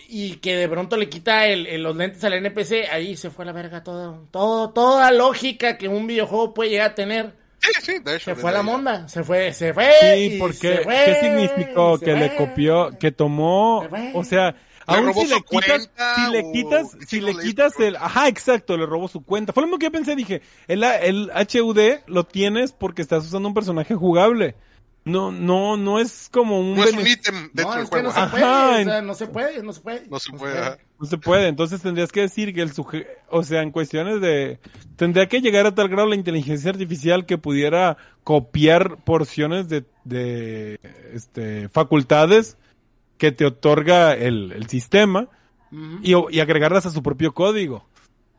Y 0.08 0.36
que 0.38 0.56
de 0.56 0.70
pronto 0.70 0.98
le 0.98 1.10
quita 1.10 1.48
el, 1.48 1.66
el- 1.68 1.84
los 1.84 1.96
lentes 1.96 2.24
al 2.24 2.34
NPC, 2.34 2.88
ahí 2.92 3.16
se 3.18 3.30
fue 3.30 3.44
a 3.44 3.48
la 3.48 3.52
verga 3.54 3.84
todo, 3.84 4.28
todo, 4.32 4.70
toda 4.72 5.12
lógica 5.12 5.78
que 5.78 5.88
un 5.88 6.08
videojuego 6.08 6.54
puede 6.54 6.70
llegar 6.72 6.92
a 6.92 6.96
tener. 6.96 7.34
Sí, 7.60 7.72
sí, 7.82 8.00
de 8.04 8.16
hecho. 8.18 8.26
Se 8.26 8.36
fue 8.36 8.52
a 8.52 8.54
la 8.54 8.62
monda, 8.62 9.08
se 9.08 9.24
fue, 9.24 9.52
se 9.54 9.74
fue. 9.74 9.90
Sí, 10.00 10.38
porque 10.40 10.54
se 10.58 10.78
fue, 10.84 10.96
¿qué 11.06 11.16
significó? 11.22 11.98
Que 12.00 12.14
le 12.14 12.36
copió, 12.36 12.92
que 13.00 13.12
tomó, 13.12 13.84
o 14.14 14.24
sea, 14.24 14.56
aún 14.86 15.12
si 15.16 15.26
le 15.26 15.42
quitas, 15.42 15.90
si 16.16 16.32
le 16.32 16.52
quitas, 16.52 16.98
si 17.08 17.22
le 17.22 17.36
quitas 17.38 17.80
el, 17.80 17.96
ajá, 17.96 18.28
exacto, 18.28 18.78
le 18.78 18.86
robó 18.86 19.08
su 19.08 19.24
cuenta. 19.24 19.52
Fue 19.52 19.62
lo 19.62 19.68
mismo 19.68 19.80
que 19.80 19.86
yo 19.88 19.92
pensé, 19.92 20.16
dije, 20.16 20.42
el, 20.68 20.84
el 20.84 21.32
HUD 21.32 21.80
lo 22.06 22.26
tienes 22.26 22.72
porque 22.72 23.02
estás 23.02 23.26
usando 23.26 23.48
un 23.48 23.56
personaje 23.56 23.96
jugable. 23.96 24.56
No, 25.06 25.32
no, 25.32 25.78
no 25.78 26.00
es 26.00 26.30
como 26.32 26.60
un 26.60 26.76
No 26.76 26.84
es 26.84 26.94
un 26.94 27.06
ítem 27.06 27.50
dentro 27.54 27.66
No, 27.66 27.72
del 27.76 27.84
es 27.84 27.90
que 27.92 28.02
no 28.02 28.12
juego. 28.12 28.12
se 28.12 28.20
Ajá, 28.20 28.32
puede, 28.32 28.82
o 28.82 28.86
sea, 28.86 29.02
no 29.04 29.14
se 29.14 29.28
puede, 29.28 29.64
no 29.64 29.72
se 29.74 29.82
puede. 29.82 30.08
No 30.10 30.20
se 30.20 30.32
puede. 30.34 30.78
No 31.00 31.06
se 31.06 31.18
puede, 31.20 31.48
entonces 31.48 31.82
tendrías 31.82 32.12
que 32.12 32.22
decir 32.22 32.54
que 32.56 32.62
el 32.62 32.74
suje 32.74 33.06
o 33.30 33.44
sea, 33.44 33.62
en 33.62 33.70
cuestiones 33.72 34.20
de, 34.20 34.60
tendría 34.96 35.28
que 35.28 35.42
llegar 35.42 35.68
a 35.68 35.76
tal 35.76 35.90
grado 35.90 36.08
la 36.10 36.16
inteligencia 36.16 36.72
artificial 36.72 37.26
que 37.28 37.38
pudiera 37.38 37.98
copiar 38.24 38.98
porciones 39.04 39.70
de, 39.70 39.84
de, 40.06 40.80
este, 41.14 41.70
facultades 41.70 42.58
que 43.18 43.32
te 43.32 43.46
otorga 43.46 44.14
el, 44.16 44.54
el 44.54 44.68
sistema 44.68 45.28
Ujú. 45.72 46.00
y, 46.02 46.38
y 46.38 46.40
agregarlas 46.40 46.86
a 46.88 46.92
su 46.92 47.04
propio 47.04 47.34
código. 47.34 47.86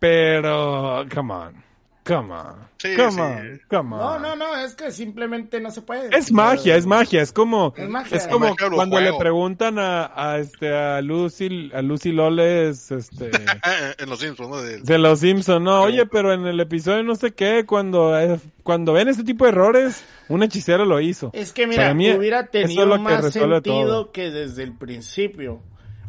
Pero, 0.00 1.06
come 1.14 1.32
on, 1.32 1.64
come 2.06 2.32
on, 2.32 2.66
Sí, 2.78 2.94
come 2.96 3.10
sí. 3.12 3.20
on, 3.20 3.60
come 3.68 3.94
on. 3.96 4.00
No, 4.00 4.18
no, 4.18 4.36
no, 4.36 4.56
es 4.58 4.74
que 4.74 4.90
simplemente 4.92 5.60
no 5.60 5.70
se 5.70 5.82
puede. 5.82 6.16
Es 6.16 6.30
magia, 6.30 6.76
es 6.76 6.86
magia, 6.86 7.22
es 7.22 7.32
como, 7.32 7.72
Es 7.76 7.88
magia. 7.88 8.16
es 8.16 8.26
como 8.28 8.50
magia 8.50 8.68
de 8.68 8.74
cuando 8.76 9.00
le 9.00 9.12
preguntan 9.14 9.78
a, 9.78 10.12
a 10.14 10.38
este, 10.38 10.72
a 10.74 11.00
Lucy, 11.00 11.70
a 11.74 11.82
Lucy 11.82 12.12
Loles, 12.12 12.90
este, 12.90 13.30
en 13.98 14.08
los 14.10 14.20
Simpsons, 14.20 14.48
¿no? 14.50 14.62
De- 14.62 14.78
de 14.80 14.98
los 14.98 15.20
Simpson, 15.20 15.64
no, 15.64 15.82
oye, 15.82 16.06
pero 16.06 16.32
en 16.32 16.46
el 16.46 16.60
episodio 16.60 17.02
no 17.02 17.14
sé 17.16 17.32
qué, 17.32 17.64
cuando, 17.66 18.18
eh, 18.18 18.38
cuando 18.62 18.92
ven 18.92 19.08
este 19.08 19.24
tipo 19.24 19.44
de 19.44 19.50
errores, 19.50 20.04
un 20.28 20.42
hechicero 20.42 20.84
lo 20.84 21.00
hizo. 21.00 21.30
Es 21.32 21.52
que 21.52 21.66
mira, 21.66 21.92
mí, 21.94 22.10
hubiera 22.12 22.40
es 22.40 22.50
tenido 22.50 22.90
que 22.92 22.98
más 22.98 23.32
sentido 23.32 23.60
todo. 23.62 24.12
que 24.12 24.30
desde 24.30 24.62
el 24.62 24.72
principio 24.76 25.62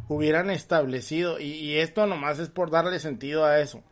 hubieran 0.09 0.49
establecido, 0.49 1.39
y, 1.39 1.45
y 1.53 1.77
esto 1.77 2.05
nomás 2.07 2.39
es 2.39 2.49
por 2.49 2.71
darle 2.71 2.99
sentido 2.99 3.45
a 3.45 3.59
eso. 3.59 3.83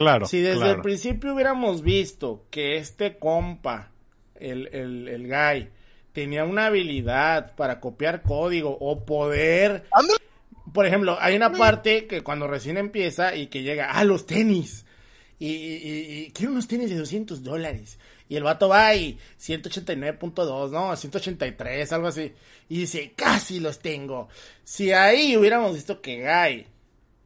Claro, 0.00 0.24
si 0.24 0.40
desde 0.40 0.56
claro. 0.60 0.76
el 0.76 0.80
principio 0.80 1.34
hubiéramos 1.34 1.82
visto 1.82 2.46
que 2.50 2.78
este 2.78 3.18
compa, 3.18 3.90
el, 4.36 4.70
el, 4.72 5.08
el 5.08 5.26
guy, 5.28 5.68
tenía 6.14 6.44
una 6.46 6.66
habilidad 6.66 7.54
para 7.54 7.80
copiar 7.80 8.22
código 8.22 8.74
o 8.80 9.04
poder... 9.04 9.84
Por 10.72 10.86
ejemplo, 10.86 11.18
hay 11.20 11.36
una 11.36 11.52
parte 11.52 12.06
que 12.06 12.22
cuando 12.22 12.46
recién 12.46 12.78
empieza 12.78 13.36
y 13.36 13.48
que 13.48 13.62
llega, 13.62 13.90
ah, 13.92 14.04
los 14.04 14.24
tenis. 14.24 14.86
Y, 15.38 15.48
y, 15.48 15.74
y- 15.74 16.18
y 16.26 16.30
quiero 16.30 16.52
unos 16.52 16.66
tenis 16.66 16.88
de 16.88 16.96
200 16.96 17.42
dólares. 17.42 17.98
Y 18.26 18.36
el 18.36 18.42
vato 18.44 18.68
va 18.70 18.94
y 18.94 19.18
189.2, 19.38 20.70
no, 20.70 20.96
183, 20.96 21.92
algo 21.92 22.06
así. 22.06 22.32
Y 22.70 22.78
dice, 22.78 23.12
casi 23.14 23.60
los 23.60 23.80
tengo. 23.80 24.28
Si 24.64 24.92
ahí 24.92 25.36
hubiéramos 25.36 25.74
visto 25.74 26.00
que 26.00 26.22
Guy 26.22 26.66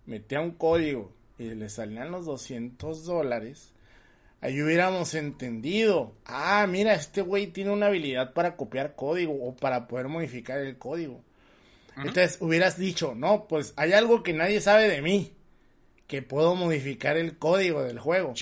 metía 0.06 0.40
un 0.40 0.52
código 0.52 1.12
y 1.38 1.54
le 1.54 1.68
salían 1.68 2.10
los 2.10 2.26
200 2.26 3.04
dólares, 3.04 3.72
ahí 4.40 4.60
hubiéramos 4.62 5.14
entendido. 5.14 6.14
Ah, 6.24 6.66
mira, 6.68 6.94
este 6.94 7.22
güey 7.22 7.48
tiene 7.48 7.70
una 7.70 7.86
habilidad 7.86 8.32
para 8.32 8.56
copiar 8.56 8.94
código 8.94 9.34
o 9.42 9.56
para 9.56 9.88
poder 9.88 10.08
modificar 10.08 10.60
el 10.60 10.78
código. 10.78 11.22
Entonces 11.96 12.38
hubieras 12.40 12.76
dicho, 12.76 13.14
no, 13.14 13.46
pues 13.46 13.72
hay 13.76 13.92
algo 13.92 14.22
que 14.22 14.32
nadie 14.32 14.60
sabe 14.60 14.88
de 14.88 15.00
mí, 15.00 15.32
que 16.06 16.22
puedo 16.22 16.54
modificar 16.56 17.16
el 17.16 17.38
código 17.38 17.82
del 17.82 17.98
juego. 17.98 18.34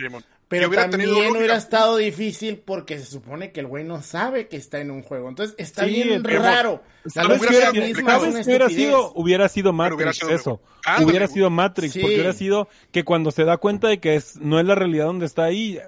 Pero 0.53 0.69
hubiera 0.69 0.89
también 0.91 1.11
lógica. 1.11 1.33
hubiera 1.39 1.57
estado 1.57 1.97
difícil 1.97 2.59
porque 2.65 2.99
se 2.99 3.07
supone 3.07 3.51
que 3.53 3.61
el 3.61 3.67
güey 3.67 3.85
no 3.85 4.01
sabe 4.03 4.47
que 4.49 4.57
está 4.57 4.81
en 4.81 4.91
un 4.91 5.03
juego. 5.03 5.29
Entonces 5.29 5.55
está 5.59 5.85
Sí, 5.85 5.91
bien 6.03 6.23
pero- 6.23 6.43
raro. 6.43 6.83
¿Sabes 7.07 7.41
hubiera- 7.41 7.73
misma 7.73 7.89
es 7.89 7.97
¿Sabes 8.05 8.29
una 8.35 8.41
qué 8.43 8.47
hubiera 8.49 8.65
estupidez. 8.67 8.73
sido? 8.89 9.13
Hubiera 9.17 9.49
sido 9.49 9.73
Matrix, 9.73 9.97
hubiera 9.97 10.13
sido 10.13 10.31
eso. 10.31 10.61
Ándale, 10.87 11.07
hubiera 11.11 11.27
sido 11.27 11.51
Matrix, 11.51 11.93
Sí. 11.95 12.01
porque 12.01 12.15
hubiera 12.15 12.33
sido 12.33 12.69
que 12.93 13.05
cuando 13.05 13.31
se 13.33 13.45
da 13.45 13.57
cuenta 13.57 13.89
de 13.89 13.99
que 13.99 14.15
es, 14.15 14.37
no 14.41 14.61
es 14.61 14.67
la 14.67 14.75
realidad 14.77 15.07
donde 15.07 15.27
está 15.27 15.43
ahí 15.45 15.81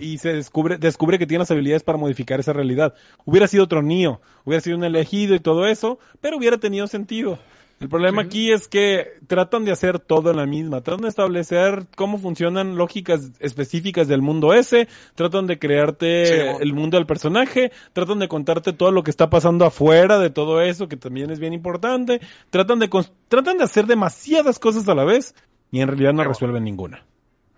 y 0.00 0.18
se 0.18 0.32
descubre, 0.32 0.78
descubre 0.78 1.18
que 1.18 1.26
tiene 1.26 1.40
las 1.40 1.50
habilidades 1.50 1.82
para 1.82 1.98
modificar 1.98 2.40
esa 2.40 2.52
realidad. 2.52 2.94
Hubiera 3.24 3.48
sido 3.48 3.64
otro 3.64 3.82
Neo, 3.82 4.20
hubiera 4.44 4.60
sido 4.62 4.76
un 4.78 4.84
elegido 4.84 5.34
y 5.34 5.40
todo 5.40 5.66
eso, 5.66 5.98
pero 6.20 6.36
hubiera 6.38 6.58
tenido 6.58 6.86
sentido. 6.86 7.38
El 7.78 7.90
problema 7.90 8.22
aquí 8.22 8.52
es 8.52 8.68
que 8.68 9.06
tratan 9.26 9.66
de 9.66 9.70
hacer 9.72 9.98
todo 9.98 10.30
en 10.30 10.38
la 10.38 10.46
misma, 10.46 10.80
tratan 10.80 11.02
de 11.02 11.08
establecer 11.08 11.86
cómo 11.94 12.16
funcionan 12.16 12.76
lógicas 12.76 13.32
específicas 13.38 14.08
del 14.08 14.22
mundo 14.22 14.54
ese, 14.54 14.88
tratan 15.14 15.46
de 15.46 15.58
crearte 15.58 16.24
Sí, 16.26 16.34
bueno. 16.36 16.58
el 16.60 16.72
mundo 16.72 16.96
del 16.96 17.04
personaje, 17.06 17.72
tratan 17.92 18.18
de 18.18 18.28
contarte 18.28 18.72
todo 18.72 18.92
lo 18.92 19.02
que 19.02 19.10
está 19.10 19.28
pasando 19.28 19.66
afuera 19.66 20.18
de 20.18 20.30
todo 20.30 20.62
eso, 20.62 20.88
que 20.88 20.96
también 20.96 21.30
es 21.30 21.38
bien 21.38 21.52
importante, 21.52 22.20
tratan 22.48 22.78
de 22.78 22.88
tratan 23.28 23.58
de 23.58 23.64
hacer 23.64 23.84
demasiadas 23.86 24.58
cosas 24.58 24.88
a 24.88 24.94
la 24.94 25.04
vez 25.04 25.34
y 25.70 25.80
en 25.82 25.88
realidad 25.88 26.12
no 26.12 26.22
Sí, 26.22 26.24
bueno. 26.24 26.30
resuelven 26.30 26.64
ninguna. 26.64 27.04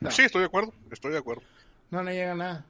No. 0.00 0.10
Sí, 0.10 0.22
estoy 0.22 0.40
de 0.40 0.46
acuerdo, 0.46 0.72
estoy 0.90 1.12
de 1.12 1.18
acuerdo. 1.18 1.42
No, 1.92 2.02
no 2.02 2.10
llega 2.10 2.32
a 2.32 2.34
nada. 2.34 2.66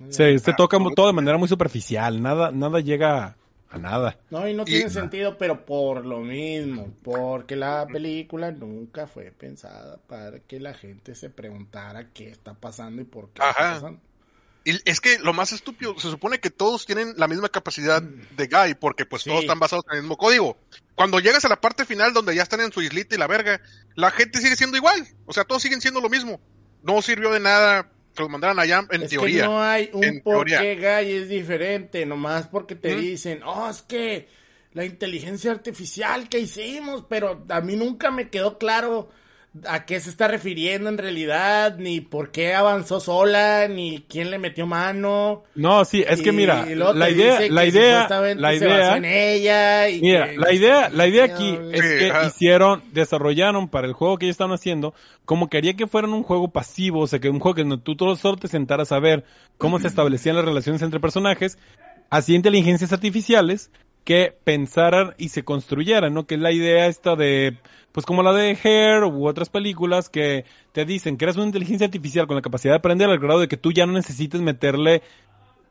No 0.00 0.06
llega 0.06 0.16
Se, 0.16 0.38
se 0.40 0.50
Ah, 0.50 0.56
toca 0.56 0.76
absolutamente. 0.78 0.94
todo 0.96 1.06
de 1.06 1.12
manera 1.12 1.38
muy 1.38 1.46
superficial, 1.46 2.20
nada, 2.20 2.50
nada 2.50 2.80
llega 2.80 3.36
a 3.72 3.78
nada. 3.78 4.18
No, 4.30 4.46
y 4.46 4.54
no 4.54 4.62
Y- 4.62 4.66
tiene 4.66 4.90
sentido, 4.90 5.38
pero 5.38 5.64
por 5.64 6.04
lo 6.04 6.20
mismo, 6.20 6.92
porque 7.02 7.56
la 7.56 7.86
película 7.90 8.50
nunca 8.52 9.06
fue 9.06 9.30
pensada 9.32 9.98
para 10.06 10.40
que 10.40 10.60
la 10.60 10.74
gente 10.74 11.14
se 11.14 11.30
preguntara 11.30 12.10
qué 12.12 12.28
está 12.28 12.54
pasando 12.54 13.02
y 13.02 13.04
por 13.06 13.30
qué 13.30 13.42
Ajá. 13.42 13.50
está 13.50 13.72
pasando. 13.74 14.00
Y 14.64 14.78
es 14.88 15.00
que 15.00 15.18
lo 15.18 15.32
más 15.32 15.52
estúpido, 15.52 15.98
se 15.98 16.08
supone 16.08 16.38
que 16.38 16.50
todos 16.50 16.86
tienen 16.86 17.14
la 17.16 17.26
misma 17.26 17.48
capacidad 17.48 18.00
de 18.00 18.46
Guy, 18.46 18.74
porque 18.78 19.04
pues 19.04 19.22
Sí. 19.22 19.30
todos 19.30 19.42
están 19.42 19.58
basados 19.58 19.84
en 19.90 19.96
el 19.96 20.02
mismo 20.02 20.16
código. 20.16 20.56
Cuando 20.94 21.18
llegas 21.18 21.44
a 21.44 21.48
la 21.48 21.60
parte 21.60 21.84
final 21.84 22.12
donde 22.12 22.34
ya 22.36 22.42
están 22.42 22.60
en 22.60 22.70
su 22.72 22.80
islita 22.80 23.16
y 23.16 23.18
la 23.18 23.26
verga, 23.26 23.60
la 23.96 24.12
gente 24.12 24.38
sigue 24.40 24.54
siendo 24.54 24.76
igual. 24.76 25.04
O 25.26 25.32
sea, 25.32 25.42
todos 25.44 25.62
siguen 25.62 25.80
siendo 25.80 26.00
lo 26.00 26.08
mismo. 26.08 26.40
No 26.84 27.02
sirvió 27.02 27.32
de 27.32 27.40
nada 27.40 27.90
que 28.14 28.22
los 28.22 28.30
mandaran 28.30 28.58
allá 28.58 28.86
en 28.90 29.02
es 29.02 29.10
teoría. 29.10 29.42
que 29.42 29.48
no 29.48 29.62
hay 29.62 29.90
un 29.92 30.20
por 30.20 30.46
qué 30.46 30.76
Guy 30.76 31.12
es 31.12 31.28
diferente, 31.28 32.04
nomás 32.06 32.46
porque 32.46 32.74
te 32.74 32.94
dicen, 32.94 33.42
oh, 33.44 33.68
es 33.68 33.82
que 33.82 34.28
la 34.74 34.84
inteligencia 34.84 35.50
artificial 35.50 36.28
que 36.28 36.38
hicimos, 36.38 37.04
pero 37.08 37.44
a 37.48 37.60
mí 37.60 37.76
nunca 37.76 38.10
me 38.10 38.30
quedó 38.30 38.58
claro 38.58 39.10
a 39.66 39.84
qué 39.84 40.00
se 40.00 40.08
está 40.08 40.28
refiriendo 40.28 40.88
en 40.88 40.96
realidad, 40.96 41.76
ni 41.76 42.00
por 42.00 42.30
qué 42.30 42.54
avanzó 42.54 43.00
sola, 43.00 43.68
ni 43.68 44.02
quién 44.08 44.30
le 44.30 44.38
metió 44.38 44.66
mano. 44.66 45.42
No, 45.54 45.84
sí, 45.84 46.02
es 46.08 46.22
que 46.22 46.30
Y 46.30 46.32
mira, 46.32 46.64
luego 46.74 46.94
la 46.94 47.06
te 47.06 47.12
idea, 47.12 47.38
dice 47.38 47.50
la 47.50 47.62
que 47.62 47.68
idea, 47.68 48.08
la 48.36 48.58
se 48.58 48.66
basó 48.66 48.66
idea, 48.66 48.96
en 48.96 49.04
ella 49.04 49.88
y 49.90 50.00
Mira, 50.00 50.30
que- 50.30 50.36
la 50.38 50.52
idea, 50.54 50.88
la 50.88 51.06
idea 51.06 51.24
aquí 51.24 51.58
es 51.72 51.82
que 51.82 52.12
hicieron, 52.26 52.82
desarrollaron 52.92 53.68
para 53.68 53.86
el 53.86 53.92
juego 53.92 54.16
que 54.16 54.24
ellos 54.26 54.34
estaban 54.34 54.54
haciendo, 54.54 54.94
como 55.26 55.48
quería 55.50 55.74
que 55.74 55.86
fueran 55.86 56.14
un 56.14 56.22
juego 56.22 56.48
pasivo, 56.50 57.00
o 57.00 57.06
sea, 57.06 57.18
que 57.18 57.28
un 57.28 57.38
juego 57.38 57.54
que 57.54 57.64
no- 57.64 57.78
tú 57.78 57.94
todo 57.94 58.16
solo 58.16 58.36
te 58.38 58.48
sentaras 58.48 58.90
a 58.90 59.00
ver 59.00 59.24
cómo 59.58 59.78
se 59.78 59.86
establecían 59.88 60.36
las 60.36 60.46
relaciones 60.46 60.80
entre 60.80 60.98
personajes, 60.98 61.58
hacía 62.08 62.36
inteligencias 62.36 62.92
artificiales 62.92 63.70
que 64.04 64.34
pensaran 64.44 65.14
y 65.16 65.28
se 65.28 65.44
construyeran, 65.44 66.12
¿no? 66.12 66.26
Que 66.26 66.34
es 66.34 66.40
la 66.40 66.50
idea 66.52 66.86
esta 66.88 67.14
de, 67.16 67.56
pues 67.92 68.06
como 68.06 68.22
la 68.22 68.32
de 68.32 68.58
Hair 68.62 69.04
u 69.04 69.26
otras 69.26 69.48
películas 69.50 70.08
que 70.08 70.44
te 70.72 70.84
dicen 70.84 71.16
que 71.16 71.24
eres 71.26 71.36
una 71.36 71.46
inteligencia 71.46 71.86
artificial 71.86 72.26
con 72.26 72.36
la 72.36 72.42
capacidad 72.42 72.72
de 72.72 72.78
aprender 72.78 73.08
al 73.08 73.18
grado 73.18 73.40
de 73.40 73.48
que 73.48 73.56
tú 73.56 73.72
ya 73.72 73.86
no 73.86 73.92
necesites 73.92 74.40
meterle 74.40 75.02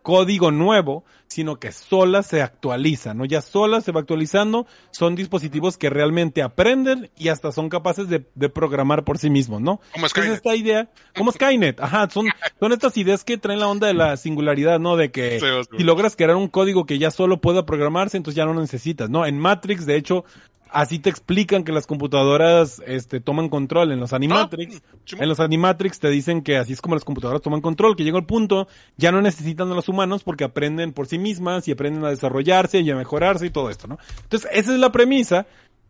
código 0.01 0.49
nuevo, 0.51 1.03
sino 1.27 1.57
que 1.59 1.71
sola 1.71 2.23
se 2.23 2.41
actualiza, 2.41 3.13
¿no? 3.13 3.23
Ya 3.25 3.41
sola 3.41 3.81
se 3.81 3.91
va 3.91 3.99
actualizando, 4.01 4.65
son 4.89 5.15
dispositivos 5.15 5.77
que 5.77 5.89
realmente 5.91 6.41
aprenden 6.41 7.11
y 7.17 7.27
hasta 7.27 7.51
son 7.51 7.69
capaces 7.69 8.09
de, 8.09 8.25
de 8.33 8.49
programar 8.49 9.03
por 9.03 9.19
sí 9.19 9.29
mismos, 9.29 9.61
¿no? 9.61 9.79
Como 9.93 10.09
Skynet. 10.09 10.33
esta 10.33 10.55
idea, 10.55 10.89
como 11.15 11.31
Skynet, 11.31 11.79
ajá, 11.79 12.09
son, 12.09 12.25
son 12.59 12.71
estas 12.73 12.97
ideas 12.97 13.23
que 13.23 13.37
traen 13.37 13.59
la 13.59 13.67
onda 13.67 13.87
de 13.87 13.93
la 13.93 14.17
singularidad, 14.17 14.79
¿no? 14.79 14.97
De 14.97 15.11
que 15.11 15.39
Sí, 15.39 15.45
sí. 15.69 15.77
si 15.77 15.83
logras 15.83 16.15
crear 16.15 16.35
un 16.35 16.47
código 16.47 16.85
que 16.85 16.97
ya 16.97 17.11
solo 17.11 17.39
pueda 17.39 17.65
programarse, 17.67 18.17
entonces 18.17 18.37
ya 18.37 18.45
no 18.45 18.53
lo 18.53 18.61
necesitas, 18.61 19.09
¿no? 19.09 19.25
En 19.27 19.37
Matrix, 19.37 19.85
de 19.85 19.97
hecho, 19.97 20.25
así 20.71 20.99
te 20.99 21.09
explican 21.09 21.63
que 21.63 21.71
las 21.71 21.85
computadoras, 21.85 22.81
este, 22.85 23.19
toman 23.19 23.49
control 23.49 23.91
en 23.91 23.99
los 23.99 24.13
Animatrix. 24.13 24.81
Simón. 25.05 25.23
En 25.23 25.29
los 25.29 25.39
Animatrix 25.39 25.99
te 25.99 26.09
dicen 26.09 26.41
que 26.41 26.57
así 26.57 26.73
es 26.73 26.81
como 26.81 26.95
las 26.95 27.03
computadoras 27.03 27.41
toman 27.41 27.61
control, 27.61 27.95
que 27.95 28.03
llega 28.03 28.17
el 28.17 28.25
punto, 28.25 28.67
ya 28.97 29.11
no 29.11 29.21
necesitan 29.21 29.71
a 29.71 29.75
los 29.75 29.89
humanos 29.89 30.23
porque 30.23 30.43
aprenden 30.43 30.93
por 30.93 31.07
sí 31.07 31.19
mismas 31.19 31.67
y 31.67 31.71
aprenden 31.71 32.05
a 32.05 32.09
desarrollarse 32.09 32.79
y 32.79 32.89
a 32.89 32.95
mejorarse 32.95 33.45
y 33.45 33.49
todo 33.49 33.69
esto, 33.69 33.87
¿no? 33.87 33.97
Entonces, 34.23 34.49
esa 34.53 34.73
es 34.73 34.79
la 34.79 34.91
premisa, 34.91 35.45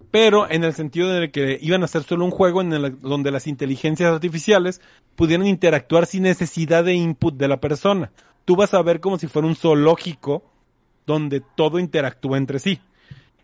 pero 0.09 0.49
en 0.49 0.63
el 0.63 0.73
sentido 0.73 1.09
de 1.09 1.31
que 1.31 1.57
iban 1.61 1.83
a 1.83 1.87
ser 1.87 2.03
solo 2.03 2.25
un 2.25 2.31
juego 2.31 2.61
en 2.61 2.73
el, 2.73 2.99
donde 2.99 3.31
las 3.31 3.47
inteligencias 3.47 4.11
artificiales 4.11 4.81
pudieran 5.15 5.47
interactuar 5.47 6.05
sin 6.05 6.23
necesidad 6.23 6.83
de 6.83 6.93
input 6.93 7.35
de 7.35 7.47
la 7.47 7.59
persona. 7.59 8.11
Tú 8.45 8.55
vas 8.55 8.73
a 8.73 8.81
ver 8.81 8.99
como 8.99 9.19
si 9.19 9.27
fuera 9.27 9.47
un 9.47 9.55
zoológico 9.55 10.43
donde 11.05 11.41
todo 11.55 11.79
interactúa 11.79 12.37
entre 12.37 12.59
sí. 12.59 12.79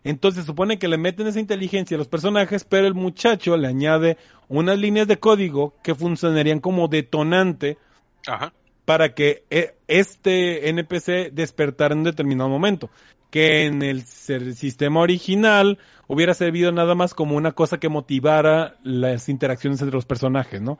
Entonces 0.04 0.44
supone 0.44 0.78
que 0.78 0.88
le 0.88 0.98
meten 0.98 1.26
esa 1.26 1.40
inteligencia 1.40 1.96
a 1.96 1.98
los 1.98 2.08
personajes, 2.08 2.64
pero 2.64 2.86
el 2.86 2.94
muchacho 2.94 3.56
le 3.56 3.68
añade 3.68 4.16
unas 4.48 4.78
líneas 4.78 5.06
de 5.06 5.18
código 5.18 5.74
que 5.82 5.94
funcionarían 5.94 6.60
como 6.60 6.88
detonante 6.88 7.78
Ajá. 8.26 8.52
para 8.84 9.14
que 9.14 9.44
eh, 9.50 9.74
este 9.86 10.68
NPC 10.68 11.32
despertara 11.32 11.92
en 11.92 11.98
un 11.98 12.04
determinado 12.04 12.48
momento. 12.48 12.90
Que 13.30 13.66
en 13.66 13.82
el 13.82 14.06
sistema 14.06 15.00
original 15.00 15.78
hubiera 16.06 16.32
servido 16.32 16.72
nada 16.72 16.94
más 16.94 17.12
como 17.12 17.36
una 17.36 17.52
cosa 17.52 17.78
que 17.78 17.90
motivara 17.90 18.76
las 18.82 19.28
interacciones 19.28 19.82
entre 19.82 19.94
los 19.94 20.06
personajes, 20.06 20.62
¿no? 20.62 20.78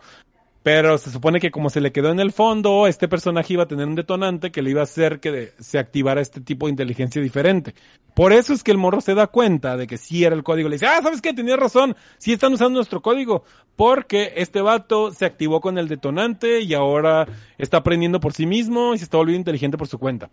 Pero 0.70 0.98
se 0.98 1.10
supone 1.10 1.40
que 1.40 1.50
como 1.50 1.70
se 1.70 1.80
le 1.80 1.92
quedó 1.92 2.10
en 2.10 2.20
el 2.20 2.30
fondo, 2.30 2.86
este 2.86 3.08
personaje 3.08 3.54
iba 3.54 3.62
a 3.62 3.68
tener 3.68 3.88
un 3.88 3.94
detonante 3.94 4.50
que 4.50 4.60
le 4.60 4.68
iba 4.68 4.82
a 4.82 4.84
hacer 4.84 5.18
que 5.18 5.54
se 5.58 5.78
activara 5.78 6.20
este 6.20 6.42
tipo 6.42 6.66
de 6.66 6.72
inteligencia 6.72 7.22
diferente. 7.22 7.74
Por 8.14 8.34
eso 8.34 8.52
es 8.52 8.62
que 8.62 8.70
el 8.70 8.76
morro 8.76 9.00
se 9.00 9.14
da 9.14 9.28
cuenta 9.28 9.78
de 9.78 9.86
que 9.86 9.96
sí 9.96 10.24
era 10.24 10.36
el 10.36 10.42
código. 10.42 10.68
Le 10.68 10.74
dice, 10.74 10.84
ah, 10.86 11.00
¿sabes 11.02 11.22
qué? 11.22 11.32
Tenías 11.32 11.58
razón. 11.58 11.96
Sí 12.18 12.34
están 12.34 12.52
usando 12.52 12.76
nuestro 12.76 13.00
código. 13.00 13.44
Porque 13.76 14.34
este 14.36 14.60
vato 14.60 15.10
se 15.10 15.24
activó 15.24 15.62
con 15.62 15.78
el 15.78 15.88
detonante 15.88 16.60
y 16.60 16.74
ahora 16.74 17.26
está 17.56 17.78
aprendiendo 17.78 18.20
por 18.20 18.34
sí 18.34 18.44
mismo 18.44 18.92
y 18.92 18.98
se 18.98 19.04
está 19.04 19.16
volviendo 19.16 19.38
inteligente 19.38 19.78
por 19.78 19.88
su 19.88 19.98
cuenta. 19.98 20.28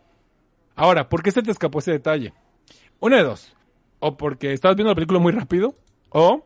Ahora, 0.75 1.07
¿por 1.07 1.23
qué 1.23 1.31
se 1.31 1.43
te 1.43 1.51
escapó 1.51 1.79
ese 1.79 1.93
detalle? 1.93 2.33
Una 2.99 3.15
de 3.15 3.23
dos. 3.23 3.55
O 3.99 4.17
porque 4.17 4.51
estabas 4.51 4.75
viendo 4.75 4.91
la 4.91 4.95
película 4.95 5.19
muy 5.19 5.31
rápido. 5.31 5.75
O 6.09 6.45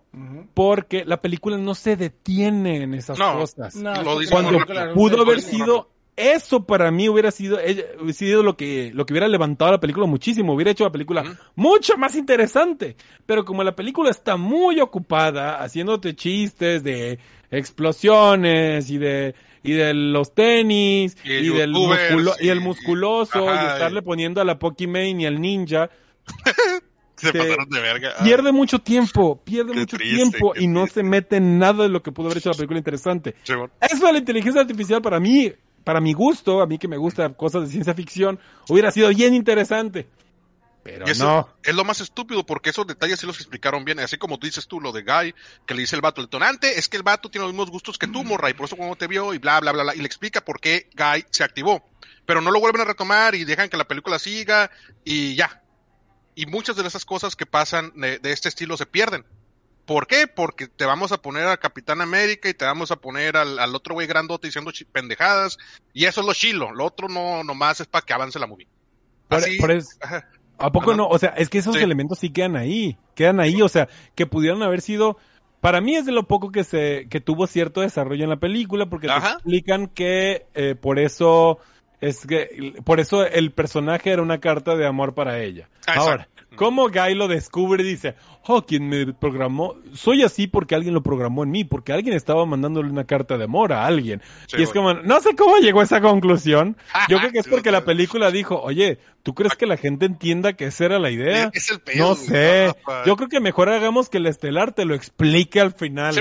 porque 0.54 1.06
la 1.06 1.22
película 1.22 1.58
no 1.58 1.76
se 1.76 1.96
detiene 1.96 2.84
en 2.84 2.94
esas 2.96 3.18
No. 3.20 3.40
cosas. 3.40 3.76
No, 3.76 3.94
Lo 4.04 4.18
Cuando 4.30 4.60
rápido. 4.60 4.94
pudo 4.96 5.22
haber 5.22 5.42
sido 5.42 5.90
eso 6.16 6.66
para 6.66 6.92
mí 6.92 7.08
hubiera 7.08 7.32
sido, 7.32 7.60
ella- 7.62 7.86
hubiera 7.98 8.14
sido 8.14 8.44
lo 8.44 8.58
que, 8.58 8.92
lo 8.94 9.06
que 9.06 9.14
hubiera 9.14 9.28
levantado 9.30 9.72
la 9.72 9.80
película 9.80 10.06
muchísimo, 10.06 10.54
hubiera 10.54 10.72
hecho 10.72 10.84
la 10.84 10.92
película 10.92 11.24
mucho 11.56 11.98
más 11.98 12.16
interesante. 12.16 12.98
Pero 13.26 13.46
como 13.46 13.64
la 13.64 13.76
película 13.76 14.10
está 14.10 14.36
muy 14.36 14.82
ocupada 14.82 15.62
haciéndote 15.64 16.16
chistes 16.16 16.84
de 16.84 17.20
explosiones 17.52 18.90
y 18.90 18.98
de, 18.98 19.34
y 19.64 19.72
de 19.74 19.94
los 19.94 20.34
tenis 20.34 21.16
Y 21.24 21.34
y, 21.34 21.50
del 21.50 21.72
musculo- 21.72 22.34
y 22.40 22.50
el 22.50 22.58
y- 22.58 22.62
musculoso 22.62 23.48
ajá, 23.50 23.64
y 23.64 23.68
estarle 23.74 24.00
y- 24.00 24.04
poniendo 24.04 24.42
a 24.42 24.46
la 24.46 24.60
Pokimane 24.60 25.22
y 25.22 25.26
al 25.26 25.40
ninja, 25.40 25.90
Se 27.28 27.32
te- 27.32 27.40
pasaron 27.40 27.70
de 27.70 27.80
verga. 27.82 28.14
Ah, 28.18 28.24
pierde 28.24 28.52
mucho 28.52 28.80
tiempo, 28.80 29.42
pierde 29.44 29.74
mucho 29.74 29.98
triste, 29.98 30.16
tiempo 30.16 30.54
y 30.56 30.68
no 30.68 30.88
se 30.88 31.04
mete 31.04 31.38
en 31.38 31.60
nada 31.60 31.84
de 31.84 31.90
lo 31.90 32.02
que 32.02 32.12
pudo 32.12 32.28
haber 32.28 32.38
hecho 32.40 32.50
la 32.50 32.56
película 32.56 32.78
interesante. 32.80 33.36
Simón. 33.44 33.72
Eso 33.82 34.06
de 34.06 34.14
la 34.14 34.20
inteligencia 34.20 34.62
artificial 34.62 35.02
para 35.02 35.20
mí, 35.20 35.54
para 35.84 36.00
mi 36.02 36.14
gusto, 36.14 36.62
a 36.62 36.68
mí 36.68 36.78
que 36.78 36.88
me 36.88 36.98
gusta 36.98 37.30
cosas 37.34 37.64
de 37.64 37.70
ciencia 37.70 37.94
ficción, 37.94 38.40
hubiera 38.68 38.92
sido 38.92 39.10
bien 39.10 39.34
interesante. 39.34 40.08
Pero 40.82 41.06
Y 41.08 41.12
eso 41.12 41.26
no. 41.26 41.50
es 41.62 41.76
lo 41.76 41.84
más 41.84 42.00
estúpido 42.00 42.46
porque 42.46 42.70
esos 42.70 42.88
detalles 42.88 43.20
sí 43.20 43.28
los 43.28 43.38
explicaron 43.38 43.84
bien. 43.84 44.00
Así 44.00 44.18
como 44.18 44.40
tú 44.40 44.48
dices 44.48 44.66
tú, 44.66 44.80
lo 44.80 44.94
de 44.94 45.02
Guy, 45.04 45.36
que 45.66 45.74
le 45.74 45.82
dice 45.82 45.96
el 45.98 46.02
vato, 46.02 46.22
el 46.22 46.30
tonante 46.30 46.80
es 46.80 46.88
que 46.88 46.96
el 46.96 47.04
vato 47.04 47.30
tiene 47.30 47.44
los 47.46 47.54
mismos 47.54 47.70
gustos 47.70 47.98
que 47.98 48.08
tú, 48.08 48.24
morra, 48.24 48.50
y 48.50 48.54
por 48.54 48.66
eso 48.66 48.78
cuando 48.78 48.96
te 48.96 49.08
vio 49.08 49.34
y 49.34 49.40
bla, 49.40 49.60
bla, 49.60 49.74
bla, 49.74 49.84
bla. 49.84 49.96
Y 49.96 50.00
le 50.00 50.06
explica 50.06 50.40
por 50.42 50.62
qué 50.62 50.88
Guy 50.96 51.26
se 51.32 51.44
activó. 51.44 51.84
Pero 52.26 52.40
no 52.42 52.50
lo 52.50 52.62
vuelven 52.62 52.82
a 52.82 52.86
retomar 52.86 53.36
y 53.36 53.44
dejan 53.44 53.68
que 53.70 53.76
la 53.76 53.88
película 53.88 54.20
siga 54.20 54.72
y 55.04 55.36
ya. 55.36 55.62
Y 56.40 56.46
muchas 56.46 56.76
de 56.76 56.88
esas 56.88 57.04
cosas 57.06 57.36
que 57.36 57.46
pasan 57.46 57.92
de, 57.96 58.20
de 58.20 58.32
este 58.32 58.48
estilo 58.50 58.78
se 58.78 58.86
pierden. 58.86 59.26
¿Por 59.86 60.06
qué? 60.08 60.28
Porque 60.28 60.68
te 60.68 60.86
vamos 60.86 61.12
a 61.12 61.22
poner 61.22 61.48
al 61.48 61.60
Capitán 61.60 62.00
América 62.00 62.48
y 62.48 62.54
te 62.54 62.64
vamos 62.64 62.92
a 62.92 62.96
poner 62.96 63.36
al, 63.36 63.58
al 63.60 63.76
otro 63.76 63.96
güey 63.96 64.08
grandote 64.08 64.48
diciendo 64.48 64.72
pendejadas. 64.92 65.58
Y 65.94 66.06
eso 66.06 66.22
es 66.22 66.28
lo 66.28 66.34
chilo. 66.34 66.72
Lo 66.72 66.86
otro 66.86 67.08
no 67.10 67.44
nomás 67.44 67.82
es 67.82 67.88
para 67.88 68.06
que 68.06 68.14
avance 68.14 68.38
la 68.40 68.48
movie. 68.48 68.68
Por- 69.28 69.40
Así- 69.40 69.58
por 69.58 69.72
eso- 69.72 69.90
¿A 70.60 70.72
poco 70.72 70.94
no? 70.94 71.08
O 71.08 71.18
sea, 71.18 71.30
es 71.30 71.50
que 71.50 71.58
esos 71.58 71.76
Sí. 71.76 71.82
elementos 71.82 72.20
sí 72.20 72.30
quedan 72.32 72.56
ahí. 72.56 72.98
Quedan 73.16 73.40
ahí, 73.40 73.62
o 73.62 73.70
sea, 73.70 73.88
que 74.16 74.26
pudieran 74.26 74.62
haber 74.62 74.82
sido 74.82 75.18
para 75.62 75.82
mí 75.82 75.96
es 75.98 76.06
de 76.06 76.14
lo 76.14 76.26
poco 76.28 76.52
que 76.54 76.64
se 76.64 77.08
que 77.10 77.20
tuvo 77.20 77.46
cierto 77.48 77.82
desarrollo 77.82 78.24
en 78.24 78.30
la 78.30 78.40
película 78.40 78.90
porque 78.90 79.08
te 79.08 79.14
explican 79.14 79.88
que 79.88 80.46
eh, 80.54 80.76
por 80.76 81.00
eso 81.00 81.58
es 82.02 82.26
que 82.26 82.74
por 82.84 83.00
eso 83.00 83.26
el 83.26 83.52
personaje 83.52 84.12
era 84.12 84.22
una 84.22 84.40
carta 84.40 84.76
de 84.76 84.86
amor 84.86 85.14
para 85.14 85.42
ella. 85.42 85.70
Ah, 85.86 85.96
Ahora, 85.98 86.14
exacto. 86.30 86.56
¿cómo 86.56 86.90
Guy 86.90 87.16
lo 87.16 87.28
descubre 87.28 87.84
y 87.84 87.88
dice, 87.88 88.16
"Oh, 88.46 88.62
quien 88.66 88.88
me 88.88 89.14
programó, 89.14 89.76
soy 89.94 90.24
así 90.24 90.48
porque 90.48 90.76
alguien 90.76 90.94
lo 90.94 91.04
programó 91.04 91.44
en 91.44 91.52
mí, 91.52 91.64
porque 91.64 91.92
alguien 91.94 92.16
estaba 92.16 92.46
mandándole 92.46 92.90
una 92.90 93.04
carta 93.06 93.38
de 93.38 93.44
amor 93.44 93.74
a 93.74 93.86
alguien." 93.86 94.22
Sí, 94.48 94.58
y 94.60 94.64
es 94.64 94.72
como, 94.72 94.94
no 94.94 95.20
sé 95.20 95.36
cómo 95.36 95.58
llegó 95.58 95.82
a 95.82 95.84
esa 95.84 96.00
conclusión. 96.02 96.78
Yo 97.10 97.18
creo 97.20 97.32
que 97.32 97.40
es 97.40 97.48
porque 97.50 97.72
la 97.72 97.84
película 97.84 98.32
dijo, 98.32 98.60
"Oye, 98.62 99.00
¿tú 99.24 99.34
crees 99.36 99.56
que 99.56 99.66
la 99.66 99.78
gente 99.78 100.06
entienda 100.06 100.54
que 100.54 100.66
esa 100.66 100.86
era 100.86 101.00
la 101.00 101.12
idea?" 101.12 101.52
Es 101.54 101.70
el 101.70 101.80
pedo, 101.82 102.10
No 102.10 102.16
sé. 102.16 102.68
Rafa. 102.68 103.06
Yo 103.06 103.16
creo 103.18 103.30
que 103.30 103.40
mejor 103.40 103.70
hagamos 103.70 104.10
que 104.10 104.18
el 104.18 104.26
estelar 104.28 104.72
te 104.74 104.86
lo 104.86 104.96
explique 104.96 105.60
al 105.60 105.74
final. 105.74 106.16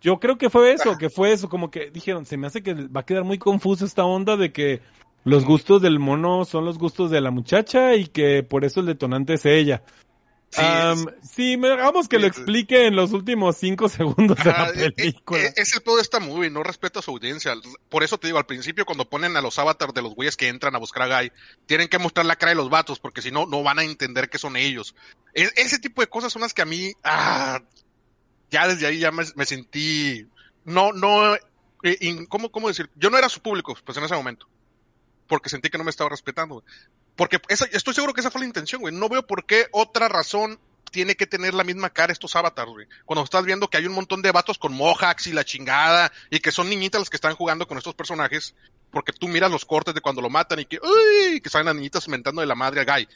Yo 0.00 0.20
creo 0.20 0.36
que 0.36 0.50
fue 0.50 0.72
eso, 0.74 0.98
que 0.98 1.08
fue 1.08 1.32
eso, 1.32 1.48
como 1.48 1.70
que 1.70 1.90
dijeron, 1.90 2.26
se 2.26 2.36
me 2.36 2.46
hace 2.46 2.62
que 2.62 2.74
va 2.74 3.00
a 3.00 3.06
quedar 3.06 3.24
muy 3.24 3.38
confuso 3.38 3.86
esta 3.86 4.04
onda 4.04 4.36
de 4.36 4.52
que 4.52 4.82
los 5.24 5.44
gustos 5.44 5.82
del 5.82 5.98
mono 5.98 6.44
son 6.44 6.64
los 6.64 6.78
gustos 6.78 7.10
de 7.10 7.20
la 7.20 7.30
muchacha 7.30 7.94
y 7.94 8.06
que 8.06 8.42
por 8.42 8.64
eso 8.64 8.80
el 8.80 8.86
detonante 8.86 9.34
es 9.34 9.46
ella. 9.46 9.82
Sí, 10.50 10.60
Am, 10.62 11.06
sí, 11.28 11.54
hagamos 11.64 12.06
que 12.06 12.20
lo 12.20 12.28
explique 12.28 12.86
en 12.86 12.94
los 12.94 13.12
últimos 13.12 13.56
cinco 13.56 13.88
segundos 13.88 14.36
de 14.44 14.50
Ajá, 14.50 14.70
la 14.70 14.84
eh, 14.84 14.92
película. 14.92 15.40
eh, 15.40 15.52
es 15.56 15.74
el 15.74 15.82
pedo 15.82 15.96
de 15.96 16.02
esta 16.02 16.20
movie, 16.20 16.48
no 16.48 16.62
respeta 16.62 17.00
a 17.00 17.02
su 17.02 17.10
audiencia. 17.10 17.54
Por 17.88 18.04
eso 18.04 18.18
te 18.18 18.28
digo, 18.28 18.38
al 18.38 18.46
principio 18.46 18.84
cuando 18.86 19.08
ponen 19.08 19.36
a 19.36 19.40
los 19.40 19.58
avatars 19.58 19.92
de 19.94 20.02
los 20.02 20.14
güeyes 20.14 20.36
que 20.36 20.46
entran 20.46 20.76
a 20.76 20.78
buscar 20.78 21.10
a 21.10 21.20
Guy, 21.22 21.32
tienen 21.66 21.88
que 21.88 21.98
mostrar 21.98 22.24
la 22.26 22.36
cara 22.36 22.50
de 22.50 22.56
los 22.56 22.70
vatos, 22.70 23.00
porque 23.00 23.20
si 23.20 23.32
no, 23.32 23.46
no 23.46 23.64
van 23.64 23.80
a 23.80 23.82
entender 23.84 24.28
que 24.28 24.38
son 24.38 24.56
ellos. 24.56 24.94
E- 25.34 25.50
ese 25.56 25.80
tipo 25.80 26.02
de 26.02 26.06
cosas 26.06 26.32
son 26.32 26.42
las 26.42 26.54
que 26.54 26.62
a 26.62 26.66
mí, 26.66 26.92
ah, 27.02 27.60
ya 28.50 28.68
desde 28.68 28.86
ahí 28.86 29.00
ya 29.00 29.10
me, 29.10 29.24
me 29.34 29.46
sentí, 29.46 30.24
no, 30.64 30.92
no, 30.92 31.34
eh, 31.34 31.40
in- 32.00 32.26
¿cómo, 32.26 32.52
¿cómo 32.52 32.68
decir? 32.68 32.88
Yo 32.94 33.10
no 33.10 33.18
era 33.18 33.28
su 33.28 33.40
público, 33.40 33.76
pues 33.84 33.98
en 33.98 34.04
ese 34.04 34.14
momento. 34.14 34.46
Porque 35.26 35.48
sentí 35.48 35.70
que 35.70 35.78
no 35.78 35.84
me 35.84 35.90
estaba 35.90 36.10
respetando. 36.10 36.64
Porque 37.16 37.40
estoy 37.48 37.94
seguro 37.94 38.12
que 38.12 38.20
esa 38.20 38.30
fue 38.30 38.40
la 38.40 38.46
intención, 38.46 38.80
güey. 38.80 38.94
No 38.94 39.08
veo 39.08 39.26
por 39.26 39.46
qué 39.46 39.68
otra 39.72 40.08
razón 40.08 40.58
tiene 40.90 41.16
que 41.16 41.26
tener 41.26 41.54
la 41.54 41.64
misma 41.64 41.90
cara 41.90 42.12
estos 42.12 42.36
avatars, 42.36 42.70
güey. 42.70 42.86
Cuando 43.04 43.24
estás 43.24 43.44
viendo 43.44 43.68
que 43.68 43.78
hay 43.78 43.86
un 43.86 43.94
montón 43.94 44.22
de 44.22 44.30
vatos 44.30 44.58
con 44.58 44.72
mojax 44.72 45.26
y 45.26 45.32
la 45.32 45.44
chingada, 45.44 46.12
y 46.30 46.38
que 46.38 46.52
son 46.52 46.68
niñitas 46.68 47.00
las 47.00 47.10
que 47.10 47.16
están 47.16 47.34
jugando 47.34 47.66
con 47.66 47.78
estos 47.78 47.94
personajes, 47.94 48.54
porque 48.92 49.12
tú 49.12 49.26
miras 49.26 49.50
los 49.50 49.64
cortes 49.64 49.92
de 49.92 50.00
cuando 50.00 50.22
lo 50.22 50.30
matan 50.30 50.60
y 50.60 50.66
que, 50.66 50.78
uy, 50.80 51.40
que 51.40 51.50
salen 51.50 51.66
las 51.66 51.74
niñitas 51.74 52.06
mentando 52.08 52.40
de 52.40 52.46
la 52.46 52.54
madre 52.54 52.80
a 52.80 52.84
Guy. 52.84 53.08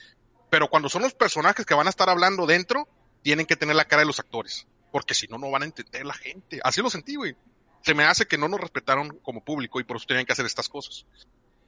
Pero 0.50 0.68
cuando 0.68 0.88
son 0.88 1.02
los 1.02 1.14
personajes 1.14 1.64
que 1.64 1.74
van 1.74 1.86
a 1.86 1.90
estar 1.90 2.08
hablando 2.08 2.46
dentro, 2.46 2.88
tienen 3.22 3.46
que 3.46 3.56
tener 3.56 3.76
la 3.76 3.84
cara 3.84 4.00
de 4.00 4.06
los 4.06 4.18
actores. 4.18 4.66
Porque 4.90 5.14
si 5.14 5.28
no, 5.28 5.38
no 5.38 5.50
van 5.50 5.62
a 5.62 5.66
entender 5.66 6.04
la 6.04 6.14
gente. 6.14 6.60
Así 6.64 6.82
lo 6.82 6.90
sentí, 6.90 7.14
güey. 7.14 7.36
Se 7.82 7.94
me 7.94 8.04
hace 8.04 8.26
que 8.26 8.38
no 8.38 8.48
nos 8.48 8.60
respetaron 8.60 9.18
como 9.22 9.44
público 9.44 9.78
y 9.78 9.84
por 9.84 9.98
eso 9.98 10.06
tenían 10.06 10.26
que 10.26 10.32
hacer 10.32 10.46
estas 10.46 10.68
cosas. 10.68 11.06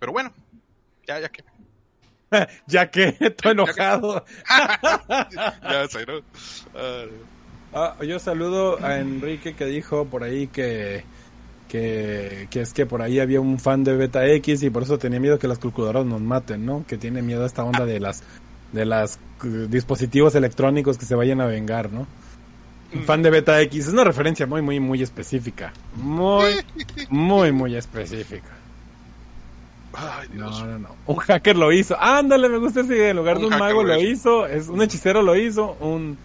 Pero 0.01 0.13
bueno, 0.13 0.33
ya, 1.07 1.21
ya 1.21 1.29
que. 1.29 1.45
ya 2.67 2.91
que 2.91 3.17
estoy 3.21 3.53
enojado. 3.53 4.25
ya 5.63 5.87
sé, 5.89 6.05
¿no? 6.07 6.21
Ah, 6.75 7.05
Ah, 7.73 7.95
yo 8.03 8.19
saludo 8.19 8.85
a 8.85 8.99
Enrique 8.99 9.55
que 9.55 9.65
dijo 9.65 10.07
por 10.07 10.25
ahí 10.25 10.49
que, 10.49 11.05
que, 11.69 12.49
que 12.51 12.63
es 12.63 12.73
que 12.73 12.85
por 12.85 13.01
ahí 13.01 13.21
había 13.21 13.41
un 13.41 13.61
fan 13.61 13.85
de 13.85 13.97
Beta 13.97 14.27
X 14.27 14.65
y 14.65 14.71
por 14.71 14.83
eso 14.83 14.99
tenía 14.99 15.21
miedo 15.21 15.39
que 15.39 15.47
las 15.47 15.61
calculadoras 15.61 16.05
nos 16.05 16.21
maten, 16.21 16.67
¿no? 16.67 16.85
Que 16.87 16.99
tiene 16.99 17.23
miedo 17.23 17.45
a 17.45 17.47
esta 17.47 17.63
onda 17.63 17.87
de 17.87 18.01
las 18.01 18.25
de 18.73 18.85
las 18.85 19.21
eh, 19.45 19.67
dispositivos 19.69 20.35
electrónicos 20.35 20.99
que 20.99 21.05
se 21.05 21.15
vayan 21.15 21.41
a 21.41 21.47
vengar, 21.47 21.93
¿no? 21.93 22.09
Un 22.93 23.05
fan 23.05 23.23
de 23.23 23.31
Beta 23.31 23.61
X 23.63 23.87
es 23.87 23.93
una 23.93 24.03
referencia 24.03 24.49
muy 24.49 24.63
muy 24.63 24.81
muy 24.81 25.01
específica, 25.01 25.73
muy 25.95 26.55
muy 27.09 27.53
muy 27.53 27.77
específica. 27.77 28.60
Ay, 29.95 30.29
Dios. 30.33 30.61
No, 30.61 30.67
no, 30.67 30.79
no. 30.79 30.89
Un 31.07 31.17
hacker 31.17 31.57
lo 31.57 31.73
hizo. 31.73 31.97
Ándale, 32.01 32.49
me 32.49 32.59
gusta 32.59 32.81
ese 32.81 32.97
idea. 32.97 33.11
En 33.11 33.17
lugar 33.17 33.39
de 33.39 33.47
Un 33.47 33.59
mago 33.59 33.83
lo 33.83 33.97
hizo. 33.99 34.07
hizo, 34.11 34.47
es 34.47 34.69
un 34.69 34.83
hechicero 34.83 35.23
lo 35.23 35.37
hizo, 35.37 35.77
un 35.81 36.17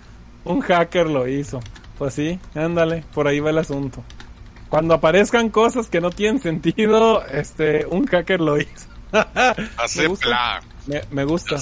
un 0.45 0.61
hacker 0.61 1.09
lo 1.09 1.27
hizo. 1.27 1.59
Pues 1.97 2.13
sí, 2.13 2.39
ándale, 2.53 3.03
por 3.13 3.27
ahí 3.27 3.39
va 3.39 3.49
el 3.49 3.57
asunto. 3.57 4.03
Cuando 4.69 4.93
aparezcan 4.93 5.49
cosas 5.49 5.87
que 5.87 6.01
no 6.01 6.09
tienen 6.09 6.41
sentido, 6.41 7.25
este, 7.25 7.85
un 7.85 8.05
hacker 8.05 8.41
lo 8.41 8.57
hizo. 8.59 8.87
me 9.11 9.87
sé. 9.87 10.09
me 11.11 11.25
gusta. 11.25 11.57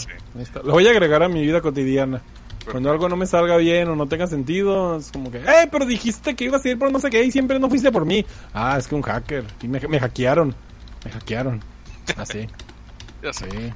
Lo 0.64 0.74
voy 0.74 0.88
a 0.88 0.92
agregar 0.92 1.24
a 1.24 1.30
mi 1.30 1.42
vida 1.42 1.62
cotidiana. 1.62 2.22
Cuando 2.70 2.90
algo 2.90 3.10
no 3.10 3.18
me 3.18 3.28
salga 3.28 3.58
bien 3.58 3.90
o 3.90 3.96
no 3.96 4.08
tenga 4.08 4.26
sentido, 4.26 4.98
es 4.98 5.12
como 5.12 5.30
que, 5.30 5.40
¡eh! 5.40 5.68
Pero 5.70 5.86
dijiste 5.86 6.34
que 6.34 6.46
ibas 6.46 6.64
a 6.64 6.70
ir 6.70 6.80
por 6.80 6.92
no 6.92 7.00
sé 7.00 7.10
qué 7.10 7.22
y 7.22 7.30
siempre 7.30 7.60
no 7.60 7.68
fuiste 7.68 7.92
por 7.92 8.06
mí. 8.06 8.26
Ah, 8.54 8.78
es 8.80 8.88
que 8.88 8.96
un 8.96 9.02
hacker. 9.02 9.44
Y 9.62 9.68
me, 9.68 9.80
me 9.82 10.00
hackearon. 10.00 10.56
Me 11.04 11.12
hackearon. 11.12 11.62
Así. 12.18 12.48
Ya 13.22 13.34
sé. 13.34 13.50
Sí. 13.50 13.74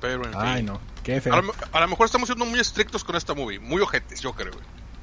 Pero 0.00 0.24
en 0.26 0.32
Ay, 0.36 0.56
fin. 0.58 0.66
no. 0.66 0.80
Qué 1.02 1.20
feo. 1.20 1.34
A 1.34 1.40
lo, 1.42 1.52
a 1.72 1.80
lo 1.80 1.88
mejor 1.88 2.06
estamos 2.06 2.28
siendo 2.28 2.44
muy 2.44 2.58
estrictos 2.60 3.04
con 3.04 3.16
esta 3.16 3.34
movie. 3.34 3.58
Muy 3.60 3.80
ojetes, 3.80 4.20
yo 4.20 4.32
creo. 4.32 4.52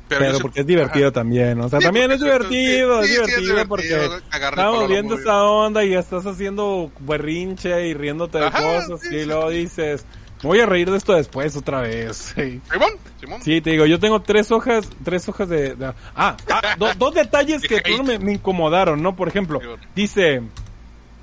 Pero, 0.10 0.38
porque 0.40 0.60
es 0.60 0.68
divertido 0.68 1.12
también, 1.12 1.60
o 1.62 1.70
sea, 1.70 1.80
Sí, 1.80 1.86
también 1.86 2.12
es 2.12 2.20
divertido, 2.20 3.02
sí, 3.04 3.14
es 3.14 3.26
sí, 3.26 3.32
es 3.32 3.38
divertido 3.42 3.68
porque 3.68 4.10
estamos 4.32 4.88
viendo 4.88 5.16
esta 5.16 5.44
onda 5.44 5.84
y 5.84 5.94
estás 5.96 6.26
haciendo 6.28 6.92
berrinche 7.00 7.88
y 7.88 7.94
riéndote 7.96 8.38
de 8.38 8.46
Ajá, 8.46 8.62
cosas 8.62 9.00
sí, 9.02 9.08
y 9.16 9.20
sí, 9.22 9.26
luego 9.26 9.50
sí. 9.50 9.56
dices, 9.56 10.06
me 10.44 10.50
voy 10.50 10.60
a 10.60 10.66
reír 10.68 10.92
de 10.92 10.98
esto 10.98 11.14
después 11.14 11.56
otra 11.56 11.82
vez. 11.82 12.18
Sí. 12.36 12.62
Simón, 12.70 12.92
Simón. 13.20 13.42
Sí, 13.42 13.62
te 13.62 13.72
digo, 13.72 13.86
yo 13.88 13.98
tengo 14.00 14.22
tres 14.22 14.52
hojas, 14.52 14.88
tres 15.04 15.28
hojas 15.30 15.50
de... 15.50 15.76
de- 15.76 15.94
ah, 16.16 16.38
ah, 16.52 16.76
do- 16.78 16.94
dos 16.96 17.14
detalles 17.16 17.62
que 17.64 17.82
me, 18.06 18.20
me 18.20 18.34
incomodaron, 18.34 19.02
¿no? 19.02 19.16
Por 19.16 19.30
ejemplo, 19.30 19.62
Sí, 19.62 19.68
dice, 19.96 20.42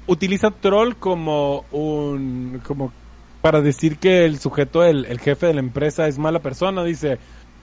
utiliza 0.07 0.51
troll 0.51 0.95
como 0.97 1.65
un... 1.73 2.61
como 2.67 2.93
para 3.43 3.63
decir 3.63 3.99
que 3.99 4.27
el 4.27 4.39
sujeto, 4.39 4.85
el, 4.85 5.07
el 5.07 5.19
jefe 5.19 5.47
de 5.47 5.55
la 5.55 5.61
empresa 5.61 6.07
es 6.07 6.19
mala 6.19 6.41
persona, 6.41 6.85
dice, 6.85 7.19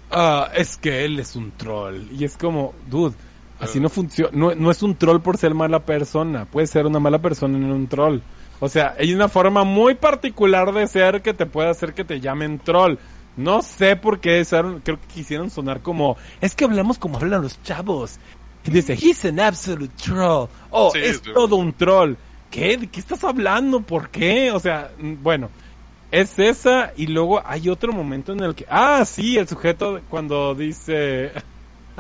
ah, 0.10 0.50
es 0.56 0.76
que 0.78 1.06
él 1.06 1.20
es 1.20 1.36
un 1.36 1.52
troll. 1.52 2.02
Y 2.12 2.24
es 2.24 2.36
como, 2.36 2.74
dude, 2.90 3.16
así 3.60 3.80
no 3.80 3.90
funciona, 3.90 4.32
no, 4.34 4.56
no 4.56 4.72
es 4.72 4.82
un 4.82 4.96
troll 4.96 5.22
por 5.22 5.38
ser 5.38 5.54
mala 5.54 5.86
persona, 5.86 6.46
puede 6.46 6.66
ser 6.66 6.88
una 6.88 7.00
mala 7.00 7.20
persona 7.20 7.58
en 7.58 7.72
un 7.72 7.88
troll. 7.88 8.22
O 8.60 8.70
sea, 8.70 8.96
hay 8.98 9.14
una 9.14 9.30
forma 9.30 9.64
muy 9.64 9.94
particular 9.94 10.74
de 10.74 10.88
ser 10.88 11.22
que 11.22 11.36
te 11.36 11.46
puede 11.46 11.70
hacer 11.70 11.94
que 11.94 12.04
te 12.04 12.20
llamen 12.20 12.58
troll. 12.58 12.96
No 13.36 13.62
sé 13.62 13.96
por 13.96 14.20
qué, 14.20 14.44
creo 14.50 15.00
que 15.00 15.08
quisieron 15.14 15.52
sonar 15.52 15.82
como, 15.84 16.18
es 16.42 16.56
que 16.56 16.66
hablamos 16.66 16.98
como 16.98 17.18
hablan 17.20 17.44
los 17.44 17.62
chavos. 17.62 18.18
Y 18.66 18.72
dice, 18.72 18.94
he's 19.00 19.24
an 19.26 19.40
absolute 19.40 19.94
troll. 20.04 20.48
Oh, 20.72 20.90
Sí, 20.92 21.00
es 21.04 21.22
sí. 21.24 21.32
todo 21.34 21.56
un 21.58 21.72
troll. 21.74 22.16
¿Qué? 22.52 22.78
¿De 22.78 22.88
qué 22.88 23.00
estás 23.00 23.24
hablando? 23.24 23.82
¿Por 23.82 24.10
qué? 24.10 24.52
O 24.52 24.60
sea, 24.60 24.92
mm, 25.00 25.16
bueno, 25.22 25.50
es 26.12 26.40
esa 26.40 26.94
y 26.96 27.08
luego 27.08 27.42
hay 27.46 27.70
otro 27.70 27.92
momento 27.92 28.32
en 28.32 28.42
el 28.42 28.56
que, 28.56 28.66
ah, 28.70 29.04
sí, 29.06 29.38
el 29.38 29.48
sujeto 29.48 30.00
cuando 30.10 30.56
dice, 30.56 31.32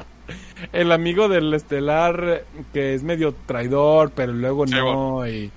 el 0.74 0.91
amigo 0.91 1.28
del 1.28 1.53
estelar 1.53 2.45
que 2.74 2.94
es 2.94 3.03
medio 3.03 3.34
traidor, 3.45 4.11
pero 4.15 4.34
luego 4.34 4.65
Sí, 4.68 4.74
no, 4.74 5.28
y... 5.28 5.52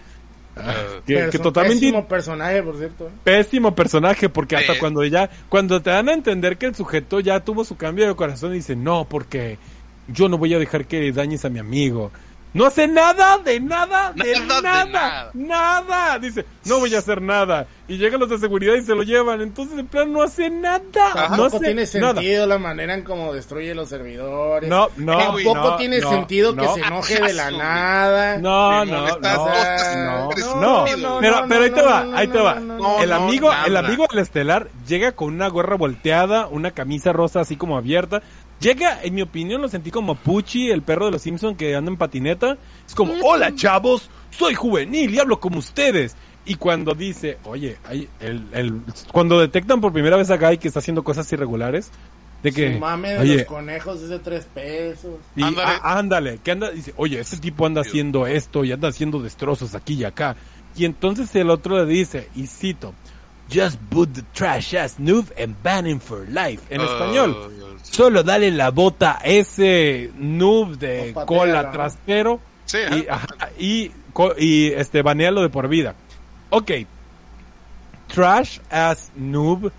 ah, 0.56 0.74
Eh, 1.06 1.28
que, 1.30 1.38
totalmente 1.38 1.80
pésimo 1.80 2.06
personaje, 2.06 2.62
por 2.62 2.76
cierto. 2.76 3.06
¿eh? 3.06 3.10
pésimo 3.24 3.74
personaje 3.74 4.28
porque 4.28 4.56
hasta 4.56 4.78
cuando 4.78 5.04
ya 5.04 5.30
cuando 5.48 5.80
te 5.80 5.90
dan 5.90 6.08
a 6.08 6.12
entender 6.12 6.58
que 6.58 6.66
el 6.66 6.74
sujeto 6.74 7.20
ya 7.20 7.40
tuvo 7.40 7.64
su 7.64 7.76
cambio 7.76 8.06
de 8.06 8.14
corazón 8.14 8.52
dice 8.52 8.76
no 8.76 9.06
porque 9.08 9.58
yo 10.08 10.28
no 10.28 10.38
voy 10.38 10.54
a 10.54 10.58
dejar 10.58 10.86
que 10.86 11.12
dañes 11.12 11.44
a 11.44 11.48
mi 11.48 11.60
amigo 11.60 12.10
no 12.52 12.66
hace 12.66 12.89
nada 12.89 13.39
de 13.39 13.60
nada 13.60 14.12
de 14.16 14.32
Nada 14.40 14.56
de 14.56 14.62
nada 14.62 14.85
nada. 14.86 15.31
nada 15.35 16.18
dice 16.18 16.44
no 16.64 16.78
voy 16.81 16.94
a 16.94 16.98
hacer 16.98 17.22
nada 17.22 17.66
y 17.86 17.97
llegan 17.97 18.20
los 18.20 18.28
de 18.28 18.39
seguridad 18.39 18.74
y 18.74 18.82
se 18.82 18.94
lo 18.94 19.02
llevan 19.02 19.40
entonces 19.40 19.78
en 19.78 19.86
plan 19.86 20.12
no 20.12 20.22
hace 20.22 20.51
nada 20.51 20.81
Ajá. 21.14 21.36
no 21.36 21.44
hace 21.44 21.59
tiene 21.60 21.85
nada. 21.94 22.14
sentido 22.14 22.47
la 22.47 22.59
manera 22.59 22.94
en 22.94 23.02
cómo 23.02 23.32
destruye 23.32 23.74
los 23.74 23.89
servidores. 23.89 24.68
no 24.68 24.89
no 24.97 25.16
Tampoco 25.18 25.55
no, 25.70 25.77
tiene 25.77 26.01
no, 26.01 26.10
sentido 26.10 26.52
no. 26.55 26.62
que 26.62 26.68
se 26.81 26.86
enoje 26.86 27.20
de 27.22 27.32
la 27.32 27.51
nada. 27.51 28.39
No, 28.39 28.85
no, 28.85 29.06
no, 29.06 29.14
o 29.16 29.20
sea, 29.52 29.94
no, 29.97 30.31
pero, 30.35 31.20
no, 31.20 31.48
pero 31.48 31.64
ahí 31.64 31.70
te 31.70 31.82
va, 31.82 32.05
no, 32.05 32.16
ahí 32.16 32.28
te 32.28 32.39
va. 32.39 32.55
no, 32.56 32.78
no, 32.78 33.02
el 33.02 33.12
amigo, 33.12 33.51
el 33.66 33.77
amigo 33.77 34.06
del 34.10 34.20
estelar 34.20 34.68
llega 34.86 35.12
con 35.12 35.35
una 35.35 35.48
gorra 35.48 35.77
volteada, 35.77 36.47
una 36.48 36.70
camisa 36.72 37.12
rosa 37.12 37.40
así 37.40 37.56
como 37.56 37.77
abierta. 37.77 38.22
Llega, 38.60 39.02
en 39.02 39.14
mi 39.14 39.22
opinión, 39.22 39.62
lo 39.62 39.68
sentí 39.68 39.90
como 39.90 40.14
Pucci, 40.14 40.70
el 40.70 40.82
perro 40.82 41.06
de 41.06 41.12
los 41.12 41.22
Simpson 41.22 41.56
que 41.56 41.74
anda 41.74 41.90
en 41.90 41.96
patineta. 41.96 42.58
Es 42.86 42.94
como, 42.94 43.14
hola 43.22 43.54
chavos, 43.54 44.10
soy 44.30 44.54
juvenil 44.54 45.14
y 45.14 45.18
hablo 45.18 45.40
como 45.40 45.58
ustedes. 45.58 46.14
Y 46.44 46.56
cuando 46.56 46.94
dice, 46.94 47.38
oye, 47.44 47.78
hay 47.84 48.08
el, 48.20 48.46
el, 48.52 48.80
cuando 49.12 49.38
detectan 49.40 49.80
por 49.80 49.92
primera 49.92 50.16
vez 50.16 50.30
a 50.30 50.36
Guy 50.36 50.58
que 50.58 50.68
está 50.68 50.80
haciendo 50.80 51.02
cosas 51.04 51.30
irregulares, 51.32 51.90
de 52.42 52.52
que, 52.52 52.72
Su 52.74 52.78
mame 52.80 53.10
de 53.12 53.18
oye, 53.18 53.36
los 53.38 53.44
conejos 53.46 54.00
es 54.02 54.08
de 54.08 54.18
tres 54.18 54.46
pesos. 54.46 55.16
y, 55.36 55.42
Ándale. 55.42 55.70
ah, 55.82 55.98
ándale, 55.98 56.38
que 56.42 56.50
anda, 56.50 56.70
dice, 56.70 56.94
oye, 56.96 57.20
este 57.20 57.36
tipo 57.38 57.66
anda 57.66 57.82
haciendo 57.82 58.26
esto 58.26 58.64
y 58.64 58.72
anda 58.72 58.88
haciendo 58.88 59.20
destrozos 59.22 59.74
aquí 59.74 59.94
y 59.94 60.04
acá. 60.04 60.36
Y 60.76 60.84
entonces 60.86 61.34
el 61.36 61.50
otro 61.50 61.78
le 61.78 61.86
dice, 61.90 62.28
y 62.34 62.46
cito, 62.46 62.94
Just 63.52 63.80
put 63.90 64.12
the 64.12 64.22
trash 64.32 64.76
ass 64.76 64.98
noob 65.00 65.26
and 65.36 65.56
ban 65.62 65.84
him 65.84 65.98
for 65.98 66.24
life. 66.28 66.62
En 66.70 66.80
Ah, 66.80 66.84
español. 66.84 67.69
Solo 67.90 68.22
dale 68.22 68.50
la 68.52 68.70
bota 68.70 69.18
a 69.20 69.24
ese 69.24 70.10
noob 70.16 70.78
de 70.78 71.12
patea, 71.12 71.26
cola 71.26 71.62
¿no? 71.64 71.70
trastero 71.72 72.40
Sí, 72.70 72.78
y, 72.78 73.08
ajá. 73.08 73.26
y, 73.58 73.90
y 74.38 74.66
este 74.68 75.02
banealo 75.02 75.42
de 75.42 75.48
por 75.48 75.66
vida. 75.66 75.96
Ok. 76.50 76.70
Trash 78.06 78.60
as 78.70 79.10
noob 79.16 79.72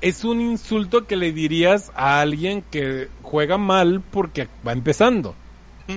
es 0.00 0.24
un 0.24 0.40
insulto 0.40 1.06
que 1.06 1.16
le 1.16 1.32
dirías 1.32 1.90
a 1.96 2.20
alguien 2.20 2.62
que 2.62 3.08
juega 3.22 3.58
mal 3.58 4.00
porque 4.00 4.48
va 4.66 4.72
empezando. 4.72 5.34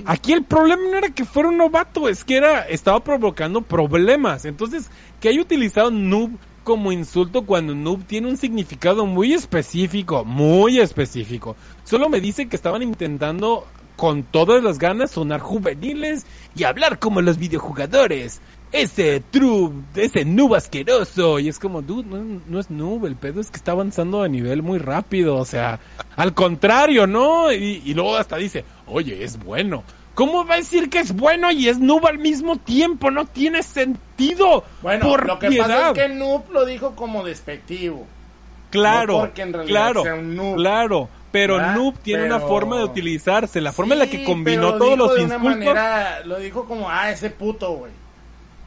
Aquí 0.06 0.32
el 0.32 0.42
problema 0.42 0.82
no 0.90 0.98
era 0.98 1.10
que 1.10 1.24
fuera 1.24 1.50
un 1.50 1.56
novato, 1.56 2.08
es 2.08 2.24
que 2.24 2.36
era, 2.36 2.62
estaba 2.62 2.98
provocando 3.04 3.60
problemas. 3.62 4.44
Entonces, 4.44 4.90
que 5.20 5.28
haya 5.28 5.40
utilizado 5.40 5.92
noob 5.92 6.32
como 6.64 6.90
insulto 6.90 7.42
cuando 7.42 7.74
noob 7.74 8.04
tiene 8.04 8.28
un 8.28 8.36
significado 8.36 9.06
muy 9.06 9.32
específico, 9.32 10.24
muy 10.24 10.80
específico. 10.80 11.54
Solo 11.84 12.08
me 12.08 12.20
dice 12.20 12.48
que 12.48 12.56
estaban 12.56 12.82
intentando 12.82 13.66
con 13.96 14.24
todas 14.24 14.62
las 14.62 14.78
ganas 14.78 15.12
sonar 15.12 15.40
juveniles 15.40 16.26
y 16.56 16.64
hablar 16.64 16.98
como 16.98 17.20
los 17.20 17.38
videojugadores. 17.38 18.40
Ese 18.72 19.22
true, 19.30 19.70
ese 19.94 20.24
noob 20.24 20.56
asqueroso. 20.56 21.38
Y 21.38 21.48
es 21.48 21.60
como, 21.60 21.80
dude, 21.80 22.08
no, 22.48 22.58
es 22.58 22.70
noob, 22.70 23.06
el 23.06 23.14
pedo 23.14 23.40
es 23.40 23.50
que 23.50 23.58
está 23.58 23.70
avanzando 23.70 24.22
a 24.22 24.28
nivel 24.28 24.62
muy 24.62 24.78
rápido. 24.78 25.36
O 25.36 25.44
sea, 25.44 25.78
al 26.16 26.34
contrario, 26.34 27.06
¿no? 27.06 27.52
Y 27.52 27.94
luego 27.94 28.16
hasta 28.16 28.36
dice, 28.36 28.64
oye, 28.86 29.22
es 29.22 29.38
bueno. 29.38 29.84
¿Cómo 30.14 30.46
va 30.46 30.54
a 30.54 30.56
decir 30.58 30.90
que 30.90 31.00
es 31.00 31.12
bueno 31.12 31.50
y 31.50 31.68
es 31.68 31.78
noob 31.80 32.06
al 32.06 32.18
mismo 32.18 32.56
tiempo? 32.56 33.10
No 33.10 33.26
tiene 33.26 33.62
sentido. 33.62 34.64
Bueno, 34.82 35.08
Por 35.08 35.26
lo 35.26 35.38
que 35.38 35.48
piedad. 35.48 35.66
pasa 35.66 35.86
es 35.88 35.92
que 35.94 36.14
Noob 36.14 36.50
lo 36.52 36.64
dijo 36.64 36.94
como 36.94 37.24
despectivo. 37.24 38.06
Claro, 38.70 39.14
No 39.14 39.18
porque 39.20 39.42
en 39.42 39.52
realidad 39.52 39.72
claro, 39.80 40.02
sea 40.02 40.14
un 40.14 40.36
noob. 40.36 40.56
claro. 40.56 41.08
Pero 41.32 41.56
¿verdad? 41.56 41.74
noob 41.74 41.98
tiene 41.98 42.26
una 42.26 42.38
forma 42.38 42.78
de 42.78 42.84
utilizarse. 42.84 43.60
La 43.60 43.72
forma 43.72 43.94
en 43.94 43.98
la 44.00 44.06
que 44.06 44.22
combinó 44.22 44.78
pero 44.78 44.78
lo 44.78 44.78
todos 44.78 44.90
dijo 44.90 44.96
los 45.06 45.14
de 45.16 45.24
una 45.24 45.34
insultos. 45.34 45.58
manera, 45.74 46.20
lo 46.24 46.38
dijo 46.38 46.64
como, 46.64 46.88
ah, 46.88 47.10
ese 47.10 47.30
puto, 47.30 47.72
güey. 47.72 47.90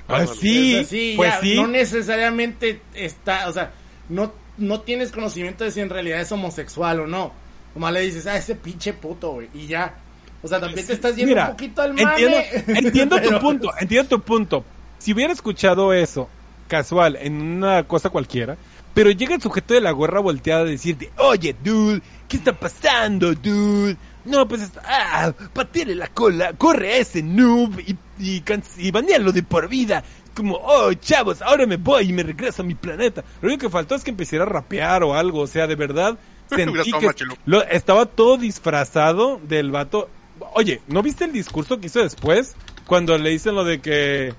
Ah, 0.10 0.26
sí, 0.28 0.76
así, 0.78 1.14
pues 1.16 1.32
ya, 1.32 1.40
sí. 1.40 1.56
No 1.56 1.68
necesariamente 1.68 2.82
está, 2.94 3.48
o 3.48 3.54
sea, 3.54 3.72
no, 4.10 4.34
no 4.58 4.82
tienes 4.82 5.12
conocimiento 5.14 5.64
de 5.64 5.72
si 5.72 5.80
en 5.80 5.90
realidad 5.90 6.20
es 6.20 6.32
homosexual 6.32 7.00
o 7.02 7.08
no. 7.08 7.32
Como 7.74 7.90
le 7.90 8.02
dices, 8.02 8.28
ah, 8.28 8.36
ese 8.38 8.56
pinche 8.56 8.92
puto, 8.92 9.32
güey. 9.32 9.50
Y 9.54 9.68
ya. 9.68 9.96
O 10.44 10.48
sea, 10.48 10.60
también 10.60 10.86
te 10.86 10.94
estás 10.94 11.16
yendo 11.16 11.30
Mira, 11.30 11.46
un 11.46 11.52
poquito 11.52 11.82
al 11.82 11.94
mame. 11.94 12.12
entiendo, 12.12 12.38
entiendo 12.68 13.22
tu 13.22 13.40
punto, 13.40 13.72
entiendo 13.80 14.10
tu 14.10 14.22
punto. 14.22 14.66
Si 15.00 15.14
hubiera 15.14 15.34
escuchado 15.34 15.94
eso 15.94 16.30
casual 16.68 17.18
en 17.22 17.42
una 17.42 17.84
cosa 17.84 18.10
cualquiera, 18.10 18.58
pero 18.94 19.12
llega 19.12 19.36
el 19.36 19.42
sujeto 19.42 19.74
de 19.74 19.82
la 19.82 19.92
gorra 19.92 20.20
volteada 20.20 20.62
a 20.62 20.66
decirte, 20.66 21.12
oye, 21.18 21.56
dude, 21.64 22.02
¿qué 22.28 22.38
está 22.38 22.54
pasando, 22.54 23.34
dude? 23.34 23.96
No, 24.26 24.48
pues, 24.48 24.64
está- 24.64 24.82
ah, 24.86 25.34
pateale 25.54 25.96
la 25.96 26.08
cola, 26.08 26.54
corre 26.54 26.94
a 26.94 26.98
ese 26.98 27.22
noob 27.24 27.80
y, 27.80 27.96
y, 28.20 28.44
y 28.78 28.92
banealo 28.92 29.32
de 29.32 29.44
por 29.44 29.70
vida. 29.70 30.04
Como, 30.36 30.56
oh, 30.56 30.94
chavos, 30.94 31.42
ahora 31.42 31.66
me 31.66 31.78
voy 31.78 32.10
y 32.10 32.14
me 32.14 32.24
regreso 32.24 32.62
a 32.62 32.66
mi 32.66 32.76
planeta. 32.76 33.24
Lo 33.42 33.48
único 33.48 33.68
que 33.68 33.70
faltó 33.72 33.96
es 33.96 34.04
que 34.04 34.12
empezara 34.12 34.44
a 34.44 34.48
rapear 34.48 35.04
o 35.04 35.16
algo, 35.16 35.42
o 35.42 35.48
sea, 35.48 35.66
de 35.66 35.76
verdad, 35.76 36.18
sentí 36.50 36.92
que 36.92 37.10
lo, 37.46 37.64
estaba 37.64 38.06
todo 38.06 38.38
disfrazado 38.38 39.40
del 39.48 39.72
vato. 39.72 40.10
Oye, 40.54 40.82
¿no 40.88 41.02
viste 41.02 41.26
el 41.26 41.32
discurso 41.32 41.80
que 41.80 41.88
hizo 41.88 42.02
después? 42.02 42.56
Cuando 42.86 43.18
le 43.18 43.30
dicen 43.30 43.56
lo 43.56 43.64
de 43.64 43.80
que... 43.80 44.34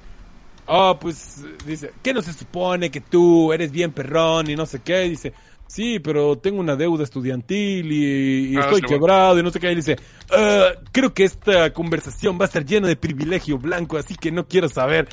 Oh, 0.67 0.99
pues 1.01 1.43
dice, 1.67 1.93
¿qué 2.03 2.13
no 2.13 2.21
se 2.21 2.33
supone 2.35 2.91
que 2.91 3.01
tú 3.01 3.53
eres 3.55 3.71
bien 3.71 3.91
perrón 3.93 4.51
y 4.51 4.57
no 4.57 4.67
sé 4.67 4.81
qué? 4.81 4.99
Dice, 5.09 5.33
sí, 5.67 5.99
pero 5.99 6.37
tengo 6.37 6.61
una 6.61 6.77
deuda 6.77 7.05
estudiantil 7.05 7.91
y, 7.91 8.53
y 8.53 8.57
Ah, 8.57 8.61
estoy 8.61 8.77
sí, 8.77 8.83
bueno. 8.83 8.89
quebrado 8.89 9.39
y 9.39 9.43
no 9.43 9.51
sé 9.51 9.61
qué. 9.61 9.73
Y 9.73 9.77
dice, 9.77 9.97
"Ah, 10.31 10.73
creo 10.93 11.15
que 11.15 11.25
esta 11.25 11.73
conversación 11.73 12.39
va 12.39 12.45
a 12.45 12.49
estar 12.49 12.67
llena 12.67 12.87
de 12.89 12.97
privilegio 12.97 13.57
blanco, 13.59 13.97
así 13.97 14.15
que 14.15 14.31
no 14.31 14.47
quiero 14.47 14.69
saber. 14.69 15.09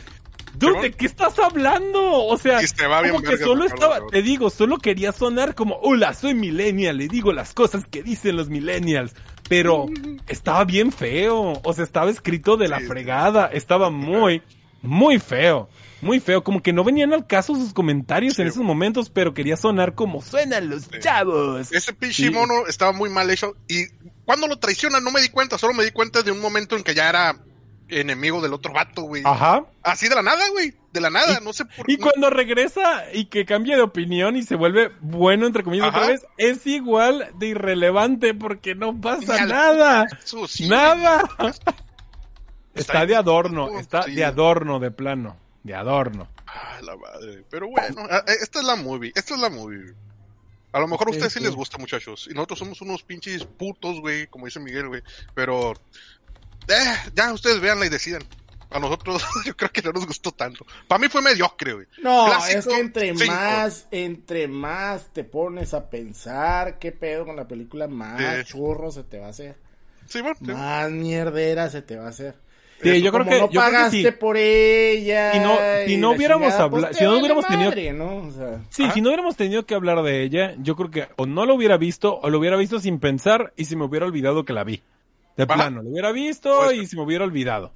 Dude. 0.57 0.82
¿de 0.84 0.91
qué 0.91 1.06
estás 1.06 1.38
hablando? 1.40 2.26
O 2.28 2.38
sea, 2.38 2.66
se 2.66 2.88
va 2.88 3.02
bien 3.02 3.12
como 3.16 3.24
que 3.24 3.32
vergas, 3.32 3.45
solo 3.45 3.66
estaba, 3.66 3.99
te 4.07 4.22
digo, 4.22 4.49
solo 4.49 4.78
quería 4.78 5.12
sonar 5.12 5.53
como, 5.53 5.76
hola, 5.82 6.14
soy 6.14 6.34
millennial, 6.34 6.98
le 6.98 7.10
digo 7.10 7.34
las 7.34 7.53
cosas 7.53 7.84
que 7.91 8.03
dicen 8.03 8.38
los 8.38 8.48
millennials. 8.49 9.14
Pero 9.48 9.86
estaba 10.28 10.64
bien 10.66 10.92
feo, 10.92 11.62
o 11.64 11.74
sea, 11.74 11.84
estaba 11.84 12.10
escrito 12.10 12.58
de 12.58 12.68
la 12.68 12.80
fregada, 12.80 13.46
estaba 13.54 13.90
muy, 13.92 14.42
muy 14.82 15.20
feo, 15.20 15.70
muy 16.02 16.20
feo, 16.20 16.44
como 16.44 16.62
que 16.64 16.74
no 16.74 16.84
venían 16.84 17.14
al 17.14 17.28
caso 17.28 17.54
sus 17.56 17.74
comentarios 17.74 18.40
en 18.40 18.48
esos 18.48 18.64
momentos, 18.64 19.10
pero 19.10 19.34
quería 19.34 19.56
sonar 19.56 19.94
como 19.94 20.22
suenan 20.22 20.70
los 20.70 20.90
chavos. 21.00 21.72
Ese 21.72 21.94
pinche 21.94 22.24
Sí. 22.26 22.30
mono 22.32 22.66
estaba 22.68 22.92
muy 22.92 23.10
mal 23.10 23.30
hecho 23.30 23.56
y 23.68 23.86
cuando 24.26 24.48
lo 24.48 24.58
traicionan 24.58 25.04
no 25.04 25.12
me 25.12 25.22
di 25.22 25.30
cuenta, 25.30 25.58
solo 25.60 25.74
me 25.74 25.84
di 25.84 25.92
cuenta 25.92 26.24
de 26.24 26.32
un 26.32 26.42
momento 26.42 26.76
en 26.76 26.84
que 26.84 26.96
ya 26.96 27.08
era 27.10 27.38
enemigo 27.90 28.41
del 28.41 28.53
otro 28.53 28.74
vato, 28.74 29.03
güey. 29.03 29.22
Ajá. 29.26 29.66
Así 29.84 30.07
de 30.10 30.16
la 30.16 30.22
nada, 30.24 30.44
güey. 30.52 30.74
De 30.91 31.02
la 31.02 31.10
nada, 31.10 31.40
no 31.41 31.52
sé 31.53 31.66
por 31.66 31.90
Y 31.91 31.98
cuando 31.98 32.30
regresa 32.30 33.03
y 33.14 33.26
que 33.26 33.45
cambia 33.45 33.76
de 33.76 33.82
opinión 33.84 34.36
y 34.38 34.44
se 34.44 34.56
vuelve 34.56 34.91
bueno, 35.02 35.45
entre 35.45 35.64
comillas, 35.64 35.88
Ajá. 35.90 35.98
otra 35.98 36.10
vez, 36.10 36.26
es 36.38 36.66
igual 36.68 37.30
de 37.38 37.48
irrelevante 37.48 38.34
porque 38.34 38.76
no 38.76 38.99
pasa 38.99 39.45
nada. 39.45 40.06
Eso 40.24 40.48
sí, 40.48 40.68
Nada. 40.70 41.24
Está 42.74 43.06
de 43.06 43.16
adorno, 43.16 43.70
Sí. 43.70 43.76
está 43.80 44.06
de 44.06 44.24
adorno 44.26 44.80
de 44.80 44.91
plano. 44.91 45.38
De 45.64 45.74
adorno. 45.74 46.28
Ay, 46.45 46.84
la 46.86 46.95
madre. 46.98 47.44
Pero 47.49 47.68
bueno, 47.70 48.02
a- 48.10 48.18
a- 48.18 48.34
esta 48.41 48.60
es 48.60 48.66
la 48.66 48.76
movie. 48.76 49.12
Esta 49.16 49.34
es 49.36 49.40
la 49.40 49.49
movie. 49.49 49.94
A 50.74 50.80
lo 50.80 50.88
mejor 50.90 51.07
a 51.07 51.12
ustedes 51.12 51.32
sí, 51.32 51.40
sí. 51.40 51.45
les 51.45 51.56
gusta, 51.56 51.78
muchachos. 51.78 52.28
Y 52.30 52.34
nosotros 52.34 52.60
somos 52.60 52.82
unos 52.82 53.02
pinches 53.03 53.45
putos, 53.45 54.02
güey, 54.02 54.28
como 54.28 54.45
dice 54.45 54.60
Miguel, 54.60 54.90
güey. 54.90 55.02
Pero 55.34 55.74
eh, 56.68 56.96
ya 57.14 57.34
ustedes 57.34 57.60
véanla 57.60 57.86
y 57.86 57.90
decidan. 57.90 58.24
A 58.72 58.80
nosotros 58.80 59.24
yo 59.46 59.56
creo 59.56 59.72
que 59.72 59.82
no 59.82 59.92
nos 59.92 60.06
gustó 60.06 60.32
tanto. 60.32 60.66
Para 60.88 61.00
mí 61.00 61.08
fue 61.08 61.22
mediocre, 61.22 61.74
güey. 61.74 61.86
No, 62.02 62.26
Clásico, 62.26 62.60
es 62.60 62.68
que 62.68 62.80
entre 62.80 63.16
cinco. 63.16 63.32
más, 63.34 63.88
entre 63.92 64.48
más 64.48 65.14
te 65.14 65.24
pones 65.24 65.74
a 65.74 65.90
pensar 65.90 66.78
qué 66.80 66.92
pedo 66.92 67.26
con 67.26 67.36
la 67.36 67.48
película, 67.48 67.88
más 67.88 68.20
Sí. 68.20 68.44
churro 68.54 68.92
se 68.92 69.04
te 69.04 69.20
va 69.20 69.28
a 69.28 69.30
hacer. 69.30 69.56
Sí, 70.08 70.20
bueno, 70.22 70.36
sí. 70.40 70.46
Más 70.52 70.92
mierdera 70.92 71.70
se 71.70 71.82
te 71.84 71.96
va 71.96 72.06
a 72.08 72.10
hacer. 72.10 72.36
Sí, 72.82 73.02
yo 73.02 73.12
creo 73.14 73.24
Como 73.24 73.32
que, 73.32 73.40
no 73.40 73.46
yo 73.46 73.48
creo 73.48 73.50
que 73.52 73.58
pagaste 73.78 74.04
sí. 74.04 74.12
por 74.12 74.36
ella. 74.36 75.32
Si 75.32 75.40
no- 75.40 75.58
si 75.86 75.94
y 75.94 75.98
no 75.98 76.12
hubiéramos 76.12 76.48
chingada, 76.48 76.64
habla- 76.66 76.88
pues 76.90 76.98
si 76.98 77.04
no 77.06 77.18
hubiéramos 77.18 77.48
tenido- 77.48 77.94
¿no? 77.94 78.18
O 78.28 78.32
sea, 78.32 78.60
Sí, 78.70 78.92
si 78.94 79.00
no 79.02 79.08
hubiéramos 79.10 79.38
tenido 79.38 79.66
que 79.66 79.76
hablar 79.76 80.04
de 80.04 80.24
ella, 80.24 80.54
yo 80.60 80.76
creo 80.76 80.92
que 80.92 81.08
o 81.16 81.26
no 81.26 81.46
lo 81.46 81.56
hubiera 81.56 81.78
visto 81.78 82.20
o 82.20 82.30
lo 82.30 82.38
hubiera 82.40 82.58
visto 82.58 82.80
sin 82.82 83.00
pensar 83.00 83.54
y 83.56 83.66
se 83.66 83.78
me 83.78 83.86
hubiera 83.86 84.06
olvidado 84.06 84.44
que 84.44 84.52
la 84.52 84.66
vi. 84.66 84.84
De 85.38 85.44
Ajá. 85.44 85.53
plano, 85.56 85.82
lo 85.84 85.90
hubiera 85.90 86.12
visto 86.12 86.62
Pues- 86.66 86.78
y 86.78 86.86
se 86.88 86.95
me 86.95 87.03
hubiera 87.03 87.24
olvidado. 87.26 87.74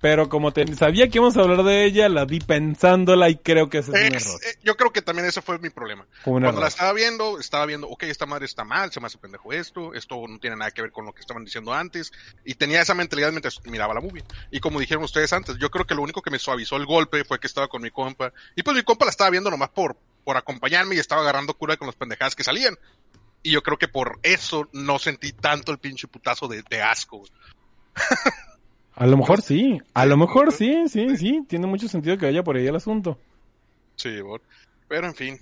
Pero 0.00 0.28
como 0.28 0.52
te- 0.52 0.66
sabía 0.74 1.08
que 1.08 1.18
íbamos 1.18 1.36
a 1.36 1.42
hablar 1.42 1.62
de 1.62 1.84
ella, 1.84 2.08
la 2.08 2.24
vi 2.24 2.40
pensándola 2.40 3.28
y 3.30 3.36
creo 3.36 3.70
que 3.70 3.78
ese 3.78 3.92
es 3.92 4.10
un 4.10 4.16
Es- 4.16 4.26
error. 4.26 4.40
eh, 4.44 4.58
yo 4.64 4.76
creo 4.76 4.92
que 4.92 5.00
también 5.00 5.28
ese 5.28 5.40
fue 5.42 5.60
mi 5.60 5.70
problema. 5.70 6.02
Un 6.24 6.32
Cuando 6.40 6.48
error. 6.48 6.60
la 6.62 6.66
estaba 6.66 6.92
viendo, 6.92 7.38
estaba 7.38 7.66
viendo, 7.66 7.88
ok, 7.88 8.02
esta 8.02 8.26
madre 8.26 8.46
está 8.46 8.64
mal, 8.64 8.90
se 8.90 8.98
me 8.98 9.06
hace 9.06 9.18
pendejo 9.18 9.52
esto, 9.52 9.94
esto 9.94 10.16
no 10.28 10.40
tiene 10.40 10.56
nada 10.56 10.72
que 10.72 10.82
ver 10.82 10.90
con 10.90 11.04
lo 11.06 11.12
que 11.12 11.20
estaban 11.20 11.44
diciendo 11.44 11.72
antes, 11.72 12.10
y 12.44 12.54
tenía 12.56 12.82
esa 12.82 12.94
mentalidad 12.94 13.30
mientras 13.30 13.64
miraba 13.64 13.94
la 13.94 14.00
movie. 14.00 14.24
Y 14.50 14.58
como 14.58 14.80
dijeron 14.80 15.04
ustedes 15.04 15.32
antes, 15.32 15.56
yo 15.58 15.70
creo 15.70 15.86
que 15.86 15.94
lo 15.94 16.02
único 16.02 16.20
que 16.20 16.30
me 16.32 16.40
suavizó 16.40 16.76
el 16.78 16.84
golpe 16.86 17.22
fue 17.24 17.38
que 17.38 17.46
estaba 17.46 17.68
con 17.68 17.80
mi 17.80 17.92
compa, 17.92 18.32
y 18.56 18.64
pues 18.64 18.76
mi 18.76 18.82
compa 18.82 19.04
la 19.04 19.12
estaba 19.12 19.30
viendo 19.30 19.50
nomás 19.52 19.68
por, 19.68 19.96
por 20.24 20.36
acompañarme 20.36 20.96
y 20.96 20.98
estaba 20.98 21.20
agarrando 21.22 21.54
cura 21.54 21.76
con 21.76 21.86
las 21.86 21.94
pendejadas 21.94 22.34
que 22.34 22.42
salían. 22.42 22.76
Y 23.42 23.50
yo 23.52 23.62
creo 23.62 23.76
que 23.78 23.88
por 23.88 24.18
eso 24.22 24.68
no 24.72 24.98
sentí 24.98 25.32
tanto 25.32 25.72
el 25.72 25.78
pinche 25.78 26.06
putazo 26.08 26.46
de, 26.48 26.62
de 26.68 26.82
asco. 26.82 27.18
güey. 27.18 27.30
A 28.94 29.06
lo 29.06 29.16
mejor 29.16 29.40
sí, 29.40 29.80
a 29.94 30.04
lo 30.04 30.18
mejor 30.18 30.52
sí, 30.52 30.84
sí, 30.86 31.16
sí, 31.16 31.42
tiene 31.48 31.66
mucho 31.66 31.88
sentido 31.88 32.18
que 32.18 32.26
vaya 32.26 32.42
por 32.44 32.56
ahí 32.56 32.66
el 32.66 32.76
asunto. 32.76 33.18
Sí, 33.96 34.18
pero 34.86 35.06
en 35.06 35.14
fin. 35.14 35.38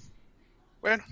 Bueno, 0.81 1.03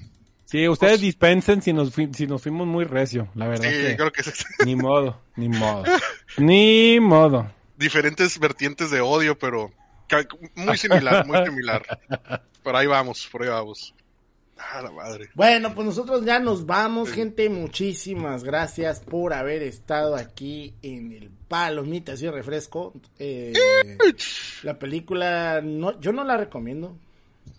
Sí, 0.45 0.67
ustedes 0.69 0.93
Pues- 0.95 1.01
dispensen 1.03 1.61
si 1.61 1.73
nos, 1.73 1.93
si 1.93 2.27
nos 2.29 2.41
fuimos 2.41 2.67
muy 2.69 2.85
recio, 2.85 3.29
la 3.35 3.49
verdad. 3.49 3.69
sí, 3.69 3.77
que 3.77 3.97
creo 3.97 4.13
que 4.13 4.21
es 4.23 4.47
Ni 4.65 4.77
modo, 4.77 5.21
ni 5.35 5.49
modo. 5.49 5.83
Ni 6.39 7.01
modo. 7.01 7.51
diferentes 7.77 8.39
vertientes 8.39 8.91
de 8.93 9.01
odio, 9.01 9.37
pero 9.37 9.73
muy 10.55 10.79
similar, 10.79 11.27
muy 11.27 11.45
similar. 11.45 11.85
Por 12.63 12.77
ahí 12.77 12.87
vamos, 12.87 13.29
por 13.31 13.43
ahí 13.43 13.49
vamos. 13.49 13.95
Ah, 14.75 14.83
la 14.83 14.91
madre. 14.91 15.29
Bueno, 15.35 15.75
pues 15.75 15.87
nosotros 15.87 16.25
ya 16.25 16.41
nos 16.41 16.67
vamos, 16.67 17.11
gente. 17.13 17.49
Muchísimas 17.49 18.43
gracias 18.45 19.01
por 19.01 19.33
haber 19.33 19.63
estado 19.63 20.17
aquí 20.17 20.75
en 20.83 21.13
el 21.13 21.31
Palomitas 21.49 22.21
y 22.23 22.29
Refresco. 22.29 22.93
Eh, 23.19 23.53
la 24.65 24.79
película, 24.79 25.61
no, 25.63 25.99
yo 26.01 26.13
no 26.13 26.25
la 26.25 26.37
recomiendo. 26.37 26.97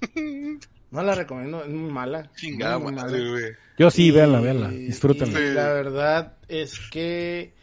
No 0.92 1.04
la 1.04 1.14
recomiendo, 1.14 1.64
es 1.64 1.70
muy 1.70 1.92
mala. 1.92 2.32
Chingada 2.36 2.80
muy, 2.80 2.92
madre, 2.92 3.20
mala. 3.20 3.30
güey. 3.30 3.44
Yo 3.78 3.92
sí, 3.92 4.10
véanla, 4.10 4.40
véanla, 4.42 4.70
disfrútenla. 4.70 5.40
la 5.40 5.68
verdad 5.74 6.34
es 6.48 6.80
que 6.92 7.54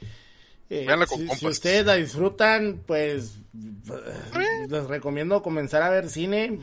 eh, 0.71 0.85
Véanla 0.87 1.07
con 1.07 1.19
si, 1.19 1.25
compas. 1.27 1.41
si 1.41 1.47
ustedes 1.49 1.87
la 1.87 1.95
disfrutan, 1.95 2.83
pues 2.87 3.35
eh, 3.91 4.67
les 4.69 4.85
recomiendo 4.87 5.43
comenzar 5.43 5.83
a 5.83 5.91
ver 5.91 6.09
cine. 6.09 6.61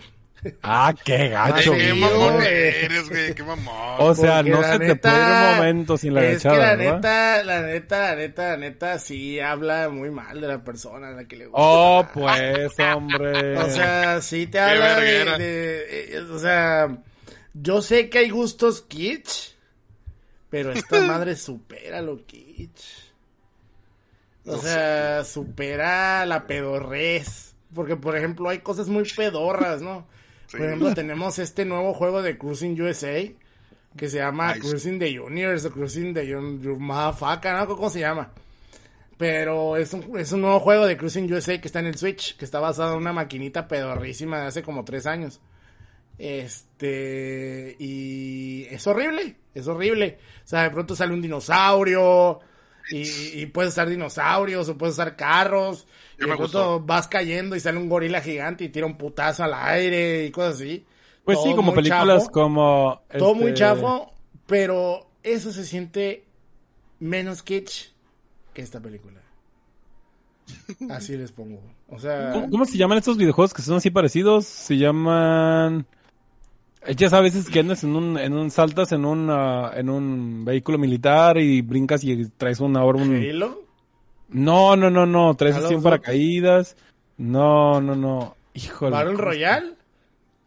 Ah, 0.62 0.94
qué 1.06 1.30
gacho. 1.30 1.74
Ah, 1.74 1.78
qué 1.78 1.94
mamón 1.94 2.42
eres, 2.44 3.10
güey, 3.10 3.34
qué 3.34 3.44
mamón. 3.44 3.96
O 4.00 4.14
sea, 4.16 4.38
Porque 4.38 4.50
no 4.52 4.64
se 4.64 4.80
te 4.80 4.96
puede 4.96 5.16
un 5.16 5.56
momento 5.56 5.98
sin 5.98 6.14
la 6.14 6.24
Es 6.26 6.38
echada, 6.38 6.56
que 6.56 6.60
la 6.62 6.76
¿verdad? 6.76 6.96
neta, 6.96 7.44
la 7.44 7.62
neta, 7.62 8.00
la 8.10 8.16
neta, 8.16 8.50
la 8.50 8.58
neta, 8.58 9.00
sí 9.00 9.40
habla 9.40 9.90
muy 9.90 10.10
mal 10.12 10.42
de 10.42 10.48
la 10.48 10.64
persona 10.64 11.10
a 11.10 11.12
la 11.12 11.26
que 11.26 11.36
le 11.38 11.46
gusta. 11.48 11.62
Oh, 11.62 12.06
pues, 12.14 12.72
hombre. 12.80 13.58
O 13.58 13.70
sea, 13.70 14.22
sí 14.22 14.48
te 14.48 14.60
habla 14.60 15.00
de, 15.00 15.26
de- 15.38 16.16
eh, 16.18 16.20
o 16.22 16.40
sea, 16.40 16.98
yo 17.54 17.82
sé 17.82 18.10
que 18.10 18.18
hay 18.20 18.30
gustos 18.30 18.82
kitsch, 18.82 19.54
pero 20.50 20.72
esta 20.72 21.00
madre 21.08 21.36
supera 21.36 22.02
lo 22.02 22.26
kitsch. 22.26 22.84
O 24.46 24.52
No 24.52 24.58
sea, 24.58 25.24
supera 25.24 26.26
la 26.26 26.46
pedorrez. 26.48 27.56
Porque, 27.74 27.96
por 27.96 28.16
ejemplo, 28.18 28.50
hay 28.50 28.60
cosas 28.60 28.88
muy 28.88 29.04
pedorras, 29.16 29.82
¿no? 29.82 30.06
Sí. 30.54 30.58
Por 30.58 30.68
ejemplo, 30.68 30.94
tenemos 30.94 31.40
este 31.40 31.66
nuevo 31.66 31.94
juego 31.94 32.22
de 32.22 32.38
Cruising 32.38 32.80
USA 32.80 33.24
que 33.98 34.08
se 34.08 34.18
llama 34.18 34.54
Nice. 34.54 34.68
Cruising 34.68 35.00
the 35.00 35.20
Universe 35.20 35.68
o 35.68 35.72
Cruising 35.72 36.14
the 36.14 36.36
Motherfucker, 36.36 37.54
¿no? 37.54 37.68
¿Cómo 37.68 37.90
se 37.90 38.00
llama? 38.00 38.32
Pero 39.18 39.78
es 39.78 39.94
un, 39.94 40.20
es 40.20 40.32
un 40.32 40.42
nuevo 40.42 40.60
juego 40.60 40.86
de 40.86 40.96
Cruising 40.96 41.32
USA 41.32 41.60
que 41.60 41.68
está 41.68 41.80
en 41.80 41.88
el 41.88 41.98
Switch, 41.98 42.38
que 42.38 42.46
está 42.46 42.60
basado 42.60 42.94
en 42.94 43.00
una 43.00 43.14
maquinita 43.14 43.68
pedorrísima 43.68 44.42
de 44.42 44.48
hace 44.48 44.64
como 44.64 44.86
tres 44.86 45.08
años. 45.08 45.42
Este, 46.18 47.76
y 47.80 48.66
es 48.70 48.86
horrible, 48.86 49.38
es 49.56 49.68
horrible. 49.68 50.20
O 50.44 50.48
sea, 50.48 50.64
de 50.64 50.70
pronto 50.70 50.96
sale 50.96 51.14
un 51.14 51.22
dinosaurio, 51.22 52.40
y, 52.92 53.42
y 53.42 53.46
puedes 53.48 53.74
usar 53.74 53.90
dinosaurios, 53.90 54.70
o 54.70 54.78
puedes 54.78 54.94
usar 54.94 55.16
carros, 55.16 55.88
y 56.18 56.26
Ya 56.26 56.28
de 56.28 56.28
me 56.28 56.36
gustó. 56.36 56.80
vas 56.82 57.08
cayendo 57.08 57.56
y 57.56 57.60
sale 57.60 57.78
un 57.78 57.90
gorila 57.90 58.22
gigante 58.22 58.64
y 58.66 58.70
tira 58.70 58.86
un 58.86 58.98
putazo 58.98 59.44
al 59.44 59.54
aire 59.54 60.26
y 60.26 60.32
cosas 60.32 60.56
así. 60.56 60.86
Pues 61.24 61.42
sí, 61.42 61.50
Todo 61.50 61.56
como 61.56 61.72
muy 61.72 61.76
películas 61.76 62.24
chafo. 62.24 62.32
como... 62.32 63.02
Todo 63.18 63.32
este, 63.34 63.42
muy 63.44 63.54
chafo, 63.54 64.14
pero 64.46 65.10
eso 65.24 65.52
se 65.52 65.66
siente 65.66 66.26
menos 67.00 67.44
kitsch 67.44 67.92
que 68.54 68.62
esta 68.62 68.80
película. 68.82 69.22
Así 70.90 71.16
les 71.18 71.32
pongo. 71.32 71.62
O 71.88 72.00
sea, 72.00 72.32
¿Cómo, 72.34 72.50
cómo 72.50 72.66
se 72.66 72.78
llaman 72.78 72.98
estos 72.98 73.18
videojuegos 73.18 73.54
que 73.54 73.62
son 73.62 73.78
así 73.78 73.90
parecidos? 73.92 74.46
Se 74.46 74.78
llaman... 74.78 75.88
eh, 76.86 76.96
Ya 76.96 77.10
sabes, 77.10 77.36
es 77.36 77.50
que 77.50 77.60
andas 77.62 77.84
en 77.86 77.96
un, 77.96 78.18
en 78.18 78.34
un, 78.34 78.52
saltas 78.52 78.92
en 78.92 79.06
un, 79.06 79.30
ah, 79.32 79.72
en 79.76 79.90
un 79.90 80.44
vehículo 80.46 80.78
militar 80.78 81.38
y 81.38 81.62
brincas 81.62 82.04
y 82.04 82.28
traes 82.32 82.60
una 82.60 82.84
un... 82.84 83.16
Halo. 83.16 83.62
No, 84.34 84.76
no, 84.76 84.90
no, 84.90 85.06
no, 85.06 85.36
traes 85.36 85.56
así 85.56 85.76
un 85.76 85.84
paracaídas. 85.84 86.76
No, 87.18 87.80
no, 87.80 87.96
no. 87.96 88.36
Híjole. 88.54 88.92
Battle 88.92 89.12
¿cómo 89.14 89.18
se- 89.18 89.24
Royale. 89.26 89.74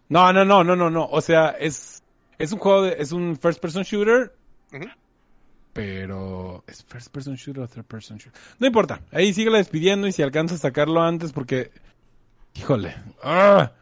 No, 0.09 0.33
no, 0.33 0.45
no, 0.45 0.63
no, 0.65 0.77
no, 0.77 0.91
no. 0.91 1.07
O 1.11 1.21
sea, 1.21 1.51
es, 1.59 2.03
es 2.39 2.53
un 2.53 2.59
juego 2.59 2.83
de, 2.83 2.97
es 2.99 3.13
un 3.13 3.37
first 3.37 3.61
person 3.61 3.83
shooter. 3.83 4.33
Ujú. 4.73 4.87
Pero, 5.73 6.65
¿es 6.67 6.83
first 6.85 7.13
person 7.13 7.35
shooter 7.35 7.63
o 7.65 7.69
third 7.69 7.85
person 7.85 8.17
shooter? 8.19 8.41
No 8.59 8.67
importa. 8.67 9.01
Ahí 9.13 9.35
síguela 9.35 9.59
despidiendo 9.59 10.07
y 10.07 10.13
si 10.13 10.23
alcanza 10.23 10.55
a 10.55 10.59
sacarlo 10.59 11.03
antes 11.03 11.33
porque, 11.33 11.71
híjole. 12.55 12.95
¡Ah! 13.23 13.73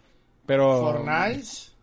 Pero. 0.46 0.80
Fortnite. 0.80 1.73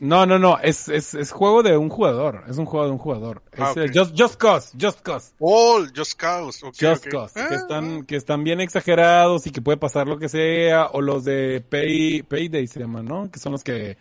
No, 0.00 0.24
no, 0.24 0.38
no. 0.38 0.58
Es, 0.58 0.88
es, 0.88 1.12
es 1.14 1.30
juego 1.30 1.62
de 1.62 1.76
un 1.76 1.90
jugador. 1.90 2.44
Es 2.48 2.56
un 2.56 2.64
juego 2.64 2.86
de 2.86 2.92
un 2.92 2.98
jugador. 2.98 3.42
Ah, 3.58 3.72
es 3.72 3.76
eh, 3.76 3.84
ok. 3.84 3.90
Just, 3.94 4.18
Just 4.20 4.36
Cause. 4.36 4.70
Just 4.80 5.00
Cause. 5.02 5.32
Oh, 5.38 5.84
Just 5.94 6.14
Cause. 6.18 6.60
Just. 6.78 7.06
Cause, 7.06 7.34
Ah, 7.38 7.48
que 7.48 7.54
están, 7.54 8.04
que 8.04 8.16
están 8.16 8.42
bien 8.42 8.60
exagerados 8.62 9.46
y 9.46 9.50
que 9.50 9.60
puede 9.60 9.76
pasar 9.76 10.08
lo 10.08 10.18
que 10.18 10.28
sea, 10.30 10.86
o 10.86 11.02
los 11.02 11.24
de 11.24 11.60
Pay, 11.68 12.22
Payday 12.22 12.66
se 12.66 12.80
llaman, 12.80 13.04
¿no? 13.04 13.30
Que 13.30 13.38
son 13.38 13.52
los 13.52 13.62
que 13.62 13.98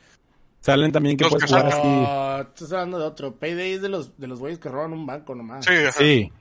salen 0.61 0.91
también 0.93 1.17
que 1.17 1.25
Los 1.25 1.31
puedes 1.33 1.45
que 1.45 1.53
jugar 1.53 1.67
así. 1.67 1.81
Oh, 1.83 2.41
estás 2.47 2.71
hablando 2.71 2.97
de 2.99 3.05
otro. 3.05 3.35
Payday 3.35 3.73
es 3.73 3.81
de 3.81 3.89
los, 3.89 4.17
de 4.17 4.27
los 4.27 4.39
güeyes 4.39 4.57
que 4.59 4.69
roban 4.69 4.93
un 4.93 5.05
banco 5.05 5.35
nomás. 5.35 5.65
Sí, 5.65 5.73
ajá. 5.73 5.91
Sí, 5.97 6.31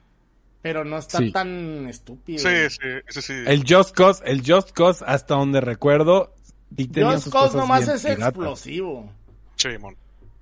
Pero 0.62 0.84
no 0.84 0.98
está 0.98 1.18
Sí. 1.18 1.32
tan 1.32 1.88
estúpido. 1.88 2.38
Sí, 2.38 2.48
sí, 2.70 2.88
ese 3.08 3.22
sí. 3.22 3.32
el 3.46 3.64
Just 3.68 3.92
Cause, 3.92 4.22
el 4.24 4.42
Just 4.46 4.70
Cause, 4.70 5.04
hasta 5.04 5.34
donde 5.34 5.60
recuerdo, 5.60 6.32
Just 6.76 7.28
Cause 7.32 7.56
nomás 7.56 7.88
es 7.88 8.02
piratas. 8.02 8.28
explosivo. 8.28 9.10
Sí. 9.58 9.68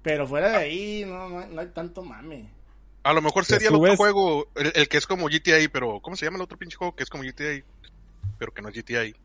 Pero 0.02 0.26
fuera 0.26 0.51
de 0.51 0.56
ahí, 0.56 1.05
no, 1.05 1.28
no, 1.28 1.38
hay- 1.40 1.48
no 1.52 1.60
hay 1.60 1.68
tanto 1.68 2.02
mame. 2.05 2.48
A 3.02 3.12
lo 3.12 3.22
mejor 3.22 3.44
sería 3.44 3.68
el 3.68 3.74
otro 3.74 3.97
juego, 3.97 4.48
el, 4.56 4.72
el 4.74 4.88
que 4.88 4.97
es 4.98 5.06
como 5.06 5.26
GTA, 5.28 5.68
pero 5.72 6.01
¿cómo 6.01 6.16
se 6.16 6.24
llama 6.26 6.36
el 6.38 6.43
otro 6.43 6.59
pinche 6.59 6.76
juego 6.76 6.94
que 6.94 7.02
es 7.05 7.09
como 7.10 7.22
GTA? 7.24 7.62
Pero 8.38 8.52
que 8.52 8.62
no 8.62 8.68
es 8.68 8.74
GTA. 8.74 9.16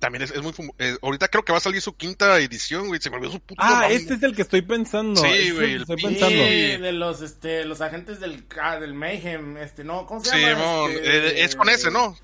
También 0.00 0.22
es, 0.22 0.30
es 0.30 0.42
muy... 0.42 0.52
eh, 0.78 0.96
ahorita 1.02 1.26
creo 1.28 1.44
que 1.44 1.50
va 1.50 1.58
a 1.58 1.60
salir 1.60 1.80
su 1.80 1.96
quinta 1.96 2.38
edición, 2.38 2.86
güey. 2.86 3.00
Se 3.00 3.10
me 3.10 3.16
olvidó 3.16 3.32
su 3.32 3.40
puto 3.40 3.60
Ah, 3.64 3.80
nombre. 3.80 3.96
este 3.96 4.14
es 4.14 4.22
el 4.22 4.36
que 4.36 4.42
estoy 4.42 4.62
pensando. 4.62 5.20
Sí, 5.20 5.26
este 5.28 5.52
güey, 5.52 5.72
el 5.72 5.80
estoy 5.82 5.96
pensando. 5.96 6.28
Sí, 6.28 6.76
de 6.76 6.92
los, 6.92 7.20
este, 7.22 7.64
los 7.64 7.80
agentes 7.80 8.20
del, 8.20 8.44
ah, 8.62 8.78
del 8.78 8.94
Mayhem, 8.94 9.56
este, 9.56 9.82
no, 9.82 10.06
¿cómo 10.06 10.20
se 10.22 10.30
Sí, 10.30 10.40
llama? 10.40 10.64
mon, 10.64 10.90
Este, 10.92 11.16
eh, 11.40 11.44
es 11.44 11.56
con 11.56 11.68
ese, 11.68 11.90
¿no? 11.90 12.16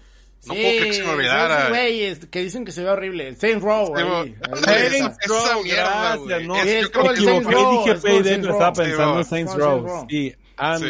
No 0.46 0.54
sí, 0.54 0.60
puedo 0.60 0.76
creer 0.76 0.84
que 0.84 0.92
se 0.92 0.98
me 1.00 1.06
son 1.06 1.14
olvidara. 1.16 1.68
güeyes 1.68 2.26
que 2.26 2.42
dicen 2.42 2.64
que 2.64 2.72
se 2.72 2.82
ve 2.84 2.90
horrible. 2.90 3.34
Saints 3.36 3.62
Row, 3.62 3.96
ahí. 3.96 4.34
Saints 4.64 5.18
Row, 5.26 5.62
mierda, 5.62 6.16
gracias, 6.16 6.46
no, 6.46 6.56
Es- 6.56 6.62
Sí, 6.62 6.68
es 6.70 6.88
como 6.90 7.10
el 7.10 7.16
Saints 7.16 7.46
equivoqué, 7.46 7.54
Row, 7.54 7.84
dije 7.84 7.94
Payday, 8.00 8.34
estaba 8.34 8.72
pensando 8.72 9.18
en. 9.18 9.24
Saints 9.24 9.54
Row. 9.54 10.06
Sí, 10.08 10.34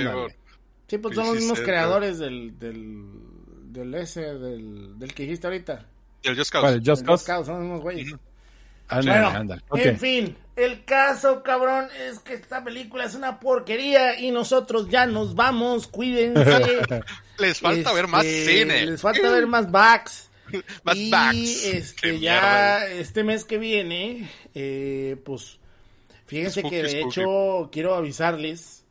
mon. 0.05 0.33
Sí, 0.87 0.99
pues 0.99 1.15
son 1.15 1.27
los 1.27 1.35
mismos 1.37 1.61
creadores 1.61 2.19
del, 2.19 2.59
del, 2.59 3.05
del 3.73 3.95
ese, 3.95 4.21
del, 4.21 4.99
del 4.99 5.15
que 5.15 5.23
dijiste 5.23 5.47
ahorita. 5.47 5.87
El 6.23 6.37
Just. 6.37 6.53
Cause. 6.53 6.75
¿El 6.75 6.83
Just? 6.85 7.07
Cause, 7.07 7.47
son 7.47 7.55
los 7.55 7.63
mismos 7.65 7.81
güeyes. 7.81 8.15
Ándale, 8.89 9.21
Bueno, 9.23 9.39
ándale. 9.39 9.63
en 9.75 9.99
fin, 9.99 10.37
el 10.57 10.85
caso, 10.85 11.43
cabrón, 11.43 11.89
es 12.09 12.19
que 12.21 12.35
esta 12.35 12.63
película 12.63 13.05
es 13.05 13.15
una 13.15 13.41
porquería 13.41 14.19
y 14.21 14.31
nosotros 14.31 14.89
ya 14.89 15.07
nos 15.07 15.35
vamos, 15.35 15.87
cuídense. 15.87 16.43
Les 17.39 17.59
falta 17.61 17.93
ver 17.93 18.07
más 18.07 18.25
Este, 18.25 18.59
cine. 18.61 18.87
Les 18.87 19.01
falta 19.01 19.31
ver 19.31 19.47
más 19.47 19.71
backs. 19.71 20.31
Más 20.85 20.95
y 20.97 21.11
backs. 21.11 21.65
este 21.65 22.01
Qué 22.03 22.21
ya 22.21 22.81
mierda. 22.81 22.87
este 22.93 23.25
mes 23.25 23.45
que 23.45 23.57
viene, 23.59 24.31
eh, 24.55 25.17
pues 25.25 25.59
fíjense 26.27 26.61
Spooky, 26.61 26.77
que 26.77 26.83
de 26.83 27.01
spooky. 27.01 27.21
hecho 27.21 27.71
quiero 27.73 27.95
avisarles 27.95 28.85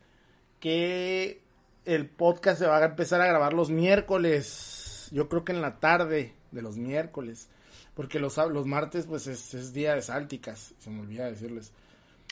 que 0.59 1.41
el 1.85 2.07
podcast 2.07 2.59
se 2.59 2.65
va 2.67 2.79
a 2.79 2.85
empezar 2.85 3.21
a 3.21 3.27
grabar 3.27 3.53
los 3.53 3.69
miércoles. 3.69 5.07
Yo 5.11 5.29
creo 5.29 5.45
que 5.45 5.51
en 5.51 5.61
la 5.61 5.79
tarde 5.79 6.33
de 6.51 6.61
los 6.63 6.75
miércoles. 6.77 7.47
Porque 7.93 8.19
los, 8.19 8.37
los 8.37 8.65
martes 8.65 9.05
pues 9.05 9.27
es, 9.27 9.53
es 9.53 9.73
día 9.73 9.95
de 9.95 10.01
sálticas. 10.01 10.73
Se 10.79 10.89
me 10.89 11.01
olvida 11.01 11.25
decirles. 11.25 11.71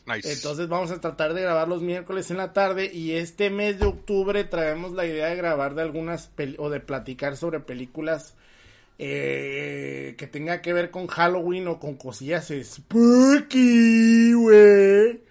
Nice. 0.06 0.32
Entonces 0.34 0.68
vamos 0.68 0.90
a 0.90 1.00
tratar 1.00 1.34
de 1.34 1.42
grabar 1.42 1.68
los 1.68 1.82
miércoles 1.82 2.32
en 2.32 2.38
la 2.38 2.54
tarde 2.54 2.92
y 2.92 3.12
este 3.12 3.52
mes 3.52 3.80
de 3.80 3.86
octubre 3.86 4.44
traemos 4.44 4.94
la 4.94 5.06
idea 5.06 5.28
de 5.28 5.36
grabar 5.36 5.76
de 5.76 5.84
algunas 5.84 6.32
o 6.58 6.70
de 6.72 6.80
platicar 6.80 7.38
sobre 7.38 7.60
películas 7.60 8.34
eh, 8.98 10.16
que 10.18 10.28
tenga 10.28 10.62
que 10.62 10.74
ver 10.74 10.92
con 10.92 11.08
Halloween 11.08 11.68
o 11.68 11.80
con 11.80 11.96
cosillas 11.96 12.52
spooky, 12.64 14.34
güey. 14.34 15.22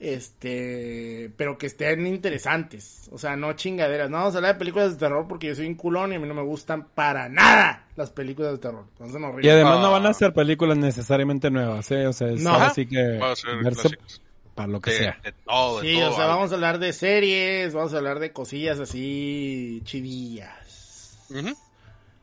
Este, 0.00 1.30
pero 1.36 1.58
que 1.58 1.66
estén 1.66 2.06
interesantes, 2.06 3.08
o 3.12 3.18
sea, 3.18 3.36
no 3.36 3.52
chingaderas. 3.54 4.08
No 4.10 4.18
vamos 4.18 4.34
a 4.34 4.38
hablar 4.38 4.54
de 4.54 4.58
películas 4.58 4.92
de 4.92 4.98
terror 4.98 5.26
porque 5.28 5.48
yo 5.48 5.54
soy 5.54 5.66
un 5.66 5.74
culón 5.74 6.12
y 6.12 6.16
a 6.16 6.18
mí 6.18 6.26
no 6.28 6.34
me 6.34 6.42
gustan 6.42 6.88
para 6.94 7.28
nada 7.28 7.86
las 7.96 8.10
películas 8.10 8.52
de 8.52 8.58
terror. 8.58 8.84
Entonces, 8.92 9.20
Y 9.20 9.24
horribles. 9.24 9.52
además 9.52 9.76
Ah. 9.78 9.82
no 9.82 9.90
van 9.92 10.06
a 10.06 10.14
ser 10.14 10.32
películas 10.32 10.78
necesariamente 10.78 11.50
nuevas, 11.50 11.90
¿eh? 11.90 12.06
O 12.06 12.12
sea, 12.12 12.28
es 12.28 12.40
No. 12.42 12.54
así 12.54 12.86
que 12.86 13.20
para 14.54 14.68
lo 14.68 14.80
que 14.80 14.90
De, 14.90 14.98
sea. 14.98 15.18
de 15.24 15.32
todo, 15.32 15.80
de 15.80 15.88
Sí, 15.88 15.98
todo. 15.98 16.12
o 16.12 16.16
sea, 16.16 16.26
vamos 16.26 16.50
a 16.50 16.54
hablar 16.54 16.78
de 16.78 16.92
series, 16.92 17.72
vamos 17.74 17.94
a 17.94 17.96
hablar 17.98 18.18
de 18.18 18.32
cosillas 18.32 18.78
así 18.80 19.80
chidillas. 19.84 21.18
Ujú. 21.30 21.56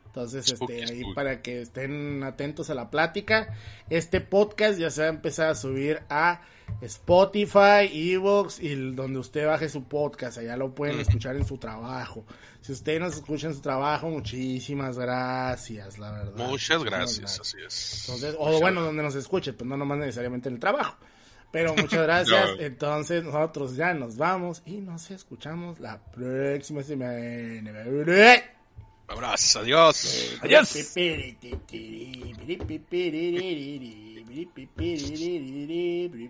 Entonces, 0.08 0.46
Spooky, 0.48 0.74
este, 0.74 0.92
ahí 0.94 1.00
spooky. 1.02 1.16
para 1.16 1.42
que 1.42 1.62
estén 1.62 2.24
atentos 2.24 2.70
a 2.70 2.74
la 2.76 2.90
plática. 2.90 3.54
Este 3.90 4.22
podcast 4.22 4.80
ya 4.80 4.90
se 4.90 5.02
va 5.02 5.08
a 5.08 5.12
empezar 5.12 5.50
a 5.50 5.56
subir 5.56 6.02
a 6.10 6.42
Spotify, 6.82 7.90
Evox 7.92 8.60
y 8.60 8.76
donde 8.94 9.20
usted 9.20 9.46
baje 9.48 9.70
su 9.70 9.84
podcast. 9.84 10.38
Allá 10.38 10.56
lo 10.58 10.74
pueden 10.74 10.98
Mm. 10.98 11.02
escuchar 11.02 11.36
en 11.36 11.46
su 11.46 11.58
trabajo. 11.58 12.26
Si 12.62 12.72
usted 12.74 13.00
nos 13.00 13.16
escucha 13.16 13.48
en 13.48 13.54
su 13.54 13.62
trabajo, 13.62 14.10
muchísimas 14.10 14.98
gracias, 14.98 15.98
la 15.98 16.12
verdad. 16.12 16.48
Muchas 16.48 16.84
gracias, 16.84 17.40
así 17.40 17.58
es. 17.66 18.02
entonces, 18.06 18.36
o 18.38 18.46
Muchas 18.46 18.62
bueno, 18.62 18.82
donde 18.82 19.04
nos 19.04 19.16
escuche, 19.16 19.54
pues 19.54 19.68
no 19.68 19.78
nomás 19.78 19.98
necesariamente 20.00 20.50
en 20.50 20.56
el 20.56 20.60
trabajo. 20.60 20.98
Pero 21.52 21.74
muchas 21.76 22.02
gracias. 22.04 22.56
No. 22.58 22.62
Entonces, 22.62 23.24
nosotros 23.24 23.76
ya 23.76 23.94
nos 23.94 24.18
vamos 24.18 24.62
y 24.66 24.78
nos 24.82 25.10
escuchamos 25.12 25.80
la 25.80 26.00
próxima 26.12 26.84
semana. 26.84 27.84
Abrazo, 29.08 29.60
adiós. 29.62 30.38
Adiós. 30.44 30.76
Adiós. 34.76 36.28